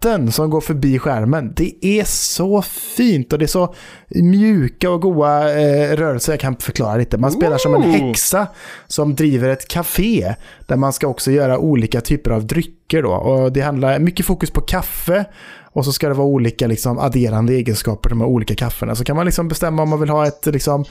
katten 0.00 0.32
som 0.32 0.50
går 0.50 0.60
förbi 0.60 0.98
skärmen. 0.98 1.52
Det 1.56 1.86
är 1.86 2.04
så 2.04 2.62
fint 2.62 3.32
och 3.32 3.38
det 3.38 3.44
är 3.44 3.46
så 3.46 3.74
mjuka 4.08 4.90
och 4.90 5.02
goda 5.02 5.60
eh, 5.60 5.96
rörelser. 5.96 6.32
Jag 6.32 6.40
kan 6.40 6.56
förklara 6.56 6.96
lite. 6.96 7.18
Man 7.18 7.32
spelar 7.32 7.58
som 7.58 7.74
en 7.74 7.82
häxa 7.82 8.46
som 8.86 9.14
driver 9.14 9.48
ett 9.48 9.68
café 9.68 10.34
där 10.66 10.76
man 10.76 10.92
ska 10.92 11.06
också 11.06 11.30
göra 11.30 11.58
olika 11.58 12.00
typer 12.00 12.30
av 12.30 12.46
drycker. 12.46 13.02
Då. 13.02 13.10
Och 13.10 13.52
det 13.52 13.60
handlar 13.60 13.98
mycket 13.98 14.26
fokus 14.26 14.50
på 14.50 14.60
kaffe 14.60 15.24
och 15.72 15.84
så 15.84 15.92
ska 15.92 16.08
det 16.08 16.14
vara 16.14 16.26
olika 16.26 16.66
liksom, 16.66 16.98
adderande 16.98 17.52
egenskaper 17.52 18.10
de 18.10 18.20
här 18.20 18.28
olika 18.28 18.54
kaffena. 18.54 18.94
Så 18.94 19.04
kan 19.04 19.16
man 19.16 19.26
liksom 19.26 19.48
bestämma 19.48 19.82
om 19.82 19.88
man 19.88 20.00
vill 20.00 20.10
ha 20.10 20.26
ett 20.26 20.46
liksom, 20.46 20.84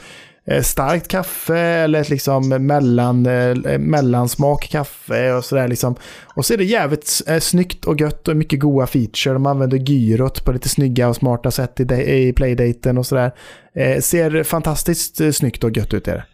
starkt 0.62 1.08
kaffe 1.08 1.58
eller 1.58 2.00
ett 2.00 2.08
liksom 2.10 2.48
mellan, 2.66 3.26
eh, 3.26 3.78
mellansmak 3.78 4.68
kaffe 4.70 5.32
och 5.32 5.44
sådär 5.44 5.68
liksom. 5.68 5.96
Och 6.34 6.44
så 6.46 6.54
är 6.54 6.58
det 6.58 6.64
jävligt 6.64 7.22
eh, 7.26 7.38
snyggt 7.38 7.84
och 7.84 8.00
gött 8.00 8.28
och 8.28 8.36
mycket 8.36 8.60
goda 8.60 8.86
feature. 8.86 9.32
De 9.32 9.46
använder 9.46 9.78
gyrot 9.78 10.44
på 10.44 10.52
lite 10.52 10.68
snygga 10.68 11.08
och 11.08 11.16
smarta 11.16 11.50
sätt 11.50 11.80
i, 11.80 12.32
playdaten 12.36 12.98
och 12.98 13.06
sådär. 13.06 13.32
Eh, 13.74 14.00
ser 14.00 14.42
fantastiskt 14.42 15.20
eh, 15.20 15.30
snyggt 15.30 15.64
och 15.64 15.76
gött 15.76 15.94
ut 15.94 16.08
är 16.08 16.12
det. 16.14 16.24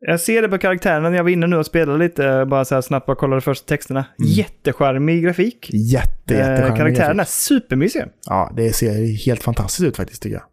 Jag 0.00 0.20
ser 0.20 0.42
det 0.42 0.48
på 0.48 0.58
karaktärerna 0.58 1.10
när 1.10 1.16
jag 1.16 1.24
var 1.24 1.30
inne 1.30 1.46
nu 1.46 1.56
och 1.56 1.66
spelade 1.66 1.98
lite, 1.98 2.46
bara 2.50 2.64
så 2.64 2.74
här 2.74 2.82
snabbt 2.82 3.06
bara 3.06 3.16
kollade 3.16 3.40
först 3.40 3.66
texterna. 3.66 4.04
Jättecharmig 4.26 5.24
grafik. 5.24 5.70
Jätte, 5.72 6.34
Eh, 6.34 6.38
jättecharmig 6.38 6.76
karaktärerna 6.76 7.10
är 7.12 7.16
grafik. 7.16 7.28
supermysiga. 7.32 8.06
Ja, 8.26 8.52
det 8.56 8.72
ser 8.72 9.24
helt 9.26 9.42
fantastiskt 9.42 9.88
ut 9.88 9.96
faktiskt 9.96 10.22
tycker 10.22 10.34
jag. 10.36 10.44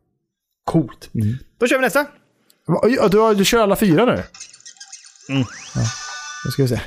Coolt. 0.66 1.10
Mm. 1.16 1.36
Då 1.60 1.68
kör 1.68 1.78
vi 1.78 1.82
nästa. 1.82 2.06
Ja, 2.68 3.08
Du, 3.08 3.18
har- 3.20 3.36
du 3.36 3.46
kör 3.46 3.60
alla 3.64 3.76
fyra 3.76 4.06
nu? 4.06 4.12
Mm. 4.12 5.44
Ja. 5.76 5.82
Nu 6.46 6.52
ska 6.52 6.62
vi 6.64 6.68
se. 6.70 6.80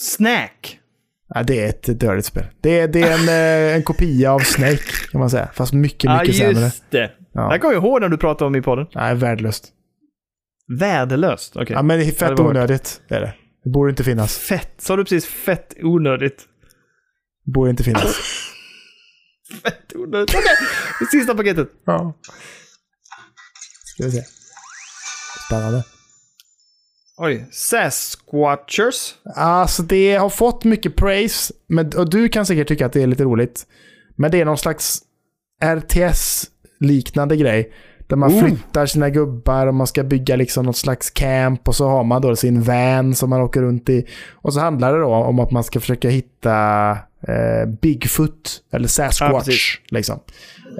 Snack. 0.00 0.80
Ja, 1.34 1.42
det 1.42 1.64
är 1.64 1.68
ett 1.68 1.82
dåligt 2.00 2.24
spel. 2.26 2.44
Det 2.60 2.80
är, 2.80 2.88
det 2.88 3.02
är 3.02 3.12
en, 3.18 3.28
eh, 3.28 3.76
en 3.76 3.82
kopia 3.82 4.32
av 4.32 4.38
Snake 4.40 4.82
kan 5.12 5.20
man 5.20 5.30
säga. 5.30 5.48
Fast 5.54 5.72
mycket, 5.72 6.04
Ja, 6.04 6.20
mycket 6.20 6.36
sämre. 6.36 6.60
just 6.64 6.90
det. 6.90 7.12
Ja. 7.32 7.52
Det 7.52 7.58
kommer 7.58 7.74
jag 7.74 7.82
ihåg 7.84 8.00
när 8.00 8.08
du 8.08 8.16
pratade 8.18 8.46
om 8.46 8.56
i 8.56 8.62
podden. 8.62 8.86
Nej, 8.94 9.14
värdelöst. 9.14 9.72
Värdelöst. 10.78 11.56
Okej. 11.56 11.66
Ja, 11.70 11.82
men 11.82 11.98
det 11.98 12.04
är 12.04 12.06
Ja, 12.06 12.12
fett 12.12 12.36
det 12.36 12.42
onödigt. 12.42 13.00
Det 13.08 13.14
är 13.14 13.20
det. 13.20 13.34
Det 13.64 13.70
borde 13.70 13.90
inte 13.90 14.04
finnas. 14.04 14.38
Fett. 14.38 14.74
Sa 14.78 14.96
du 14.96 15.04
precis 15.04 15.26
fett 15.26 15.74
onödigt? 15.82 16.38
Det 17.44 17.52
borde 17.52 17.70
inte 17.70 17.84
finnas. 17.84 18.02
Fett 19.62 19.92
onödigt. 19.96 20.30
Okej. 20.34 20.42
Det 21.00 21.06
sista 21.06 21.34
paketet. 21.34 21.68
Ja. 21.86 22.14
Ska 23.98 24.06
vi 24.06 24.12
se. 24.12 24.24
Spännande. 25.46 25.84
Oj, 27.16 27.48
Sasquatchers. 27.52 29.14
Alltså 29.34 29.82
det 29.82 30.14
har 30.14 30.30
fått 30.30 30.64
mycket 30.64 30.96
praise, 30.96 31.54
men, 31.66 31.96
och 31.96 32.10
du 32.10 32.28
kan 32.28 32.46
säkert 32.46 32.68
tycka 32.68 32.86
att 32.86 32.92
det 32.92 33.02
är 33.02 33.06
lite 33.06 33.24
roligt. 33.24 33.66
Men 34.16 34.30
det 34.30 34.40
är 34.40 34.44
någon 34.44 34.58
slags 34.58 35.02
RTS-liknande 35.64 37.36
grej. 37.36 37.72
Där 38.08 38.16
man 38.16 38.30
Oh. 38.32 38.38
flyttar 38.44 38.86
sina 38.86 39.10
gubbar 39.10 39.66
och 39.66 39.74
man 39.74 39.86
ska 39.86 40.04
bygga 40.04 40.36
liksom 40.36 40.66
något 40.66 40.76
slags 40.76 41.10
camp 41.10 41.68
och 41.68 41.74
så 41.74 41.88
har 41.88 42.04
man 42.04 42.22
då 42.22 42.36
sin 42.36 42.62
van 42.62 43.14
som 43.14 43.30
man 43.30 43.40
åker 43.40 43.62
runt 43.62 43.88
i. 43.88 44.06
Och 44.34 44.54
så 44.54 44.60
handlar 44.60 44.92
det 44.92 44.98
då 45.00 45.14
om 45.14 45.40
att 45.40 45.50
man 45.50 45.64
ska 45.64 45.80
försöka 45.80 46.08
hitta 46.08 46.90
eh, 47.28 47.68
Bigfoot 47.82 48.62
eller 48.72 48.84
Ja, 48.84 48.88
Sasquatch. 48.88 49.44
precis. 49.46 49.78
liksom. 49.90 50.20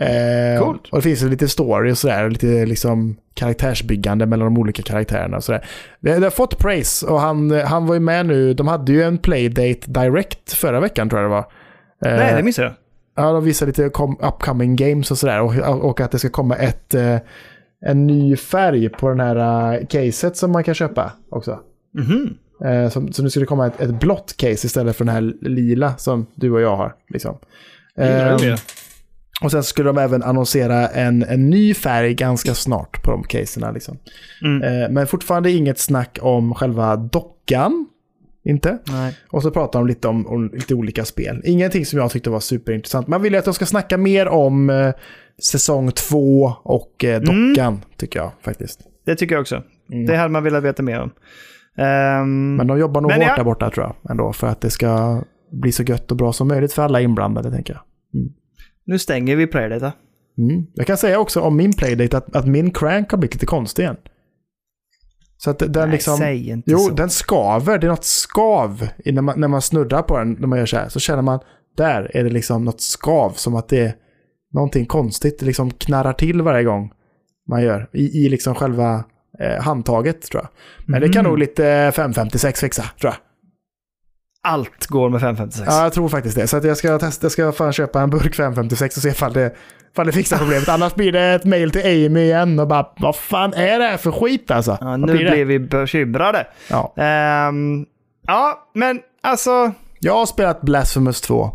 eh, 0.01 0.63
Coolt. 0.65 0.89
Och 0.93 0.99
det 0.99 1.03
finns 1.03 1.23
lite 1.23 1.49
story 1.49 1.93
och 1.93 1.99
sådär, 1.99 2.31
lite 2.31 2.67
liksom 2.67 3.17
karaktärsbyggande 3.35 4.27
mellan 4.27 4.55
de 4.55 4.61
olika 4.61 4.83
karaktärerna 4.83 5.37
och 5.37 5.45
sådär. 5.45 5.65
Det, 6.01 6.15
det 6.19 6.27
har 6.27 6.31
fått 6.31 6.59
praise 6.59 7.07
och 7.07 7.21
han, 7.21 7.51
han 7.51 7.87
var 7.87 7.95
ju 7.95 8.01
med 8.01 8.27
nu, 8.27 8.55
de 8.55 8.69
hade 8.69 8.93
ju 8.93 9.03
en 9.03 9.19
playdate 9.19 9.81
direct 9.87 10.53
förra 10.53 10.81
veckan 10.81 11.09
tror 11.09 11.23
jag 11.23 11.31
det 11.31 11.35
var. 11.35 11.47
Eh, 12.13 12.17
Nej, 12.19 12.35
det 12.37 12.43
missade 12.43 12.69
jag. 12.69 12.75
Ja, 13.19 13.33
de 13.33 13.45
visar 13.45 13.67
lite 13.67 13.85
upcoming 14.21 14.77
games 14.77 15.11
och 15.11 15.19
sådär. 15.19 15.41
Och, 15.41 15.85
och 15.85 16.01
att 16.01 16.11
det 16.11 16.19
ska 16.19 16.29
komma 16.29 16.57
ett, 16.57 16.95
eh, 16.95 17.17
en 17.87 18.07
ny 18.07 18.37
färg 18.37 18.89
på 18.89 19.09
den 19.09 19.21
här 19.21 19.79
uh, 19.79 19.87
caset 19.87 20.37
som 20.37 20.53
man 20.53 20.65
kan 20.65 20.75
köpa 20.75 21.13
också. 21.31 21.61
Mhm. 21.95 22.35
Eh, 22.65 22.91
som, 22.91 23.13
så 23.13 23.23
nu 23.23 23.31
ska 23.31 23.41
det 23.41 23.47
komma 23.47 23.67
ett, 23.67 23.81
ett 23.81 24.01
blått 24.01 24.37
case 24.37 24.67
istället 24.67 24.97
för 24.97 25.05
den 25.05 25.15
här 25.15 25.35
lila 25.41 25.97
som 25.97 26.27
du 26.35 26.53
och 26.53 26.61
jag 26.61 26.77
har. 26.77 26.95
Liksom. 27.09 27.39
Eh, 27.97 28.37
det? 28.37 28.63
och 29.43 29.51
sen 29.51 29.63
skulle 29.63 29.89
de 29.89 29.99
även 29.99 30.23
annonsera 30.23 30.89
en, 30.89 31.23
en 31.23 31.51
ny 31.51 31.75
färg 31.75 32.15
ganska 32.15 32.55
snart 32.55 33.03
på 33.03 33.11
de 33.11 33.23
caserna. 33.23 33.71
Liksom. 33.71 33.99
Mm. 34.43 34.63
Eh, 34.63 34.89
men 34.91 35.07
fortfarande 35.07 35.51
inget 35.51 35.79
snack 35.79 36.19
om 36.23 36.55
själva 36.55 36.97
dockan. 36.97 37.87
Inte. 38.49 38.79
Nej. 38.89 39.17
Och 39.31 39.43
så 39.43 39.51
pratar 39.51 39.79
de 39.79 39.87
lite 39.87 40.09
om, 40.09 40.27
om 40.27 40.51
lite 40.53 40.75
olika 40.75 41.05
spel. 41.05 41.41
Ingenting 41.45 41.87
som 41.87 41.99
jag 41.99 42.11
tyckte 42.11 42.31
var 42.31 42.41
superintressant. 42.41 43.07
Man 43.07 43.23
vill 43.23 43.33
ju 43.33 43.39
att 43.39 43.45
de 43.45 43.55
ska 43.55 43.67
snacka 43.67 43.99
mer 43.99 44.29
om 44.29 44.71
eh, 44.71 44.93
säsong 45.43 45.91
två 45.91 46.53
och 46.63 47.05
eh, 47.05 47.21
dockan, 47.21 47.81
tycker 47.97 48.19
jag 48.19 48.31
faktiskt. 48.43 48.81
Det 49.07 49.17
tycker 49.17 49.35
jag 49.35 49.41
också. 49.43 49.63
Det 50.07 50.17
hade 50.17 50.29
man 50.29 50.45
velat 50.45 50.65
veta 50.65 50.83
mer 50.83 51.01
om. 51.01 51.11
Ehm, 51.79 52.57
Men 52.57 52.67
de 52.67 52.79
jobbar 52.79 53.01
nog 53.01 53.13
hårt 53.13 53.23
ja. 53.23 53.37
där 53.37 53.45
borta 53.45 53.71
tror 53.71 53.87
jag. 53.87 54.11
Ändå, 54.11 54.33
för 54.33 54.47
att 54.47 54.61
det 54.61 54.71
ska 54.71 55.23
bli 55.53 55.73
så 55.73 55.83
gött 55.83 56.11
och 56.11 56.17
bra 56.17 56.33
som 56.33 56.49
möjligt 56.49 56.73
för 56.73 56.83
alla 56.83 57.01
inblandade, 57.01 57.51
tänker 57.51 57.73
jag. 57.73 57.83
nu 58.85 58.99
stänger 58.99 59.37
vi 59.37 59.47
Playdata. 59.47 59.93
Mm. 60.39 60.67
Jag 60.75 60.87
kan 60.87 60.97
säga 60.97 61.19
också 61.19 61.41
om 61.41 61.57
min 61.57 61.73
playdate 61.73 62.17
att, 62.17 62.37
att 62.37 62.47
min 62.47 62.71
crank 62.71 63.11
har 63.11 63.19
blivit 63.19 63.35
lite 63.35 63.47
konstig 63.47 63.83
igen. 63.83 63.97
Så 65.41 65.51
att 65.51 65.59
den 65.59 65.73
Nej, 65.75 65.89
liksom... 65.91 66.17
säg 66.17 66.49
inte 66.51 66.71
Jo, 66.71 66.79
så. 66.79 66.91
den 66.95 67.11
skaver. 67.11 67.79
Det 67.79 67.87
är 67.87 67.91
något 67.91 68.05
skav 68.05 68.89
när 69.05 69.23
man, 69.23 69.41
när 69.41 69.49
man 69.49 69.63
snurrar 69.63 70.03
på 70.03 70.19
den. 70.19 70.33
När 70.33 70.47
man 70.49 70.59
gör 70.59 70.67
så 70.67 70.77
här. 70.77 70.89
Så 70.89 71.01
känner 71.01 71.23
man, 71.23 71.41
där 71.77 72.11
är 72.17 72.25
det 72.25 72.31
liksom 72.31 72.65
något 72.65 72.81
skav. 72.81 73.31
Som 73.31 73.55
att 73.57 73.69
det 73.69 73.81
är 73.81 73.95
någonting 74.55 74.87
konstigt. 74.87 75.39
Det 75.41 75.47
liksom 75.47 75.71
knarrar 75.71 76.13
till 76.13 76.43
varje 76.43 76.65
gång 76.65 76.93
man 77.49 77.63
gör. 77.63 77.89
I, 77.93 78.25
i 78.25 78.29
liksom 78.29 78.55
själva 78.55 79.05
eh, 79.41 79.63
handtaget 79.63 80.23
tror 80.23 80.43
jag. 80.43 80.49
Men 80.87 81.01
det 81.01 81.09
kan 81.09 81.21
Mm. 81.21 81.31
nog 81.31 81.39
lite 81.39 81.93
556 81.95 82.61
fixa, 82.61 82.83
tror 83.01 83.13
jag. 83.13 83.17
Allt 84.43 84.87
går 84.87 85.11
med 85.11 85.21
556. 85.21 85.67
Ja, 85.71 85.83
jag 85.83 85.93
tror 85.93 86.09
faktiskt 86.09 86.37
det. 86.37 86.47
Så 86.47 86.61
jag 86.63 86.77
ska 86.77 86.99
testa, 86.99 87.25
jag 87.25 87.33
ska 87.33 87.53
fan 87.53 87.73
köpa 87.73 88.01
en 88.03 88.11
burk 88.11 88.35
556 88.35 88.97
och 88.97 89.03
se 89.03 89.09
ifall 89.09 89.33
det, 89.33 89.55
ifall 89.93 90.07
det 90.07 90.13
fixar 90.13 90.39
problemet. 90.39 90.69
Annars 90.69 90.95
blir 90.95 91.13
det 91.13 91.21
ett 91.23 91.45
mail 91.45 91.71
till 91.71 91.81
Amy 91.87 92.21
igen 92.21 92.59
och 92.59 92.69
bara, 92.69 92.87
vad 92.99 93.17
fan 93.17 93.55
är 93.55 93.79
det 93.79 93.85
här 93.85 93.97
för 93.97 94.13
skit 94.13 94.51
alltså? 94.51 94.79
Ja, 94.81 94.97
nu 94.97 95.07
blir 95.13 95.31
blir 95.31 95.45
vi 95.45 95.59
bekymrade. 95.59 96.47
Ja. 96.71 96.95
Ehm, 96.97 97.87
ja, 98.27 98.69
men 98.75 99.01
alltså, 99.23 99.73
Jag 100.01 100.15
har 100.15 100.27
spelat 100.27 100.61
Blasphemous 100.63 101.21
2. 101.21 101.51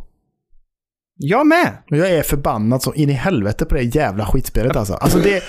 jag 1.17 1.47
med. 1.47 1.77
Och 1.91 1.97
jag 1.97 2.09
är 2.09 2.23
förbannad 2.23 2.81
så 2.83 2.93
in 2.93 3.09
i 3.09 3.13
helvete 3.13 3.65
på 3.65 3.75
det 3.75 3.95
jävla 3.95 4.25
skitspelet 4.25 4.75
alltså. 4.75 4.93
Alltså 4.93 5.19
det 5.19 5.35
är 5.37 5.43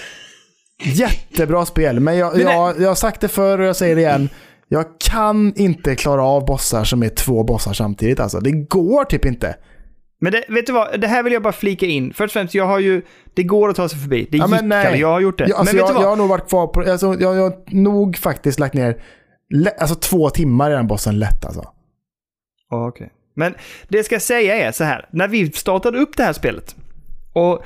jättebra 0.82 1.66
spel, 1.66 2.00
men 2.00 2.16
jag, 2.16 2.32
Men 2.36 2.42
jag, 2.42 2.80
jag 2.80 2.88
har 2.88 2.94
sagt 2.94 3.20
det 3.20 3.28
förr 3.28 3.58
och 3.58 3.66
jag 3.66 3.76
säger 3.76 3.94
det 3.96 4.00
igen. 4.02 4.28
Jag 4.68 4.84
kan 5.00 5.52
inte 5.56 5.94
klara 5.96 6.24
av 6.24 6.46
bossar 6.46 6.84
som 6.84 7.02
är 7.02 7.08
två 7.08 7.44
bossar 7.44 7.72
samtidigt 7.72 8.20
alltså. 8.20 8.40
Det 8.40 8.50
går 8.52 9.04
typ 9.04 9.24
inte. 9.24 9.56
Men 10.20 10.32
det, 10.32 10.44
vet 10.48 10.66
du 10.66 10.72
vad, 10.72 11.00
det 11.00 11.06
här 11.06 11.22
vill 11.22 11.32
jag 11.32 11.42
bara 11.42 11.52
flika 11.52 11.86
in. 11.86 12.12
Först 12.12 12.30
och 12.36 12.40
främst, 12.40 12.54
jag 12.54 12.66
har 12.66 12.78
ju, 12.78 13.02
det 13.34 13.42
går 13.42 13.68
att 13.68 13.76
ta 13.76 13.88
sig 13.88 13.98
förbi. 13.98 14.28
Det 14.30 14.36
Ja, 14.38 14.46
gick. 14.46 14.60
Kalle, 14.60 14.96
jag 14.96 15.08
har 15.08 15.20
gjort 15.20 15.38
det. 15.38 15.48
Jag, 15.48 15.58
alltså 15.58 15.74
men 15.74 15.82
vet 15.82 15.88
jag, 15.88 15.90
du 15.90 15.94
vad? 15.94 16.02
jag 16.02 16.08
har 16.08 16.16
nog 16.16 16.28
varit 16.28 16.48
kvar 16.48 16.66
på, 16.66 16.80
alltså, 16.80 17.06
jag, 17.06 17.36
jag 17.36 17.42
har 17.42 17.54
nog 17.74 18.16
faktiskt 18.16 18.58
lagt 18.58 18.74
ner 18.74 19.02
alltså, 19.80 19.94
två 19.94 20.30
timmar 20.30 20.70
i 20.70 20.74
den 20.74 20.86
bossen 20.86 21.18
lätt 21.18 21.44
alltså. 21.44 21.64
Ja, 22.70 22.88
okej. 22.88 23.12
Men 23.36 23.54
det 23.88 23.98
jag 23.98 24.04
ska 24.04 24.20
säga 24.20 24.68
är 24.68 24.72
så 24.72 24.84
här. 24.84 25.08
När 25.12 25.28
vi 25.28 25.52
startade 25.52 25.98
upp 25.98 26.16
det 26.16 26.22
här 26.22 26.32
spelet. 26.32 26.76
Och 27.32 27.64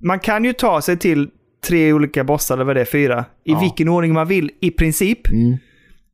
man 0.00 0.18
kan 0.20 0.44
ju 0.44 0.52
ta 0.52 0.80
sig 0.82 0.96
till 0.96 1.30
tre 1.66 1.92
olika 1.92 2.24
bossar, 2.24 2.54
eller 2.54 2.64
vad 2.64 2.76
det 2.76 2.80
är, 2.80 2.84
fyra. 2.84 3.24
I 3.44 3.52
Ja. 3.52 3.60
vilken 3.60 3.88
ordning 3.88 4.12
man 4.12 4.28
vill, 4.28 4.50
i 4.60 4.70
princip. 4.70 5.28
Mm. 5.28 5.56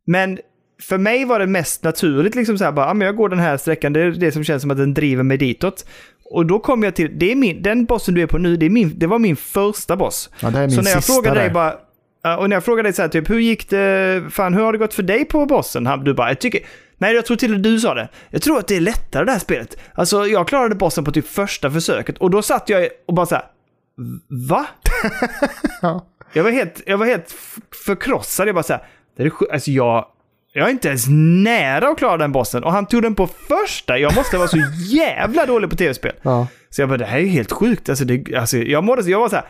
Men 0.07 0.39
för 0.83 0.99
mig 0.99 1.25
var 1.25 1.39
det 1.39 1.47
mest 1.47 1.83
naturligt, 1.83 2.35
liksom 2.35 2.59
så 2.59 2.65
här, 2.65 2.73
bara, 2.73 2.87
ja, 2.87 2.95
men 2.95 3.07
jag 3.07 3.17
går 3.17 3.29
den 3.29 3.39
här 3.39 3.57
sträckan, 3.57 3.93
det 3.93 4.01
är 4.01 4.11
det 4.11 4.33
som 4.33 4.45
känns 4.45 4.63
som 4.63 4.71
att 4.71 4.77
den 4.77 4.95
driver 4.95 5.23
mig 5.23 5.37
ditåt. 5.39 5.87
Och 6.25 6.47
då 6.47 6.59
kom 6.59 6.83
jag 6.83 6.95
till, 6.95 7.19
det 7.19 7.33
är 7.33 7.37
min, 7.37 7.63
den 7.63 7.85
bossen 7.85 8.15
du 8.15 8.23
är 8.23 8.27
på 8.27 8.39
nu, 8.39 8.57
det, 8.57 8.67
är 8.67 8.71
min, 8.71 8.99
det 8.99 9.07
var 9.07 9.19
min 9.19 9.37
första 9.37 9.97
boss. 9.97 10.31
Ja, 10.41 10.51
det 10.51 10.59
är 10.59 10.63
min 10.63 10.71
Så 10.71 10.83
när 10.83 10.91
jag 10.91 11.05
frågade 11.05 11.37
dig 11.39 11.49
där. 11.49 11.55
bara, 11.55 11.75
ja, 12.23 12.37
och 12.37 12.49
när 12.49 12.57
jag 12.57 12.65
frågade 12.65 12.87
dig 12.89 12.93
så 12.93 13.03
här, 13.03 13.09
typ, 13.09 13.31
hur 13.31 13.39
gick 13.39 13.71
det, 13.71 14.25
fan 14.31 14.55
hur 14.55 14.63
har 14.63 14.73
det 14.73 14.79
gått 14.79 14.95
för 14.95 15.03
dig 15.03 15.25
på 15.25 15.47
bossen? 15.47 15.89
Du 16.05 16.15
bara, 16.15 16.29
jag 16.29 16.39
tycker, 16.41 16.61
nej 16.99 17.15
jag 17.15 17.27
tror 17.27 17.37
till 17.37 17.51
och 17.51 17.61
med 17.61 17.63
du 17.63 17.81
sa 17.81 17.95
det. 17.95 18.09
Jag 18.31 18.43
tror 18.43 18.59
att 18.59 18.69
det 18.69 18.77
är 18.77 18.81
lättare 18.81 19.25
det 19.25 19.33
här 19.33 19.39
spelet. 19.39 19.79
Alltså 19.95 20.27
jag 20.27 20.49
klarade 20.49 20.75
bossen 20.75 21.05
på 21.05 21.13
typ 21.13 21.29
första 21.29 21.71
försöket 21.71 22.19
och 22.19 22.31
då 22.31 22.43
satt 22.43 22.69
jag 22.69 22.89
och 23.07 23.15
bara 23.15 23.27
så 23.27 23.35
här, 23.35 23.45
va? 24.49 24.67
Ja. 25.83 26.07
Jag 26.33 26.45
var 26.45 26.51
helt, 26.51 26.83
jag 26.87 26.99
var 26.99 27.07
helt 27.07 27.35
förkrossad. 27.87 28.49
Jag 28.49 28.55
bara 28.55 28.63
så 28.63 28.73
här, 28.73 28.83
det 29.17 29.23
är 29.23 29.53
alltså 29.53 29.71
jag, 29.71 30.07
jag 30.57 30.67
är 30.67 30.71
inte 30.71 30.89
ens 30.89 31.07
nära 31.09 31.89
att 31.89 31.99
klara 31.99 32.17
den 32.17 32.33
bossen. 32.33 32.65
Och 32.65 32.73
han 32.73 32.87
tog 32.87 33.03
den 33.03 33.15
på 33.15 33.27
första. 33.27 33.99
Jag 33.99 34.15
måste 34.15 34.39
vara 34.39 34.49
så 34.49 34.59
jävla 34.95 35.47
dålig 35.47 35.71
på 35.71 35.77
tv-spel. 35.77 36.13
Ja. 36.23 36.47
Så 36.71 36.83
jag 36.83 36.89
bara, 36.89 36.99
det 36.99 37.05
här 37.05 37.19
är 37.19 37.23
ju 37.23 37.29
helt 37.29 37.53
sjukt. 37.53 37.89
Alltså, 37.89 38.05
det, 38.05 38.37
alltså, 38.37 38.57
jag, 38.57 38.85
mådde, 38.85 39.11
jag 39.11 39.21
var 39.21 39.29
så 39.29 39.37
här, 39.37 39.45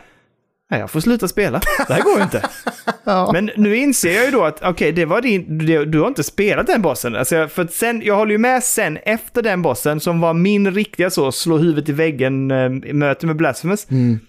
nej, 0.71 0.79
jag 0.79 0.91
får 0.91 0.99
sluta 0.99 1.27
spela. 1.27 1.61
Det 1.87 1.93
här 1.93 2.01
går 2.01 2.17
ju 2.17 2.23
inte. 2.23 2.49
Ja. 3.07 3.29
Men 3.33 3.51
nu 3.55 3.75
inser 3.75 4.11
jag 4.15 4.25
ju 4.25 4.31
då 4.31 4.43
att, 4.43 4.63
okej, 4.63 4.91
det 4.91 5.05
var 5.05 5.21
din, 5.21 5.65
det, 5.65 5.85
du 5.85 5.99
har 5.99 6.07
inte 6.07 6.23
spelat 6.23 6.67
den 6.67 6.81
bossen. 6.81 7.15
Alltså, 7.15 7.47
för 7.47 7.67
sen, 7.67 8.01
jag 8.05 8.15
håller 8.15 8.31
ju 8.31 8.37
med 8.37 8.63
sen 8.63 8.97
efter 8.97 9.41
den 9.41 9.61
bossen 9.61 9.99
som 9.99 10.21
var 10.21 10.33
min 10.33 10.71
riktiga 10.71 11.09
så, 11.09 11.31
slå 11.31 11.57
huvudet 11.57 11.89
i 11.89 11.91
väggen, 11.91 12.51
äh, 12.51 12.69
möte 12.93 13.27
med 13.27 13.35
Blasphemous. 13.35 13.91
Mm. 13.91 14.19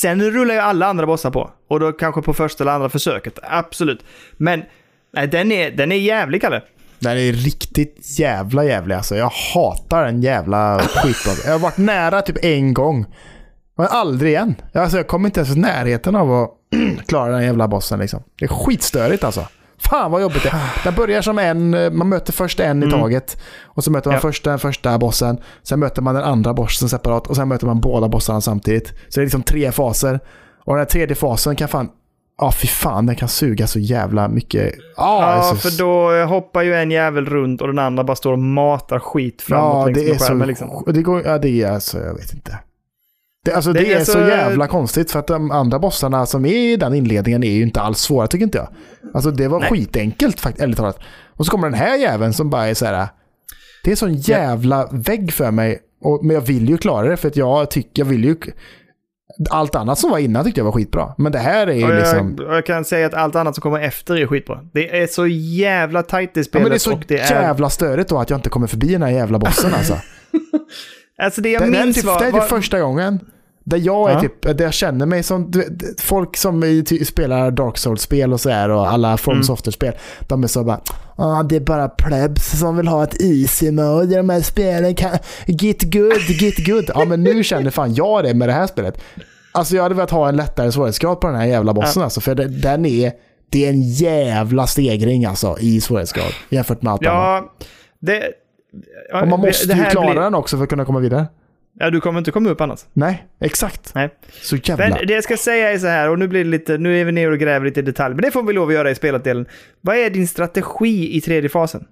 Sen 0.00 0.30
rullar 0.30 0.54
ju 0.54 0.60
alla 0.60 0.86
andra 0.86 1.06
bossar 1.06 1.30
på. 1.30 1.50
Och 1.68 1.80
då 1.80 1.92
kanske 1.92 2.22
på 2.22 2.34
första 2.34 2.64
eller 2.64 2.72
andra 2.72 2.88
försöket. 2.88 3.38
Absolut. 3.42 4.04
Men 4.36 4.62
nej, 5.14 5.28
den, 5.28 5.52
är, 5.52 5.70
den 5.70 5.92
är 5.92 5.96
jävlig, 5.96 6.40
Kalle. 6.40 6.62
Den 6.98 7.12
är 7.12 7.32
riktigt 7.32 8.18
jävla 8.18 8.64
jävlig 8.64 8.94
alltså. 8.94 9.16
Jag 9.16 9.32
hatar 9.54 10.04
den 10.04 10.22
jävla 10.22 10.78
skitbossen. 10.78 11.42
Jag 11.44 11.52
har 11.52 11.58
varit 11.58 11.78
nära 11.78 12.22
typ 12.22 12.44
en 12.44 12.74
gång. 12.74 13.06
Men 13.76 13.86
aldrig 13.86 14.30
igen. 14.32 14.54
Alltså, 14.74 14.96
jag 14.96 15.06
kommer 15.06 15.28
inte 15.28 15.40
ens 15.40 15.56
i 15.56 15.58
närheten 15.58 16.16
av 16.16 16.32
att 16.32 16.50
klara 17.06 17.32
den 17.32 17.42
jävla 17.42 17.68
bossen 17.68 17.98
liksom. 17.98 18.22
Det 18.38 18.44
är 18.44 18.48
skitstörigt 18.48 19.24
alltså. 19.24 19.46
Fan 19.78 20.10
vad 20.10 20.22
jobbigt 20.22 20.42
det 20.42 20.48
är. 20.48 20.84
Den 20.84 20.94
börjar 20.94 21.22
som 21.22 21.38
en, 21.38 21.74
eh, 21.74 21.90
man 21.90 22.08
möter 22.08 22.32
först 22.32 22.60
en 22.60 22.82
i 22.82 22.90
taget. 22.90 23.40
Och 23.62 23.84
så 23.84 23.90
möter 23.90 24.10
man 24.10 24.14
Ja. 24.14 24.20
först 24.20 24.44
den 24.44 24.58
första 24.58 24.98
bossen. 24.98 25.38
Sen 25.62 25.80
möter 25.80 26.02
man 26.02 26.14
den 26.14 26.24
andra 26.24 26.54
bossen 26.54 26.88
separat. 26.88 27.26
Och 27.26 27.36
sen 27.36 27.48
möter 27.48 27.66
man 27.66 27.80
båda 27.80 28.08
bossarna 28.08 28.40
samtidigt. 28.40 28.88
Så 28.88 28.94
det 29.14 29.20
är 29.20 29.24
liksom 29.24 29.42
tre 29.42 29.72
faser. 29.72 30.20
Och 30.64 30.74
den 30.74 30.78
här 30.78 30.84
tredje 30.86 31.16
fasen 31.16 31.56
kan 31.56 31.68
fan... 31.68 31.88
Ja, 32.38 32.52
fy 32.52 32.66
fan, 32.68 33.06
den 33.06 33.16
kan 33.16 33.28
suga 33.28 33.66
så 33.66 33.78
jävla 33.78 34.28
mycket. 34.28 34.74
Ja, 34.96 35.36
Ja, 35.36 35.42
så, 35.42 35.56
för 35.56 35.78
då 35.78 36.24
hoppar 36.34 36.62
ju 36.62 36.74
en 36.74 36.90
jävel 36.90 37.26
runt 37.26 37.60
och 37.60 37.66
den 37.66 37.78
andra 37.78 38.04
bara 38.04 38.16
står 38.16 38.32
och 38.32 38.38
matar 38.38 38.98
skit 38.98 39.42
framåt 39.42 39.74
Ja, 39.74 39.84
längs 39.86 39.98
det 39.98 40.04
med 40.04 40.14
är 40.14 40.18
så... 40.18 40.24
skärmen. 40.24 40.48
Liksom. 40.48 40.84
Det, 40.86 41.02
går, 41.02 41.22
ja, 41.26 41.38
det 41.38 41.62
är 41.62 41.70
alltså, 41.70 41.98
jag 41.98 42.14
vet 42.14 42.34
inte. 42.34 42.58
Det, 43.44 43.52
alltså, 43.52 43.72
det, 43.72 43.80
Det 43.80 43.92
är 43.92 44.00
är 44.00 44.04
så, 44.04 44.12
så- 44.12 44.18
jävla 44.18 44.66
konstigt 44.66 45.10
för 45.10 45.18
att 45.18 45.26
de 45.26 45.50
andra 45.50 45.78
bossarna 45.78 46.26
som 46.26 46.44
är 46.44 46.54
i 46.72 46.76
den 46.76 46.94
inledningen 46.94 47.44
är 47.44 47.50
ju 47.52 47.62
inte 47.62 47.80
alls 47.80 47.98
svåra 47.98 48.26
tycker 48.26 48.44
inte 48.44 48.58
jag. 48.58 48.68
Alltså 49.14 49.30
det 49.30 49.48
var 49.48 49.60
Nej. 49.60 49.70
skitenkelt 49.70 50.40
faktiskt, 50.40 50.62
ärligt 50.62 50.76
talat. 50.76 50.98
Och 51.36 51.44
så 51.46 51.50
kommer 51.50 51.70
den 51.70 51.78
här 51.78 51.96
jäveln 51.96 52.32
som 52.32 52.50
bara 52.50 52.66
är 52.66 52.74
så 52.74 52.86
här. 52.86 53.08
Det 53.84 53.92
är 53.92 53.96
sån 53.96 54.14
jävla 54.14 54.88
vägg 54.92 55.32
för 55.32 55.50
mig. 55.50 55.78
Och, 56.04 56.24
men 56.24 56.34
jag 56.34 56.40
vill 56.40 56.68
ju 56.68 56.78
klara 56.78 57.08
det 57.08 57.16
för 57.16 57.28
att 57.28 57.36
jag 57.36 57.70
tycker, 57.70 58.02
jag 58.02 58.06
vill 58.06 58.24
ju... 58.24 58.36
Allt 59.50 59.74
annat 59.74 59.98
som 59.98 60.10
var 60.10 60.18
innan 60.18 60.44
tyckte 60.44 60.60
jag 60.60 60.64
var 60.64 60.72
skitbra. 60.72 61.14
Men 61.18 61.32
det 61.32 61.38
här 61.38 61.66
är 61.66 61.72
ju 61.72 61.80
jag, 61.80 61.94
liksom... 61.94 62.36
jag 62.40 62.66
kan 62.66 62.84
säga 62.84 63.06
att 63.06 63.14
allt 63.14 63.36
annat 63.36 63.54
som 63.54 63.62
kommer 63.62 63.80
efter 63.80 64.16
är 64.16 64.26
skitbra. 64.26 64.60
Det 64.72 65.02
är 65.02 65.06
så 65.06 65.26
jävla 65.26 66.02
tajt 66.02 66.36
i 66.36 66.40
Ja, 66.40 66.44
spelet. 66.44 66.62
men 66.62 66.70
det 66.70 66.76
är 66.76 66.78
så 66.78 67.00
det 67.08 67.18
är, 67.20 67.42
jävla 67.42 67.70
störigt 67.70 68.08
då 68.08 68.18
att 68.18 68.30
jag 68.30 68.38
inte 68.38 68.48
kommer 68.48 68.66
förbi 68.66 68.86
den 68.92 69.02
här 69.02 69.10
jävla 69.10 69.38
bossen 69.38 69.74
alltså. 69.78 69.96
Alltså 71.22 71.40
det 71.40 71.48
jag 71.50 71.62
Det, 71.62 71.78
är 71.78 71.84
minns 71.84 71.96
typ, 71.96 72.04
var... 72.04 72.18
det 72.20 72.26
är 72.26 72.32
var 72.32 72.40
typ 72.40 72.48
första 72.48 72.80
gången. 72.80 73.20
Där 73.64 73.78
jag 73.78 74.10
är 74.10 74.14
Ja. 74.14 74.20
typ, 74.20 74.42
där 74.42 74.62
jag 74.64 74.74
känner 74.74 75.06
mig 75.06 75.22
som, 75.22 75.50
vet, 75.50 76.00
folk 76.00 76.36
som 76.36 76.84
spelar 77.04 77.50
Dark 77.50 77.78
Souls-spel 77.78 78.32
och 78.32 78.40
sådär 78.40 78.68
och 78.68 78.88
alla 78.92 79.16
From 79.16 79.32
Mm. 79.32 79.44
Software-spel. 79.44 79.94
De 80.28 80.42
är 80.42 80.46
så 80.48 80.64
bara, 80.64 80.80
ah, 81.16 81.42
det 81.42 81.56
är 81.56 81.60
bara 81.60 81.88
plebs 81.88 82.58
som 82.58 82.76
vill 82.76 82.88
ha 82.88 83.04
ett 83.04 83.20
easy 83.22 83.70
mode 83.70 84.12
i 84.14 84.16
de 84.16 84.28
här 84.30 84.40
spelen. 84.40 84.94
Kan, 84.94 85.18
get 85.46 85.82
good, 85.82 86.20
get 86.40 86.66
good. 86.66 86.90
Ja 86.94 87.04
men 87.04 87.22
nu 87.22 87.44
känner 87.44 87.70
fan 87.70 87.94
jag 87.94 88.24
det 88.24 88.34
med 88.34 88.48
det 88.48 88.52
här 88.52 88.66
spelet. 88.66 88.98
Alltså 89.52 89.76
jag 89.76 89.82
hade 89.82 89.94
velat 89.94 90.10
ha 90.10 90.28
en 90.28 90.36
lättare 90.36 90.72
svårighetsgrad 90.72 91.20
på 91.20 91.26
den 91.26 91.36
här 91.36 91.46
jävla 91.46 91.74
bossen 91.74 92.02
alltså. 92.02 92.20
För 92.20 92.34
det, 92.34 92.48
den 92.48 92.86
är, 92.86 93.12
det 93.50 93.64
är 93.64 93.70
en 93.70 93.82
jävla 93.82 94.66
stegring 94.66 95.24
alltså 95.24 95.56
i 95.60 95.80
svårighetsgrad 95.80 96.32
jämfört 96.48 96.82
med 96.82 96.92
allt 96.92 97.06
annat. 97.06 97.14
Ja, 97.24 97.66
det... 98.00 98.22
ja, 99.12 99.22
Och 99.22 99.28
man 99.28 99.40
måste 99.40 99.66
det 99.66 99.74
ju 99.74 99.80
här 99.82 99.90
klara 99.90 100.10
blir- 100.10 100.20
den 100.22 100.34
också 100.34 100.56
för 100.56 100.64
att 100.64 100.70
kunna 100.70 100.84
komma 100.84 100.98
vidare. 100.98 101.26
Ja, 101.78 101.90
du 101.90 102.00
kommer 102.00 102.18
inte 102.18 102.30
komma 102.30 102.50
upp 102.50 102.60
annars. 102.60 102.86
Nej, 102.92 103.26
exakt. 103.40 103.94
Nej. 103.94 104.14
Så 104.42 104.56
jävla... 104.56 104.88
Men 104.88 105.06
det 105.06 105.14
jag 105.14 105.24
ska 105.24 105.36
säga 105.36 105.72
är 105.72 105.78
så 105.78 105.86
här, 105.86 106.10
och 106.10 106.18
nu 106.18 106.28
blir 106.28 106.44
det 106.44 106.50
lite, 106.50 106.78
nu 106.78 107.00
är 107.00 107.04
vi 107.04 107.12
nere 107.12 107.30
och 107.30 107.38
gräver 107.38 107.66
lite 107.66 107.80
i 107.80 107.82
detalj, 107.82 108.14
men 108.14 108.22
det 108.22 108.30
får 108.30 108.42
vi 108.42 108.52
lov 108.52 108.68
att 108.68 108.74
göra 108.74 108.90
i 108.90 108.94
spelatdelen. 108.94 109.46
Vad 109.80 109.96
är 109.96 110.10
din 110.10 110.28
strategi 110.28 111.16
i 111.16 111.20
tredje 111.20 111.50
fasen? 111.50 111.84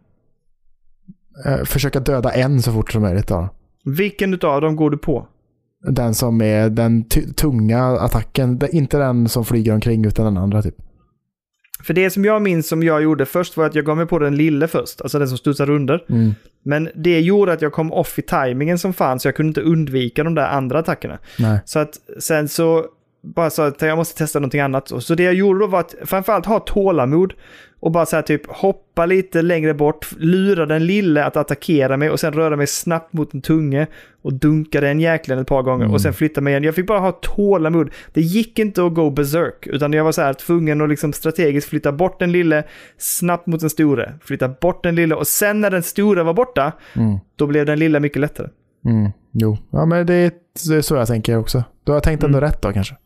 Eh, 1.47 1.65
försöka 1.65 2.01
döda 2.01 2.33
en 2.33 2.63
så 2.63 2.73
fort 2.73 2.93
som 2.93 3.03
möjligt 3.03 3.29
då. 3.29 3.49
Vilken 3.85 4.35
utav 4.35 4.61
dem 4.61 4.77
går 4.77 4.91
du 4.91 4.99
på? 4.99 5.29
Den 5.89 6.15
som 6.15 6.43
är 6.43 6.71
den 6.71 7.05
tunga 7.37 7.85
attacken. 7.85 8.61
Inte 8.73 8.99
den 8.99 9.29
som 9.29 9.45
flyger 9.45 9.75
omkring 9.75 10.05
utan 10.05 10.25
den 10.25 10.37
andra 10.37 10.63
typ. 10.63 10.75
För 11.85 11.95
det 11.95 12.11
som 12.11 12.25
jag 12.25 12.43
minns 12.43 12.69
som 12.69 12.83
jag 12.83 13.03
gjorde 13.03 13.27
först 13.27 13.57
var 13.57 13.67
att 13.67 13.75
jag 13.75 13.85
gav 13.85 13.97
mig 13.97 14.07
på 14.07 14.19
den 14.19 14.37
lille 14.37 14.69
först, 14.69 15.01
alltså 15.01 15.19
den 15.19 15.29
som 15.29 15.39
studsar 15.39 15.71
under. 15.71 16.05
Mm. 16.09 16.35
Men 16.63 16.89
det 16.95 17.21
gjorde 17.21 17.53
att 17.53 17.63
jag 17.63 17.73
kom 17.73 17.93
off 17.93 18.19
i 18.19 18.23
tajmingen 18.23 18.79
som 18.79 18.93
fan, 18.93 19.21
så 19.21 19.29
jag 19.29 19.37
kunde 19.37 19.49
inte 19.49 19.61
undvika 19.61 20.25
de 20.25 20.35
där 20.35 20.47
andra 20.47 20.79
attackerna. 20.79 21.19
Nej. 21.39 21.61
Så 21.65 21.79
att 21.79 21.99
sen 22.19 22.49
så 22.49 22.85
bara 23.23 23.51
sa 23.51 23.66
att 23.66 23.82
jag 23.82 23.99
måste 23.99 24.19
testa 24.19 24.39
någonting 24.39 24.61
annat. 24.61 24.93
Så 25.03 25.15
det 25.15 25.23
jag 25.23 25.35
gjorde 25.35 25.61
då 25.61 25.66
var 25.66 25.81
att 25.81 25.94
framförallt 26.05 26.47
ha 26.47 26.61
tålamod 26.61 27.32
och 27.81 27.90
bara 27.93 28.07
så 28.07 28.16
här 28.16 28.23
typ 28.23 28.47
hoppa 28.47 29.07
lite 29.07 29.43
längre 29.43 29.74
bort, 29.74 30.09
lura 30.19 30.66
den 30.66 30.86
lille 30.86 31.24
att 31.24 31.36
attackera 31.36 31.97
mig 31.97 32.11
och 32.11 32.20
sen 32.20 32.32
röra 32.32 32.57
mig 32.57 32.66
snabbt 32.66 33.12
mot 33.12 33.32
den 33.32 33.43
tunge 33.43 33.86
och 34.23 34.32
dunka 34.32 34.81
den 34.81 35.01
jäkeln 35.01 35.39
ett 35.40 35.47
par 35.47 35.62
gånger 35.62 35.93
och 35.93 36.01
sen 36.01 36.12
flytta 36.12 36.40
mig 36.40 36.51
igen. 36.51 36.65
Jag 36.65 36.74
fick 36.74 36.86
bara 36.86 36.99
ha 36.99 37.12
tålamod. 37.12 37.90
Det 38.12 38.20
gick 38.20 38.59
inte 38.59 38.85
att 38.86 38.94
gå 38.94 39.11
berserk 39.11 39.66
utan 39.66 39.93
jag 39.93 40.05
var 40.05 40.12
så 40.12 40.23
här 40.23 40.32
tvungen 40.32 40.81
att 40.81 40.89
liksom 40.89 41.12
strategiskt 41.12 41.69
flytta 41.69 41.93
bort 41.93 42.19
den 42.19 42.32
lille 42.32 42.65
snabbt 42.99 43.47
mot 43.47 43.61
den 43.61 43.70
store, 43.70 44.12
flytta 44.24 44.49
bort 44.49 44.82
den 44.82 44.94
lille 44.94 45.15
och 45.15 45.27
sen 45.27 45.61
när 45.61 45.70
den 45.70 45.82
stora 45.82 46.23
var 46.23 46.35
borta, 46.35 46.73
Mm. 46.97 47.19
då 47.36 47.47
blev 47.47 47.66
den 47.66 47.78
lilla 47.78 48.01
mycket 48.01 48.20
lättare. 48.20 48.49
Mm. 48.85 49.11
Jo. 49.32 49.59
Ja 49.70 49.86
men 49.86 50.07
det 50.07 50.15
är, 50.15 50.32
det 50.69 50.77
är 50.77 50.81
så 50.81 50.94
jag 50.94 51.07
tänker 51.09 51.36
också. 51.39 51.65
Då 51.85 51.93
har 51.93 52.01
tänkt 52.01 52.24
ändå 52.24 52.39
Mm. 52.39 52.51
rätt 52.51 52.62
då 52.62 52.73
kanske. 52.73 52.97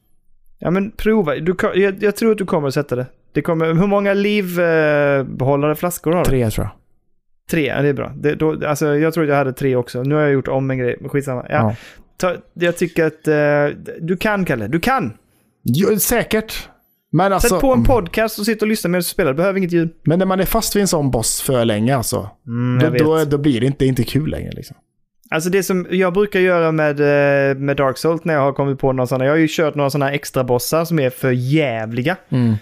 Ja 0.59 0.71
men 0.71 0.91
prova. 0.91 1.35
Du, 1.35 1.57
jag, 1.75 2.03
jag 2.03 2.17
tror 2.17 2.33
att 2.33 2.39
du 2.39 2.47
kommer 2.47 2.69
att 2.69 2.75
sätta 2.75 2.97
det. 2.97 3.07
det 3.33 3.43
kommer, 3.43 3.67
hur 3.67 3.87
många 3.87 4.15
livbehållare 4.15 5.75
flaskor 5.75 6.13
har 6.13 6.25
du? 6.25 6.31
Tre 6.31 6.51
tror 6.51 6.65
jag. 6.67 6.73
Tre, 7.51 7.67
ja, 7.67 7.83
det 7.83 7.89
är 7.89 7.93
bra. 7.93 8.13
Det, 8.17 8.35
då, 8.35 8.67
alltså, 8.67 8.97
jag 8.97 9.15
tror 9.15 9.25
att 9.25 9.31
jag 9.31 9.37
hade 9.37 9.53
tre 9.53 9.77
också. 9.77 10.03
Nu 10.03 10.15
har 10.15 10.23
jag 10.23 10.33
gjort 10.33 10.49
om 10.49 10.71
en 10.71 10.79
grej, 10.79 10.97
men 11.01 11.09
skitsamma. 11.11 11.47
Ja. 11.49 11.55
Ja. 11.55 11.77
Ta, 12.17 12.35
jag 12.55 12.77
tycker 12.77 13.05
att 13.07 13.29
eh, 13.29 13.79
du 14.01 14.17
kan, 14.17 14.45
Kalle. 14.45 14.69
Du 14.69 14.81
kan! 14.81 15.13
Jo, 15.63 15.99
säkert. 15.99 16.69
Men 17.13 17.33
alltså, 17.33 17.49
Sätt 17.49 17.61
på 17.61 17.73
en 17.73 17.85
podcast 17.85 18.39
och 18.39 18.45
sitt 18.47 18.63
och 18.63 18.69
lyssna 18.69 18.89
medan 18.89 19.01
du 19.01 19.05
spelar. 19.05 19.33
Du 19.33 19.37
behöver 19.37 19.59
inget 19.59 19.73
ljud. 19.73 19.91
men 20.05 20.19
när 20.19 20.27
man 20.27 20.41
är 20.41 20.45
fast 20.45 20.77
vid 20.77 20.81
en 20.81 20.89
sån 20.89 21.11
boss 21.11 21.41
för 21.41 21.65
länge 21.65 21.97
alltså. 21.97 22.31
Mm, 22.47 22.93
Då, 22.99 23.05
då, 23.05 23.25
då 23.25 23.39
blir 23.39 23.61
det 23.61 23.67
inte, 23.67 23.87
inte 23.87 24.03
kul 24.05 24.31
längre 24.31 24.53
liksom. 24.53 24.77
Alltså 25.31 25.51
det 25.51 25.63
som 25.63 25.87
jag 25.91 26.13
brukar 26.13 26.41
göra 26.41 26.73
med, 26.73 27.01
eh, 27.01 27.57
med 27.57 27.77
Dark 27.77 27.99
Souls 27.99 28.25
när 28.25 28.35
jag 28.35 28.41
har 28.41 28.53
kommit 28.53 28.79
på 28.79 28.93
några 28.93 29.07
sådana. 29.07 29.25
Jag 29.25 29.33
har 29.33 29.39
ju 29.39 29.49
kört 29.51 29.75
några 29.75 29.91
sådana 29.91 30.13
extra 30.13 30.45
bossar 30.45 30.85
som 30.85 30.99
är 30.99 31.11
för 31.11 31.31
jävliga. 31.31 32.17
Mm. 32.29 32.55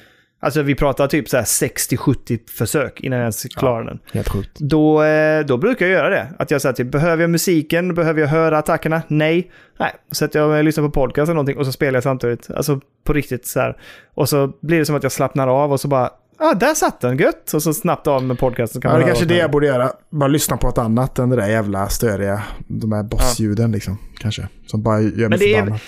Alltså 0.45 0.62
vi 0.62 0.74
pratar 0.74 1.07
typ 1.07 1.28
så 1.28 1.36
här 1.36 1.45
60-70 1.45 2.39
försök 2.51 3.01
innan 3.01 3.19
jag 3.19 3.24
ens 3.24 3.45
klarar 3.45 3.85
den. 3.85 3.99
Helt 4.12 4.28
sjukt. 4.28 4.59
Då, 4.59 5.03
eh, 5.03 5.47
då 5.47 5.57
brukar 5.57 5.86
jag 5.86 5.93
göra 5.93 6.09
det. 6.09 6.28
Att 6.39 6.51
jag 6.51 6.62
säger 6.62 6.73
typ, 6.73 6.86
behöver 6.93 7.23
jag 7.23 7.31
musiken? 7.31 7.95
Behöver 7.95 8.20
jag 8.20 8.28
höra 8.28 8.59
attackerna? 8.59 9.03
Nej. 9.09 9.51
Nej. 9.78 9.93
Sätter 10.12 10.41
jag 10.41 10.51
mig 10.51 10.59
och 10.59 10.65
lyssnar 10.65 10.85
på 10.85 10.91
podcast 10.91 11.28
eller 11.28 11.35
någonting 11.35 11.59
och 11.59 11.66
så 11.66 11.73
spelar 11.73 11.97
jag 11.97 12.03
samtidigt. 12.03 12.51
Alltså 12.51 12.81
på 13.05 13.12
riktigt 13.12 13.47
så 13.47 13.61
här. 13.61 13.77
Och 14.15 14.28
så 14.28 14.53
blir 14.61 14.78
det 14.78 14.85
som 14.85 14.97
att 14.97 15.03
jag 15.03 15.12
slappnar 15.12 15.49
av 15.49 15.73
och 15.73 15.81
så 15.81 15.89
bara, 15.89 16.11
ja 16.39 16.51
ah, 16.51 16.55
där 16.55 16.74
satt 16.74 17.01
den, 17.01 17.16
gött! 17.19 17.55
Och 17.55 17.62
så 17.62 17.74
snabbt 17.74 18.06
av 18.06 18.23
med 18.24 18.39
podcasten. 18.39 18.81
Kan 18.82 18.89
Ja, 18.90 18.93
man 18.94 19.01
det 19.01 19.06
kanske 19.06 19.24
det 19.27 19.36
jag 19.36 19.51
borde 19.51 19.66
göra. 19.66 19.90
Bara 20.11 20.28
lyssna 20.28 20.56
på 20.56 20.69
ett 20.69 20.78
annat 20.78 21.19
än 21.19 21.31
det 21.31 21.36
där 21.36 21.48
jävla 21.48 21.89
störiga, 21.89 22.43
de 22.66 22.93
här 22.93 23.02
bossljuden 23.02 23.73
liksom. 23.73 23.98
Kanske. 24.19 24.48
Som 24.66 24.82
bara 24.82 25.01
gör 25.01 25.11
mig 25.11 25.28
Men 25.28 25.39
det 25.39 25.55
är- 25.55 25.59
förbannad. 25.59 25.81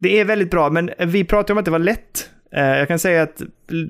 Det 0.00 0.20
är 0.20 0.24
väldigt 0.24 0.50
bra, 0.50 0.70
men 0.70 0.90
vi 1.06 1.24
pratade 1.24 1.52
om 1.52 1.58
att 1.58 1.64
det 1.64 1.70
var 1.70 1.78
lätt. 1.78 2.30
Eh, 2.56 2.62
jag 2.64 2.88
kan 2.88 2.98
säga 2.98 3.22
att 3.22 3.42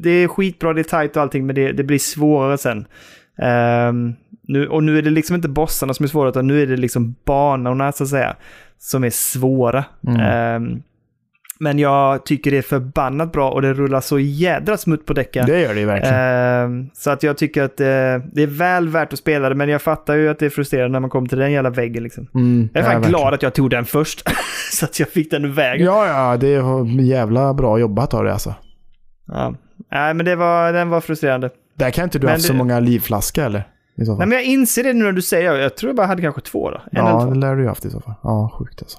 det 0.03 0.11
är 0.11 0.29
skitbra, 0.29 0.73
det 0.73 0.81
är 0.81 0.85
tajt 0.85 1.17
och 1.17 1.23
allting, 1.23 1.47
men 1.47 1.55
det, 1.55 1.73
det 1.73 1.85
blir 1.85 1.99
svårare 1.99 2.59
sen. 2.59 2.87
Ehm, 3.43 4.15
nu, 4.43 4.69
och 4.69 4.83
nu 4.85 4.99
är 4.99 5.03
det 5.03 5.11
liksom 5.11 5.37
inte 5.37 5.49
bossarna 5.49 5.95
som 5.95 6.05
är 6.05 6.09
svåra, 6.09 6.29
utan 6.29 6.47
nu 6.47 6.63
är 6.63 6.67
det 6.67 6.77
liksom 6.77 7.15
banorna 7.25 7.93
så 7.93 8.03
att 8.05 8.11
säga, 8.11 8.37
som 8.79 9.05
är 9.05 9.11
svåra. 9.11 9.85
Mm. 10.07 10.21
Ehm, 10.21 10.83
men 11.59 11.79
jag 11.79 12.25
tycker 12.27 12.51
det 12.51 12.59
är 12.59 12.63
förbannat 12.63 13.33
bra 13.33 13.51
och 13.51 13.63
det 13.63 13.73
rullar 13.75 14.01
så 14.01 14.19
jädra 14.19 14.77
smutt 14.77 15.07
på 15.07 15.13
däcken. 15.13 15.47
Det 15.47 15.61
gör 15.61 15.75
det 15.75 15.81
ju 15.81 15.87
verkligen. 15.87 16.15
Ehm, 16.15 16.91
så 16.95 17.11
att 17.11 17.23
jag 17.23 17.37
tycker 17.39 17.63
att 17.63 17.81
eh, 17.81 17.87
det 18.33 18.43
är 18.43 18.47
väl 18.59 18.89
värt 18.89 19.13
att 19.13 19.19
spela 19.19 19.49
det, 19.49 19.55
men 19.55 19.69
jag 19.69 19.83
fattar 19.83 20.15
ju 20.15 20.29
att 20.29 20.39
det 20.39 20.47
är 20.47 20.51
frustrerande 20.51 20.93
när 20.93 21.01
man 21.01 21.11
kommer 21.11 21.29
till 21.29 21.39
den 21.39 21.53
jävla 21.53 21.71
väggen 21.71 22.03
liksom. 22.03 22.27
Mm, 22.35 22.69
Jag 22.75 22.85
är 22.85 22.93
fan 22.93 23.03
glad 23.03 23.35
att 23.35 23.43
jag 23.43 23.55
tog 23.55 23.71
den 23.71 23.85
först, 23.85 24.29
så 24.73 24.85
att 24.85 25.01
jag 25.01 25.09
fick 25.09 25.31
den 25.31 25.45
ur 25.45 25.49
vägen. 25.53 25.87
Ja, 25.87 26.07
ja, 26.07 26.37
det 26.37 26.49
är 26.55 27.01
jävla 27.03 27.55
bra 27.55 27.79
jobbat 27.79 28.15
av 28.15 28.25
det 28.25 28.33
alltså. 28.33 28.55
Ja. 29.27 29.55
Nej, 29.93 30.15
men 30.15 30.27
det 30.27 30.37
var, 30.37 30.73
den 30.73 30.89
var 30.91 31.01
frustrerande. 31.01 31.51
Där 31.79 31.91
kan 31.91 32.05
inte 32.05 32.19
du 32.19 32.25
Men 32.27 32.33
haft 32.33 32.45
så 32.47 32.53
det- 32.53 32.59
många 32.59 32.81
livflaskor 32.81 33.45
eller? 33.45 33.69
Så. 34.07 34.17
Nej, 34.17 34.27
men 34.27 34.33
jag 34.39 34.45
inser 34.45 34.83
det 34.83 34.93
nu 34.93 35.05
när 35.05 35.13
du 35.13 35.23
säger 35.23 35.53
det. 35.53 35.63
Jag 35.63 35.77
tror 35.77 35.89
jag 35.89 35.97
bara 35.97 36.07
hade 36.07 36.23
kanske 36.23 36.41
två 36.41 36.71
då. 36.71 36.77
En 36.77 36.83
ja, 37.07 37.25
det 37.33 37.39
lär 37.39 37.55
du 37.55 37.63
ju 37.63 37.69
haft 37.69 37.85
i 37.85 37.91
så 37.91 38.01
fall. 38.01 38.15
Ja, 38.23 38.53
sjukt 38.59 38.83
alltså. 38.83 38.99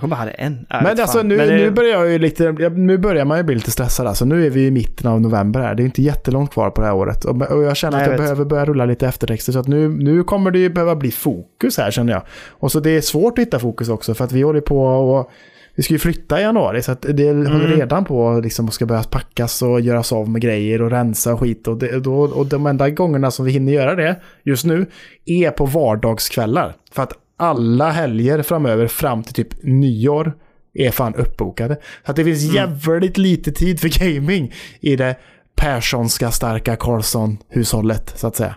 Jag 0.00 0.10
bara 0.10 0.16
hade 0.16 0.30
en. 0.30 0.66
Jag 0.70 0.82
Men 0.82 1.00
alltså 1.00 1.22
nu, 1.22 1.36
Men 1.36 1.48
det- 1.48 1.56
nu 1.56 1.70
börjar 1.70 2.04
jag 2.04 2.20
lite, 2.20 2.52
nu 2.70 2.98
börjar 2.98 3.24
man 3.24 3.36
ju 3.38 3.44
bli 3.44 3.54
lite 3.54 3.70
stressad 3.70 4.06
alltså. 4.06 4.24
Nu 4.24 4.46
är 4.46 4.50
vi 4.50 4.66
i 4.66 4.70
mitten 4.70 5.10
av 5.10 5.20
november 5.20 5.60
här. 5.60 5.74
Det 5.74 5.82
är 5.82 5.84
inte 5.84 6.02
jättelångt 6.02 6.52
kvar 6.52 6.70
på 6.70 6.80
det 6.80 6.86
här 6.86 6.94
året. 6.94 7.24
Och, 7.24 7.42
och 7.42 7.62
jag 7.62 7.76
känner 7.76 7.96
Nej, 7.98 8.02
att 8.04 8.06
jag, 8.10 8.14
jag 8.14 8.20
behöver 8.22 8.44
börja 8.44 8.64
rulla 8.64 8.84
lite 8.84 9.06
eftertexter. 9.06 9.52
Så 9.52 9.58
att 9.58 9.68
nu, 9.68 9.88
nu 9.88 10.22
kommer 10.24 10.50
det 10.50 10.58
ju 10.58 10.68
behöva 10.70 10.96
bli 10.96 11.10
fokus 11.10 11.78
här 11.78 11.90
känner 11.90 12.12
jag. 12.12 12.22
Och 12.50 12.72
så 12.72 12.80
det 12.80 12.90
är 12.90 13.00
svårt 13.00 13.38
att 13.38 13.44
hitta 13.46 13.58
fokus 13.58 13.88
också 13.88 14.14
för 14.14 14.24
att 14.24 14.32
vi 14.32 14.42
håller 14.42 14.60
på 14.60 14.80
och 14.86 15.30
vi 15.74 15.82
ska 15.82 15.92
ju 15.94 15.98
flytta 15.98 16.38
i 16.40 16.42
januari 16.42 16.82
så 16.82 16.94
det 17.00 17.28
Mm. 17.28 17.52
håller 17.52 17.68
redan 17.76 18.04
på 18.04 18.40
liksom 18.44 18.66
och 18.66 18.74
ska 18.74 18.86
börja 18.86 19.02
packas 19.02 19.62
och 19.62 19.80
göras 19.80 20.12
av 20.12 20.28
med 20.28 20.40
grejer 20.42 20.82
och 20.82 20.90
rensa 20.90 21.32
och 21.34 21.40
skit. 21.40 21.68
Och, 21.68 21.76
det, 21.78 21.98
då, 22.04 22.14
och 22.20 22.46
de 22.46 22.66
enda 22.66 22.90
gångerna 22.90 23.30
som 23.30 23.44
vi 23.44 23.52
hinner 23.52 23.72
göra 23.72 23.94
det 23.94 24.16
just 24.44 24.64
nu 24.64 24.86
är 25.26 25.50
på 25.50 25.66
vardagskvällar. 25.66 26.74
För 26.92 27.02
att 27.02 27.12
alla 27.36 27.90
helger 27.90 28.42
framöver 28.42 28.86
fram 28.86 29.22
till 29.22 29.34
typ 29.34 29.62
nyår 29.62 30.32
är 30.74 30.90
fan 30.90 31.14
uppbokade. 31.14 31.76
Så 32.04 32.10
att 32.10 32.16
det 32.16 32.24
finns 32.24 32.54
jävligt 32.54 33.18
lite 33.18 33.52
tid 33.52 33.80
för 33.80 33.88
gaming 34.04 34.52
i 34.80 34.96
det 34.96 35.16
Perssonska 35.56 36.30
starka 36.30 36.76
Karlsson-hushållet 36.76 38.18
så 38.18 38.26
att 38.26 38.36
säga. 38.36 38.56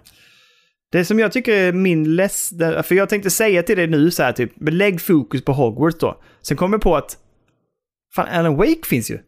Det 0.92 1.06
som 1.06 1.20
jag 1.20 1.32
tycker 1.32 1.54
är 1.54 1.74
min 1.74 2.16
less... 2.16 2.50
För 2.84 2.94
jag 2.94 3.10
tänkte 3.10 3.30
säga 3.30 3.64
till 3.64 3.78
dig 3.78 3.88
nu 3.88 4.12
så 4.12 4.24
här 4.24 4.32
typ, 4.32 4.52
lägg 4.70 5.02
fokus 5.02 5.46
på 5.46 5.54
Hogwarts 5.54 5.98
då. 6.00 6.22
Sen 6.42 6.58
kom 6.58 6.72
jag 6.74 6.82
på 6.82 6.96
att... 6.96 7.18
Fan, 8.16 8.28
Alan 8.28 8.56
Wake 8.56 8.86
finns 8.86 9.12
ju. 9.12 9.20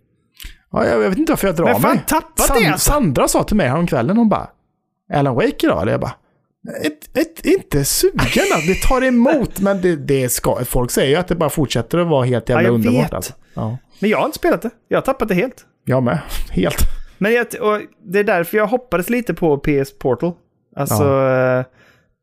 Ja, 0.72 0.86
jag, 0.86 1.04
jag 1.04 1.10
vet 1.10 1.18
inte 1.18 1.32
varför 1.32 1.48
jag 1.48 1.56
drar 1.56 1.66
Men 1.66 1.82
fan, 1.82 1.96
mig. 1.96 2.04
tappat 2.08 2.48
det 2.48 2.68
alltså. 2.68 2.92
Sandra 2.92 3.28
sa 3.28 3.44
till 3.44 3.56
mig 3.56 3.68
häromkvällen, 3.68 4.18
hon 4.18 4.30
bara 4.30 4.50
Alan 5.14 5.36
Wake 5.36 5.66
idag? 5.66 5.82
Eller 5.82 5.92
jag 5.92 6.02
bara 6.02 6.16
ett, 6.84 7.18
ett, 7.18 7.46
inte 7.46 7.86
sugen. 7.86 8.46
Det 8.68 8.82
tar 8.88 9.02
emot, 9.04 9.60
men 9.60 9.82
det, 9.82 9.96
det 9.96 10.30
ska, 10.30 10.66
folk 10.66 10.92
säger 10.92 11.10
ju 11.10 11.16
att 11.16 11.28
det 11.28 11.36
bara 11.36 11.50
fortsätter 11.50 11.98
att 11.98 12.08
vara 12.08 12.26
helt 12.26 12.50
jävla 12.50 12.62
Ja, 12.62 12.68
jag 12.68 12.74
underbart. 12.76 13.06
vet. 13.06 13.14
Alltså. 13.14 13.34
Ja, 13.54 13.78
Men 14.00 14.10
jag 14.10 14.18
har 14.18 14.26
inte 14.26 14.38
spelat 14.38 14.62
det. 14.62 14.70
Jag 14.88 14.98
har 14.98 15.02
tappat 15.02 15.28
det 15.28 15.34
helt. 15.36 15.66
jag 15.86 16.04
med. 16.04 16.20
Helt. 16.52 16.78
Men 17.18 17.34
jag, 17.34 17.46
det 18.04 18.20
är 18.20 18.24
därför 18.24 18.58
jag 18.58 18.68
hoppades 18.68 19.10
lite 19.10 19.34
på 19.34 19.58
PS 19.58 19.98
Portal. 20.00 20.34
Alltså 20.76 21.04
eh, 21.04 21.64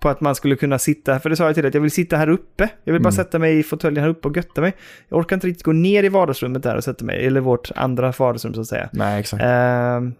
på 0.02 0.08
att 0.08 0.20
man 0.20 0.34
skulle 0.34 0.56
kunna 0.56 0.78
sitta, 0.78 1.20
för 1.20 1.30
det 1.30 1.36
sa 1.36 1.44
jag 1.44 1.54
till 1.54 1.62
dig, 1.62 1.68
att 1.68 1.74
jag 1.74 1.80
vill 1.80 1.90
sitta 1.90 2.16
här 2.16 2.28
uppe. 2.28 2.68
Jag 2.84 2.92
vill 2.92 3.02
bara 3.02 3.12
sätta 3.12 3.38
mig 3.38 3.58
i 3.58 3.62
fåtöljen 3.62 4.02
här 4.04 4.10
uppe 4.10 4.28
och 4.28 4.36
götta 4.36 4.60
mig. 4.60 4.72
Jag 5.08 5.18
orkar 5.18 5.36
inte 5.36 5.46
riktigt 5.46 5.62
gå 5.64 5.72
ner 5.72 6.04
i 6.04 6.08
vardagsrummet 6.08 6.62
där 6.62 6.76
och 6.76 6.84
sätta 6.84 7.04
mig, 7.04 7.26
eller 7.26 7.40
vårt 7.40 7.70
andra 7.76 8.12
vardagsrum 8.18 8.54
så 8.54 8.60
att 8.60 8.66
säga. 8.66 8.88
Nej, 8.92 9.20
exakt. 9.20 9.42
Ehm, 9.46 10.14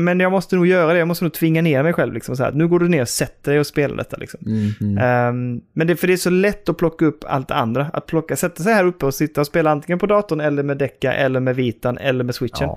men 0.00 0.20
jag 0.20 0.32
måste 0.32 0.56
nog 0.56 0.66
göra 0.66 0.92
det, 0.92 0.98
jag 0.98 1.08
måste 1.08 1.24
nog 1.24 1.32
tvinga 1.32 1.62
ner 1.62 1.82
mig 1.82 1.92
själv. 1.92 2.14
Liksom, 2.14 2.36
så 2.36 2.42
här. 2.42 2.52
Nu 2.52 2.68
går 2.68 2.78
du 2.78 2.88
ner 2.88 3.02
och 3.02 3.08
sätter 3.08 3.50
dig 3.50 3.60
och 3.60 3.66
spelar 3.66 3.96
detta. 3.96 4.16
Liksom. 4.16 4.40
Mm, 4.46 4.70
mm. 4.80 4.98
Ehm, 4.98 5.60
men 5.72 5.86
det, 5.86 5.96
för 5.96 6.06
det 6.06 6.12
är 6.12 6.16
så 6.16 6.30
lätt 6.30 6.68
att 6.68 6.76
plocka 6.76 7.04
upp 7.06 7.24
allt 7.26 7.50
andra. 7.50 7.86
Att 7.92 8.06
plocka, 8.06 8.36
sätta 8.36 8.62
sig 8.62 8.72
här 8.72 8.84
uppe 8.84 9.06
och 9.06 9.14
sitta 9.14 9.40
och 9.40 9.46
spela 9.46 9.70
antingen 9.70 9.98
på 9.98 10.06
datorn 10.06 10.40
eller 10.40 10.62
med 10.62 10.78
Decca 10.78 11.12
eller 11.12 11.40
med 11.40 11.56
Vitan 11.56 11.98
eller 11.98 12.24
med 12.24 12.34
Switchen. 12.34 12.68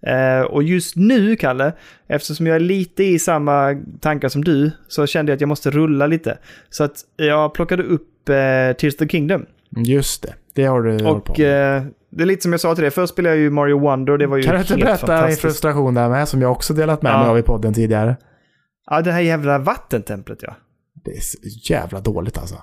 Ja. 0.00 0.10
Eh, 0.10 0.42
och 0.42 0.62
just 0.62 0.96
nu, 0.96 1.36
Kalle, 1.36 1.72
eftersom 2.08 2.46
jag 2.46 2.56
är 2.56 2.60
lite 2.60 3.04
i 3.04 3.18
samma 3.18 3.82
tankar 4.00 4.28
som 4.28 4.44
du, 4.44 4.70
så 4.88 5.06
kände 5.06 5.32
jag 5.32 5.34
att 5.36 5.40
jag 5.40 5.48
måste 5.48 5.70
rulla 5.70 6.06
lite. 6.06 6.38
Så 6.70 6.84
att 6.84 6.96
jag 7.16 7.54
plockade 7.54 7.82
upp 7.82 8.28
eh, 8.28 8.34
Tears 8.76 8.94
of 8.94 8.98
the 8.98 9.08
Kingdom. 9.08 9.46
Just 9.76 10.22
det. 10.22 10.34
Det 10.54 10.64
har 10.64 10.82
du 10.82 11.04
hållit 11.04 11.24
på 11.24 11.32
Och 11.32 11.38
med. 11.38 11.94
Det 12.16 12.22
är 12.22 12.26
lite 12.26 12.42
som 12.42 12.52
jag 12.52 12.60
sa 12.60 12.74
till 12.74 12.82
dig, 12.82 12.90
först 12.90 13.12
spelade 13.12 13.34
jag 13.36 13.42
ju 13.42 13.50
Mario 13.50 13.78
Wonder 13.80 14.12
och 14.12 14.18
det 14.18 14.26
var 14.26 14.36
ju 14.36 14.42
Kan 14.42 14.54
du 14.54 14.60
inte 14.60 14.76
berätta 14.76 15.26
din 15.26 15.36
frustration 15.36 15.94
där 15.94 16.08
med, 16.08 16.28
som 16.28 16.42
jag 16.42 16.52
också 16.52 16.74
delat 16.74 17.02
med 17.02 17.12
Ja. 17.12 17.18
mig 17.20 17.28
av 17.28 17.38
i 17.38 17.42
podden 17.42 17.74
tidigare? 17.74 18.16
Ja, 18.90 19.02
det 19.02 19.12
här 19.12 19.20
jävla 19.20 19.58
vattentemplet 19.58 20.38
ja. 20.42 20.54
Det 21.04 21.10
är 21.10 21.20
så 21.20 21.38
jävla 21.72 22.00
dåligt 22.00 22.38
alltså. 22.38 22.62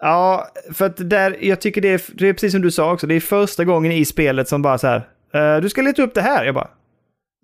Ja, 0.00 0.46
för 0.72 0.86
att 0.86 1.10
där, 1.10 1.36
jag 1.40 1.60
tycker 1.60 1.80
det 1.80 1.88
är, 1.88 2.02
det 2.14 2.28
är 2.28 2.32
precis 2.32 2.52
som 2.52 2.60
du 2.62 2.70
sa 2.70 2.92
också, 2.92 3.06
det 3.06 3.14
är 3.14 3.20
första 3.20 3.64
gången 3.64 3.92
i 3.92 4.04
spelet 4.04 4.48
som 4.48 4.62
bara 4.62 4.78
så 4.78 4.86
här, 4.86 5.08
eh, 5.34 5.60
du 5.62 5.68
ska 5.68 5.82
leta 5.82 6.02
upp 6.02 6.14
det 6.14 6.22
här. 6.22 6.44
Jag 6.44 6.54
bara, 6.54 6.70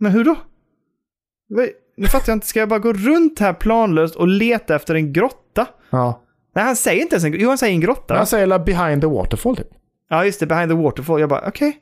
men 0.01 0.13
hur 0.13 0.25
då? 0.25 0.37
Nu 1.97 2.07
fattar 2.07 2.33
jag 2.33 2.37
inte, 2.37 2.47
ska 2.47 2.61
jag 2.61 2.69
bara 2.69 2.79
gå 2.79 2.93
runt 2.93 3.39
här 3.39 3.53
planlöst 3.53 4.17
och 4.17 4.29
leta 4.29 4.75
efter 4.77 4.95
en 4.95 5.13
grotta? 5.13 5.67
Ja. 5.91 6.23
Nej, 6.55 6.65
han 6.65 6.77
säger 6.77 7.03
inte 7.03 7.15
ens 7.15 7.25
en 7.25 7.31
grotta. 7.33 7.43
Jo, 7.43 7.49
han 7.49 7.59
säger 7.59 7.75
en 7.75 7.81
grotta. 7.81 8.17
Jag 8.17 8.29
säger 8.29 8.47
la 8.47 8.59
behind 8.59 9.03
the 9.03 9.09
waterfall 9.09 9.57
typ. 9.57 9.69
Ja, 10.09 10.25
just 10.25 10.41
det, 10.41 10.47
behind 10.47 10.71
the 10.71 10.77
waterfall. 10.77 11.21
Jag 11.21 11.29
bara, 11.29 11.45
okej. 11.49 11.77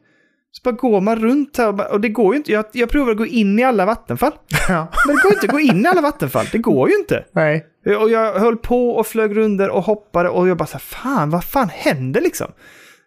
Så 0.50 0.60
bara 0.64 0.72
går 0.74 1.00
man 1.00 1.16
runt 1.18 1.56
här 1.56 1.68
och, 1.68 1.74
bara, 1.74 1.88
och 1.88 2.00
det 2.00 2.08
går 2.08 2.34
ju 2.34 2.36
inte. 2.36 2.52
Jag, 2.52 2.64
jag 2.72 2.88
provar 2.88 3.10
att 3.12 3.16
gå 3.18 3.26
in 3.26 3.58
i 3.58 3.62
alla 3.64 3.86
vattenfall. 3.86 4.32
Ja. 4.68 4.88
Men 5.06 5.16
det 5.16 5.22
går 5.22 5.32
inte 5.32 5.46
att 5.46 5.52
gå 5.52 5.60
in 5.60 5.84
i 5.84 5.88
alla 5.88 6.00
vattenfall. 6.00 6.46
Det 6.52 6.58
går 6.58 6.88
ju 6.90 6.96
inte. 6.96 7.24
Nej. 7.32 7.66
Och 8.00 8.10
jag 8.10 8.32
höll 8.34 8.56
på 8.56 8.90
och 8.90 9.06
flög 9.06 9.36
runder 9.36 9.70
och 9.70 9.82
hoppade 9.82 10.28
och 10.28 10.48
jag 10.48 10.56
bara 10.56 10.66
så 10.66 10.72
här, 10.72 10.78
fan, 10.80 11.30
vad 11.30 11.44
fan 11.44 11.68
händer 11.72 12.20
liksom? 12.20 12.46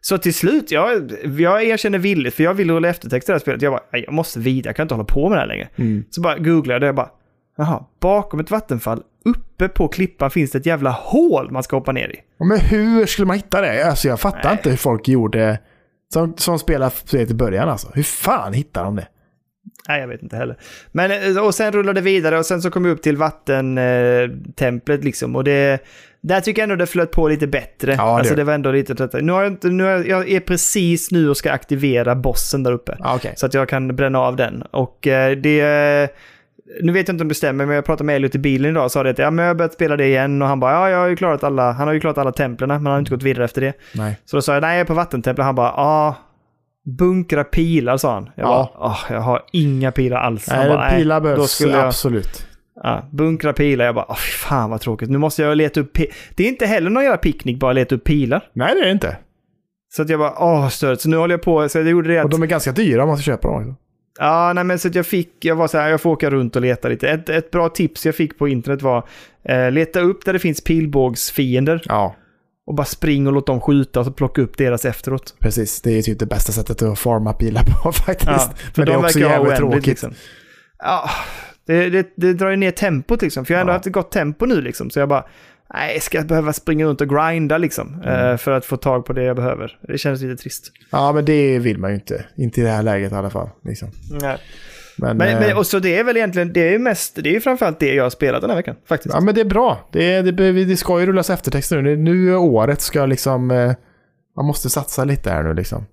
Så 0.01 0.17
till 0.17 0.33
slut, 0.33 0.71
jag, 0.71 1.11
jag 1.39 1.63
erkänner 1.63 1.97
villigt, 1.99 2.35
för 2.35 2.43
jag 2.43 2.53
vill 2.53 2.71
rulla 2.71 2.87
eftertext 2.89 3.29
i 3.29 3.31
det 3.31 3.33
här 3.33 3.39
spelet. 3.39 3.61
Jag 3.61 3.73
bara, 3.73 3.83
"Nej, 3.93 4.03
jag 4.05 4.13
måste 4.13 4.39
vidare, 4.39 4.69
jag 4.69 4.75
kan 4.75 4.83
inte 4.83 4.93
hålla 4.95 5.05
på 5.05 5.29
med 5.29 5.37
det 5.37 5.41
här 5.41 5.47
längre. 5.47 5.67
Mm. 5.75 6.03
Så 6.09 6.21
bara 6.21 6.37
googlade 6.37 6.85
jag 6.85 6.91
och 6.93 6.95
bara, 6.95 7.09
jaha, 7.57 7.85
bakom 7.99 8.39
ett 8.39 8.51
vattenfall, 8.51 9.03
uppe 9.27 9.67
på 9.67 9.87
klippan 9.87 10.31
finns 10.31 10.51
det 10.51 10.57
ett 10.57 10.65
jävla 10.65 10.89
hål 10.89 11.51
man 11.51 11.63
ska 11.63 11.75
hoppa 11.75 11.91
ner 11.91 12.09
i. 12.09 12.45
Men 12.45 12.59
hur 12.59 13.05
skulle 13.05 13.25
man 13.25 13.35
hitta 13.35 13.61
det? 13.61 13.83
Alltså 13.83 14.07
jag 14.07 14.19
fattar 14.19 14.43
Nej. 14.43 14.51
inte 14.51 14.69
hur 14.69 14.77
folk 14.77 15.07
gjorde 15.07 15.59
som, 16.13 16.37
som 16.37 16.59
spelade 16.59 16.91
spelet 16.91 17.31
i 17.31 17.33
början 17.33 17.69
alltså. 17.69 17.91
Hur 17.93 18.03
fan 18.03 18.53
hittar 18.53 18.83
de 18.83 18.95
det? 18.95 19.07
Nej, 19.89 20.01
jag 20.01 20.07
vet 20.07 20.23
inte 20.23 20.35
heller. 20.35 20.57
Men, 20.91 21.11
eh, 21.11 21.45
och 21.45 21.55
sen 21.55 21.71
rullade 21.71 21.99
det 21.99 22.03
vidare 22.03 22.39
och 22.39 22.45
sen 22.45 22.61
så 22.61 22.71
kom 22.71 22.83
vi 22.83 22.89
upp 22.89 23.01
till 23.01 23.17
vattentemplet 23.17 25.03
liksom. 25.03 25.35
Och 25.35 25.43
det, 25.43 25.83
där 26.21 26.41
tycker 26.41 26.61
jag 26.61 26.63
ändå 26.63 26.75
det 26.75 26.85
flöt 26.85 27.11
på 27.11 27.27
lite 27.27 27.47
bättre. 27.47 27.91
det 27.91 28.01
alltså 28.01 28.35
det 28.35 28.43
var 28.43 28.53
ändå 28.53 28.71
lite 28.71 28.93
detta. 28.93 29.17
Nu 29.17 29.31
har 29.31 29.43
jag 29.43 29.51
inte, 29.51 29.69
nu 29.69 29.83
har 29.83 29.91
jag, 29.91 30.07
jag 30.07 30.29
är 30.29 30.39
precis 30.39 31.11
nu 31.11 31.29
och 31.29 31.37
ska 31.37 31.51
aktivera 31.51 32.15
bossen 32.15 32.63
där 32.63 32.71
uppe. 32.71 32.97
Ja, 32.99 33.15
okej. 33.15 33.33
Så 33.37 33.45
att 33.45 33.53
jag 33.53 33.69
kan 33.69 33.95
bränna 33.95 34.19
av 34.19 34.35
den. 34.35 34.61
Och 34.61 35.07
eh, 35.07 35.37
det... 35.37 36.09
Nu 36.81 36.91
vet 36.91 37.07
jag 37.07 37.13
inte 37.13 37.21
om 37.23 37.27
det 37.27 37.35
stämmer, 37.35 37.65
men 37.65 37.75
jag 37.75 37.85
pratade 37.85 38.03
med 38.05 38.15
Elliot 38.15 38.35
i 38.35 38.39
bilen 38.39 38.71
idag 38.71 38.85
och 38.85 38.91
sa 38.91 39.03
det 39.03 39.09
att 39.09 39.17
ja, 39.19 39.31
men 39.31 39.45
jag 39.45 39.49
har 39.49 39.55
börjat 39.55 39.73
spela 39.73 39.97
det 39.97 40.05
igen 40.05 40.41
och 40.41 40.47
han 40.47 40.59
bara 40.59 40.71
ja, 40.73 40.89
jag 40.89 40.97
har 40.97 41.07
ju 41.07 41.15
klarat 41.15 41.43
alla, 41.43 41.71
han 41.71 41.87
har 41.87 41.93
ju 41.93 41.99
klarat 41.99 42.17
alla 42.17 42.31
templen, 42.31 42.67
men 42.67 42.75
han 42.75 42.85
har 42.85 42.99
inte 42.99 43.11
gått 43.11 43.23
vidare 43.23 43.45
efter 43.45 43.61
det. 43.61 43.73
Nej. 43.95 44.19
Så 44.25 44.37
då 44.37 44.41
sa 44.41 44.53
jag 44.53 44.61
nej, 44.61 44.71
jag 44.71 44.81
är 44.81 44.85
på 44.85 44.93
vattentemplet. 44.93 45.45
Han 45.45 45.55
bara 45.55 45.73
ja, 45.77 46.15
bunkra 46.97 47.43
pilar 47.43 47.97
sa 47.97 48.13
han. 48.13 48.29
Jag 48.35 48.45
Ja. 48.47 48.71
bara, 48.79 48.87
"Åh, 48.87 48.99
jag 49.09 49.21
har 49.21 49.41
inga 49.51 49.91
pilar 49.91 50.17
alls. 50.17 50.49
Han 50.49 50.59
Nej, 50.59 50.69
bara, 50.69 50.89
pilar 50.89 51.19
då 51.19 51.23
behövs 51.23 51.51
skulle 51.51 51.71
jag, 51.73 51.85
absolut. 51.85 52.47
ja, 52.83 53.09
bunkra 53.11 53.53
pilar. 53.53 53.85
Jag 53.85 53.95
bara, 53.95 54.15
fy 54.15 54.31
fan 54.31 54.69
vad 54.69 54.81
tråkigt. 54.81 55.09
Nu 55.09 55.17
måste 55.17 55.41
jag 55.41 55.57
leta 55.57 55.79
upp 55.79 55.93
Det 56.35 56.43
är 56.43 56.47
inte 56.47 56.65
heller 56.65 56.89
någon 56.89 57.03
jävla 57.03 57.17
picknick 57.17 57.59
bara 57.59 57.73
leta 57.73 57.95
upp 57.95 58.03
pilar. 58.03 58.49
Nej, 58.53 58.73
det 58.75 58.81
är 58.81 58.85
det 58.85 58.91
inte. 58.91 59.17
Så 59.89 60.01
att 60.01 60.09
jag 60.09 60.19
bara, 60.19 60.33
åh 60.39 60.67
stört. 60.69 60.99
Så 61.01 61.09
nu 61.09 61.17
håller 61.17 61.33
jag 61.33 61.41
på, 61.41 61.69
så 61.69 61.77
jag 61.77 61.87
gjorde 61.89 62.09
det 62.09 62.19
Och 62.19 62.25
att... 62.25 62.31
de 62.31 62.43
är 62.43 62.47
ganska 62.47 62.71
dyra 62.71 63.01
om 63.03 63.07
man 63.09 63.17
ska 63.17 63.23
köpa 63.31 63.47
dem. 63.47 63.75
Ja, 64.19 64.53
nej 64.53 64.63
men 64.63 64.79
så 64.79 64.87
att 64.87 64.95
jag 64.95 65.05
fick, 65.05 65.45
jag 65.45 65.55
var 65.55 65.67
så 65.67 65.77
här, 65.77 65.89
jag 65.89 66.01
får 66.01 66.09
åka 66.09 66.29
runt 66.29 66.55
och 66.55 66.61
leta 66.61 66.87
lite. 66.87 67.09
Ett, 67.09 67.29
ett 67.29 67.51
bra 67.51 67.69
tips 67.69 68.05
jag 68.05 68.15
fick 68.15 68.37
på 68.37 68.47
internet 68.47 68.81
var, 68.81 69.07
eh, 69.49 69.71
leta 69.71 69.99
upp 69.99 70.25
där 70.25 70.33
det 70.33 70.39
finns 70.39 70.61
pilbågsfiender 70.61 71.81
Ja, 71.85 72.15
och 72.67 72.75
bara 72.75 72.85
spring 72.85 73.27
och 73.27 73.33
låt 73.33 73.47
dem 73.47 73.61
skjuta 73.61 73.99
och 73.99 74.05
så 74.05 74.11
plocka 74.11 74.41
upp 74.41 74.57
deras 74.57 74.85
efteråt. 74.85 75.35
precis. 75.39 75.81
Det 75.81 75.97
är 75.97 76.01
typ 76.01 76.19
det 76.19 76.25
bästa 76.25 76.51
sättet 76.51 76.81
att 76.81 76.99
farma 76.99 77.33
pilar 77.33 77.63
på 77.63 77.91
faktiskt. 78.05 78.29
Ja, 78.29 78.51
för 78.73 78.81
Men 78.81 78.85
det 78.85 78.91
är 78.91 78.97
de 78.97 79.05
också 79.05 79.19
jävligt 79.19 79.55
tråkigt. 79.55 79.85
Liksom. 79.87 80.13
Ja, 80.79 81.09
det, 81.67 81.89
det, 81.89 82.07
det 82.15 82.33
drar 82.33 82.49
ju 82.49 82.55
ner 82.55 82.71
tempot 82.71 83.21
liksom. 83.21 83.45
För 83.45 83.53
jag 83.53 83.57
har 83.57 83.61
ändå 83.61 83.71
Ja. 83.71 83.75
haft 83.75 83.87
ett 83.87 83.93
gott 83.93 84.11
tempo 84.11 84.45
nu 84.45 84.61
liksom. 84.61 84.89
Så 84.89 84.99
jag 84.99 85.09
bara, 85.09 85.25
nej, 85.73 85.99
ska 85.99 86.17
jag 86.17 86.27
behöva 86.27 86.53
springa 86.53 86.85
runt 86.85 87.01
och 87.01 87.09
grinda 87.09 87.57
liksom? 87.57 88.01
Mm. 88.03 88.31
Eh, 88.31 88.37
för 88.37 88.51
att 88.51 88.65
få 88.65 88.77
tag 88.77 89.05
på 89.05 89.13
det 89.13 89.23
jag 89.23 89.35
behöver. 89.35 89.79
Det 89.87 89.97
känns 89.97 90.21
lite 90.21 90.41
trist. 90.41 90.71
Ja, 90.91 91.11
men 91.11 91.25
det 91.25 91.59
vill 91.59 91.77
man 91.77 91.89
ju 91.89 91.95
inte. 91.95 92.25
Inte 92.35 92.61
i 92.61 92.63
det 92.63 92.69
här 92.69 92.83
läget 92.83 93.11
i 93.11 93.15
alla 93.15 93.29
fall. 93.29 93.49
Liksom. 93.65 93.91
Nej. 94.21 94.37
Men, 94.97 95.17
Men, 95.17 95.27
eh, 95.27 95.39
men, 95.39 95.57
och 95.57 95.65
så 95.65 95.79
det 95.79 95.97
är 95.97 96.03
väl 96.03 96.17
egentligen, 96.17 96.53
det 96.53 96.67
är 96.67 96.71
ju 96.71 96.79
mest, 96.79 97.15
det 97.15 97.29
är 97.29 97.33
ju 97.33 97.39
framförallt 97.39 97.79
det 97.79 97.93
jag 97.93 98.03
har 98.03 98.09
spelat 98.09 98.41
den 98.41 98.49
här 98.49 98.57
veckan. 98.57 98.75
Faktiskt. 98.87 99.15
Ja, 99.15 99.21
men 99.21 99.35
det 99.35 99.41
är 99.41 99.45
bra. 99.45 99.89
Det, 99.91 100.21
det, 100.21 100.65
det 100.65 100.77
ska 100.77 100.99
ju 100.99 101.05
rullas 101.05 101.29
eftertexter 101.29 101.81
nu. 101.81 101.97
Nu 101.97 102.35
året 102.35 102.81
ska 102.81 103.05
liksom... 103.05 103.51
Eh, 103.51 103.71
man 104.35 104.45
måste 104.45 104.69
satsa 104.69 105.03
lite 105.03 105.29
här 105.29 105.43
nu 105.43 105.53
liksom. 105.53 105.85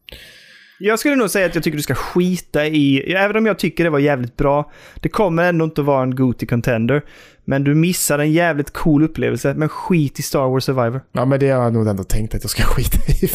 Jag 0.79 0.99
skulle 0.99 1.17
nog 1.17 1.31
säga 1.31 1.47
att 1.47 1.55
jag 1.55 1.65
tycker 1.65 1.77
du 1.77 1.83
ska 1.83 1.95
skita 1.95 2.67
i, 2.67 3.13
även 3.13 3.37
om 3.37 3.47
jag 3.47 3.59
tycker 3.59 3.85
det 3.85 3.91
var 3.91 3.99
jävligt 3.99 4.37
bra, 4.37 4.71
det 5.01 5.09
kommer 5.09 5.45
ändå 5.45 5.65
inte 5.65 5.81
att 5.81 5.87
vara 5.87 6.03
en 6.03 6.15
Goty 6.15 6.47
contender. 6.47 7.03
Men 7.47 7.65
du 7.65 7.75
missar 7.75 8.19
en 8.19 8.33
jävligt 8.33 8.71
cool 8.71 9.03
upplevelse, 9.03 9.55
men 9.55 9.69
skit 9.69 10.19
i 10.19 10.23
Star 10.23 10.49
Wars 10.49 10.65
Survivor. 10.65 11.01
Ja, 11.13 11.25
men 11.25 11.41
det 11.41 11.51
har 11.51 11.63
jag 11.65 11.73
nog 11.73 11.89
ändå 11.89 12.05
tänkt 12.05 12.35
att 12.35 12.45
jag 12.45 12.51
ska 12.51 12.63
skita 12.67 12.99
i. 13.13 13.31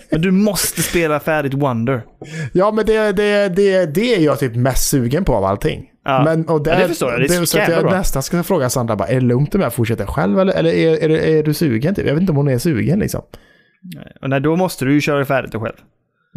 Men 0.10 0.20
du 0.20 0.30
måste 0.30 0.82
spela 0.82 1.20
färdigt 1.20 1.54
Wonder. 1.54 2.02
ja, 2.52 2.72
men 2.72 2.86
det, 2.86 3.12
det, 3.12 3.48
det, 3.48 3.86
det 3.94 4.14
är 4.14 4.20
jag 4.20 4.38
typ 4.38 4.54
mest 4.54 4.88
sugen 4.88 5.24
på 5.24 5.34
av 5.34 5.44
allting. 5.44 5.84
Ja. 6.04 6.22
Men, 6.24 6.48
och 6.48 6.62
där, 6.62 6.72
Ja, 6.72 6.78
det 6.78 6.88
förstår 6.88 7.10
jag. 7.10 7.20
Det 7.20 7.24
är 7.24 7.38
så 7.38 7.46
så 7.46 7.58
att 7.60 7.68
jag 7.68 7.82
bra. 7.82 7.92
nästan 7.92 8.22
ska 8.22 8.42
fråga 8.42 8.70
Sandra 8.70 8.96
bara, 8.96 9.08
är 9.08 9.14
det 9.14 9.20
lugnt 9.20 9.54
om 9.54 9.60
jag 9.60 9.74
fortsätter 9.74 10.06
själv 10.06 10.40
eller, 10.40 10.52
eller 10.52 10.70
är, 10.70 11.02
är, 11.02 11.10
är 11.10 11.42
du 11.42 11.54
sugen? 11.54 11.94
Typ? 11.94 12.06
Jag 12.06 12.14
vet 12.14 12.20
inte 12.20 12.32
om 12.32 12.36
hon 12.36 12.48
är 12.48 12.58
sugen 12.58 12.98
liksom. 12.98 13.22
Och 14.22 14.30
nej, 14.30 14.40
då 14.40 14.56
måste 14.56 14.84
du 14.84 14.92
ju 14.94 15.00
köra 15.00 15.24
färdigt 15.24 15.52
det 15.52 15.58
själv. 15.58 15.76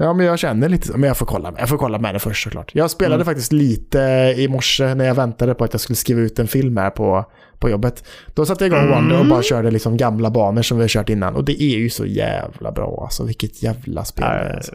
Ja, 0.01 0.13
men 0.13 0.25
jag 0.25 0.39
känner 0.39 0.69
lite 0.69 0.87
så. 0.87 0.97
Men 0.97 1.07
jag 1.07 1.17
får 1.17 1.25
kolla, 1.25 1.53
jag 1.57 1.69
får 1.69 1.77
kolla 1.77 1.99
med 1.99 2.15
det 2.15 2.19
först 2.19 2.43
såklart. 2.43 2.71
Jag 2.75 2.91
spelade 2.91 3.15
Mm. 3.15 3.25
faktiskt 3.25 3.51
lite 3.51 3.99
i 4.37 4.47
morse 4.47 4.95
när 4.95 5.05
jag 5.05 5.15
väntade 5.15 5.53
på 5.53 5.63
att 5.63 5.73
jag 5.73 5.81
skulle 5.81 5.95
skriva 5.95 6.21
ut 6.21 6.39
en 6.39 6.47
film 6.47 6.77
här 6.77 6.89
på, 6.89 7.25
på 7.59 7.69
jobbet. 7.69 8.07
Då 8.35 8.45
satte 8.45 8.63
jag 8.65 8.71
igång 8.73 8.79
Mm. 8.87 8.95
Wonder 8.95 9.19
och 9.19 9.25
bara 9.25 9.41
körde 9.43 9.71
liksom 9.71 9.97
gamla 9.97 10.29
banor 10.29 10.61
som 10.61 10.77
vi 10.77 10.83
har 10.83 10.87
kört 10.89 11.09
innan. 11.09 11.35
Och 11.35 11.45
det 11.45 11.63
är 11.63 11.77
ju 11.77 11.89
så 11.89 12.05
jävla 12.05 12.71
bra 12.71 13.01
alltså. 13.03 13.23
Vilket 13.25 13.63
jävla 13.63 14.05
spel 14.05 14.25
det 14.25 14.31
är. 14.31 14.55
Alltså. 14.55 14.73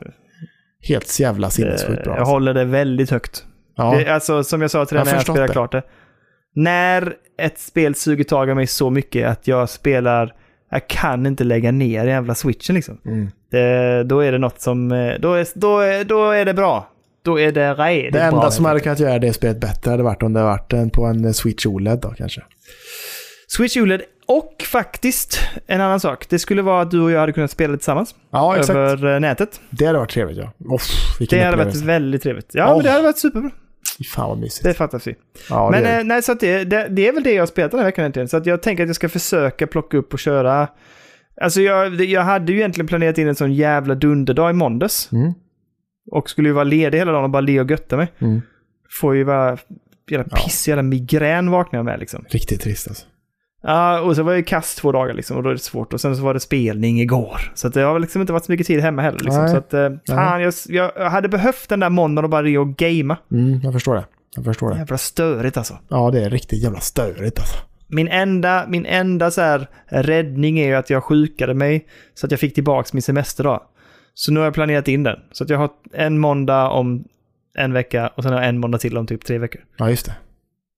Helt 0.88 1.20
jävla 1.20 1.50
sinnessjukt 1.50 2.04
bra. 2.04 2.12
jag 2.12 2.18
Alltså. 2.18 2.32
håller 2.32 2.54
det 2.54 2.64
väldigt 2.64 3.10
högt. 3.10 3.44
Ja, 3.76 3.94
Det, 3.98 4.08
alltså, 4.14 4.44
som 4.44 4.60
jag 4.62 4.70
sa 4.70 4.84
till 4.86 4.94
dig 4.94 5.00
Jag 5.00 5.06
när 5.06 5.12
jag 5.14 5.22
spelade 5.22 5.46
det. 5.46 5.52
klart 5.52 5.72
det. 5.72 5.82
När 6.54 7.14
ett 7.42 7.58
spel 7.58 7.94
suger 7.94 8.24
tag 8.24 8.50
av 8.50 8.56
mig 8.56 8.66
så 8.66 8.90
mycket 8.90 9.28
att 9.28 9.46
jag 9.48 9.68
spelar, 9.70 10.34
jag 10.70 10.88
kan 10.88 11.26
inte 11.26 11.44
lägga 11.44 11.72
ner 11.72 12.04
jävla 12.06 12.34
switchen 12.34 12.74
liksom. 12.74 12.98
mm. 13.06 13.30
Det, 13.50 14.04
då 14.04 14.20
är 14.20 14.32
det 14.32 14.38
något 14.38 14.60
som, 14.60 14.92
eh, 14.92 15.14
då 15.20 15.34
är, 15.34 15.46
då 15.54 15.78
är, 15.78 16.04
då 16.04 16.30
är 16.30 16.44
det 16.44 16.54
bra. 16.54 16.90
Då 17.22 17.40
är 17.40 17.52
det 17.52 17.74
rej. 17.74 18.10
det 18.12 18.18
är 18.18 18.28
enda 18.28 18.40
bra, 18.40 18.50
som 18.50 18.64
hade 18.64 18.80
kunnat 18.80 19.00
göra 19.00 19.18
det 19.18 19.32
spelet 19.32 19.60
bättre 19.60 19.90
hade 19.90 20.02
varit 20.02 20.22
om 20.22 20.32
det 20.32 20.42
varit 20.42 20.72
en 20.72 20.90
på 20.90 21.04
en 21.04 21.34
Switch 21.34 21.66
OLED 21.66 21.98
då 21.98 22.08
kanske. 22.10 22.42
Switch 23.48 23.76
OLED 23.76 24.02
och 24.26 24.64
faktiskt 24.66 25.40
en 25.66 25.80
annan 25.80 26.00
sak. 26.00 26.28
Det 26.28 26.38
skulle 26.38 26.62
vara 26.62 26.82
att 26.82 26.90
du 26.90 27.00
och 27.00 27.10
jag 27.10 27.20
hade 27.20 27.32
kunnat 27.32 27.50
spela 27.50 27.76
tillsammans 27.76 28.14
Ja, 28.30 28.56
exakt. 28.56 28.76
över 28.76 29.14
eh, 29.14 29.20
nätet. 29.20 29.60
Det 29.70 29.86
hade 29.86 29.98
varit 29.98 30.10
trevligt 30.10 30.38
ja. 30.38 30.78
Vilken 31.18 31.38
Det 31.38 31.44
hade 31.44 31.56
varit 31.56 31.74
väldigt 31.76 32.22
trevligt. 32.22 32.50
Ja, 32.52 32.68
Åh. 32.68 32.76
men 32.76 32.84
det 32.84 32.90
hade 32.90 33.02
varit 33.02 33.18
superbra. 33.18 33.50
Fan 34.14 34.28
vad 34.28 34.38
mysigt. 34.38 34.64
Det 34.64 34.74
fattas 34.74 35.06
vi. 35.06 35.14
ja, 35.50 35.70
men 35.70 35.82
det 35.82 35.88
är 35.88 35.98
eh, 35.98 36.04
nej, 36.04 36.22
så 36.22 36.32
att 36.32 36.40
det, 36.40 36.64
det, 36.64 36.86
det 36.90 37.08
är 37.08 37.12
väl 37.12 37.22
det 37.22 37.32
jag 37.32 37.48
spelat 37.48 37.70
den 37.70 37.80
här 37.80 37.86
veckan 37.86 38.02
egentligen. 38.02 38.28
Så 38.28 38.36
att 38.36 38.46
jag 38.46 38.62
tänker 38.62 38.82
att 38.82 38.88
jag 38.88 38.96
ska 38.96 39.08
försöka 39.08 39.66
plocka 39.66 39.96
upp 39.96 40.12
och 40.12 40.18
köra. 40.18 40.68
Alltså 41.40 41.60
jag, 41.60 42.00
jag 42.00 42.22
hade 42.22 42.52
ju 42.52 42.58
egentligen 42.58 42.86
planerat 42.88 43.18
in 43.18 43.28
en 43.28 43.34
sån 43.34 43.52
jävla 43.54 43.94
dunderdag 43.94 44.50
i 44.50 44.52
måndags. 44.52 45.12
Mm. 45.12 45.32
Och 46.10 46.30
skulle 46.30 46.48
ju 46.48 46.52
vara 46.52 46.64
ledig 46.64 46.98
hela 46.98 47.12
dagen 47.12 47.24
och 47.24 47.30
bara 47.30 47.40
le 47.40 47.60
och 47.60 47.70
götta 47.70 47.96
mig. 47.96 48.12
Mm. 48.18 48.42
Får 49.00 49.16
ju 49.16 49.24
vara 49.24 49.58
jävla 50.10 50.26
Ja. 50.30 50.36
piss, 50.36 50.68
jävla 50.68 50.82
migrän 50.82 51.50
vaknar 51.50 51.78
jag 51.78 51.84
med 51.84 52.00
liksom. 52.00 52.24
Riktigt 52.28 52.60
trist 52.60 52.88
alltså. 52.88 53.06
Ja, 53.62 54.00
och 54.00 54.16
så 54.16 54.22
var 54.22 54.32
jag 54.32 54.40
i 54.40 54.44
kast 54.44 54.78
två 54.78 54.92
dagar 54.92 55.14
liksom 55.14 55.36
och 55.36 55.42
då 55.42 55.48
är 55.48 55.52
det 55.52 55.58
svårt. 55.60 55.92
Och 55.92 56.00
sen 56.00 56.16
så 56.16 56.22
var 56.22 56.34
det 56.34 56.40
spelning 56.40 57.00
igår. 57.00 57.52
Så 57.54 57.66
att 57.68 57.74
det 57.74 57.80
har 57.80 57.98
liksom 57.98 58.20
inte 58.20 58.32
varit 58.32 58.44
så 58.44 58.52
mycket 58.52 58.66
tid 58.66 58.80
hemma 58.80 59.02
heller 59.02 59.18
liksom. 59.18 59.42
Nej. 59.42 59.50
Så 59.50 59.56
att, 59.56 59.74
eh, 59.74 59.90
fan, 60.08 60.42
jag, 60.42 60.52
jag 60.68 61.10
hade 61.10 61.28
behövt 61.28 61.68
den 61.68 61.80
där 61.80 61.90
måndagen 61.90 62.24
och 62.24 62.30
bara 62.30 62.42
ringa 62.42 62.60
och 62.60 62.76
gamea. 62.76 63.16
Mm, 63.32 63.60
jag 63.62 63.72
förstår 63.72 63.94
det. 63.94 64.04
Jag 64.36 64.44
förstår 64.44 64.70
det. 64.70 64.76
Jävla 64.78 64.98
störigt 64.98 65.56
alltså. 65.56 65.78
Ja, 65.88 66.10
det 66.10 66.24
är 66.24 66.30
riktigt 66.30 66.62
jävla 66.62 66.80
störigt 66.80 67.38
alltså. 67.38 67.56
Min 67.86 68.08
enda, 68.08 68.64
min 68.68 68.86
enda 68.86 69.30
så 69.30 69.40
här 69.40 69.68
räddning 69.86 70.58
är 70.58 70.66
ju 70.66 70.74
att 70.74 70.90
jag 70.90 71.04
sjukade 71.04 71.54
mig 71.54 71.86
så 72.14 72.26
att 72.26 72.30
jag 72.30 72.40
fick 72.40 72.54
tillbaka 72.54 72.88
min 72.92 73.02
semesterdag. 73.02 73.62
Så 74.14 74.32
nu 74.32 74.40
har 74.40 74.44
jag 74.44 74.54
planerat 74.54 74.88
in 74.88 75.02
den. 75.02 75.18
Så 75.32 75.44
att 75.44 75.50
jag 75.50 75.58
har 75.58 75.70
en 75.92 76.18
måndag 76.18 76.68
om 76.68 77.04
en 77.58 77.72
vecka 77.72 78.10
och 78.14 78.22
sen 78.22 78.32
har 78.32 78.40
jag 78.40 78.48
en 78.48 78.58
måndag 78.58 78.78
till 78.78 78.96
om 78.98 79.06
typ 79.06 79.24
tre 79.24 79.38
veckor. 79.38 79.60
Ja, 79.76 79.90
just 79.90 80.06
det. 80.06 80.16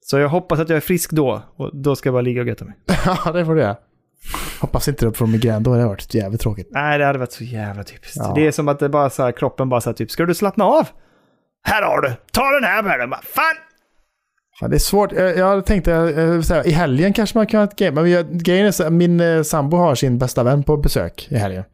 Så 0.01 0.19
jag 0.19 0.29
hoppas 0.29 0.61
att 0.61 0.69
jag 0.69 0.77
är 0.77 0.81
frisk 0.81 1.11
då 1.11 1.43
och 1.57 1.71
då 1.77 1.97
ska 1.97 2.07
jag 2.07 2.15
bara 2.15 2.23
ligga 2.23 2.41
och 2.41 2.49
götta 2.49 2.65
mig. 2.65 2.75
Ja, 3.25 3.33
det 3.33 3.45
får 3.45 3.55
du 3.55 3.61
göra. 3.61 3.77
Hoppas 4.61 4.89
inte 4.89 5.07
du 5.07 5.13
får 5.13 5.27
migrän, 5.27 5.63
då 5.63 5.71
hade 5.71 5.83
det 5.83 5.89
varit 5.89 6.15
jävligt 6.15 6.41
tråkigt. 6.41 6.69
Nej, 6.71 6.99
det 6.99 7.05
hade 7.05 7.19
varit 7.19 7.33
så 7.33 7.45
jävla 7.45 7.85
typiskt. 7.85 8.17
Ja. 8.17 8.33
Det 8.35 8.47
är 8.47 8.51
som 8.51 8.69
att 8.69 8.79
det 8.79 8.89
bara 8.89 9.11
så 9.11 9.23
här, 9.23 9.33
kroppen 9.33 9.69
bara 9.69 9.81
så 9.81 9.91
här 9.91 9.95
typ, 9.95 10.11
ska 10.11 10.27
du 10.27 10.35
slappna 10.35 10.65
av? 10.65 10.89
Här 11.63 11.83
har 11.83 12.01
du! 12.01 12.13
Ta 12.33 12.51
den 12.51 12.65
här 12.65 12.83
med 12.83 12.99
dig! 12.99 13.09
Fan! 13.23 13.57
Ja, 14.61 14.69
det 14.69 14.77
är 14.77 14.79
svårt. 14.79 15.13
Jag, 15.13 15.37
jag 15.37 15.67
tänkte 15.67 15.93
eh, 15.93 16.67
i 16.67 16.71
helgen 16.71 17.13
kanske 17.13 17.39
man 17.39 17.47
kan 17.47 17.61
ha 17.61 17.65
ett 17.65 17.77
game. 17.77 18.03
Men 18.03 18.11
jag, 18.11 18.33
grejen 18.33 18.67
är 18.67 18.71
så 18.71 18.91
min 18.91 19.21
eh, 19.21 19.43
sambo 19.43 19.77
har 19.77 19.95
sin 19.95 20.19
bästa 20.19 20.43
vän 20.43 20.63
på 20.63 20.77
besök 20.77 21.27
i 21.31 21.37
helgen. 21.37 21.65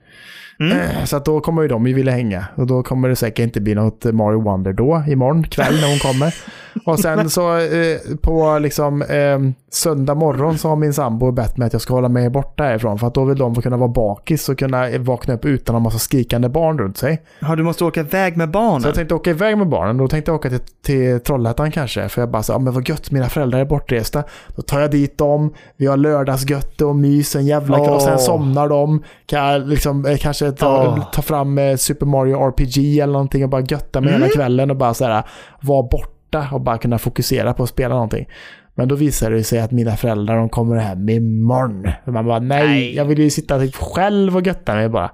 Mm. 0.60 0.78
Eh, 0.78 1.04
Så 1.04 1.16
att 1.16 1.24
då 1.24 1.40
kommer 1.40 1.62
ju 1.62 1.68
de 1.68 1.86
ju 1.86 1.94
vilja 1.94 2.12
hänga. 2.12 2.44
Och 2.54 2.66
då 2.66 2.82
kommer 2.82 3.08
det 3.08 3.16
säkert 3.16 3.42
inte 3.42 3.60
bli 3.60 3.74
något 3.74 4.04
Mario 4.04 4.40
Wonder 4.40 4.72
då, 4.72 5.02
imorgon 5.08 5.42
kväll 5.42 5.74
när 5.80 5.88
hon 5.88 5.98
kommer. 5.98 6.34
Och 6.86 6.98
sen 6.98 7.30
så 7.30 7.56
eh, 7.58 7.98
på 8.22 8.58
liksom 8.58 9.02
eh, 9.02 9.38
söndag 9.72 10.14
morgon 10.14 10.58
så 10.58 10.68
har 10.68 10.76
min 10.76 10.94
sambo 10.94 11.32
bett 11.32 11.56
mig 11.56 11.66
att 11.66 11.72
jag 11.72 11.82
ska 11.82 11.94
hålla 11.94 12.08
mig 12.08 12.30
borta 12.30 12.64
härifrån. 12.64 12.98
För 12.98 13.06
att 13.06 13.14
då 13.14 13.24
vill 13.24 13.38
de 13.38 13.54
få 13.54 13.62
kunna 13.62 13.76
vara 13.76 13.88
bakis 13.88 14.48
och 14.48 14.58
kunna 14.58 14.98
vakna 14.98 15.34
upp 15.34 15.44
utan 15.44 15.74
ha 15.74 15.80
massa 15.80 15.98
skrikande 15.98 16.48
barn 16.48 16.78
runt 16.78 16.96
sig. 16.96 17.22
Ja, 17.40 17.56
du 17.56 17.62
måste 17.62 17.84
åka 17.84 18.00
iväg 18.00 18.36
med 18.36 18.50
barnen. 18.50 18.80
Så 18.80 18.88
jag 18.88 18.94
tänkte 18.94 19.14
åka 19.14 19.30
iväg 19.30 19.58
med 19.58 19.68
barnen. 19.68 19.96
Då 19.96 20.08
tänkte 20.08 20.30
jag 20.30 20.36
åka 20.36 20.48
till, 20.48 20.60
till 20.82 21.20
Trollhättan 21.20 21.70
kanske. 21.70 22.08
För 22.08 22.22
jag 22.22 22.30
bara 22.30 22.42
så, 22.42 22.52
ja 22.52 22.58
men 22.58 22.72
vad 22.72 22.88
gött, 22.88 23.10
mina 23.10 23.28
föräldrar 23.28 23.60
är 23.60 23.64
bortresta. 23.64 24.22
Då 24.56 24.62
tar 24.62 24.80
jag 24.80 24.90
dit 24.90 25.18
dem, 25.18 25.54
vi 25.76 25.86
har 25.86 25.96
lördagsgött 25.96 26.80
och 26.80 26.96
mys 26.96 27.36
en 27.36 27.46
jävla 27.46 27.80
Åh. 27.80 27.88
Och 27.92 28.02
sen 28.02 28.18
somnar 28.18 28.68
de. 28.68 29.02
Kan 29.26 29.40
jag 29.44 29.68
liksom, 29.68 30.06
eh, 30.06 30.16
kanske 30.16 30.43
ta, 30.52 30.88
Åh. 30.88 31.10
ta 31.12 31.22
fram 31.22 31.58
eh, 31.58 31.76
Super 31.76 32.06
Mario 32.06 32.48
RPG 32.48 33.00
eller 33.00 33.12
någonting 33.12 33.44
och 33.44 33.50
bara 33.50 33.62
götta 33.68 34.00
mig 34.00 34.12
hela 34.12 34.28
kvällen 34.28 34.70
och 34.70 34.76
bara 34.76 34.94
så 34.94 35.04
här 35.04 35.24
vara 35.60 35.82
borta 35.82 36.48
och 36.52 36.60
bara 36.60 36.78
kunna 36.78 36.98
fokusera 36.98 37.54
på 37.54 37.62
att 37.62 37.68
spela 37.68 37.94
någonting. 37.94 38.28
Men 38.74 38.88
då 38.88 38.94
visar 38.94 39.30
det 39.30 39.44
sig 39.44 39.60
att 39.60 39.70
mina 39.70 39.96
föräldrar 39.96 40.36
de 40.36 40.48
kommer 40.48 40.76
hem 40.76 41.08
imorgon. 41.08 41.92
Man 42.06 42.26
bara 42.26 42.38
nej, 42.38 42.66
Nej. 42.66 42.96
jag 42.96 43.04
vill 43.04 43.18
ju 43.18 43.30
sitta 43.30 43.58
typ 43.58 43.74
själv 43.74 44.36
och 44.36 44.46
götta 44.46 44.74
mig 44.74 44.88
bara. 44.88 45.10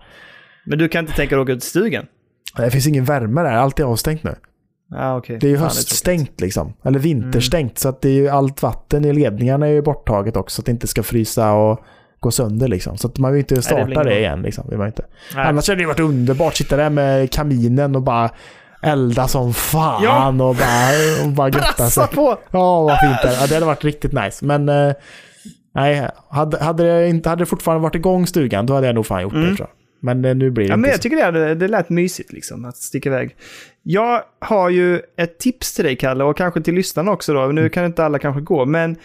Men 0.65 0.78
du 0.78 0.89
kan 0.89 1.05
inte 1.05 1.16
tänka 1.16 1.35
dig 1.35 1.43
att 1.43 1.47
åka 1.47 1.52
ut 1.52 1.61
till 1.61 1.70
stugan? 1.70 2.07
Det 2.57 2.70
finns 2.70 2.86
ingen 2.86 3.05
värme 3.05 3.43
där, 3.43 3.52
allt 3.52 3.81
är 3.81 3.85
avstängt 3.85 4.23
nu. 4.24 4.35
Ja, 4.90 5.16
okej. 5.16 5.39
Det 5.40 5.47
är 5.47 5.51
ju 5.51 5.57
Fan, 5.57 5.65
höststängt 5.65 6.40
liksom. 6.40 6.73
Eller 6.85 6.98
vinterstängt. 6.98 7.78
Så 7.78 7.89
att 7.89 8.01
det 8.01 8.09
är 8.09 8.15
ju 8.15 8.28
allt 8.28 8.62
vatten 8.62 9.05
i 9.05 9.12
ledningarna 9.12 9.66
är 9.66 9.70
ju 9.70 9.82
borttaget 9.82 10.36
också. 10.36 10.55
Så 10.55 10.62
att 10.62 10.66
det 10.66 10.73
inte 10.73 10.86
ska 10.86 11.02
frysa 11.02 11.52
och 11.52 11.81
gå 12.21 12.31
sönder 12.31 12.69
liksom. 12.69 12.97
Så 12.99 13.09
att 13.09 13.19
man 13.19 13.33
vill 13.33 13.39
inte 13.39 13.55
det 13.55 13.63
starta 13.63 13.85
blir 13.85 13.97
det, 13.97 14.05
bra. 14.05 14.13
igen 14.13 14.43
liksom. 14.43 14.67
Vill 14.69 14.79
man 14.79 14.87
inte. 14.87 15.05
Nej. 15.35 15.47
Annars 15.47 15.69
hade 15.69 15.81
det 15.83 15.87
varit 15.87 16.01
underbart. 16.01 16.57
Sitta 16.57 16.77
där 16.77 16.91
med 16.91 17.33
kaminen 17.33 17.97
och 17.97 18.03
bara 18.03 18.31
elda 18.83 19.29
som 19.29 19.55
fan 19.55 20.03
Ja. 20.05 20.29
och 20.29 20.35
bara, 20.57 21.25
och 21.25 21.31
bara 21.31 21.49
götta 21.49 21.91
sig. 21.91 22.07
På! 22.07 22.39
Ja, 22.51 22.83
vad 22.83 23.01
fint 23.01 23.23
det 23.23 23.35
ja, 23.41 23.47
Det 23.47 23.55
hade 23.55 23.67
varit 23.67 23.85
riktigt 23.85 24.13
nice. 24.13 24.45
Men 24.45 24.69
eh, 24.69 24.93
nej, 25.75 26.09
hade, 26.31 26.59
hade, 26.65 26.85
det 27.01 27.09
inte, 27.09 27.29
hade 27.29 27.43
det 27.43 27.47
fortfarande 27.47 27.83
varit 27.83 27.95
igång 27.95 28.27
stugan 28.27 28.67
då 28.67 28.75
hade 28.75 28.87
jag 28.87 28.95
nog 28.95 29.07
fan 29.07 29.23
gjort 29.23 29.33
det 29.35 29.47
tror 29.47 29.59
jag. 29.59 29.69
Men 30.03 30.25
eh, 30.25 30.35
nu 30.35 30.51
blir 30.51 30.65
det 30.69 30.69
Mm. 30.69 30.69
Ja, 30.71 30.75
inte 30.75 30.81
men 30.81 30.91
jag 30.91 30.97
så. 30.99 31.03
tycker 31.03 31.33
det, 31.33 31.55
det 31.55 31.69
lät 31.69 31.89
mysigt 31.89 32.33
liksom, 32.33 32.65
att 32.65 32.77
sticka 32.77 33.09
iväg. 33.09 33.37
Jag 33.83 34.23
har 34.41 34.69
ju 34.69 35.01
ett 35.17 35.39
tips 35.39 35.75
till 35.75 35.85
dig, 35.85 35.97
Kalle, 35.97 36.25
och 36.25 36.37
kanske 36.37 36.61
till 36.61 36.75
lyssnarna 36.75 37.11
också 37.13 37.35
då. 37.35 37.47
Nu 37.47 37.69
kan 37.69 37.85
inte 37.85 38.05
alla 38.05 38.19
kanske 38.19 38.41
gå, 38.41 38.67
men 38.67 38.97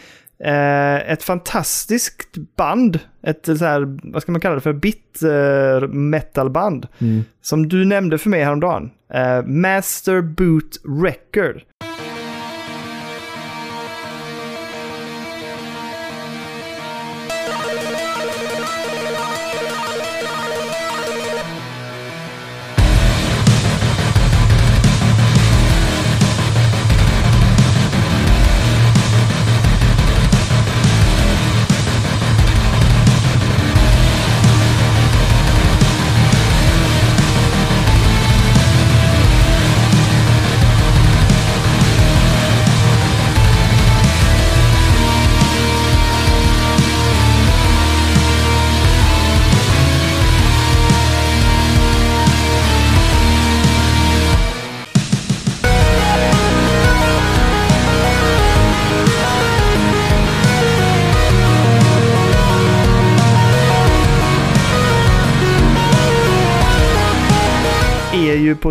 eh, 0.44 1.12
ett 1.12 1.24
fantastiskt 1.24 2.38
band, 2.57 2.99
ett 3.24 3.45
så 3.45 3.66
här, 3.66 4.12
vad 4.14 4.22
ska 4.22 4.32
man 4.32 4.41
kalla 4.41 4.56
det 4.56 4.62
för, 4.62 4.74
bit 4.74 5.22
eh, 5.24 5.88
metalband, 5.90 6.88
Mm. 7.02 7.24
som 7.41 7.68
du 7.70 7.86
nämnde 7.86 8.18
för 8.18 8.30
mig 8.30 8.44
häromdagen. 8.44 8.91
Eh, 9.14 9.44
Master 9.45 10.22
Boot 10.22 10.78
Record. 11.03 11.62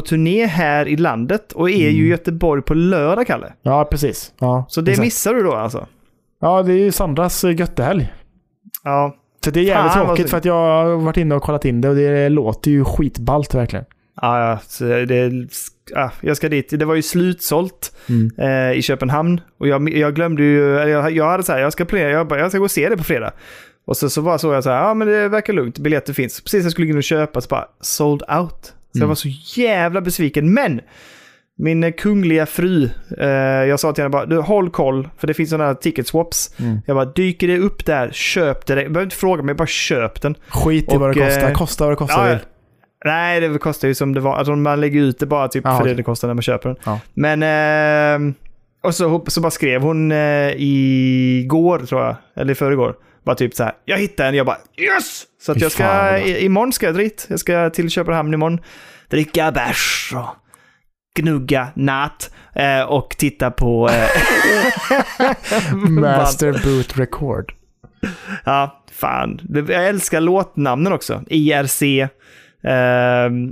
Turné 0.04 0.46
här 0.46 0.88
i 0.88 0.96
landet 0.96 1.52
och 1.52 1.70
är 1.70 1.90
ju 1.90 2.04
i 2.06 2.08
Göteborg 2.08 2.62
på 2.62 2.74
lördag, 2.74 3.26
Kalle. 3.26 3.52
Ja, 3.62 3.84
precis. 3.90 4.32
Ja, 4.40 4.66
Så 4.68 4.80
det 4.80 4.90
exakt. 4.90 5.04
missar 5.06 5.34
du 5.34 5.42
då 5.42 5.52
alltså? 5.52 5.86
Ja, 6.40 6.62
det 6.62 6.72
är 6.72 6.76
ju 6.76 6.92
Sandras 6.92 7.44
eh, 7.44 7.56
göttehelg. 7.60 8.12
Ja. 8.84 9.16
Så 9.44 9.50
det 9.50 9.60
är 9.60 9.64
jävligt 9.64 9.92
Fan, 9.92 10.06
tråkigt 10.06 10.30
för 10.30 10.36
att 10.38 10.44
jag 10.44 10.54
har 10.54 10.96
varit 10.96 11.16
inne 11.16 11.34
och 11.34 11.42
kollat 11.42 11.64
in 11.64 11.80
det 11.80 11.88
och 11.88 11.94
det 11.96 12.28
låter 12.28 12.70
ju 12.70 12.84
skitballt 12.84 13.54
verkligen. 13.54 13.84
Ja, 14.20 14.48
ja, 14.50 14.58
så 14.66 14.84
det, 14.84 15.32
ja, 15.94 16.10
jag 16.20 16.36
ska 16.36 16.48
dit. 16.48 16.70
Det 16.78 16.84
var 16.84 16.94
ju 16.94 17.02
slutsålt 17.02 17.96
Mm. 18.08 18.30
eh, 18.38 18.78
i 18.78 18.82
Köpenhamn. 18.82 19.40
Och 19.60 19.68
jag, 19.68 19.88
jag 19.96 20.14
glömde 20.14 20.42
ju, 20.42 20.60
jag, 20.68 21.10
jag 21.12 21.24
hade 21.30 21.42
så 21.42 21.52
här, 21.52 21.58
jag 21.60 21.72
ska 21.72 21.84
planera, 21.84 22.10
jag, 22.10 22.28
bara, 22.28 22.40
jag 22.40 22.50
ska 22.50 22.58
gå 22.58 22.64
och 22.64 22.70
se 22.70 22.88
det 22.88 22.96
på 22.96 23.04
fredag. 23.04 23.32
Och 23.86 23.96
så, 23.96 24.10
så 24.10 24.22
bara 24.22 24.38
såg 24.38 24.54
jag 24.54 24.64
så 24.64 24.70
här, 24.70 24.82
ja 24.88 24.94
men 24.94 25.08
det 25.08 25.28
verkar 25.28 25.52
lugnt, 25.52 25.78
biljetter 25.78 26.12
finns. 26.12 26.40
Precis 26.40 26.58
när 26.58 26.64
jag 26.64 26.72
skulle 26.72 26.86
gå 26.86 26.90
in 26.90 26.96
och 26.96 27.02
köpa 27.02 27.40
så 27.40 27.48
bara, 27.48 27.64
sold 27.80 28.22
out. 28.40 28.72
Så 28.96 29.02
jag 29.02 29.06
var 29.06 29.14
så 29.14 29.28
jävla 29.60 30.00
besviken. 30.00 30.54
Men! 30.54 30.80
Min 31.58 31.84
eh, 31.84 31.90
kungliga 31.92 32.46
fru, 32.46 32.90
eh, 33.20 33.28
jag 33.68 33.80
sa 33.80 33.92
till 33.92 34.02
henne 34.04 34.12
bara, 34.12 34.26
du 34.26 34.38
håll 34.40 34.70
koll, 34.70 35.08
för 35.18 35.26
det 35.26 35.34
finns 35.34 35.50
sådana 35.50 35.66
här 35.66 35.74
ticket 35.74 36.06
swaps. 36.06 36.54
Mm. 36.60 36.78
Jag 36.86 36.96
bara, 36.96 37.04
dyker 37.04 37.48
det 37.48 37.58
upp 37.58 37.86
där, 37.86 38.10
köp 38.12 38.66
det. 38.66 38.74
Du 38.74 38.80
behöver 38.80 39.02
inte 39.02 39.16
fråga 39.16 39.42
mig, 39.42 39.54
bara 39.54 39.66
köp 39.66 40.20
den. 40.22 40.34
Skit 40.48 40.92
i 40.92 40.96
vad 40.96 41.14
det 41.14 41.26
kostar. 41.26 41.48
eh, 41.48 41.52
Kosta 41.52 41.84
vad 41.84 41.92
det 41.92 41.96
kostar 41.96 42.28
Ja. 42.28 42.38
Nej, 43.04 43.40
det 43.40 43.58
kostar 43.58 43.88
ju 43.88 43.94
som 43.94 44.14
det 44.14 44.20
var. 44.20 44.36
Alltså 44.36 44.56
man 44.56 44.80
lägger 44.80 45.00
ut 45.00 45.18
det 45.18 45.26
bara 45.26 45.48
typ 45.48 45.64
Ja, 45.64 45.70
för 45.70 45.80
okej. 45.80 45.92
det 45.92 45.96
det 45.96 46.02
kostar 46.02 46.28
när 46.28 46.34
man 46.34 46.42
köper 46.42 46.68
den. 46.68 46.78
Ja. 46.84 47.00
Men... 47.14 47.42
Eh, 48.28 48.34
och 48.82 48.94
så, 48.94 49.24
så 49.26 49.40
bara 49.40 49.50
skrev 49.50 49.82
hon 49.82 50.12
eh, 50.12 50.50
igår, 50.56 51.78
tror 51.78 52.00
jag. 52.04 52.16
Eller 52.36 52.52
i 52.52 52.54
förrgår. 52.54 52.94
Bara 53.24 53.36
typ 53.36 53.54
så 53.54 53.64
här. 53.64 53.72
Jag 53.84 53.98
hittade 53.98 54.28
en. 54.28 54.34
Jag 54.34 54.46
bara 54.46 54.58
yes! 54.78 55.22
Så 55.40 55.52
att 55.52 55.60
jag 55.60 55.72
ska... 55.72 55.84
fan, 55.84 56.18
i- 56.20 56.44
Imorgon 56.44 56.72
ska 56.72 56.86
jag 56.86 56.96
dit. 56.96 57.26
Jag 57.30 57.40
ska 57.40 57.70
till 57.70 57.90
Köpenhamn 57.90 58.34
imorgon. 58.34 58.60
Dricka 59.08 59.52
bärs 59.52 60.12
och 60.16 60.36
gnugga 61.18 61.68
natt. 61.74 62.30
Eh, 62.54 62.82
och 62.82 63.16
titta 63.18 63.50
på... 63.50 63.88
Eh, 63.90 64.08
Master 65.88 66.52
Boot 66.64 66.98
Record. 66.98 67.52
Ja, 68.44 68.84
fan. 68.92 69.40
Jag 69.68 69.86
älskar 69.86 70.20
låtnamnen 70.20 70.92
också. 70.92 71.22
IRC. 71.26 71.82
Uh, 71.82 72.70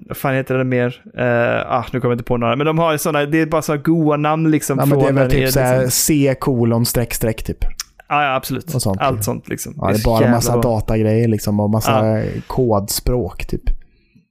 vad 0.08 0.16
fan 0.16 0.34
heter 0.34 0.54
det 0.58 0.64
mer? 0.64 1.02
Uh, 1.18 1.72
ah, 1.72 1.84
nu 1.92 2.00
kommer 2.00 2.12
jag 2.12 2.14
inte 2.14 2.24
på 2.24 2.36
några. 2.36 2.56
Men 2.56 2.66
de 2.66 2.78
har 2.78 2.96
sådana, 2.96 3.26
det 3.26 3.40
är 3.40 3.46
bara 3.46 3.62
så 3.62 3.76
goa 3.76 4.16
namn 4.16 4.50
liksom. 4.50 4.78
Ja, 4.78 4.86
men 4.86 4.98
det 4.98 5.08
är 5.08 5.12
väl 5.12 5.30
typ 5.30 5.42
är 5.42 5.50
såhär 5.50 5.74
liksom- 5.74 5.90
C 5.90 6.34
kolon 6.40 6.86
streck 6.86 7.14
streck 7.14 7.42
typ. 7.42 7.64
Ja, 8.12 8.24
ja, 8.24 8.34
absolut. 8.34 8.74
och 8.74 8.82
sånt. 8.82 9.00
Allt 9.00 9.24
sånt 9.24 9.48
liksom. 9.48 9.74
Ja, 9.76 9.86
det 9.88 9.94
är 9.94 10.04
bara 10.04 10.30
massa 10.30 10.52
bra. 10.52 10.62
datagrejer 10.62 11.28
liksom 11.28 11.60
och 11.60 11.70
massa 11.70 12.22
kodspråk 12.46 13.46
typ. 13.46 13.62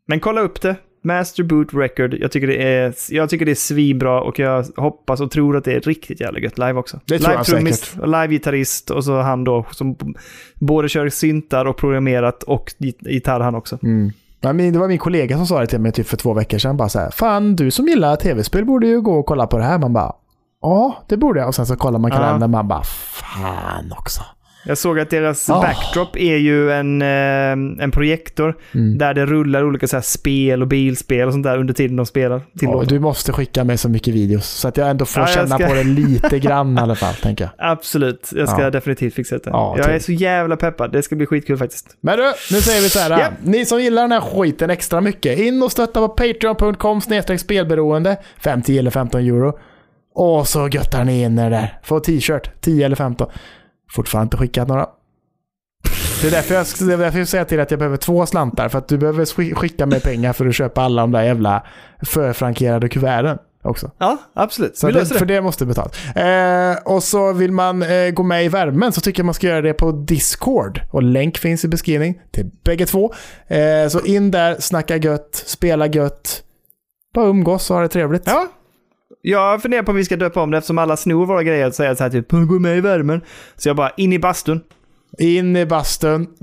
Men 0.07 0.19
kolla 0.19 0.41
upp 0.41 0.61
det. 0.61 0.75
Master 1.03 1.43
Boot 1.43 1.73
Record. 1.73 2.13
Jag 2.13 2.31
tycker 2.31 2.47
det 2.47 2.63
är, 2.63 2.93
jag 3.09 3.29
tycker 3.29 3.45
det 3.45 3.51
är 3.51 3.55
svinbra 3.55 4.21
och 4.21 4.39
jag 4.39 4.65
hoppas 4.75 5.21
och 5.21 5.31
tror 5.31 5.57
att 5.57 5.63
det 5.63 5.73
är 5.73 5.79
riktigt 5.79 6.21
jävla 6.21 6.39
gött 6.39 6.57
live 6.57 6.73
också. 6.73 6.99
Det 7.05 7.19
tror 7.19 7.31
jag 7.33 7.39
Live-trummis, 7.39 7.75
säkert. 7.75 8.07
Live-gitarrist 8.07 8.91
och 8.91 9.03
så 9.03 9.19
han 9.21 9.43
då 9.43 9.65
som 9.71 9.95
både 10.59 10.89
kör 10.89 11.09
syntar 11.09 11.65
och 11.65 11.77
programmerat 11.77 12.43
och 12.43 12.73
git- 12.77 13.07
gitarr 13.09 13.39
han 13.39 13.55
också. 13.55 13.79
Mm. 13.83 14.11
Ja, 14.41 14.53
det 14.53 14.79
var 14.79 14.87
min 14.87 14.97
kollega 14.97 15.37
som 15.37 15.47
sa 15.47 15.59
det 15.59 15.67
till 15.67 15.79
mig 15.79 15.91
typ 15.91 16.07
för 16.07 16.17
två 16.17 16.33
veckor 16.33 16.57
sedan. 16.57 16.77
Bara 16.77 16.89
så 16.89 16.99
här, 16.99 17.09
Fan, 17.11 17.55
du 17.55 17.71
som 17.71 17.87
gillar 17.87 18.15
tv-spel 18.15 18.65
borde 18.65 18.87
ju 18.87 19.01
gå 19.01 19.19
och 19.19 19.25
kolla 19.25 19.47
på 19.47 19.57
det 19.57 19.63
här. 19.63 19.79
Man 19.79 19.93
bara, 19.93 20.13
ja, 20.61 21.03
det 21.07 21.17
borde 21.17 21.39
jag. 21.39 21.47
Och 21.47 21.55
sen 21.55 21.65
så 21.65 21.75
kollar 21.75 21.99
man 21.99 22.11
kalendern 22.11 22.51
man 22.51 22.67
bara, 22.67 22.83
fan 22.83 23.93
också. 23.97 24.21
Jag 24.65 24.77
såg 24.77 24.99
att 24.99 25.09
deras 25.09 25.49
Ah. 25.49 25.61
backdrop 25.61 26.15
är 26.15 26.35
ju 26.37 26.71
en, 26.71 27.01
eh, 27.01 27.83
en 27.83 27.91
projektor 27.91 28.55
Mm. 28.75 28.97
där 28.97 29.13
det 29.13 29.25
rullar 29.25 29.63
olika 29.63 29.87
så 29.87 30.01
spel 30.01 30.61
och 30.61 30.67
bilspel 30.67 31.27
och 31.27 31.33
sånt 31.33 31.43
där 31.43 31.57
under 31.57 31.73
tiden 31.73 31.95
de 31.97 32.05
spelar. 32.05 32.41
Till 32.59 32.69
låten. 32.69 32.87
du 32.89 32.99
måste 32.99 33.31
skicka 33.33 33.63
mig 33.63 33.77
så 33.77 33.89
mycket 33.89 34.13
videos 34.13 34.45
så 34.45 34.67
att 34.67 34.77
jag 34.77 34.89
ändå 34.89 35.05
får 35.05 35.21
Ja, 35.21 35.27
jag 35.27 35.33
känna 35.35 35.55
ska- 35.57 35.67
på 35.67 35.73
det 35.73 35.83
lite 35.83 36.39
grann 36.39 36.77
i 36.77 36.81
alla 36.81 36.95
fall, 36.95 37.13
tänker 37.21 37.43
jag. 37.43 37.69
Absolut, 37.71 38.29
jag 38.35 38.49
ska 38.49 38.61
Ja. 38.61 38.69
definitivt 38.69 39.13
fixa 39.13 39.35
det. 39.37 39.41
Ja, 39.49 39.75
jag 39.77 39.89
är 39.95 39.99
så 39.99 40.11
jävla 40.11 40.55
peppad, 40.57 40.91
det 40.91 41.01
ska 41.03 41.15
bli 41.15 41.25
skitkul 41.25 41.57
faktiskt. 41.57 41.97
Men 42.01 42.17
du, 42.17 42.23
nu 42.51 42.61
säger 42.61 42.81
vi 42.81 42.89
så 42.89 42.99
här. 42.99 43.09
Ja. 43.09 43.27
Ni 43.43 43.65
som 43.65 43.81
gillar 43.81 44.01
den 44.01 44.11
här 44.11 44.21
skiten 44.21 44.69
extra 44.69 45.01
mycket, 45.01 45.39
in 45.39 45.63
och 45.63 45.71
stötta 45.71 45.99
på 46.07 46.09
patreon.com 46.09 47.01
spelberoende. 47.37 48.17
5, 48.43 48.61
10 48.61 48.79
eller 48.79 48.91
15 48.91 49.21
euro. 49.21 49.53
Och 50.13 50.47
så 50.47 50.67
göttar 50.67 51.03
ni 51.03 51.21
in 51.21 51.39
er 51.39 51.49
där. 51.49 51.79
Får 51.83 51.99
t-shirt, 51.99 52.51
10 52.61 52.85
eller 52.85 52.95
15. 52.95 53.27
Fortfarande 53.91 54.25
inte 54.25 54.37
skickat 54.37 54.67
några. 54.67 54.87
Det 56.21 56.27
är 56.27 56.31
därför 56.31 56.55
jag, 56.55 56.65
det 56.79 56.93
är 56.93 56.97
därför 56.97 57.19
jag 57.19 57.27
säger 57.27 57.45
till 57.45 57.59
att 57.59 57.71
jag 57.71 57.79
behöver 57.79 57.97
två 57.97 58.25
slantar. 58.25 58.69
För 58.69 58.77
att 58.77 58.87
du 58.87 58.97
behöver 58.97 59.25
sk- 59.25 59.53
skicka 59.55 59.85
mig 59.85 60.01
pengar 60.01 60.33
för 60.33 60.45
att 60.47 60.55
köpa 60.55 60.81
alla 60.81 61.01
de 61.01 61.11
där 61.11 61.23
jävla 61.23 61.63
förfrankerade 62.05 62.89
kuverten 62.89 63.37
också. 63.63 63.91
Ja, 63.97 64.17
absolut. 64.33 64.77
Så 64.77 64.87
det. 64.89 65.05
för 65.05 65.25
det 65.25 65.41
måste 65.41 65.65
betalas. 65.65 66.15
Eh, 66.15 66.77
och 66.85 67.03
så 67.03 67.33
vill 67.33 67.51
man 67.51 67.81
eh, 67.83 68.09
gå 68.09 68.23
med 68.23 68.45
i 68.45 68.47
värmen 68.47 68.91
så 68.91 69.01
tycker 69.01 69.19
jag 69.19 69.25
man 69.25 69.33
ska 69.35 69.47
göra 69.47 69.61
det 69.61 69.73
på 69.73 69.91
Discord. 69.91 70.81
Och 70.91 71.03
länk 71.03 71.37
finns 71.37 71.65
i 71.65 71.67
beskrivning 71.67 72.21
till 72.31 72.49
bägge 72.65 72.85
två. 72.85 73.13
Eh, 73.47 73.87
så 73.89 73.99
in 74.05 74.31
där, 74.31 74.55
snacka 74.59 74.97
gött, 74.97 75.43
spela 75.45 75.87
gött. 75.87 76.43
Bara 77.13 77.25
umgås 77.25 77.69
och 77.69 77.75
ha 77.75 77.83
det 77.83 77.89
trevligt. 77.89 78.23
Ja. 78.25 78.47
Jag 79.21 79.61
funderar 79.61 79.83
på 79.83 79.91
om 79.91 79.97
vi 79.97 80.05
ska 80.05 80.15
döpa 80.15 80.41
om 80.41 80.51
det 80.51 80.57
eftersom 80.57 80.77
alla 80.77 80.97
snor 80.97 81.25
våra 81.25 81.43
grejer 81.43 81.67
och 81.67 81.73
säger 81.75 81.95
så 81.95 82.03
här 82.03 82.09
typ 82.11 82.31
gå 82.31 82.59
med 82.59 82.77
i 82.77 82.81
värmen. 82.81 83.21
Så 83.57 83.69
jag 83.69 83.75
bara 83.75 83.89
in 83.89 84.13
i 84.13 84.19
bastun. 84.19 84.61
In 85.19 85.55
i 85.55 85.65
bastun. 85.65 86.27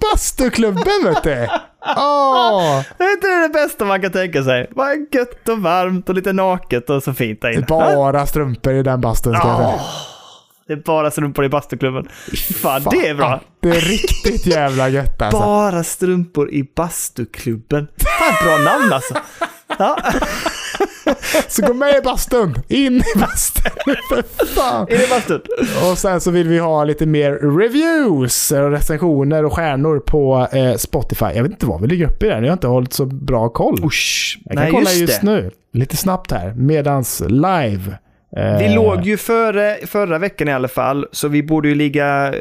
Bastuklubben 0.00 1.04
vet 1.04 1.22
du! 1.22 1.48
Åh! 1.96 2.82
Det 2.98 3.04
är 3.04 3.12
inte 3.12 3.26
det 3.42 3.48
bästa 3.52 3.84
man 3.84 4.02
kan 4.02 4.12
tänka 4.12 4.42
sig. 4.44 4.70
Bara 4.76 4.94
gött 4.94 5.48
och 5.48 5.58
varmt 5.58 6.08
och 6.08 6.14
lite 6.14 6.32
naket 6.32 6.90
och 6.90 7.02
så 7.02 7.12
fint 7.14 7.40
där 7.42 7.48
Det 7.48 7.54
inne. 7.54 7.62
är 7.64 7.96
bara 7.96 8.26
strumpor 8.26 8.72
i 8.74 8.82
den 8.82 9.00
bastun 9.00 9.34
ska 9.36 9.48
jag 9.48 9.56
säga. 9.58 9.80
Det 10.66 10.72
är 10.72 10.76
bara 10.76 11.10
strumpor 11.10 11.44
i 11.44 11.48
bastuklubben. 11.48 12.08
Fan, 12.62 12.82
det 12.90 13.08
är 13.08 13.14
bra. 13.14 13.40
Det 13.60 13.68
är 13.68 13.80
riktigt 13.80 14.46
jävla 14.46 14.88
gött 14.88 15.22
alltså. 15.22 15.38
Bara 15.40 15.84
strumpor 15.84 16.50
i 16.50 16.70
bastuklubben. 16.76 17.88
Fan, 18.18 18.34
bra 18.46 18.58
namn 18.72 18.92
alltså. 18.92 19.14
Ja, 19.78 19.98
Så 21.48 21.66
gå 21.66 21.74
med 21.74 21.96
i 21.96 22.00
bastun! 22.00 22.54
In 22.68 22.96
i 22.96 23.18
bastun! 23.18 23.72
För 24.08 24.46
fan! 24.46 24.88
in 24.88 24.96
i 24.96 25.08
bastun. 25.10 25.40
Och 25.90 25.98
sen 25.98 26.20
så 26.20 26.30
vill 26.30 26.48
vi 26.48 26.58
ha 26.58 26.84
lite 26.84 27.06
mer 27.06 27.32
reviews, 27.58 28.50
och 28.52 28.70
recensioner 28.70 29.44
och 29.44 29.52
stjärnor 29.52 29.98
på 30.00 30.48
eh, 30.52 30.74
Spotify. 30.74 31.26
Jag 31.34 31.42
vet 31.42 31.52
inte 31.52 31.66
vad 31.66 31.80
vi 31.80 31.86
ligger 31.86 32.06
uppe 32.06 32.26
i 32.26 32.28
där. 32.28 32.42
Jag 32.42 32.48
har 32.48 32.52
inte 32.52 32.66
hållit 32.66 32.92
så 32.92 33.04
bra 33.06 33.48
koll. 33.48 33.84
Usch. 33.84 34.38
jag 34.44 34.54
kan 34.54 34.62
Nej, 34.62 34.72
kolla 34.72 34.90
just, 34.90 35.00
just 35.00 35.22
nu. 35.22 35.50
Lite 35.72 35.96
snabbt 35.96 36.32
här. 36.32 36.54
Medans 36.56 37.22
live. 37.28 37.98
Eh, 38.36 38.58
Vi 38.58 38.68
låg 38.74 39.06
ju 39.06 39.16
före 39.16 39.76
förra 39.86 40.18
veckan 40.18 40.48
i 40.48 40.52
alla 40.52 40.68
fall, 40.68 41.06
så 41.12 41.28
vi 41.28 41.42
borde 41.42 41.68
ju 41.68 41.74
ligga 41.74 42.34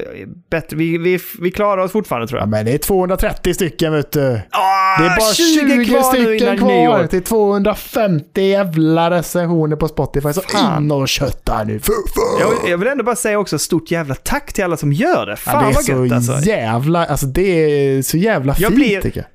bättre. 0.52 0.78
Vi, 0.78 0.98
vi, 0.98 1.20
vi 1.42 1.52
klarar 1.52 1.82
oss 1.84 1.92
fortfarande 1.92 2.28
tror 2.28 2.38
Ja, 2.40 2.42
jag. 2.42 2.50
men 2.50 2.66
det 2.66 2.72
är 2.74 2.78
230 2.78 3.54
stycken 3.54 3.94
vet 3.94 4.12
du. 4.12 4.40
Ah, 4.52 5.02
Det 5.02 5.06
är 5.06 5.18
bara 5.18 5.34
20, 5.34 5.86
kvar 5.86 6.14
nu 6.14 6.38
stycken 6.38 6.58
kvar 6.58 6.68
nyår. 6.68 7.08
till 7.08 7.24
250 7.24 8.42
jävla 8.42 9.10
recensioner 9.12 9.76
på 9.76 9.88
Spotify. 9.88 10.34
Så 10.34 10.42
Fan. 10.42 10.84
in 10.84 10.92
och 10.92 11.08
kötta 11.08 11.64
nu. 11.64 11.80
Fu, 11.80 11.92
fu. 11.94 12.40
Jag, 12.40 12.72
jag 12.72 12.78
vill 12.78 12.88
ändå 12.88 13.04
bara 13.04 13.16
säga 13.16 13.40
också 13.40 13.60
stort 13.60 13.92
jävla 13.92 14.16
tack 14.16 14.54
till 14.54 14.64
alla 14.64 14.78
som 14.78 14.94
gör 14.94 15.26
det. 15.26 15.36
Fan 15.36 15.54
Ja, 15.56 15.62
det 15.62 15.72
är 15.72 15.76
vad 15.76 15.84
så 15.84 16.06
gött 16.06 16.14
alltså. 16.30 16.50
jävla, 16.50 17.06
alltså 17.06 17.26
det 17.26 17.42
är 17.42 18.02
så 18.02 18.18
jävla 18.18 18.56
Jag 18.60 18.70
fint 18.72 18.76
blir- 18.76 19.02
tycker 19.02 19.20
jag. 19.20 19.28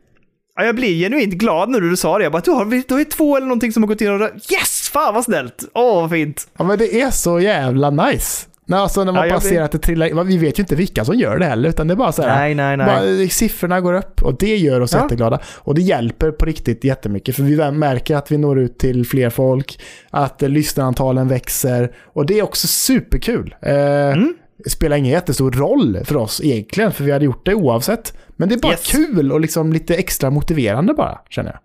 Ja, 0.57 0.65
jag 0.65 0.75
blir 0.75 0.99
genuint 1.05 1.35
glad 1.35 1.69
när 1.69 1.81
du 1.81 1.97
sa 1.97 2.19
det. 2.19 2.25
Jag 2.25 2.33
bara, 2.33 2.43
du 2.45 2.51
har, 2.51 2.65
du 2.89 2.95
har 2.95 3.05
två 3.05 3.37
eller 3.37 3.47
någonting 3.47 3.73
som 3.73 3.83
har 3.83 3.89
gått 3.89 4.01
in 4.01 4.11
och 4.11 4.21
Yes! 4.53 4.82
Fan 4.93 5.15
vad 5.15 5.25
snällt! 5.25 5.65
Åh, 5.75 6.01
vad 6.01 6.11
fint. 6.11 6.49
Ja 6.59 6.65
men 6.65 6.79
det 6.79 7.01
är 7.01 7.11
så 7.11 7.41
jävla 7.41 7.91
nice. 7.91 8.47
När, 8.67 8.79
alltså, 8.79 9.05
när 9.05 9.13
man 9.13 9.27
Ja, 9.29 9.33
bara 9.35 9.41
ser 9.41 9.63
att 9.63 9.73
det 9.73 9.79
trillar. 9.79 10.25
Vi 10.25 10.37
vet 10.39 10.59
ju 10.59 10.63
inte 10.63 10.75
vilka 10.77 11.05
som 11.05 11.15
gör 11.17 11.39
det 11.39 11.45
heller, 11.45 11.69
utan 11.69 11.87
det 11.89 11.95
är 11.95 11.97
bara 11.97 12.13
så 12.13 12.23
här. 12.23 12.37
Nej, 12.39 12.55
nej, 12.55 12.77
nej. 12.77 12.87
Bara, 12.87 13.29
siffrorna 13.29 13.81
går 13.81 13.93
upp 13.95 14.23
och 14.23 14.39
det 14.39 14.57
gör 14.57 14.81
oss 14.81 14.93
Ja. 14.93 15.03
jätteglada. 15.03 15.39
Och 15.59 15.75
det 15.75 15.83
hjälper 15.83 16.31
på 16.31 16.45
riktigt 16.45 16.85
jättemycket 16.85 17.37
för 17.37 17.43
vi 17.43 17.71
märker 17.71 18.17
att 18.17 18.33
vi 18.33 18.39
når 18.39 18.59
ut 18.59 18.79
till 18.79 19.07
fler 19.07 19.31
folk, 19.31 19.81
att 20.11 20.43
eh, 20.43 20.49
lyssnarantalen 20.49 21.29
växer 21.29 21.93
och 22.05 22.27
det 22.27 22.39
är 22.39 22.43
också 22.43 22.67
superkul. 22.67 23.55
Eh, 23.63 23.73
Mm. 24.13 24.35
Det 24.65 24.71
spelar 24.71 24.97
ingen 24.97 25.13
jättestor 25.13 25.51
roll 25.53 25.99
för 26.05 26.17
oss 26.17 26.41
egentligen, 26.45 26.93
för 26.93 27.05
vi 27.05 27.13
hade 27.13 27.25
gjort 27.25 27.47
det 27.47 27.55
oavsett. 27.55 28.13
Men 28.37 28.49
det 28.49 28.55
är 28.55 28.59
bara 28.61 28.73
Yes. 28.73 28.87
kul 28.93 29.33
och 29.33 29.41
liksom 29.41 29.73
lite 29.73 29.95
extra 29.95 30.31
motiverande 30.31 30.95
bara, 30.95 31.19
känner 31.31 31.51
jag. 31.51 31.59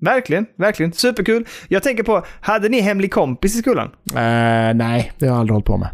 Verkligen, 0.00 0.46
verkligen. 0.56 0.92
Superkul. 0.92 1.44
Jag 1.68 1.82
tänker 1.82 2.02
på, 2.02 2.22
hade 2.40 2.68
ni 2.68 2.80
hemlig 2.80 3.12
kompis 3.12 3.56
i 3.56 3.58
skolan? 3.58 3.90
Eh, 4.10 4.74
nej, 4.74 5.12
det 5.18 5.26
har 5.26 5.34
jag 5.34 5.40
aldrig 5.40 5.52
hållit 5.52 5.66
på 5.66 5.76
med. 5.76 5.88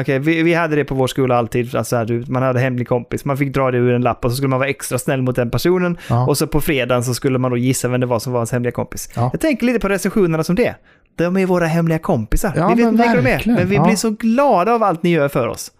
Okej, 0.00 0.18
vi, 0.18 0.42
vi 0.42 0.54
hade 0.54 0.76
det 0.76 0.84
på 0.84 0.94
vår 0.94 1.06
skola 1.06 1.36
alltid. 1.36 1.74
Alltså, 1.74 1.96
här, 1.96 2.30
man 2.30 2.42
hade 2.42 2.60
hemlig 2.60 2.88
kompis. 2.88 3.24
Man 3.24 3.36
fick 3.36 3.54
dra 3.54 3.70
det 3.70 3.78
ur 3.78 3.94
en 3.94 4.02
lapp 4.02 4.24
och 4.24 4.30
så 4.30 4.36
skulle 4.36 4.48
man 4.48 4.58
vara 4.58 4.68
extra 4.68 4.98
snäll 4.98 5.22
mot 5.22 5.36
den 5.36 5.50
personen. 5.50 5.98
Ja. 6.08 6.26
Och 6.26 6.38
så 6.38 6.46
på 6.46 6.60
fredagen 6.60 7.04
så 7.04 7.14
skulle 7.14 7.38
man 7.38 7.50
då 7.50 7.56
gissa 7.56 7.88
vem 7.88 8.00
det 8.00 8.06
var 8.06 8.18
som 8.18 8.32
var 8.32 8.40
ens 8.40 8.52
hemliga 8.52 8.72
kompis. 8.72 9.08
Ja. 9.16 9.30
Jag 9.32 9.40
tänker 9.40 9.66
lite 9.66 9.78
på 9.78 9.88
recensionerna 9.88 10.44
som 10.44 10.54
det. 10.54 10.74
De 11.16 11.36
är 11.36 11.46
våra 11.46 11.66
hemliga 11.66 11.98
kompisar. 11.98 12.52
Ja, 12.56 12.68
vi 12.68 12.74
vet 12.74 12.92
inte 12.92 13.02
vilka 13.02 13.22
de 13.22 13.28
är, 13.28 13.32
verkligen. 13.32 13.58
men 13.58 13.68
vi 13.68 13.78
blir 13.78 13.96
så 13.96 14.10
glada 14.10 14.74
av 14.74 14.82
allt 14.82 15.02
ni 15.02 15.10
gör 15.10 15.28
för 15.28 15.48
oss. 15.48 15.72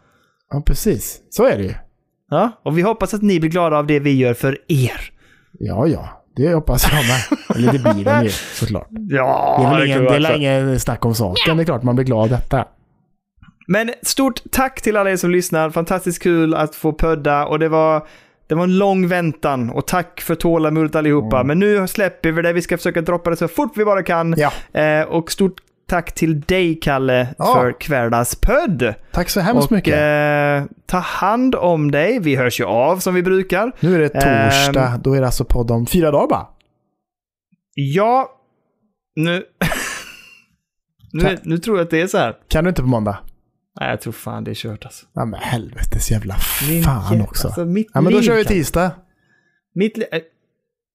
Ja, 0.51 0.63
precis. 0.67 1.21
Så 1.31 1.45
är 1.47 1.57
det 1.59 1.65
ju. 1.65 1.75
Ja, 2.31 2.61
och 2.65 2.79
vi 2.79 2.83
hoppas 2.83 3.15
att 3.15 3.23
ni 3.23 3.41
blir 3.41 3.51
glada 3.51 3.79
av 3.79 3.87
det 3.87 3.99
vi 4.01 4.17
gör 4.17 4.35
för 4.35 4.59
er. 4.69 5.13
Ja, 5.59 5.87
ja. 5.87 6.20
Det 6.37 6.55
hoppas 6.55 6.87
jag 6.93 7.05
med. 7.07 7.39
Eller 7.57 7.73
det 7.73 7.79
blir 7.79 8.05
de 8.05 8.25
ju 8.25 8.31
såklart. 8.31 8.89
Ja, 9.09 9.57
Det 9.61 9.67
är 9.67 9.79
väl 9.79 9.87
ingen, 9.87 10.05
det 10.05 10.29
är 10.29 10.37
ingen 10.37 10.81
snack 10.81 11.05
om 11.05 11.15
saken. 11.15 11.57
Det 11.57 11.63
är 11.63 11.65
klart 11.65 11.83
man 11.83 11.95
blir 11.97 12.05
glad 12.07 12.23
av 12.23 12.29
detta. 12.29 12.65
Men 13.67 13.91
stort 14.03 14.41
tack 14.53 14.81
till 14.83 14.97
alla 14.97 15.11
er 15.11 15.17
som 15.17 15.31
lyssnar. 15.31 15.71
Fantastiskt 15.71 16.23
kul 16.23 16.55
att 16.55 16.75
få 16.75 16.93
pödda 16.93 17.47
och 17.47 17.59
det 17.59 17.69
var, 17.69 18.07
det 18.49 18.55
var 18.55 18.65
en 18.65 18.79
lång 18.79 19.09
väntan 19.09 19.71
och 19.71 19.87
tack 19.87 20.21
för 20.21 20.35
tålamodet 20.35 20.95
allihopa. 20.97 21.45
Men 21.45 21.59
nu 21.59 21.89
släpper 21.89 22.33
vi 22.33 22.43
det. 22.43 22.53
Vi 22.53 22.63
ska 22.63 22.77
försöka 22.77 23.01
droppa 23.03 23.31
det 23.31 23.37
så 23.37 23.49
fort 23.49 23.73
vi 23.77 23.85
bara 23.85 24.03
kan. 24.03 24.35
Ja. 24.39 24.81
Eh, 24.81 25.03
och 25.03 25.33
stort 25.33 25.55
tack 25.91 26.13
till 26.15 26.41
dig, 26.41 26.81
Kalle, 26.81 27.35
Ja. 27.39 27.55
för 27.55 27.81
kvällens 27.81 28.35
podd. 28.35 28.95
Tack 29.13 29.29
så 29.31 29.41
hemskt 29.41 29.67
och 29.67 29.73
mycket. 29.73 29.95
eh, 29.95 30.77
ta 30.87 30.99
hand 30.99 31.55
om 31.55 31.91
dig. 31.91 32.19
Vi 32.21 32.37
hörs 32.37 32.61
ju 32.61 32.65
av 32.65 32.99
som 32.99 33.15
vi 33.15 33.23
brukar. 33.23 33.73
nu 33.81 33.95
är 33.95 33.99
det 33.99 34.09
torsdag. 34.09 34.89
ehm. 34.89 35.03
Då 35.03 35.13
är 35.15 35.21
det 35.21 35.27
alltså 35.27 35.45
podd 35.45 35.71
om 35.71 35.87
fyra 35.87 36.11
dagar 36.11 36.29
bara. 36.29 36.47
Ja, 37.75 38.31
nu... 39.17 39.45
nu, 41.13 41.39
nu 41.43 41.59
tror 41.59 41.77
jag 41.79 41.85
att 41.85 41.91
det 41.91 42.01
är 42.01 42.07
så 42.07 42.19
här. 42.19 42.37
Kan 42.49 42.65
du 42.65 42.69
inte 42.71 42.83
på 42.83 42.89
måndag? 42.89 43.19
Nej, 43.81 43.91
jag 43.91 44.01
tror 44.01 44.13
fan 44.13 44.45
det 44.45 44.51
är 44.51 44.55
kört 44.55 44.85
alltså. 44.85 45.07
Ja 45.13 45.25
men 45.25 45.41
helvetes 45.41 46.11
jävla 46.11 46.37
Min 46.69 46.83
fan 46.83 47.15
jä- 47.19 47.23
också. 47.23 47.47
Alltså, 47.49 47.61
Ja 47.95 48.01
men 48.01 48.13
då 48.13 48.23
kör 48.23 48.37
vi 48.37 48.45
tisdag. 48.45 48.91
Mitt 49.75 49.97
li- 49.97 50.07
eh, 50.13 50.21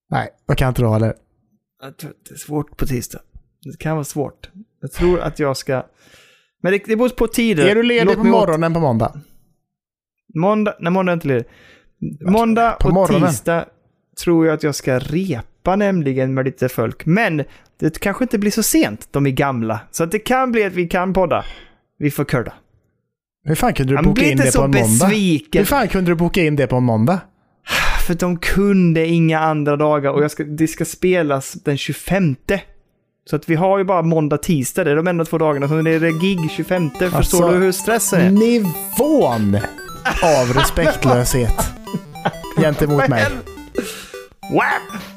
Nej, 0.10 0.30
jag 0.48 0.58
kan 0.58 0.68
inte 0.70 0.82
då 0.82 0.90
heller. 0.94 1.14
Det 2.28 2.34
är 2.34 2.38
svårt 2.38 2.78
på 2.78 2.86
tisdag. 2.86 3.20
Det 3.64 3.80
kan 3.80 3.96
vara 3.96 4.04
svårt. 4.04 4.50
Jag 4.86 4.92
tror 4.92 5.20
att 5.20 5.40
jag 5.40 5.58
ska... 5.58 5.84
Men 6.64 6.72
det, 6.72 6.82
det 6.86 6.96
beror 6.96 7.10
på 7.10 7.28
tider. 7.28 7.68
Är 7.68 7.76
du 7.76 7.84
ledig 7.84 8.06
Låt 8.06 8.16
på 8.16 8.24
mig 8.24 8.32
åt- 8.32 8.40
morgonen 8.40 8.74
på 8.74 8.80
måndag? 8.80 9.20
Måndag, 10.36 10.76
nej, 10.80 10.92
måndag 10.92 11.12
är 11.12 11.14
inte 11.14 11.28
ledig. 11.28 11.46
Måndag 12.26 12.72
På 12.80 12.88
och 12.88 12.94
morgonen. 12.94 13.30
tisdag 13.30 13.66
tror 14.24 14.46
jag 14.46 14.54
att 14.54 14.64
jag 14.64 14.76
ska 14.76 15.00
repa 15.00 15.76
nämligen 15.76 16.34
med 16.34 16.46
lite 16.46 16.70
folk. 16.70 17.06
Men 17.06 17.44
det 17.80 18.00
kanske 18.00 18.24
inte 18.24 18.38
blir 18.40 18.52
så 18.52 18.64
sent. 18.64 19.08
De 19.12 19.26
är 19.26 19.32
gamla. 19.32 19.80
Så 19.92 20.04
att 20.04 20.12
det 20.12 20.20
kan 20.20 20.52
bli 20.52 20.64
att 20.64 20.74
vi 20.74 20.88
kan 20.88 21.14
podda. 21.14 21.46
Vi 22.00 22.12
får 22.12 22.26
curda. 22.26 22.54
Hur 23.44 23.56
fan 23.56 23.74
kunde 23.74 23.98
du 23.98 24.04
boka 24.04 24.26
in 24.26 24.38
det 24.38 24.56
på 24.56 24.62
en 24.62 24.72
måndag? 24.72 24.82
besviken. 25.08 25.60
Hur 25.60 25.66
fan 25.66 25.88
kunde 25.88 26.12
du 26.12 26.16
boka 26.16 26.42
in 26.44 26.56
det 26.56 26.68
på 26.68 26.76
en 26.76 26.84
måndag? 26.84 27.20
För 28.08 28.14
de 28.14 28.38
kunde 28.40 29.06
inga 29.08 29.40
andra 29.40 29.76
dagar 29.76 30.12
och 30.12 30.24
jag 30.24 30.32
ska, 30.32 30.44
det 30.44 30.68
ska 30.68 30.86
spelas 30.86 31.54
den 31.54 31.78
25. 31.78 32.36
Så 33.30 33.36
att 33.36 33.50
vi 33.50 33.56
har 33.56 33.78
ju 33.78 33.84
bara 33.84 34.02
måndag, 34.02 34.38
tisdag. 34.38 34.84
Det 34.84 34.92
är 34.92 34.96
de 34.96 35.08
enda 35.08 35.26
två 35.26 35.38
dagarna. 35.38 35.68
Det 35.68 35.92
är 35.92 36.00
det 36.00 36.12
gig 36.12 36.52
25. 36.52 36.90
Förstår 36.90 37.18
Alltså, 37.18 37.50
du 37.50 37.58
hur 37.58 37.72
stressen 37.72 38.22
är? 38.22 38.32
Nivån 38.32 39.58
av 40.24 40.54
respektlöshet 40.54 41.72
gentemot 42.58 43.08
mig. 43.08 43.26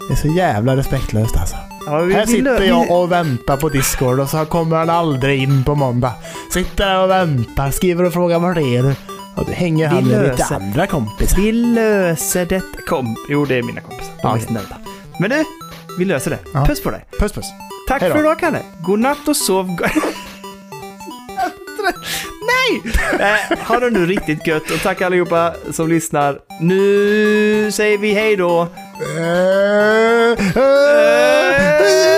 Det 0.08 0.14
är 0.14 0.16
så 0.16 0.28
jävla 0.28 0.76
respektlöst 0.76 1.36
alltså. 1.36 1.56
Ja, 1.86 1.98
vi, 1.98 2.14
Här 2.14 2.26
sitter 2.26 2.62
jag 2.62 2.90
och 2.90 3.12
väntar 3.12 3.56
på 3.56 3.68
Discord 3.68 4.20
och 4.20 4.28
så 4.28 4.44
kommer 4.44 4.76
han 4.76 4.90
aldrig 4.90 5.42
in 5.42 5.64
på 5.64 5.74
måndag. 5.74 6.12
Sitter 6.52 6.86
där 6.86 7.02
och 7.02 7.10
väntar, 7.10 7.70
skriver 7.70 8.04
och 8.04 8.12
frågar 8.12 8.38
var 8.38 8.50
är 8.50 8.82
du? 8.82 8.94
Och 9.36 9.44
då 9.46 9.52
hänger 9.52 9.88
han 9.88 10.04
med 10.08 10.30
lite 10.30 10.44
andra 10.44 10.86
kompisar. 10.86 11.36
Vi 11.36 11.52
löser 11.52 12.46
detta. 12.46 12.82
Kom. 12.86 13.16
Jo, 13.28 13.44
det 13.44 13.54
är 13.58 13.62
mina 13.62 13.80
kompisar. 13.80 14.12
De 14.22 14.40
snälla. 14.40 14.76
Men 15.20 15.30
du, 15.30 15.44
vi 15.98 16.04
löser 16.04 16.30
det. 16.30 16.38
Ja. 16.54 16.64
Puss 16.66 16.82
på 16.82 16.90
dig. 16.90 17.04
Puss 17.18 17.32
puss. 17.32 17.46
Tack 17.88 18.00
Hejdå. 18.00 18.14
för 18.14 18.20
idag 18.22 18.38
Kalle. 18.38 18.62
God 18.82 18.98
natt 18.98 19.28
och 19.28 19.36
sov 19.36 19.76
gott. 19.76 19.90
Nej! 22.46 22.82
Nej, 23.18 23.46
eh, 23.50 23.58
ha 23.58 23.80
det 23.80 23.90
nu 23.90 24.06
riktigt 24.06 24.46
gött 24.46 24.70
och 24.70 24.80
tack 24.82 25.02
allihopa 25.02 25.54
som 25.70 25.88
lyssnar. 25.88 26.38
Nu 26.60 27.70
säger 27.72 27.98
vi 27.98 28.12
hej 28.12 28.36
då. 28.36 28.68
Eh, 29.18 30.30
eh, 30.32 32.17